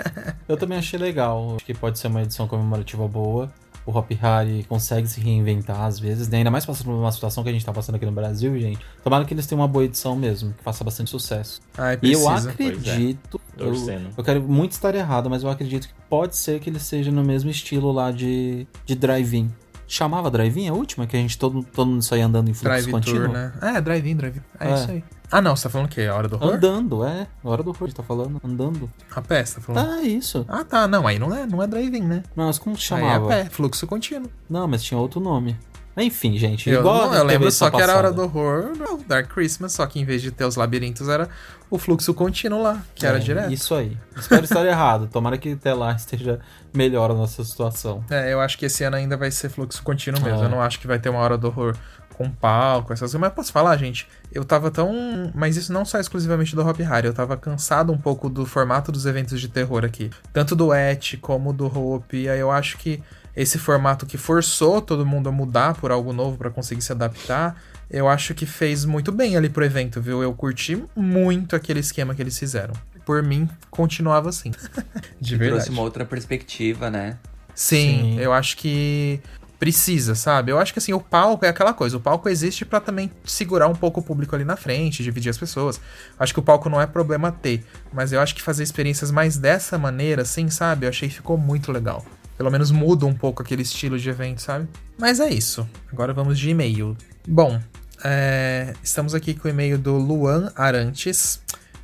Eu 0.48 0.56
também 0.56 0.78
achei 0.78 0.98
legal. 0.98 1.56
Acho 1.56 1.66
que 1.66 1.74
pode 1.74 1.98
ser 1.98 2.06
uma 2.06 2.22
edição 2.22 2.48
comemorativa 2.48 3.06
boa. 3.06 3.52
O 3.86 3.90
Hop 3.90 4.10
Hari 4.22 4.64
consegue 4.68 5.06
se 5.06 5.20
reinventar 5.20 5.80
às 5.82 5.98
vezes, 5.98 6.26
né? 6.28 6.38
ainda 6.38 6.50
mais 6.50 6.64
passando 6.64 6.86
por 6.86 6.92
uma 6.92 7.12
situação 7.12 7.42
que 7.44 7.50
a 7.50 7.52
gente 7.52 7.64
tá 7.64 7.72
passando 7.72 7.96
aqui 7.96 8.06
no 8.06 8.12
Brasil, 8.12 8.58
gente. 8.58 8.80
Tomara 9.02 9.24
que 9.26 9.34
eles 9.34 9.46
tenham 9.46 9.60
uma 9.60 9.68
boa 9.68 9.84
edição 9.84 10.16
mesmo, 10.16 10.52
que 10.54 10.64
faça 10.64 10.82
bastante 10.82 11.10
sucesso. 11.10 11.60
Ai, 11.76 11.98
E 12.02 12.12
eu 12.12 12.24
precisa. 12.24 12.50
acredito. 12.50 13.40
Eu, 13.58 13.66
Torcendo. 13.66 14.08
eu 14.16 14.24
quero 14.24 14.42
muito 14.42 14.72
estar 14.72 14.94
errado, 14.94 15.28
mas 15.28 15.42
eu 15.42 15.50
acredito 15.50 15.86
que 15.88 15.94
pode 16.08 16.36
ser 16.36 16.60
que 16.60 16.70
ele 16.70 16.78
seja 16.78 17.10
no 17.12 17.22
mesmo 17.22 17.50
estilo 17.50 17.92
lá 17.92 18.10
de, 18.10 18.66
de 18.86 18.94
drive-in. 18.94 19.50
Chamava 19.86 20.30
drive-in 20.30 20.66
a 20.68 20.72
última? 20.72 21.06
Que 21.06 21.14
a 21.16 21.20
gente 21.20 21.36
todo, 21.38 21.62
todo 21.62 21.88
mundo 21.90 22.02
saía 22.02 22.24
andando 22.24 22.48
em 22.48 22.54
fluxo 22.54 22.64
Drive 22.70 22.90
contínuo? 22.90 23.24
Tour, 23.24 23.32
né? 23.32 23.52
É, 23.60 23.80
drive-in, 23.82 24.16
drive-in. 24.16 24.40
É, 24.58 24.70
É. 24.70 24.74
isso 24.74 24.90
aí. 24.90 25.04
Ah, 25.36 25.42
não, 25.42 25.56
você 25.56 25.64
tá 25.64 25.70
falando 25.70 25.86
o 25.88 25.90
quê? 25.90 26.02
A 26.02 26.14
hora 26.14 26.28
do 26.28 26.36
horror? 26.36 26.54
Andando, 26.54 27.04
é. 27.04 27.26
Na 27.42 27.50
hora 27.50 27.62
do 27.62 27.70
horror, 27.70 27.92
tá 27.92 28.04
falando. 28.04 28.40
Andando. 28.44 28.88
A 29.12 29.20
pé, 29.20 29.44
você 29.44 29.56
tá 29.56 29.60
falando? 29.62 29.90
Ah, 29.90 30.02
isso. 30.02 30.44
Ah, 30.48 30.62
tá. 30.62 30.86
Não, 30.86 31.06
aí 31.08 31.18
não 31.18 31.34
é, 31.34 31.44
não 31.44 31.60
é 31.60 31.66
drive-in, 31.66 32.02
né? 32.02 32.22
Mas 32.36 32.56
como 32.58 32.76
se 32.78 32.94
Aí 32.94 33.00
chamava? 33.00 33.34
é 33.34 33.42
pé, 33.42 33.50
fluxo 33.50 33.84
contínuo. 33.84 34.30
Não, 34.48 34.68
mas 34.68 34.84
tinha 34.84 34.96
outro 34.96 35.18
nome. 35.20 35.56
Enfim, 35.96 36.36
gente. 36.36 36.68
Eu, 36.70 36.80
igual 36.80 37.06
não, 37.06 37.12
a 37.12 37.16
eu 37.18 37.24
lembro 37.24 37.50
só 37.52 37.70
que 37.70 37.80
era 37.80 37.92
a 37.92 37.96
hora 37.96 38.12
do 38.12 38.22
horror, 38.22 38.72
não, 38.76 38.98
Dark 39.06 39.28
Christmas, 39.32 39.72
só 39.72 39.86
que 39.86 40.00
em 40.00 40.04
vez 40.04 40.22
de 40.22 40.32
ter 40.32 40.44
os 40.44 40.56
labirintos 40.56 41.08
era 41.08 41.28
o 41.70 41.78
fluxo 41.78 42.12
contínuo 42.12 42.60
lá, 42.60 42.82
que 42.96 43.06
era 43.06 43.18
É, 43.18 43.20
direto. 43.20 43.52
Isso 43.52 43.72
aí. 43.76 43.96
Espero 44.16 44.42
estar 44.44 44.66
errado. 44.66 45.08
Tomara 45.12 45.38
que 45.38 45.52
até 45.52 45.72
lá 45.72 45.92
esteja 45.92 46.40
melhor 46.72 47.12
a 47.12 47.14
nossa 47.14 47.44
situação. 47.44 48.04
É, 48.10 48.32
eu 48.32 48.40
acho 48.40 48.58
que 48.58 48.66
esse 48.66 48.82
ano 48.82 48.96
ainda 48.96 49.16
vai 49.16 49.30
ser 49.30 49.48
fluxo 49.48 49.80
contínuo 49.84 50.20
mesmo. 50.20 50.42
É. 50.42 50.44
Eu 50.46 50.48
não 50.48 50.60
acho 50.60 50.80
que 50.80 50.86
vai 50.88 50.98
ter 50.98 51.10
uma 51.10 51.20
hora 51.20 51.38
do 51.38 51.46
horror 51.46 51.76
com 52.14 52.30
palco, 52.30 52.92
essas 52.92 53.00
coisas. 53.10 53.20
Mas 53.20 53.32
posso 53.32 53.52
falar, 53.52 53.76
gente? 53.76 54.08
Eu 54.32 54.44
tava 54.44 54.70
tão. 54.70 55.30
Mas 55.34 55.56
isso 55.56 55.72
não 55.72 55.84
só 55.84 55.98
exclusivamente 56.00 56.56
do 56.56 56.66
Hop 56.66 56.78
Harry. 56.80 57.06
Eu 57.06 57.14
tava 57.14 57.36
cansado 57.36 57.92
um 57.92 57.98
pouco 57.98 58.28
do 58.30 58.46
formato 58.46 58.90
dos 58.90 59.04
eventos 59.06 59.40
de 59.40 59.48
terror 59.48 59.84
aqui. 59.84 60.10
Tanto 60.32 60.56
do 60.56 60.72
Et 60.72 61.16
como 61.18 61.52
do 61.52 61.66
Hope. 61.66 62.28
Aí 62.28 62.40
eu 62.40 62.50
acho 62.50 62.78
que 62.78 63.02
esse 63.36 63.58
formato 63.58 64.06
que 64.06 64.16
forçou 64.16 64.80
todo 64.80 65.04
mundo 65.04 65.28
a 65.28 65.32
mudar 65.32 65.74
por 65.74 65.90
algo 65.90 66.12
novo 66.12 66.38
pra 66.38 66.50
conseguir 66.50 66.82
se 66.82 66.92
adaptar. 66.92 67.60
Eu 67.90 68.08
acho 68.08 68.32
que 68.34 68.46
fez 68.46 68.84
muito 68.84 69.12
bem 69.12 69.36
ali 69.36 69.48
pro 69.48 69.64
evento, 69.64 70.00
viu? 70.00 70.22
Eu 70.22 70.32
curti 70.32 70.82
muito 70.96 71.54
aquele 71.54 71.80
esquema 71.80 72.14
que 72.14 72.22
eles 72.22 72.38
fizeram. 72.38 72.72
Por 73.04 73.22
mim, 73.22 73.48
continuava 73.70 74.30
assim. 74.30 74.50
de 75.20 75.34
E 75.34 75.36
verdade. 75.36 75.60
trouxe 75.64 75.70
uma 75.70 75.82
outra 75.82 76.04
perspectiva, 76.04 76.90
né? 76.90 77.18
Sim, 77.54 78.16
Sim. 78.16 78.20
eu 78.20 78.32
acho 78.32 78.56
que 78.56 79.20
precisa, 79.64 80.14
sabe? 80.14 80.52
Eu 80.52 80.58
acho 80.58 80.74
que 80.74 80.78
assim, 80.78 80.92
o 80.92 81.00
palco 81.00 81.42
é 81.42 81.48
aquela 81.48 81.72
coisa, 81.72 81.96
o 81.96 82.00
palco 82.00 82.28
existe 82.28 82.66
para 82.66 82.80
também 82.80 83.10
segurar 83.24 83.66
um 83.66 83.74
pouco 83.74 84.00
o 84.00 84.02
público 84.02 84.34
ali 84.34 84.44
na 84.44 84.56
frente, 84.56 85.02
dividir 85.02 85.30
as 85.30 85.38
pessoas. 85.38 85.80
Acho 86.18 86.34
que 86.34 86.38
o 86.38 86.42
palco 86.42 86.68
não 86.68 86.78
é 86.78 86.86
problema 86.86 87.32
ter, 87.32 87.64
mas 87.90 88.12
eu 88.12 88.20
acho 88.20 88.34
que 88.34 88.42
fazer 88.42 88.62
experiências 88.62 89.10
mais 89.10 89.38
dessa 89.38 89.78
maneira, 89.78 90.20
assim, 90.20 90.50
sabe? 90.50 90.84
Eu 90.84 90.90
achei 90.90 91.08
que 91.08 91.14
ficou 91.14 91.38
muito 91.38 91.72
legal. 91.72 92.04
Pelo 92.36 92.50
menos 92.50 92.70
muda 92.70 93.06
um 93.06 93.14
pouco 93.14 93.40
aquele 93.40 93.62
estilo 93.62 93.98
de 93.98 94.06
evento, 94.10 94.42
sabe? 94.42 94.68
Mas 94.98 95.18
é 95.18 95.30
isso. 95.30 95.66
Agora 95.90 96.12
vamos 96.12 96.38
de 96.38 96.50
e-mail. 96.50 96.94
Bom, 97.26 97.58
é... 98.04 98.74
estamos 98.82 99.14
aqui 99.14 99.32
com 99.32 99.48
o 99.48 99.50
e-mail 99.50 99.78
do 99.78 99.96
Luan 99.96 100.52
Arantes. 100.54 101.40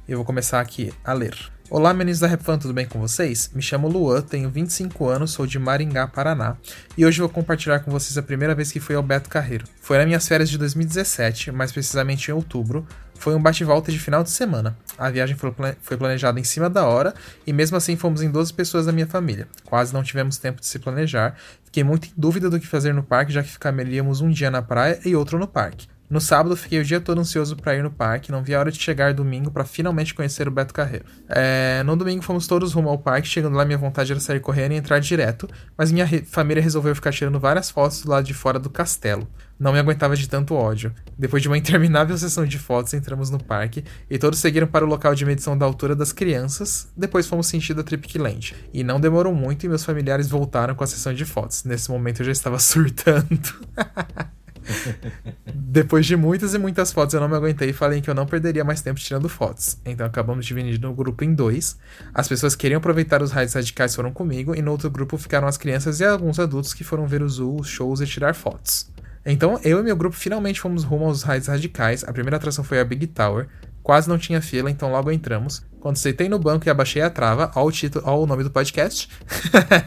Eu 0.07 0.19
vou 0.19 0.27
começar 0.27 0.61
aqui 0.61 0.93
a 1.03 1.15
ler. 1.15 1.35
Olá, 1.73 1.95
meninos 1.95 2.19
da 2.19 2.27
Repfan, 2.27 2.59
tudo 2.59 2.75
bem 2.75 2.85
com 2.85 2.99
vocês? 2.99 3.49
Me 3.55 3.63
chamo 3.63 3.87
Luan, 3.87 4.23
tenho 4.23 4.51
25 4.51 5.09
anos, 5.09 5.31
sou 5.31 5.47
de 5.47 5.57
Maringá, 5.57 6.05
Paraná, 6.09 6.57
e 6.99 7.07
hoje 7.07 7.21
vou 7.21 7.29
compartilhar 7.29 7.79
com 7.79 7.93
vocês 7.93 8.19
a 8.19 8.23
primeira 8.25 8.57
vez 8.57 8.73
que 8.73 8.81
fui 8.81 8.97
ao 8.97 9.03
Beto 9.05 9.29
Carreiro. 9.29 9.67
Foi 9.81 9.97
nas 9.97 10.05
minhas 10.05 10.27
férias 10.27 10.51
de 10.51 10.59
2017, 10.59 11.53
mais 11.53 11.71
precisamente 11.71 12.29
em 12.29 12.35
outubro. 12.35 12.85
Foi 13.15 13.37
um 13.37 13.41
bate-volta 13.41 13.93
de 13.93 14.01
final 14.01 14.25
de 14.25 14.31
semana. 14.31 14.77
A 14.99 15.09
viagem 15.11 15.37
foi 15.81 15.97
planejada 15.97 16.41
em 16.41 16.45
cima 16.45 16.69
da 16.69 16.85
hora, 16.85 17.15
e 17.47 17.53
mesmo 17.53 17.77
assim 17.77 17.95
fomos 17.95 18.21
em 18.21 18.33
12 18.33 18.53
pessoas 18.53 18.87
da 18.87 18.93
minha 18.93 19.07
família. 19.07 19.47
Quase 19.65 19.95
não 19.95 20.03
tivemos 20.03 20.39
tempo 20.39 20.61
de 20.61 20.67
se 20.67 20.81
planejar. 20.81 21.37
Fiquei 21.65 21.85
muito 21.85 22.09
em 22.09 22.13
dúvida 22.17 22.51
do 22.51 22.59
que 22.59 22.67
fazer 22.67 22.93
no 22.93 23.05
parque, 23.05 23.33
já 23.33 23.45
que 23.45 23.49
ficaríamos 23.49 24.21
um 24.21 24.29
dia 24.29 24.51
na 24.51 24.61
praia 24.61 24.99
e 25.05 25.15
outro 25.15 25.39
no 25.39 25.47
parque. 25.47 25.87
No 26.11 26.21
sábado, 26.21 26.57
fiquei 26.57 26.81
o 26.81 26.85
dia 26.85 27.01
todo 27.01 27.21
ansioso 27.21 27.55
para 27.55 27.77
ir 27.77 27.85
no 27.85 27.91
parque, 27.91 28.33
não 28.33 28.43
vi 28.43 28.53
a 28.53 28.59
hora 28.59 28.73
de 28.73 28.81
chegar 28.81 29.15
domingo 29.15 29.49
para 29.49 29.65
finalmente 29.65 30.13
conhecer 30.13 30.49
o 30.49 30.51
Beto 30.51 30.75
Carreiro. 30.75 31.05
É, 31.29 31.85
no 31.85 31.95
domingo, 31.95 32.21
fomos 32.21 32.49
todos 32.49 32.73
rumo 32.73 32.89
ao 32.89 32.99
parque, 32.99 33.29
chegando 33.29 33.57
lá, 33.57 33.65
minha 33.65 33.79
vontade 33.79 34.11
era 34.11 34.21
sair 34.21 34.41
correndo 34.41 34.73
e 34.73 34.75
entrar 34.75 34.99
direto, 34.99 35.49
mas 35.79 35.93
minha 35.93 36.05
re 36.05 36.23
família 36.23 36.61
resolveu 36.61 36.97
ficar 36.97 37.13
tirando 37.13 37.39
várias 37.39 37.71
fotos 37.71 38.03
lado 38.05 38.25
de 38.25 38.35
fora 38.35 38.59
do 38.59 38.69
castelo. 38.69 39.29
Não 39.57 39.73
me 39.73 39.79
aguentava 39.79 40.17
de 40.17 40.29
tanto 40.29 40.55
ódio. 40.55 40.93
Depois 41.17 41.43
de 41.43 41.49
uma 41.49 41.57
interminável 41.59 42.19
sessão 42.19 42.45
de 42.45 42.59
fotos, 42.59 42.93
entramos 42.93 43.31
no 43.31 43.39
parque 43.39 43.85
e 44.09 44.19
todos 44.19 44.41
seguiram 44.41 44.67
para 44.67 44.85
o 44.85 44.89
local 44.89 45.15
de 45.15 45.25
medição 45.25 45.57
da 45.57 45.65
altura 45.65 45.95
das 45.95 46.13
crianças. 46.13 46.89
Depois 46.97 47.27
fomos 47.27 47.47
sentido 47.47 47.83
a 47.83 47.85
Tripicland. 47.85 48.57
E 48.73 48.83
não 48.83 48.99
demorou 48.99 49.35
muito 49.35 49.65
e 49.65 49.69
meus 49.69 49.85
familiares 49.85 50.29
voltaram 50.29 50.75
com 50.75 50.83
a 50.83 50.87
sessão 50.87 51.15
de 51.15 51.25
fotos. 51.25 51.63
Nesse 51.63 51.89
momento 51.89 52.21
eu 52.21 52.27
já 52.27 52.33
estava 52.33 52.59
surtando. 52.59 53.55
Depois 55.55 56.07
de 56.07 56.17
muitas 56.17 56.55
e 56.55 56.59
muitas 56.59 56.93
fotos, 56.93 57.15
eu 57.15 57.21
não 57.21 57.29
me 57.29 57.35
aguentei 57.35 57.71
e 57.71 57.73
falei 57.73 58.01
que 58.01 58.11
eu 58.11 58.15
não 58.15 58.27
perderia 58.27 58.65
mais 58.65 58.81
tempo 58.81 59.01
tirando 59.01 59.29
fotos. 59.29 59.79
Então 59.85 60.07
acabamos 60.07 60.47
dividindo 60.47 60.91
o 60.91 60.95
grupo 60.95 61.25
em 61.25 61.35
dois. 61.35 61.79
As 62.15 62.29
pessoas 62.29 62.55
que 62.55 62.63
queriam 62.63 62.79
aproveitar 62.79 63.23
os 63.23 63.31
raios 63.31 63.55
radicais 63.55 63.95
foram 63.95 64.13
comigo, 64.13 64.55
e 64.55 64.63
no 64.63 64.71
outro 64.71 64.91
grupo 64.91 65.17
ficaram 65.17 65.49
as 65.49 65.57
crianças 65.57 66.01
e 66.01 66.05
alguns 66.05 66.39
adultos 66.39 66.75
que 66.75 66.85
foram 66.85 67.07
ver 67.07 67.23
os 67.23 67.41
shows 67.67 68.01
e 68.01 68.07
tirar 68.07 68.35
fotos. 68.35 68.91
Então 69.25 69.61
eu 69.63 69.81
e 69.81 69.83
meu 69.83 69.97
grupo 69.97 70.17
finalmente 70.17 70.61
fomos 70.61 70.83
rumo 70.83 71.07
aos 71.07 71.23
raios 71.23 71.47
radicais. 71.47 72.05
A 72.05 72.13
primeira 72.13 72.37
atração 72.37 72.65
foi 72.65 72.81
a 72.81 72.85
Big 72.85 73.07
Tower. 73.09 73.49
Quase 73.83 74.09
não 74.09 74.19
tinha 74.19 74.43
fila, 74.43 74.71
então 74.71 74.91
logo 74.93 75.11
entramos. 75.11 75.63
Quando 75.81 75.97
sentei 75.97 76.29
no 76.29 76.39
banco 76.39 76.67
e 76.67 76.71
abaixei 76.71 77.01
a 77.01 77.09
trava, 77.09 77.51
ó 77.55 77.65
o 77.65 77.73
título, 77.73 78.05
ó 78.07 78.21
o 78.21 78.27
nome 78.27 78.45
do 78.45 78.51
podcast, 78.51 79.09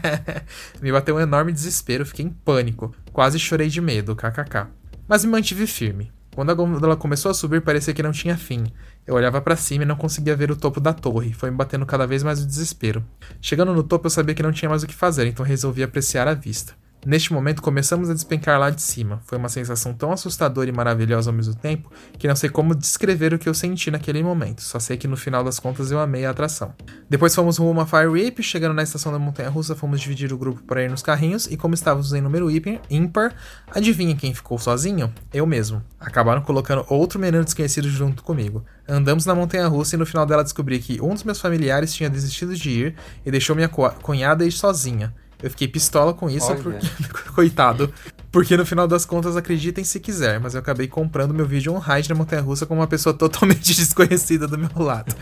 me 0.82 0.90
bateu 0.90 1.14
um 1.14 1.20
enorme 1.20 1.52
desespero, 1.52 2.04
fiquei 2.04 2.24
em 2.24 2.28
pânico. 2.28 2.92
Quase 3.14 3.38
chorei 3.38 3.68
de 3.68 3.80
medo, 3.80 4.16
kkk. 4.16 4.66
Mas 5.06 5.24
me 5.24 5.30
mantive 5.30 5.68
firme. 5.68 6.10
Quando 6.34 6.50
a 6.50 6.54
gondola 6.54 6.96
começou 6.96 7.30
a 7.30 7.34
subir, 7.34 7.60
parecia 7.60 7.94
que 7.94 8.02
não 8.02 8.10
tinha 8.10 8.36
fim. 8.36 8.64
Eu 9.06 9.14
olhava 9.14 9.40
para 9.40 9.54
cima 9.54 9.84
e 9.84 9.86
não 9.86 9.94
conseguia 9.94 10.34
ver 10.34 10.50
o 10.50 10.56
topo 10.56 10.80
da 10.80 10.92
torre, 10.92 11.32
foi 11.32 11.48
me 11.48 11.56
batendo 11.56 11.86
cada 11.86 12.08
vez 12.08 12.24
mais 12.24 12.42
o 12.42 12.46
desespero. 12.46 13.04
Chegando 13.40 13.72
no 13.72 13.84
topo, 13.84 14.06
eu 14.06 14.10
sabia 14.10 14.34
que 14.34 14.42
não 14.42 14.50
tinha 14.50 14.68
mais 14.68 14.82
o 14.82 14.86
que 14.88 14.94
fazer, 14.94 15.28
então 15.28 15.46
resolvi 15.46 15.84
apreciar 15.84 16.26
a 16.26 16.34
vista. 16.34 16.74
Neste 17.06 17.32
momento, 17.32 17.60
começamos 17.60 18.08
a 18.08 18.14
despencar 18.14 18.58
lá 18.58 18.70
de 18.70 18.80
cima. 18.80 19.20
Foi 19.26 19.36
uma 19.36 19.48
sensação 19.48 19.92
tão 19.92 20.10
assustadora 20.10 20.68
e 20.68 20.72
maravilhosa 20.72 21.30
ao 21.30 21.36
mesmo 21.36 21.54
tempo 21.54 21.92
que 22.18 22.26
não 22.26 22.34
sei 22.34 22.48
como 22.48 22.74
descrever 22.74 23.34
o 23.34 23.38
que 23.38 23.48
eu 23.48 23.52
senti 23.52 23.90
naquele 23.90 24.22
momento. 24.22 24.62
Só 24.62 24.78
sei 24.78 24.96
que 24.96 25.06
no 25.06 25.16
final 25.16 25.44
das 25.44 25.60
contas 25.60 25.90
eu 25.90 25.98
amei 25.98 26.24
a 26.24 26.30
atração. 26.30 26.74
Depois 27.08 27.34
fomos 27.34 27.58
rumo 27.58 27.80
a 27.80 27.86
Fire 27.86 28.06
Whip, 28.06 28.42
chegando 28.42 28.74
na 28.74 28.82
estação 28.82 29.12
da 29.12 29.18
Montanha 29.18 29.50
Russa, 29.50 29.76
fomos 29.76 30.00
dividir 30.00 30.32
o 30.32 30.38
grupo 30.38 30.62
para 30.62 30.82
ir 30.82 30.90
nos 30.90 31.02
carrinhos 31.02 31.46
e, 31.46 31.56
como 31.56 31.74
estávamos 31.74 32.12
em 32.14 32.22
número 32.22 32.48
ímpar, 32.90 33.34
adivinha 33.70 34.16
quem 34.16 34.32
ficou 34.32 34.58
sozinho? 34.58 35.12
Eu 35.32 35.46
mesmo. 35.46 35.82
Acabaram 36.00 36.40
colocando 36.40 36.86
outro 36.88 37.18
menino 37.18 37.44
desconhecido 37.44 37.88
junto 37.88 38.22
comigo. 38.22 38.64
Andamos 38.88 39.26
na 39.26 39.34
Montanha 39.34 39.66
Russa 39.66 39.96
e 39.96 39.98
no 39.98 40.06
final 40.06 40.24
dela 40.24 40.42
descobri 40.42 40.78
que 40.78 41.00
um 41.00 41.14
dos 41.14 41.24
meus 41.24 41.40
familiares 41.40 41.92
tinha 41.92 42.08
desistido 42.08 42.54
de 42.54 42.70
ir 42.70 42.94
e 43.24 43.30
deixou 43.30 43.54
minha 43.56 43.68
cunhada 43.68 44.44
ir 44.44 44.52
sozinha. 44.52 45.14
Eu 45.42 45.50
fiquei 45.50 45.68
pistola 45.68 46.14
com 46.14 46.30
isso, 46.30 46.54
porque... 46.56 46.86
coitado. 47.34 47.92
Porque 48.30 48.56
no 48.56 48.66
final 48.66 48.88
das 48.88 49.04
contas, 49.04 49.36
acreditem 49.36 49.84
se 49.84 50.00
quiser, 50.00 50.40
mas 50.40 50.54
eu 50.54 50.60
acabei 50.60 50.88
comprando 50.88 51.32
meu 51.32 51.46
vídeo 51.46 51.72
on 51.72 51.78
ride 51.78 52.08
na 52.08 52.16
Montanha 52.16 52.42
Russa 52.42 52.66
com 52.66 52.74
uma 52.74 52.86
pessoa 52.86 53.14
totalmente 53.16 53.74
desconhecida 53.74 54.48
do 54.48 54.58
meu 54.58 54.70
lado. 54.76 55.14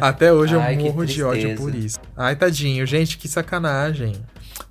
Até 0.00 0.32
hoje 0.32 0.56
Ai, 0.56 0.74
eu 0.74 0.80
morro 0.80 1.06
de 1.06 1.22
ódio 1.22 1.54
por 1.56 1.72
isso. 1.72 2.00
Ai, 2.16 2.34
tadinho, 2.34 2.84
gente, 2.84 3.16
que 3.16 3.28
sacanagem. 3.28 4.16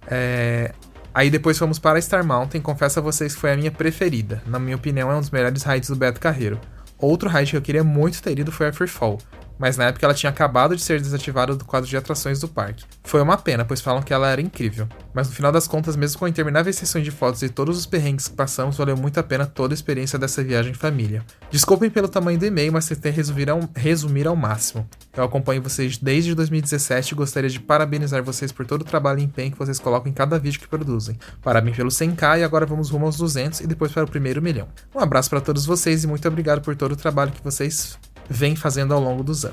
É... 0.06 0.74
Aí 1.14 1.30
depois 1.30 1.58
fomos 1.58 1.80
para 1.80 2.02
Star 2.02 2.26
Mountain, 2.26 2.62
confesso 2.62 3.00
a 3.00 3.02
vocês 3.02 3.36
que 3.36 3.40
foi 3.40 3.54
a 3.54 3.58
minha 3.58 3.72
preferida. 3.72 4.42
Na 4.46 4.60
minha 4.60 4.76
opinião, 4.76 5.10
é 5.10 5.16
um 5.16 5.20
dos 5.20 5.30
melhores 5.30 5.64
rides 5.64 5.90
do 5.90 5.96
Beto 5.96 6.20
Carreiro. 6.20 6.60
Outro 6.98 7.30
ride 7.30 7.52
que 7.52 7.58
eu 7.58 7.62
queria 7.62 7.84
muito 7.84 8.22
ter 8.22 8.38
ido 8.38 8.52
foi 8.52 8.68
a 8.68 8.74
Free 8.74 8.88
Fall 8.88 9.18
mas 9.62 9.78
na 9.78 9.86
época 9.86 10.04
ela 10.04 10.14
tinha 10.16 10.32
acabado 10.32 10.76
de 10.76 10.82
ser 10.82 11.00
desativada 11.00 11.56
do 11.56 11.64
quadro 11.64 11.88
de 11.88 11.96
atrações 11.96 12.40
do 12.40 12.48
parque. 12.48 12.84
Foi 13.04 13.22
uma 13.22 13.38
pena, 13.38 13.64
pois 13.64 13.80
falam 13.80 14.02
que 14.02 14.12
ela 14.12 14.28
era 14.28 14.42
incrível. 14.42 14.88
Mas 15.14 15.28
no 15.28 15.36
final 15.36 15.52
das 15.52 15.68
contas, 15.68 15.96
mesmo 15.96 16.18
com 16.18 16.28
intermináveis 16.28 16.78
sessões 16.78 17.04
de 17.04 17.12
fotos 17.12 17.44
e 17.44 17.50
todos 17.50 17.78
os 17.78 17.86
perrengues 17.86 18.28
que 18.28 18.36
passamos, 18.36 18.76
valeu 18.76 18.98
muito 18.98 19.20
a 19.20 19.24
pena 19.24 19.46
toda 19.46 19.74
a 19.74 19.76
experiência 19.76 20.18
dessa 20.18 20.44
viagem 20.44 20.72
em 20.72 20.74
família. 20.74 21.24
Desculpem 21.52 21.92
pelo 21.92 22.08
tamanho 22.08 22.40
do 22.40 22.46
e-mail, 22.46 22.74
mas 22.74 22.88
tentei 22.88 23.12
resumir 23.12 23.52
ao, 23.52 23.60
resumir 23.76 24.26
ao 24.26 24.36
máximo. 24.36 24.88
Eu 25.16 25.24
acompanho 25.24 25.62
vocês 25.62 25.96
desde 25.96 26.34
2017 26.34 27.12
e 27.12 27.16
gostaria 27.16 27.50
de 27.50 27.60
parabenizar 27.60 28.24
vocês 28.24 28.52
por 28.52 28.66
todo 28.66 28.82
o 28.82 28.86
trabalho 28.86 29.20
e 29.20 29.24
empenho 29.24 29.52
que 29.52 29.60
vocês 29.60 29.78
colocam 29.78 30.10
em 30.10 30.14
cada 30.14 30.40
vídeo 30.40 30.60
que 30.60 30.68
produzem. 30.68 31.20
Parabéns 31.40 31.78
pelo 31.78 31.90
100k 31.90 32.40
e 32.40 32.44
agora 32.44 32.66
vamos 32.66 32.90
rumo 32.90 33.06
aos 33.06 33.18
200 33.18 33.60
e 33.60 33.68
depois 33.68 33.92
para 33.92 34.06
o 34.06 34.10
primeiro 34.10 34.42
milhão. 34.42 34.68
Um 34.96 35.00
abraço 35.00 35.30
para 35.30 35.40
todos 35.40 35.68
vocês 35.68 36.04
e 36.04 36.08
muito 36.08 36.28
obrigado 36.28 36.62
por 36.62 36.76
todo 36.76 36.94
o 36.94 36.96
trabalho 36.96 37.32
que 37.32 37.44
vocês 37.44 38.00
vem 38.32 38.56
fazendo 38.56 38.94
ao 38.94 39.02
longo 39.02 39.24
dos 39.24 39.44
anos. 39.44 39.51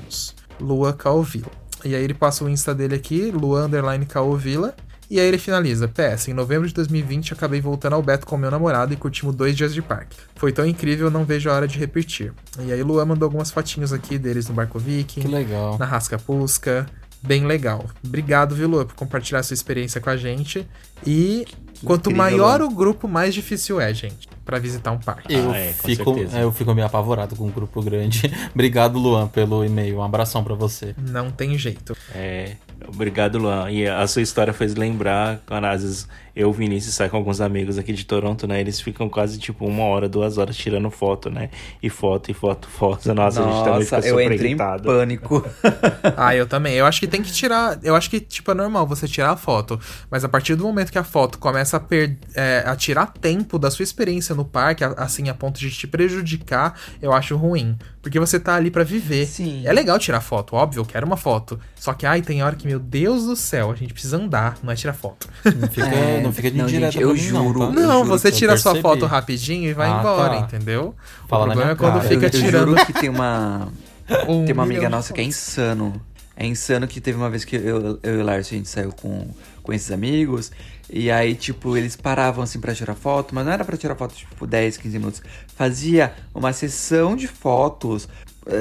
Lua 0.59 0.93
Caovila. 0.93 1.51
E 1.83 1.95
aí 1.95 2.03
ele 2.03 2.13
passa 2.13 2.43
o 2.43 2.49
Insta 2.49 2.75
dele 2.75 2.95
aqui, 2.95 3.31
Lua 3.31 3.65
Underline 3.65 4.05
Caovila. 4.05 4.75
E 5.09 5.19
aí 5.19 5.27
ele 5.27 5.39
finaliza, 5.39 5.87
PS, 5.87 6.27
em 6.27 6.33
novembro 6.33 6.67
de 6.67 6.73
2020 6.75 7.33
acabei 7.33 7.59
voltando 7.59 7.93
ao 7.93 8.03
Beto 8.03 8.27
com 8.27 8.37
meu 8.37 8.51
namorado 8.51 8.93
e 8.93 8.95
curtimos 8.95 9.33
dois 9.33 9.57
dias 9.57 9.73
de 9.73 9.81
parque. 9.81 10.15
Foi 10.35 10.51
tão 10.51 10.63
incrível, 10.67 11.09
não 11.09 11.25
vejo 11.25 11.49
a 11.49 11.53
hora 11.53 11.67
de 11.67 11.79
repetir. 11.79 12.31
E 12.59 12.71
aí 12.71 12.83
Luan 12.83 13.05
mandou 13.05 13.25
algumas 13.25 13.49
fotinhos 13.49 13.91
aqui 13.91 14.19
deles 14.19 14.47
no 14.47 14.53
Barco 14.53 14.77
Viking. 14.77 15.21
Que 15.21 15.27
legal. 15.27 15.79
Na 15.79 15.85
Rasca 15.85 16.19
Pusca. 16.19 16.85
Bem 17.23 17.45
legal. 17.47 17.85
Obrigado, 18.05 18.53
viu, 18.53 18.67
Luan, 18.67 18.85
por 18.85 18.95
compartilhar 18.95 19.41
sua 19.41 19.55
experiência 19.55 19.99
com 19.99 20.11
a 20.11 20.15
gente. 20.15 20.67
E 21.05 21.47
quanto 21.83 22.09
incrível, 22.09 22.17
maior 22.17 22.61
Luan. 22.61 22.69
o 22.69 22.75
grupo, 22.75 23.07
mais 23.07 23.33
difícil 23.33 23.79
é, 23.79 23.93
gente 23.93 24.27
para 24.49 24.57
visitar 24.57 24.91
um 24.91 24.97
parque. 24.97 25.31
Eu, 25.31 25.51
ah, 25.51 25.57
é, 25.57 25.73
fico, 25.73 26.17
eu 26.17 26.51
fico 26.51 26.73
meio 26.73 26.87
apavorado 26.87 27.35
com 27.35 27.45
um 27.45 27.51
grupo 27.51 27.83
grande. 27.83 28.31
Obrigado, 28.51 28.97
Luan, 28.97 29.27
pelo 29.27 29.63
e-mail. 29.63 29.97
Um 29.97 30.03
abração 30.03 30.43
para 30.43 30.55
você. 30.55 30.95
Não 30.97 31.29
tem 31.29 31.55
jeito. 31.55 31.95
É, 32.15 32.55
obrigado, 32.87 33.37
Luan. 33.37 33.69
E 33.69 33.87
a 33.87 34.07
sua 34.07 34.23
história 34.23 34.51
fez 34.51 34.73
lembrar, 34.73 35.39
quando 35.45 35.65
às 35.65 35.83
vezes 35.83 36.07
eu, 36.39 36.53
Vinícius, 36.53 36.95
sai 36.95 37.09
com 37.09 37.17
alguns 37.17 37.41
amigos 37.41 37.77
aqui 37.77 37.91
de 37.91 38.05
Toronto, 38.05 38.47
né? 38.47 38.61
Eles 38.61 38.79
ficam 38.79 39.09
quase 39.09 39.37
tipo 39.37 39.65
uma 39.65 39.83
hora, 39.83 40.07
duas 40.07 40.37
horas 40.37 40.55
tirando 40.55 40.89
foto, 40.89 41.29
né? 41.29 41.49
E 41.83 41.89
foto, 41.89 42.31
e 42.31 42.33
foto, 42.33 42.65
foto. 42.71 43.13
Nossa, 43.13 43.41
Nossa 43.41 43.43
a 43.43 43.51
gente 43.51 43.63
também 43.65 43.83
fica 43.83 43.97
eu 43.97 44.03
super 44.03 44.31
entrei 44.31 44.49
irritado. 44.51 44.83
em 44.83 44.85
pânico. 44.85 45.45
ah, 46.15 46.33
eu 46.33 46.47
também. 46.47 46.75
Eu 46.75 46.85
acho 46.85 47.01
que 47.01 47.07
tem 47.07 47.21
que 47.21 47.29
tirar. 47.29 47.77
Eu 47.83 47.93
acho 47.93 48.09
que, 48.09 48.21
tipo, 48.21 48.49
é 48.51 48.53
normal 48.53 48.87
você 48.87 49.05
tirar 49.05 49.31
a 49.31 49.35
foto. 49.35 49.77
Mas 50.09 50.23
a 50.23 50.29
partir 50.29 50.55
do 50.55 50.63
momento 50.63 50.93
que 50.93 50.97
a 50.97 51.03
foto 51.03 51.37
começa 51.39 51.75
a, 51.75 51.79
per... 51.81 52.15
É, 52.33 52.63
a 52.65 52.73
tirar 52.73 53.07
tempo 53.07 53.59
da 53.59 53.69
sua 53.69 53.83
experiência 53.83 54.33
no 54.33 54.45
parque, 54.45 54.85
assim, 54.95 55.27
a 55.27 55.33
ponto 55.33 55.59
de 55.59 55.69
te 55.69 55.87
prejudicar, 55.87 56.79
eu 57.01 57.11
acho 57.11 57.35
ruim. 57.35 57.77
Porque 58.01 58.17
você 58.17 58.39
tá 58.39 58.55
ali 58.55 58.71
para 58.71 58.83
viver. 58.83 59.25
Sim. 59.25 59.63
É 59.65 59.73
legal 59.73 59.99
tirar 59.99 60.21
foto, 60.21 60.55
óbvio, 60.55 60.79
eu 60.79 60.85
quero 60.85 61.05
uma 61.05 61.17
foto. 61.17 61.59
Só 61.75 61.93
que, 61.93 62.05
ai, 62.05 62.21
tem 62.21 62.41
hora 62.41 62.55
que, 62.55 62.65
meu 62.65 62.79
Deus 62.79 63.25
do 63.25 63.35
céu, 63.35 63.71
a 63.71 63.75
gente 63.75 63.91
precisa 63.91 64.15
andar, 64.17 64.57
não 64.63 64.71
é 64.71 64.75
tirar 64.75 64.93
foto. 64.93 65.27
Não 65.43 65.67
fica, 65.67 65.85
é, 65.93 66.21
não 66.29 66.33
fica 66.33 66.51
de 66.51 66.57
não, 66.57 66.67
gente, 66.67 66.99
eu 66.99 67.15
juro. 67.15 67.59
Não, 67.59 67.73
tá? 67.73 67.81
não 67.81 68.05
você 68.05 68.31
tira 68.31 68.55
sua 68.57 68.75
foto 68.75 69.05
rapidinho 69.05 69.69
e 69.69 69.73
vai 69.73 69.89
ah, 69.89 69.99
embora, 69.99 70.29
tá. 70.29 70.39
entendeu? 70.39 70.95
Fala 71.27 71.43
o 71.43 71.47
problema 71.47 71.71
é 71.71 71.75
quando 71.75 71.93
cara. 71.93 72.07
fica 72.07 72.25
eu, 72.27 72.29
tirando. 72.29 72.69
Eu 72.69 72.77
juro 72.77 72.85
que 72.85 72.93
tem 72.93 73.09
uma. 73.09 73.67
um 74.27 74.45
tem 74.45 74.53
uma 74.53 74.63
amiga 74.63 74.89
nossa 74.89 75.13
que 75.13 75.21
é 75.21 75.23
insano. 75.23 75.99
É 76.35 76.45
insano 76.45 76.87
que 76.87 77.01
teve 77.01 77.17
uma 77.17 77.29
vez 77.29 77.43
que 77.43 77.55
eu, 77.55 77.99
eu 78.01 78.15
e 78.15 78.21
o 78.21 78.23
Lars, 78.23 78.47
a 78.47 78.51
gente 78.51 78.69
saiu 78.69 78.93
com, 78.93 79.27
com 79.61 79.73
esses 79.73 79.91
amigos. 79.91 80.51
E 80.89 81.11
aí, 81.11 81.35
tipo, 81.35 81.75
eles 81.75 81.95
paravam 81.95 82.43
assim 82.43 82.59
para 82.59 82.73
tirar 82.73 82.95
foto, 82.95 83.35
mas 83.35 83.45
não 83.45 83.51
era 83.51 83.65
para 83.65 83.75
tirar 83.75 83.95
foto, 83.95 84.15
tipo, 84.15 84.47
10, 84.47 84.77
15 84.77 84.99
minutos. 84.99 85.21
Fazia 85.55 86.13
uma 86.33 86.53
sessão 86.53 87.15
de 87.15 87.27
fotos 87.27 88.07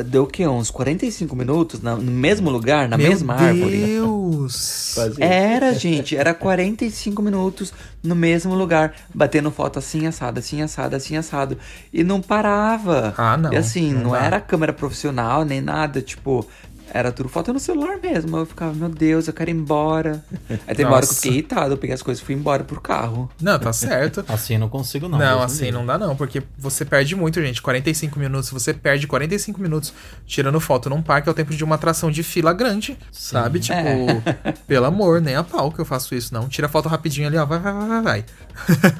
deu 0.04 0.24
o 0.24 0.26
quê? 0.26 0.46
Uns 0.46 0.70
45 0.70 1.34
minutos 1.34 1.80
na- 1.80 1.96
no 1.96 2.10
mesmo 2.10 2.50
lugar, 2.50 2.88
na 2.88 2.96
Meu 2.98 3.10
mesma 3.10 3.34
árvore? 3.34 3.78
Deus! 3.78 4.94
Era, 5.18 5.72
gente, 5.74 6.16
era 6.16 6.34
45 6.34 7.22
minutos 7.22 7.72
no 8.02 8.14
mesmo 8.14 8.54
lugar, 8.54 8.94
batendo 9.14 9.50
foto 9.50 9.78
assim, 9.78 10.06
assado, 10.06 10.38
assim, 10.40 10.62
assado, 10.62 10.96
assim, 10.96 11.16
assado. 11.16 11.56
E 11.92 12.02
não 12.04 12.20
parava. 12.20 13.14
Ah, 13.16 13.36
não, 13.36 13.52
E 13.52 13.56
assim, 13.56 13.92
não 13.92 14.02
não, 14.02 14.16
era 14.16 14.40
câmera 14.40 14.72
profissional 14.72 15.44
nem 15.44 15.60
nada, 15.60 16.00
tipo. 16.02 16.46
Era 16.92 17.12
tudo 17.12 17.28
foto 17.28 17.52
no 17.52 17.60
celular 17.60 17.98
mesmo. 18.02 18.36
Eu 18.36 18.46
ficava, 18.46 18.72
meu 18.72 18.88
Deus, 18.88 19.26
eu 19.26 19.32
quero 19.32 19.50
ir 19.50 19.54
embora. 19.54 20.24
Aí 20.48 20.74
teve 20.74 20.84
uma 20.84 20.96
hora 20.96 21.06
que 21.06 21.12
eu 21.12 21.16
fiquei 21.16 21.32
irritado, 21.32 21.74
eu 21.74 21.78
peguei 21.78 21.94
as 21.94 22.02
coisas 22.02 22.22
e 22.22 22.24
fui 22.24 22.34
embora 22.34 22.64
pro 22.64 22.80
carro. 22.80 23.30
Não, 23.40 23.58
tá 23.58 23.72
certo. 23.72 24.24
Assim 24.28 24.54
eu 24.54 24.60
não 24.60 24.68
consigo, 24.68 25.08
não. 25.08 25.18
Não, 25.18 25.42
assim 25.42 25.70
não 25.70 25.84
dá 25.84 25.98
não, 25.98 26.16
porque 26.16 26.42
você 26.56 26.84
perde 26.84 27.14
muito, 27.14 27.40
gente. 27.42 27.60
45 27.60 28.18
minutos, 28.18 28.50
você 28.50 28.72
perde 28.72 29.06
45 29.06 29.60
minutos 29.60 29.92
tirando 30.26 30.58
foto 30.60 30.88
num 30.90 31.02
parque 31.02 31.28
é 31.28 31.32
o 31.32 31.34
tempo 31.34 31.54
de 31.54 31.62
uma 31.64 31.74
atração 31.74 32.10
de 32.10 32.22
fila 32.22 32.52
grande, 32.52 32.98
sabe? 33.12 33.60
Tipo, 33.60 33.78
É. 33.78 34.52
pelo 34.66 34.86
amor, 34.86 35.20
nem 35.20 35.34
a 35.34 35.42
pau 35.44 35.70
que 35.72 35.78
eu 35.78 35.84
faço 35.84 36.14
isso, 36.14 36.32
não. 36.32 36.48
Tira 36.48 36.68
foto 36.68 36.88
rapidinho 36.88 37.26
ali, 37.28 37.36
ó, 37.36 37.44
vai, 37.44 37.58
vai, 37.58 37.72
vai, 37.72 37.88
vai, 37.88 38.02
vai. 38.02 38.24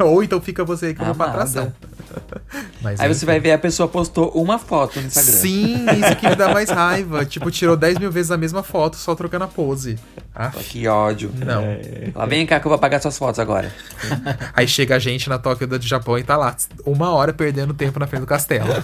Ou 0.07 0.23
então 0.23 0.41
fica 0.41 0.65
você 0.65 0.87
aí 0.87 0.95
que 0.95 1.01
eu 1.01 1.07
vou 1.07 1.15
pra 1.15 1.27
atração. 1.27 1.73
Mas, 2.83 3.01
Aí 3.01 3.07
enfim. 3.07 3.19
você 3.19 3.27
vai 3.27 3.41
ver 3.41 3.53
a 3.53 3.59
pessoa 3.59 3.89
postou 3.89 4.29
uma 4.31 4.59
foto 4.59 5.01
no 5.01 5.07
Instagram. 5.07 5.33
Sim, 5.33 5.87
isso 6.01 6.17
que 6.17 6.29
me 6.29 6.37
dá 6.37 6.49
mais 6.53 6.71
raiva. 6.71 7.25
Tipo, 7.25 7.51
tirou 7.51 7.77
10 7.77 7.99
mil 7.99 8.11
vezes 8.11 8.31
a 8.31 8.37
mesma 8.37 8.63
foto, 8.63 8.97
só 8.97 9.15
trocando 9.15 9.45
a 9.45 9.49
pose. 9.49 9.99
Ah, 10.35 10.51
Que 10.51 10.87
ódio. 10.87 11.33
não. 11.45 11.65
Lá 12.15 12.25
vem 12.27 12.47
cá 12.47 12.61
que 12.61 12.67
eu 12.67 12.71
vou 12.71 12.77
apagar 12.77 13.01
suas 13.03 13.19
fotos 13.19 13.41
agora. 13.41 13.73
Aí 14.55 14.69
chega 14.69 14.95
a 14.95 14.99
gente 14.99 15.29
na 15.29 15.37
Tóquio 15.39 15.67
do 15.67 15.81
Japão 15.85 16.17
e 16.17 16.23
tá 16.23 16.37
lá, 16.37 16.55
uma 16.87 17.11
hora 17.13 17.33
perdendo 17.33 17.75
tempo 17.75 17.99
na 17.99 18.07
frente 18.07 18.21
do 18.21 18.27
castelo. 18.27 18.69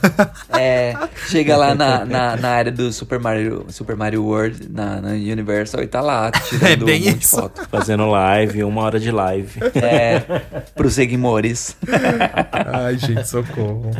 É, 0.56 0.94
chega 1.28 1.56
lá 1.56 1.74
na, 1.74 2.05
na, 2.05 2.36
na 2.36 2.48
área 2.51 2.70
do 2.72 2.92
Super 2.92 3.18
Mario, 3.18 3.66
Super 3.70 3.96
Mario 3.96 4.24
World, 4.24 4.68
na, 4.70 5.01
na 5.01 5.09
Universal, 5.10 5.82
e 5.82 5.86
tá 5.86 6.01
lá, 6.01 6.30
tirando 6.30 6.64
É 6.64 6.76
bem 6.76 7.02
um 7.02 7.05
monte 7.06 7.18
de 7.18 7.24
isso. 7.24 7.36
foto. 7.36 7.66
Fazendo 7.68 8.09
live, 8.09 8.62
uma 8.64 8.82
hora 8.82 9.01
de 9.01 9.10
live. 9.10 9.60
É, 9.74 10.20
pros 10.74 10.94
seguimores. 10.94 11.76
Ai, 12.72 12.96
gente, 12.98 13.14
socorro. 13.24 13.91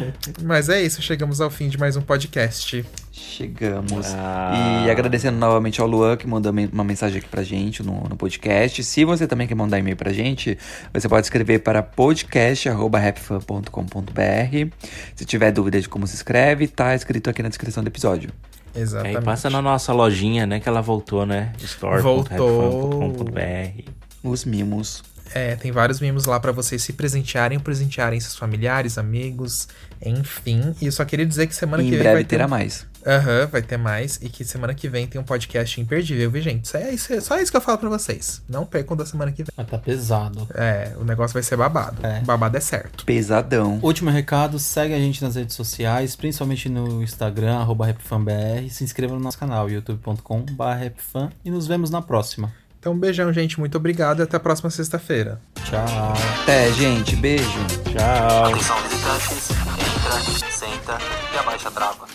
Mas 0.43 0.69
é 0.69 0.82
isso, 0.82 1.01
chegamos 1.03 1.41
ao 1.41 1.51
fim 1.51 1.69
de 1.69 1.78
mais 1.78 1.97
um 1.97 2.03
podcast. 2.03 2.85
Chegamos. 3.12 4.12
Ah. 4.15 4.85
E 4.86 4.91
agradecendo 4.91 5.39
novamente 5.39 5.81
ao 5.81 5.86
Luan, 5.86 6.16
que 6.16 6.27
mandou 6.27 6.53
uma 6.73 6.85
mensagem 6.85 7.19
aqui 7.19 7.28
pra 7.28 7.43
gente 7.43 7.82
no, 7.82 8.03
no 8.09 8.16
podcast. 8.16 8.82
Se 8.82 9.05
você 9.05 9.27
também 9.27 9.47
quer 9.47 9.55
mandar 9.55 9.78
e-mail 9.78 9.97
pra 9.97 10.11
gente, 10.12 10.59
você 10.93 11.09
pode 11.09 11.27
escrever 11.27 11.61
para 11.61 11.82
podcast.rapfan.com.br. 11.82 14.74
Se 15.15 15.24
tiver 15.24 15.53
dúvida 15.53 15.81
de 15.81 15.89
como 15.89 16.07
se 16.07 16.16
escreve, 16.16 16.69
tá 16.69 16.95
escrito 16.95 17.31
aqui 17.31 17.43
na 17.43 17.49
descrição 17.49 17.82
do 17.82 17.89
episódio. 17.89 18.31
Exatamente. 18.74 19.19
Aí 19.19 19.23
passa 19.23 19.49
na 19.49 19.62
nossa 19.62 19.93
lojinha, 19.93 20.47
né? 20.47 20.59
Que 20.59 20.69
ela 20.69 20.81
voltou, 20.81 21.24
né? 21.24 21.53
store.rapfan.com.br 21.59 23.91
Os 24.23 24.45
mimos. 24.45 25.14
É, 25.36 25.56
tem 25.56 25.73
vários 25.73 25.98
mimos 25.98 26.27
lá 26.27 26.39
pra 26.39 26.52
vocês 26.52 26.81
se 26.81 26.93
presentearem, 26.93 27.59
presentearem 27.59 28.20
seus 28.20 28.36
familiares, 28.36 28.97
amigos, 28.98 29.66
enfim. 30.01 30.74
E 30.81 30.86
eu 30.86 30.93
só 30.93 31.05
queria 31.05 31.27
dizer 31.27 31.48
que 31.48 31.56
semana 31.56 31.82
em 31.82 31.86
que 31.86 31.90
vem 31.93 31.98
breve 32.01 32.15
vai 32.15 32.24
ter 32.24 32.28
terá 32.36 32.47
um- 32.47 32.51
mais. 32.51 32.86
Aham, 33.06 33.47
vai 33.52 33.61
ter 33.61 33.77
mais. 33.77 34.19
E 34.23 34.28
que 34.31 34.44
semana 34.44 34.73
que 34.74 34.89
vem 34.89 35.06
tem 35.06 35.20
um 35.20 35.24
podcast 35.24 35.78
imperdível, 35.78 36.31
viu, 36.31 36.40
gente? 36.40 36.65
Isso 36.65 36.77
é, 36.77 36.90
isso 36.94 37.12
é- 37.12 37.20
só 37.20 37.39
isso 37.39 37.51
que 37.51 37.56
eu 37.56 37.61
falo 37.61 37.77
pra 37.78 37.89
vocês. 37.90 38.40
Não 38.48 38.65
percam 38.65 38.97
da 38.97 39.05
semana 39.05 39.31
que 39.32 39.43
vem. 39.43 39.52
Mas 39.56 39.66
tá 39.66 39.77
pesado. 39.77 40.48
É, 40.55 40.93
o 40.98 41.05
negócio 41.05 41.35
vai 41.35 41.43
ser 41.43 41.56
babado. 41.56 41.98
É. 42.06 42.20
Babado 42.20 42.56
é 42.56 42.61
certo. 42.61 43.05
Pesadão. 43.05 43.78
Último 43.82 44.09
recado, 44.11 44.59
segue 44.59 44.94
a 44.94 44.98
gente 44.98 45.20
nas 45.23 45.35
redes 45.35 45.55
sociais, 45.55 46.16
principalmente 46.16 46.69
no 46.70 47.02
Instagram, 47.02 47.56
arroba 47.59 47.86
rapfanbr. 47.86 48.70
Se 48.70 48.85
inscreva 48.85 49.12
no 49.15 49.20
nosso 49.20 49.36
canal, 49.39 49.69
youtube.com.br. 49.69 51.28
E 51.44 51.51
nos 51.51 51.66
vemos 51.66 51.90
na 51.90 52.01
próxima. 52.01 52.52
Então, 52.85 52.93
um 52.93 52.98
beijão, 52.98 53.32
gente. 53.32 53.59
Muito 53.59 53.78
obrigado 53.78 54.20
e 54.20 54.24
até 54.24 54.36
a 54.36 54.40
próxima 54.40 54.69
sexta-feira. 54.69 55.40
Tchau. 55.65 56.12
Até, 56.43 56.70
gente. 56.74 57.16
Beijo. 57.16 57.48
Tchau. 57.90 58.44
Atenção 58.44 58.77
visitantes, 58.82 59.51
entra, 59.51 60.51
senta 60.51 60.98
e 61.32 61.39
abaixa 61.39 61.69
a 61.69 61.70
trava. 61.70 62.06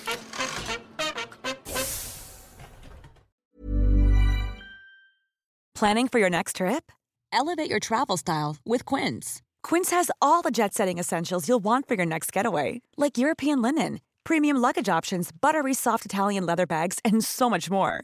Planning 5.74 6.08
for 6.08 6.20
your 6.20 6.30
next 6.30 6.58
trip? 6.58 6.92
Elevate 7.34 7.72
your 7.72 7.80
travel 7.80 8.16
style 8.16 8.58
with 8.64 8.86
Quince. 8.86 9.42
Quince 9.64 9.90
has 9.90 10.12
all 10.22 10.44
the 10.44 10.52
jet 10.52 10.76
setting 10.76 11.00
essentials 11.00 11.50
you'll 11.50 11.64
want 11.64 11.88
for 11.88 11.96
your 11.96 12.06
next 12.06 12.32
getaway, 12.32 12.82
like 12.96 13.18
European 13.18 13.60
linen, 13.64 14.02
premium 14.24 14.58
luggage 14.58 14.88
options, 14.88 15.32
buttery 15.32 15.74
soft 15.74 16.06
Italian 16.06 16.46
leather 16.46 16.68
bags, 16.68 17.00
and 17.04 17.24
so 17.24 17.50
much 17.50 17.72
more. 17.72 18.04